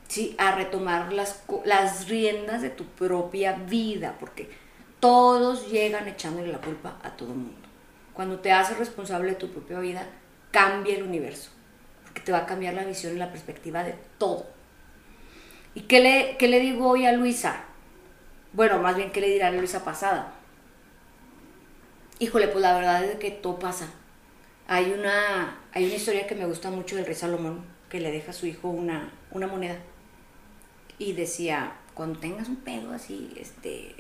Sí, 0.09 0.35
a 0.39 0.55
retomar 0.55 1.13
las, 1.13 1.43
las 1.65 2.09
riendas 2.09 2.63
de 2.63 2.71
tu 2.71 2.85
propia 2.85 3.53
vida, 3.55 4.17
porque 4.21 4.51
todos 5.01 5.71
llegan 5.71 6.09
echándole 6.09 6.53
la 6.53 6.61
culpa 6.61 6.99
a 7.03 7.11
todo 7.11 7.31
el 7.31 7.39
mundo. 7.39 7.69
Cuando 8.13 8.39
te 8.39 8.53
haces 8.53 8.79
responsable 8.79 9.31
de 9.31 9.37
tu 9.37 9.51
propia 9.51 9.81
vida, 9.81 10.07
cambia 10.51 10.95
el 10.95 11.03
universo, 11.03 11.51
porque 12.05 12.21
te 12.21 12.33
va 12.33 12.39
a 12.39 12.47
cambiar 12.47 12.75
la 12.75 12.85
visión 12.85 13.15
y 13.15 13.19
la 13.19 13.31
perspectiva 13.31 13.83
de 13.83 13.95
todo. 14.19 14.54
¿Y 15.75 15.83
qué 15.83 16.01
le, 16.01 16.37
qué 16.39 16.49
le 16.49 16.61
digo 16.61 16.89
hoy 16.89 17.05
a 17.07 17.13
Luisa? 17.13 17.65
Bueno, 18.53 18.79
más 18.79 18.97
bien, 18.97 19.11
¿qué 19.11 19.21
le 19.21 19.29
dirá 19.29 19.49
a 19.49 19.51
Luisa 19.51 19.85
pasada? 19.85 20.33
Híjole, 22.21 22.47
pues 22.47 22.63
la 22.63 22.75
verdad 22.75 23.03
es 23.05 23.17
que 23.17 23.33
todo 23.33 23.59
pasa. 23.59 23.89
Hay 24.69 24.93
una, 24.93 25.59
hay 25.73 25.87
una 25.87 25.95
historia 25.95 26.29
que 26.29 26.37
me 26.37 26.47
gusta 26.47 26.71
mucho 26.71 26.95
del 26.95 27.07
rey 27.07 27.17
Salomón, 27.17 27.65
que 27.89 27.99
le 27.99 28.13
deja 28.13 28.31
a 28.31 28.35
su 28.35 28.47
hijo 28.47 28.69
una, 28.69 29.13
una 29.33 29.49
moneda. 29.49 29.79
Y 30.99 31.13
decía, 31.15 31.73
cuando 31.95 32.21
tengas 32.21 32.49
un 32.49 32.57
pedo 32.57 32.93
así, 32.93 33.33
este, 33.37 33.97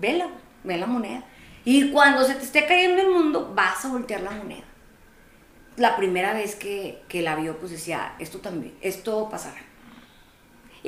vela, 0.00 0.28
ve 0.64 0.76
la 0.76 0.86
moneda. 0.86 1.22
Y 1.64 1.92
cuando 1.92 2.24
se 2.24 2.34
te 2.34 2.44
esté 2.44 2.66
cayendo 2.66 3.00
el 3.00 3.10
mundo, 3.10 3.52
vas 3.54 3.84
a 3.84 3.88
voltear 3.88 4.22
la 4.22 4.32
moneda. 4.32 4.64
La 5.76 5.96
primera 5.96 6.34
vez 6.34 6.56
que, 6.56 7.02
que 7.08 7.22
la 7.22 7.36
vio, 7.36 7.58
pues 7.58 7.70
decía, 7.70 8.16
esto 8.18 8.40
también, 8.40 8.74
esto 8.80 9.28
pasará. 9.30 9.60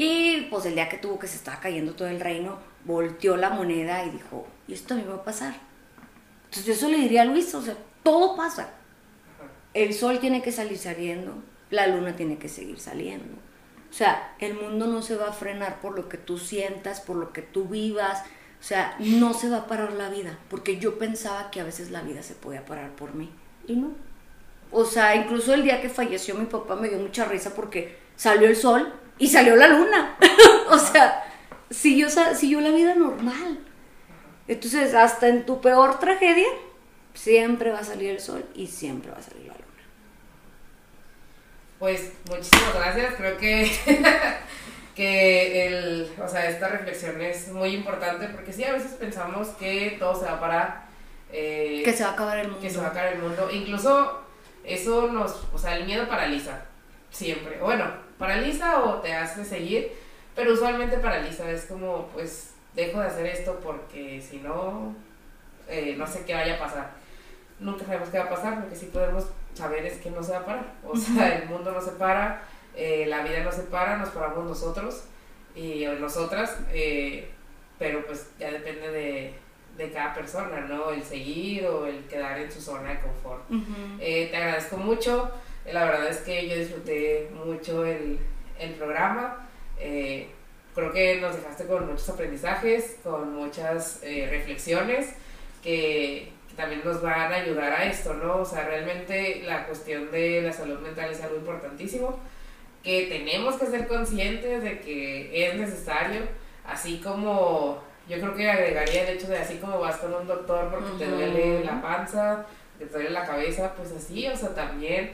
Y 0.00 0.42
pues 0.42 0.64
el 0.64 0.76
día 0.76 0.88
que 0.88 0.96
tuvo 0.96 1.18
que 1.18 1.26
se 1.26 1.34
estaba 1.34 1.58
cayendo 1.58 1.92
todo 1.92 2.06
el 2.06 2.20
reino, 2.20 2.56
volteó 2.84 3.36
la 3.36 3.50
moneda 3.50 4.04
y 4.04 4.10
dijo, 4.10 4.46
y 4.68 4.74
esto 4.74 4.90
también 4.90 5.10
va 5.10 5.16
a 5.16 5.24
pasar. 5.24 5.56
Entonces 6.44 6.66
yo 6.66 6.72
eso 6.72 6.88
le 6.88 6.98
diría 6.98 7.22
a 7.22 7.24
Luis, 7.24 7.52
o 7.52 7.60
sea, 7.60 7.76
todo 8.04 8.36
pasa. 8.36 8.70
El 9.74 9.92
sol 9.92 10.20
tiene 10.20 10.40
que 10.40 10.52
salir 10.52 10.78
saliendo, 10.78 11.42
la 11.70 11.88
luna 11.88 12.14
tiene 12.14 12.38
que 12.38 12.48
seguir 12.48 12.78
saliendo. 12.78 13.34
O 13.90 13.92
sea, 13.92 14.36
el 14.38 14.54
mundo 14.54 14.86
no 14.86 15.02
se 15.02 15.16
va 15.16 15.30
a 15.30 15.32
frenar 15.32 15.80
por 15.80 15.96
lo 15.96 16.08
que 16.08 16.16
tú 16.16 16.38
sientas, 16.38 17.00
por 17.00 17.16
lo 17.16 17.32
que 17.32 17.42
tú 17.42 17.64
vivas. 17.64 18.22
O 18.60 18.62
sea, 18.62 18.94
no 19.00 19.34
se 19.34 19.48
va 19.48 19.56
a 19.56 19.66
parar 19.66 19.94
la 19.94 20.10
vida, 20.10 20.38
porque 20.48 20.78
yo 20.78 20.96
pensaba 20.96 21.50
que 21.50 21.60
a 21.60 21.64
veces 21.64 21.90
la 21.90 22.02
vida 22.02 22.22
se 22.22 22.34
podía 22.34 22.64
parar 22.64 22.94
por 22.94 23.16
mí 23.16 23.32
y 23.66 23.74
no. 23.74 23.94
O 24.70 24.84
sea, 24.84 25.16
incluso 25.16 25.54
el 25.54 25.64
día 25.64 25.82
que 25.82 25.88
falleció 25.88 26.36
mi 26.36 26.46
papá 26.46 26.76
me 26.76 26.88
dio 26.88 26.98
mucha 26.98 27.24
risa 27.24 27.52
porque 27.52 27.98
salió 28.14 28.46
el 28.46 28.54
sol 28.54 28.92
y 29.18 29.28
salió 29.28 29.56
la 29.56 29.68
luna. 29.68 30.16
o 30.70 30.78
sea, 30.78 31.24
siguió, 31.70 32.08
siguió 32.34 32.60
la 32.60 32.70
vida 32.70 32.94
normal. 32.94 33.58
Entonces, 34.46 34.94
hasta 34.94 35.28
en 35.28 35.44
tu 35.46 35.60
peor 35.60 35.98
tragedia, 35.98 36.48
siempre 37.14 37.70
va 37.70 37.80
a 37.80 37.84
salir 37.84 38.10
el 38.10 38.20
sol 38.20 38.44
y 38.54 38.66
siempre 38.66 39.10
va 39.10 39.18
a 39.18 39.22
salir 39.22 39.46
la 39.46 39.54
luna. 39.54 39.64
Pues 41.78 42.12
muchísimas 42.28 42.74
gracias. 42.74 43.14
Creo 43.16 43.36
que, 43.38 43.70
que 44.94 45.66
el, 45.66 46.10
o 46.22 46.28
sea, 46.28 46.48
esta 46.48 46.68
reflexión 46.68 47.20
es 47.20 47.48
muy 47.48 47.70
importante 47.74 48.28
porque 48.28 48.52
sí, 48.52 48.64
a 48.64 48.72
veces 48.72 48.92
pensamos 48.92 49.48
que 49.50 49.96
todo 49.98 50.18
se 50.18 50.24
va 50.26 50.32
a 50.32 50.40
parar. 50.40 50.86
eh, 51.32 51.82
Que 51.84 51.92
se 51.92 52.02
va 52.04 52.10
a 52.10 52.12
acabar 52.14 52.38
el 52.38 52.48
mundo. 52.48 52.60
que 52.60 52.70
se 52.70 52.78
va 52.78 52.86
a 52.86 52.90
acabar 52.90 53.12
el 53.12 53.20
mundo. 53.22 53.48
Incluso 53.52 54.22
eso 54.64 55.08
nos, 55.12 55.44
o 55.52 55.58
sea, 55.58 55.76
el 55.76 55.84
miedo 55.86 56.08
paraliza 56.08 56.64
siempre. 57.10 57.58
Bueno, 57.58 57.84
paraliza 58.18 58.84
o 58.84 58.94
te 58.96 59.14
hace 59.14 59.44
seguir, 59.44 59.92
pero 60.34 60.52
usualmente 60.52 60.98
paraliza. 60.98 61.50
Es 61.50 61.66
como, 61.66 62.08
pues, 62.08 62.54
dejo 62.74 63.00
de 63.00 63.06
hacer 63.06 63.26
esto 63.26 63.58
porque 63.62 64.20
si 64.20 64.38
no, 64.38 64.94
eh, 65.68 65.94
no 65.96 66.06
sé 66.06 66.24
qué 66.24 66.34
vaya 66.34 66.56
a 66.56 66.58
pasar. 66.58 66.90
Nunca 67.60 67.84
sabemos 67.84 68.08
qué 68.10 68.18
va 68.18 68.24
a 68.24 68.30
pasar, 68.30 68.58
lo 68.58 68.68
que 68.68 68.76
sí 68.76 68.86
podemos 68.86 69.26
saber 69.54 69.84
es 69.84 69.98
que 69.98 70.10
no 70.10 70.22
se 70.22 70.32
va 70.32 70.38
a 70.38 70.46
parar. 70.46 70.72
O 70.84 70.96
sea, 70.96 71.38
el 71.38 71.48
mundo 71.48 71.72
no 71.72 71.80
se 71.80 71.92
para, 71.92 72.42
eh, 72.76 73.06
la 73.08 73.22
vida 73.22 73.42
no 73.42 73.50
se 73.50 73.62
para, 73.62 73.96
nos 73.96 74.10
paramos 74.10 74.44
nosotros 74.44 75.04
y 75.56 75.84
nosotras, 75.98 76.56
eh, 76.70 77.30
pero 77.78 78.06
pues 78.06 78.30
ya 78.38 78.52
depende 78.52 78.90
de, 78.90 79.34
de 79.76 79.90
cada 79.90 80.14
persona, 80.14 80.60
¿no? 80.60 80.90
El 80.90 81.02
seguir 81.02 81.66
o 81.66 81.86
el 81.86 82.04
quedar 82.04 82.38
en 82.38 82.52
su 82.52 82.60
zona 82.60 82.90
de 82.90 83.00
confort. 83.00 83.42
Te 83.98 84.36
agradezco 84.36 84.76
mucho. 84.76 85.32
La 85.72 85.84
verdad 85.84 86.08
es 86.08 86.18
que 86.18 86.48
yo 86.48 86.56
disfruté 86.56 87.28
mucho 87.32 87.84
el, 87.84 88.18
el 88.58 88.74
programa. 88.74 89.48
Eh, 89.78 90.28
creo 90.74 90.92
que 90.92 91.20
nos 91.20 91.36
dejaste 91.36 91.66
con 91.66 91.86
muchos 91.86 92.08
aprendizajes, 92.08 92.96
con 93.02 93.34
muchas 93.34 94.00
eh, 94.02 94.28
reflexiones 94.30 95.14
que, 95.62 96.30
que 96.48 96.54
también 96.56 96.82
nos 96.84 97.02
van 97.02 97.32
a 97.32 97.36
ayudar 97.36 97.72
a 97.72 97.84
esto, 97.84 98.14
¿no? 98.14 98.38
O 98.38 98.44
sea, 98.44 98.64
realmente 98.64 99.42
la 99.44 99.66
cuestión 99.66 100.10
de 100.10 100.42
la 100.42 100.52
salud 100.52 100.78
mental 100.80 101.10
es 101.10 101.20
algo 101.22 101.36
importantísimo 101.36 102.18
que 102.82 103.06
tenemos 103.06 103.56
que 103.56 103.66
ser 103.66 103.88
conscientes 103.88 104.62
de 104.62 104.78
que 104.80 105.46
es 105.48 105.54
necesario, 105.56 106.22
así 106.64 107.00
como 107.02 107.82
yo 108.08 108.18
creo 108.20 108.34
que 108.34 108.48
agregaría 108.48 109.02
el 109.08 109.16
hecho 109.18 109.26
de 109.28 109.38
así 109.38 109.56
como 109.56 109.80
vas 109.80 109.96
con 109.96 110.14
un 110.14 110.26
doctor 110.26 110.70
porque 110.70 110.90
te 110.96 111.08
Ujú. 111.08 111.16
duele 111.16 111.64
la 111.64 111.82
panza, 111.82 112.46
te 112.78 112.86
duele 112.86 113.10
la 113.10 113.26
cabeza, 113.26 113.74
pues 113.76 113.90
así, 113.92 114.26
o 114.28 114.36
sea, 114.36 114.54
también 114.54 115.10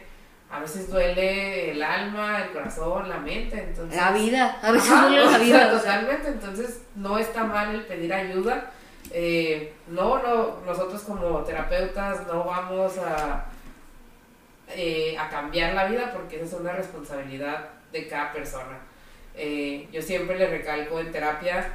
a 0.54 0.60
veces 0.60 0.88
duele 0.88 1.72
el 1.72 1.82
alma, 1.82 2.44
el 2.44 2.52
corazón, 2.52 3.08
la 3.08 3.18
mente, 3.18 3.60
entonces... 3.60 3.96
La 3.96 4.12
vida, 4.12 4.56
a 4.62 4.70
veces 4.70 4.88
Ajá, 4.88 5.08
duele 5.08 5.24
la 5.26 5.38
vida. 5.38 5.56
o 5.56 5.80
sea. 5.80 5.98
totalmente, 5.98 6.28
entonces 6.28 6.82
no 6.94 7.18
está 7.18 7.42
mal 7.42 7.74
el 7.74 7.80
pedir 7.82 8.14
ayuda. 8.14 8.70
Eh, 9.10 9.72
no, 9.88 10.22
no, 10.22 10.60
nosotros 10.64 11.02
como 11.02 11.42
terapeutas 11.42 12.24
no 12.28 12.44
vamos 12.44 12.98
a, 12.98 13.46
eh, 14.68 15.18
a 15.18 15.28
cambiar 15.28 15.74
la 15.74 15.86
vida 15.86 16.12
porque 16.12 16.36
esa 16.36 16.44
es 16.44 16.60
una 16.60 16.72
responsabilidad 16.72 17.70
de 17.90 18.06
cada 18.06 18.32
persona. 18.32 18.78
Eh, 19.34 19.88
yo 19.90 20.00
siempre 20.00 20.38
le 20.38 20.46
recalco 20.46 21.00
en 21.00 21.10
terapia, 21.10 21.66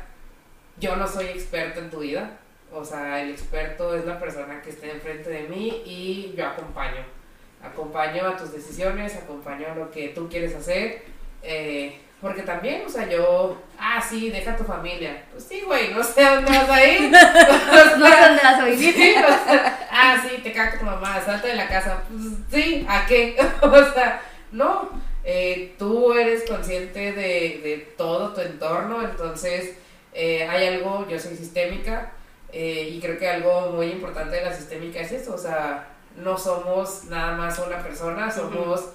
yo 0.78 0.96
no 0.96 1.06
soy 1.06 1.26
experta 1.26 1.82
en 1.82 1.90
tu 1.90 2.00
vida, 2.00 2.38
o 2.72 2.86
sea, 2.86 3.22
el 3.22 3.32
experto 3.32 3.94
es 3.94 4.06
la 4.06 4.18
persona 4.18 4.62
que 4.62 4.70
esté 4.70 4.90
enfrente 4.90 5.30
de 5.30 5.50
mí 5.50 5.84
y 5.86 6.34
yo 6.38 6.48
acompaño. 6.48 7.19
Acompaño 7.62 8.26
a 8.28 8.38
tus 8.38 8.52
decisiones, 8.54 9.16
acompaño 9.16 9.68
a 9.72 9.76
lo 9.76 9.92
que 9.92 10.10
tú 10.10 10.30
quieres 10.30 10.56
hacer. 10.56 11.04
eh, 11.42 12.00
porque 12.22 12.42
también, 12.42 12.84
o 12.86 12.90
sea, 12.90 13.08
yo, 13.10 13.58
ah, 13.78 14.02
sí, 14.02 14.30
deja 14.30 14.52
a 14.52 14.58
tu 14.58 14.66
familia. 14.66 15.24
Pues 15.32 15.46
sí, 15.46 15.62
güey, 15.66 15.94
no 15.94 16.04
sé 16.04 16.22
dónde 16.22 16.52
vas 16.52 16.70
a 16.70 16.84
ir. 16.86 17.10
No 17.12 17.16
sé 17.16 17.92
dónde 17.98 18.42
vas 18.44 18.60
a 18.60 18.66
vivir. 18.66 18.94
Sí, 18.94 19.14
o 19.18 19.28
sea, 19.50 19.88
ah, 19.90 20.22
sí, 20.22 20.42
te 20.44 20.52
caga 20.52 20.78
tu 20.78 20.84
mamá, 20.84 21.22
salta 21.24 21.48
de 21.48 21.56
la 21.56 21.70
casa. 21.70 22.04
Pues 22.10 22.34
sí, 22.52 22.86
¿a 22.90 23.06
qué? 23.06 23.38
o 23.62 23.94
sea, 23.94 24.22
no. 24.52 24.90
eh, 25.24 25.76
tú 25.80 26.14
eres 26.14 26.44
consciente 26.44 27.14
de, 27.14 27.62
de 27.64 27.94
todo 27.98 28.34
tu 28.34 28.42
entorno, 28.42 29.02
entonces 29.02 29.76
eh, 30.14 30.46
hay 30.46 30.68
algo, 30.68 31.08
yo 31.08 31.18
soy 31.20 31.38
sistémica, 31.38 32.12
eh, 32.52 32.90
y 32.92 33.00
creo 33.00 33.18
que 33.18 33.30
algo 33.30 33.72
muy 33.72 33.88
importante 33.92 34.36
de 34.36 34.44
la 34.46 34.54
sistémica 34.54 35.00
es 35.00 35.12
eso, 35.14 35.36
o 35.36 35.38
sea, 35.38 35.88
no 36.20 36.38
somos 36.38 37.06
nada 37.06 37.36
más 37.36 37.58
una 37.60 37.78
persona, 37.82 38.30
somos 38.32 38.90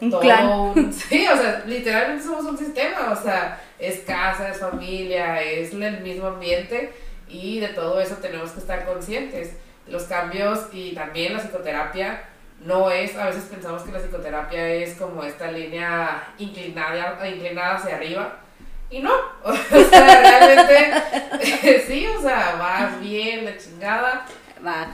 Un 0.00 0.10
todo 0.10 0.20
clan. 0.20 0.46
un- 0.48 0.92
sí, 1.08 1.26
o 1.26 1.36
sea, 1.36 1.62
literalmente 1.66 2.24
somos 2.24 2.44
un 2.44 2.58
sistema, 2.58 3.10
o 3.12 3.22
sea, 3.22 3.60
es 3.78 4.00
casa, 4.00 4.48
es 4.50 4.58
familia, 4.60 5.40
es 5.42 5.72
el 5.72 6.00
mismo 6.00 6.26
ambiente 6.28 6.92
y 7.28 7.60
de 7.60 7.68
todo 7.68 8.00
eso 8.00 8.16
tenemos 8.16 8.50
que 8.50 8.60
estar 8.60 8.84
conscientes. 8.84 9.52
Los 9.88 10.04
cambios 10.04 10.66
y 10.72 10.94
también 10.94 11.32
la 11.34 11.40
psicoterapia 11.40 12.24
no 12.64 12.90
es, 12.90 13.16
a 13.16 13.26
veces 13.26 13.44
pensamos 13.44 13.82
que 13.82 13.92
la 13.92 14.00
psicoterapia 14.00 14.66
es 14.68 14.94
como 14.94 15.22
esta 15.22 15.50
línea 15.52 16.28
inclinada, 16.38 17.28
inclinada 17.28 17.76
hacia 17.76 17.96
arriba 17.96 18.36
y 18.90 19.00
no, 19.00 19.12
o 19.44 19.52
sea, 19.90 20.20
realmente 20.20 21.84
sí, 21.86 22.06
o 22.06 22.20
sea, 22.20 22.56
vas 22.58 23.00
bien, 23.00 23.44
la 23.44 23.56
chingada. 23.56 24.26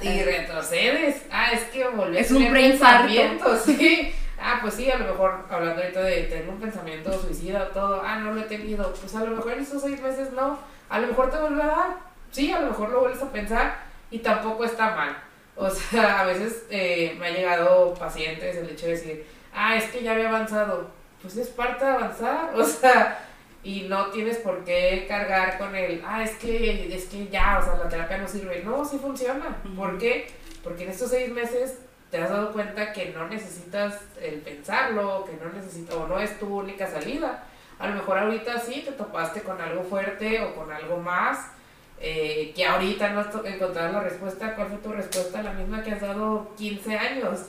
Y 0.00 0.22
retrocedes. 0.22 1.22
Ah, 1.30 1.52
es 1.52 1.62
que 1.64 1.86
volví 1.88 2.18
Es 2.18 2.30
a 2.32 2.36
un 2.36 2.52
pensamientos, 2.52 3.62
sí. 3.66 4.12
Ah, 4.40 4.58
pues 4.60 4.74
sí, 4.74 4.90
a 4.90 4.98
lo 4.98 5.06
mejor 5.06 5.46
hablando 5.48 5.80
ahorita 5.80 6.00
de 6.00 6.24
tener 6.24 6.48
un 6.48 6.60
pensamiento 6.60 7.12
suicida 7.20 7.62
o 7.62 7.66
todo. 7.68 8.02
Ah, 8.04 8.18
no 8.18 8.32
lo 8.32 8.40
he 8.40 8.44
tenido. 8.44 8.92
Pues 8.92 9.14
a 9.14 9.24
lo 9.24 9.36
mejor 9.36 9.52
en 9.52 9.60
esos 9.60 9.82
seis 9.82 10.00
meses 10.00 10.32
no. 10.32 10.58
A 10.88 10.98
lo 10.98 11.06
mejor 11.06 11.30
te 11.30 11.38
vuelve 11.38 11.62
a 11.62 11.66
dar. 11.66 11.96
Sí, 12.32 12.50
a 12.50 12.60
lo 12.60 12.68
mejor 12.68 12.90
lo 12.90 13.00
vuelves 13.00 13.22
a 13.22 13.30
pensar 13.30 13.76
y 14.10 14.18
tampoco 14.18 14.64
está 14.64 14.96
mal. 14.96 15.16
O 15.54 15.70
sea, 15.70 16.20
a 16.20 16.24
veces 16.24 16.64
eh, 16.70 17.16
me 17.18 17.28
ha 17.28 17.30
llegado 17.30 17.94
pacientes 17.94 18.56
el 18.56 18.70
hecho 18.70 18.86
de 18.86 18.92
decir, 18.92 19.26
ah, 19.54 19.76
es 19.76 19.84
que 19.84 20.02
ya 20.02 20.12
había 20.12 20.28
avanzado. 20.28 20.90
Pues 21.20 21.36
es 21.36 21.48
parte 21.48 21.84
de 21.84 21.90
avanzar. 21.92 22.50
O 22.56 22.64
sea, 22.64 23.18
y 23.64 23.82
no 23.82 24.06
tienes 24.06 24.38
por 24.38 24.64
qué 24.64 25.06
cargar 25.08 25.56
con 25.56 25.74
el, 25.76 26.02
ah, 26.04 26.22
es 26.22 26.32
que, 26.32 26.94
es 26.94 27.04
que 27.06 27.28
ya, 27.28 27.58
o 27.60 27.64
sea, 27.64 27.76
la 27.76 27.88
terapia 27.88 28.18
no 28.18 28.26
sirve. 28.26 28.62
No, 28.64 28.84
sí 28.84 28.98
funciona. 28.98 29.56
Ujú. 29.64 29.74
¿Por 29.74 29.98
qué? 29.98 30.32
Porque 30.64 30.84
en 30.84 30.90
estos 30.90 31.10
seis 31.10 31.30
meses 31.30 31.78
te 32.10 32.18
has 32.18 32.30
dado 32.30 32.52
cuenta 32.52 32.92
que 32.92 33.10
no 33.10 33.28
necesitas 33.28 34.00
el 34.20 34.40
pensarlo, 34.40 35.24
que 35.24 35.42
no 35.42 35.52
necesitas, 35.52 35.94
o 35.94 36.08
no 36.08 36.18
es 36.18 36.38
tu 36.38 36.58
única 36.58 36.86
salida. 36.88 37.44
A 37.78 37.88
lo 37.88 37.94
mejor 37.94 38.18
ahorita 38.18 38.58
sí 38.58 38.82
te 38.84 38.92
topaste 38.92 39.42
con 39.42 39.60
algo 39.60 39.84
fuerte 39.84 40.40
o 40.40 40.54
con 40.54 40.72
algo 40.72 40.98
más, 40.98 41.52
eh, 42.00 42.52
que 42.54 42.66
ahorita 42.66 43.10
no 43.10 43.20
has 43.20 43.34
encontrado 43.44 43.92
la 43.92 44.00
respuesta. 44.00 44.56
¿Cuál 44.56 44.68
fue 44.68 44.78
tu 44.78 44.92
respuesta? 44.92 45.42
La 45.42 45.52
misma 45.52 45.82
que 45.82 45.92
has 45.92 46.00
dado 46.00 46.52
15 46.56 46.98
años. 46.98 47.46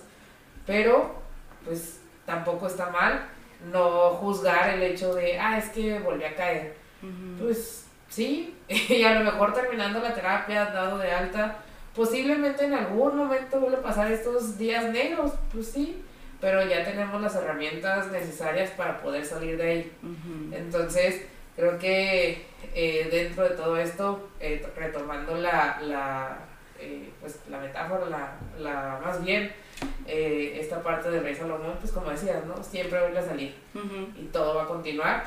Pero, 0.65 1.15
pues, 1.65 1.99
tampoco 2.25 2.67
está 2.67 2.89
mal 2.89 3.29
no 3.71 4.09
juzgar 4.11 4.69
el 4.69 4.83
hecho 4.83 5.13
de, 5.13 5.39
ah, 5.39 5.57
es 5.57 5.69
que 5.69 5.99
volví 5.99 6.23
a 6.23 6.35
caer. 6.35 6.75
Pues 7.39 7.85
sí, 8.09 8.55
y 8.67 9.03
a 9.03 9.19
lo 9.19 9.25
mejor 9.25 9.53
terminando 9.53 9.99
la 9.99 10.13
terapia, 10.13 10.65
dado 10.65 10.97
de 10.97 11.11
alta, 11.11 11.57
posiblemente 11.95 12.65
en 12.65 12.73
algún 12.73 13.17
momento 13.17 13.59
vuelve 13.59 13.77
a 13.77 13.81
pasar 13.81 14.11
estos 14.11 14.57
días 14.57 14.85
negros, 14.85 15.33
pues 15.51 15.67
sí, 15.67 16.01
pero 16.39 16.65
ya 16.65 16.83
tenemos 16.83 17.21
las 17.21 17.35
herramientas 17.35 18.11
necesarias 18.11 18.71
para 18.71 19.01
poder 19.01 19.25
salir 19.25 19.57
de 19.57 19.63
ahí. 19.63 19.91
Entonces, 20.51 21.25
creo 21.55 21.77
que 21.77 22.45
eh, 22.73 23.07
dentro 23.11 23.43
de 23.43 23.55
todo 23.55 23.77
esto, 23.77 24.29
eh, 24.39 24.65
retomando 24.75 25.35
la, 25.35 25.79
la, 25.81 26.37
eh, 26.79 27.11
pues, 27.21 27.39
la 27.49 27.59
metáfora, 27.59 28.05
la, 28.07 28.35
la, 28.59 28.99
más 29.03 29.23
bien 29.23 29.53
eh, 30.07 30.57
esta 30.59 30.81
parte 30.83 31.09
del 31.11 31.23
rey 31.23 31.35
Salomón, 31.35 31.75
pues 31.79 31.91
como 31.91 32.09
decías, 32.09 32.45
¿no? 32.45 32.61
Siempre 32.63 32.99
vuelve 32.99 33.19
a 33.19 33.25
salir 33.25 33.55
Ujú. 33.73 34.07
y 34.19 34.25
todo 34.31 34.55
va 34.55 34.63
a 34.63 34.67
continuar. 34.67 35.25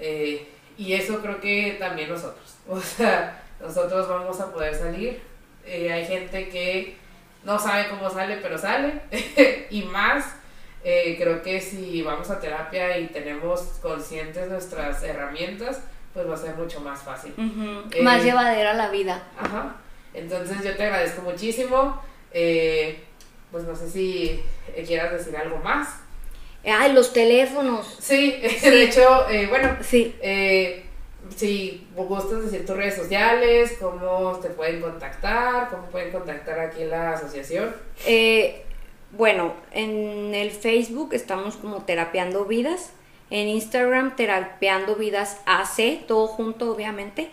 eh, 0.00 0.48
y 0.78 0.94
eso 0.94 1.20
creo 1.20 1.38
que 1.40 1.76
también 1.78 2.08
nosotros. 2.08 2.56
O 2.68 2.80
sea, 2.80 3.42
nosotros 3.60 4.08
vamos 4.08 4.40
a 4.40 4.52
poder 4.52 4.74
salir. 4.74 5.20
Eh, 5.66 5.92
hay 5.92 6.06
gente 6.06 6.48
que 6.48 6.96
no 7.44 7.58
sabe 7.58 7.88
cómo 7.90 8.08
sale, 8.08 8.36
pero 8.38 8.56
sale. 8.56 9.00
y 9.70 9.82
más, 9.82 10.24
eh, 10.82 11.16
creo 11.18 11.42
que 11.42 11.60
si 11.60 12.02
vamos 12.02 12.30
a 12.30 12.40
terapia 12.40 12.96
y 12.98 13.08
tenemos 13.08 13.60
conscientes 13.82 14.48
nuestras 14.48 15.02
herramientas, 15.02 15.82
pues 16.14 16.28
va 16.28 16.34
a 16.34 16.38
ser 16.38 16.54
mucho 16.54 16.80
más 16.80 17.00
fácil. 17.02 17.32
Ujú. 17.36 17.88
Eh, 17.94 18.02
Más 18.02 18.22
llevadera 18.24 18.74
la 18.74 18.88
vida. 18.90 19.22
Ajá. 19.38 19.76
Entonces 20.14 20.62
yo 20.64 20.74
te 20.76 20.84
agradezco 20.84 21.22
muchísimo. 21.22 22.00
Eh, 22.32 23.04
pues 23.52 23.64
no 23.64 23.76
sé 23.76 23.88
si 23.90 24.40
eh, 24.74 24.84
quieras 24.86 25.12
decir 25.12 25.36
algo 25.36 25.58
más. 25.58 25.88
Ay, 26.64 26.92
los 26.92 27.12
teléfonos. 27.12 27.96
Sí, 28.00 28.40
de 28.62 28.82
hecho, 28.84 29.28
eh, 29.28 29.46
bueno, 29.48 29.76
Sí. 29.82 30.16
eh, 30.22 30.84
si 31.36 31.86
gustas 31.94 32.44
decir 32.44 32.66
tus 32.66 32.76
redes 32.76 32.96
sociales, 32.96 33.74
cómo 33.80 34.38
te 34.42 34.48
pueden 34.50 34.80
contactar, 34.80 35.68
cómo 35.70 35.84
pueden 35.86 36.10
contactar 36.10 36.58
aquí 36.58 36.82
en 36.82 36.90
la 36.90 37.12
asociación. 37.12 37.74
Eh, 38.06 38.62
bueno, 39.12 39.54
en 39.72 40.34
el 40.34 40.50
Facebook 40.50 41.10
estamos 41.14 41.56
como 41.56 41.84
Terapeando 41.84 42.44
Vidas. 42.46 42.90
En 43.30 43.48
Instagram, 43.48 44.14
Terapeando 44.16 44.94
Vidas 44.96 45.38
AC, 45.46 46.06
todo 46.06 46.26
junto, 46.26 46.70
obviamente. 46.72 47.30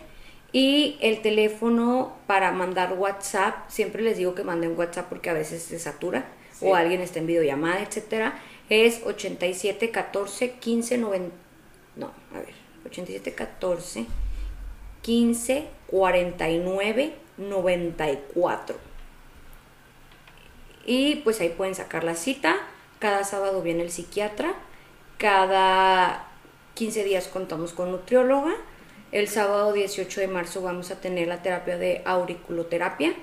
Y 0.52 0.98
el 1.00 1.22
teléfono 1.22 2.16
para 2.26 2.50
mandar 2.52 2.94
WhatsApp, 2.94 3.68
siempre 3.68 4.02
les 4.02 4.16
digo 4.18 4.34
que 4.34 4.42
manden 4.42 4.76
WhatsApp 4.76 5.08
porque 5.08 5.30
a 5.30 5.34
veces 5.34 5.62
se 5.62 5.78
satura 5.78 6.24
Sí. 6.52 6.66
o 6.66 6.74
alguien 6.74 7.00
está 7.00 7.20
en 7.20 7.26
videollamada, 7.26 7.80
etcétera. 7.80 8.38
Es 8.68 9.02
87 9.04 9.90
14 9.90 10.52
15 10.52 10.98
90. 10.98 11.34
No, 11.96 12.10
a 12.34 12.38
ver, 12.40 12.54
87 12.86 13.34
14 13.34 14.06
15 15.02 15.68
49 15.86 17.14
94. 17.38 18.76
Y 20.86 21.16
pues 21.16 21.40
ahí 21.40 21.50
pueden 21.50 21.74
sacar 21.74 22.04
la 22.04 22.14
cita. 22.14 22.56
Cada 22.98 23.24
sábado 23.24 23.62
viene 23.62 23.82
el 23.82 23.90
psiquiatra. 23.90 24.54
Cada 25.18 26.28
15 26.74 27.04
días 27.04 27.28
contamos 27.28 27.72
con 27.72 27.90
nutrióloga. 27.92 28.52
El 29.12 29.28
sábado 29.28 29.72
18 29.72 30.20
de 30.20 30.28
marzo 30.28 30.62
vamos 30.62 30.90
a 30.90 31.00
tener 31.00 31.28
la 31.28 31.42
terapia 31.42 31.76
de 31.78 32.02
auriculoterapia. 32.04 33.14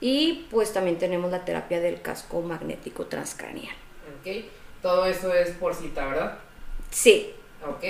Y 0.00 0.46
pues 0.50 0.72
también 0.72 0.98
tenemos 0.98 1.30
la 1.30 1.44
terapia 1.44 1.80
del 1.80 2.02
casco 2.02 2.42
magnético 2.42 3.06
transcranial. 3.06 3.74
¿Ok? 4.20 4.44
Todo 4.82 5.06
eso 5.06 5.34
es 5.34 5.50
por 5.52 5.74
cita, 5.74 6.06
¿verdad? 6.06 6.38
Sí, 6.90 7.32
¿Ok? 7.66 7.84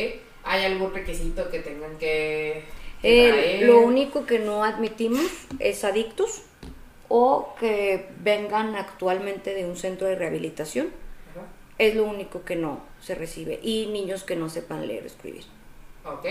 ¿Hay 0.44 0.64
algún 0.64 0.94
requisito 0.94 1.50
que 1.50 1.58
tengan 1.58 1.98
que, 1.98 2.64
que 3.02 3.62
lo 3.62 3.80
único 3.80 4.26
que 4.26 4.38
no 4.38 4.62
admitimos 4.64 5.26
es 5.58 5.82
adictos 5.84 6.42
o 7.08 7.54
que 7.58 8.08
vengan 8.20 8.76
actualmente 8.76 9.54
de 9.54 9.64
un 9.64 9.76
centro 9.76 10.06
de 10.06 10.14
rehabilitación. 10.14 10.88
Es 11.78 11.94
lo 11.94 12.04
único 12.04 12.42
que 12.44 12.56
no 12.56 12.80
se 13.00 13.14
recibe. 13.14 13.60
Y 13.62 13.86
niños 13.86 14.24
que 14.24 14.34
no 14.34 14.48
sepan 14.48 14.86
leer 14.86 15.02
o 15.02 15.06
escribir. 15.06 15.44
¿Ok? 16.04 16.24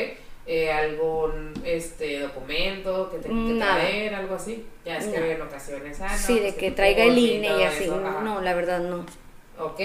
Eh, 0.47 0.71
¿Algún 0.71 1.53
este, 1.63 2.19
documento 2.19 3.09
que 3.09 3.17
tengan 3.17 3.47
que 3.47 3.53
Nada. 3.53 3.75
traer, 3.75 4.13
algo 4.13 4.35
así? 4.35 4.63
Ya 4.85 4.97
es 4.97 5.05
que 5.05 5.19
Nada. 5.19 5.31
en 5.31 5.41
ocasiones, 5.41 5.99
ah, 6.01 6.09
no, 6.11 6.17
sí, 6.17 6.39
de 6.39 6.53
que 6.55 6.69
traiga 6.69 7.03
el 7.03 7.17
INE 7.17 7.47
y 7.47 7.63
así. 7.63 7.85
eso. 7.85 7.99
No, 7.99 8.41
la 8.41 8.53
verdad 8.53 8.79
no. 8.79 9.05
Ok. 9.57 9.81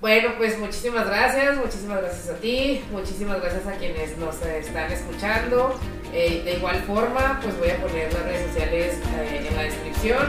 Bueno, 0.00 0.30
pues 0.38 0.58
muchísimas 0.58 1.06
gracias, 1.06 1.56
muchísimas 1.58 2.00
gracias 2.00 2.28
a 2.30 2.40
ti, 2.40 2.80
muchísimas 2.90 3.38
gracias 3.42 3.66
a 3.66 3.72
quienes 3.72 4.16
nos 4.16 4.40
están 4.40 4.90
escuchando. 4.90 5.78
Eh, 6.14 6.40
de 6.44 6.54
igual 6.54 6.76
forma, 6.84 7.38
pues 7.42 7.58
voy 7.58 7.70
a 7.70 7.76
poner 7.76 8.12
las 8.14 8.22
redes 8.22 8.46
sociales 8.48 8.94
eh, 9.18 9.46
en 9.46 9.56
la 9.56 9.62
descripción, 9.64 10.26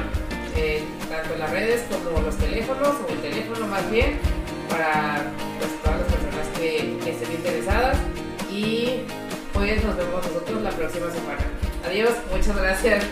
eh, 0.58 0.84
tanto 1.10 1.38
las 1.38 1.52
redes 1.52 1.86
como 1.90 2.20
los 2.20 2.38
teléfonos, 2.38 2.96
o 3.08 3.14
el 3.14 3.22
teléfono 3.22 3.66
más 3.68 3.90
bien, 3.90 4.20
para 4.70 5.22
pues, 5.58 5.72
todas 5.84 6.02
las 6.02 6.12
personas 6.12 6.48
que, 6.60 6.98
que 7.04 7.12
estén 7.12 7.32
interesadas. 7.32 7.98
Y 8.52 9.04
pues 9.54 9.84
nos 9.84 9.96
vemos 9.98 10.26
nosotros 10.26 10.62
la 10.62 10.70
próxima 10.72 11.12
semana. 11.12 11.40
Adiós, 11.86 12.12
muchas 12.32 12.56
gracias. 12.56 13.06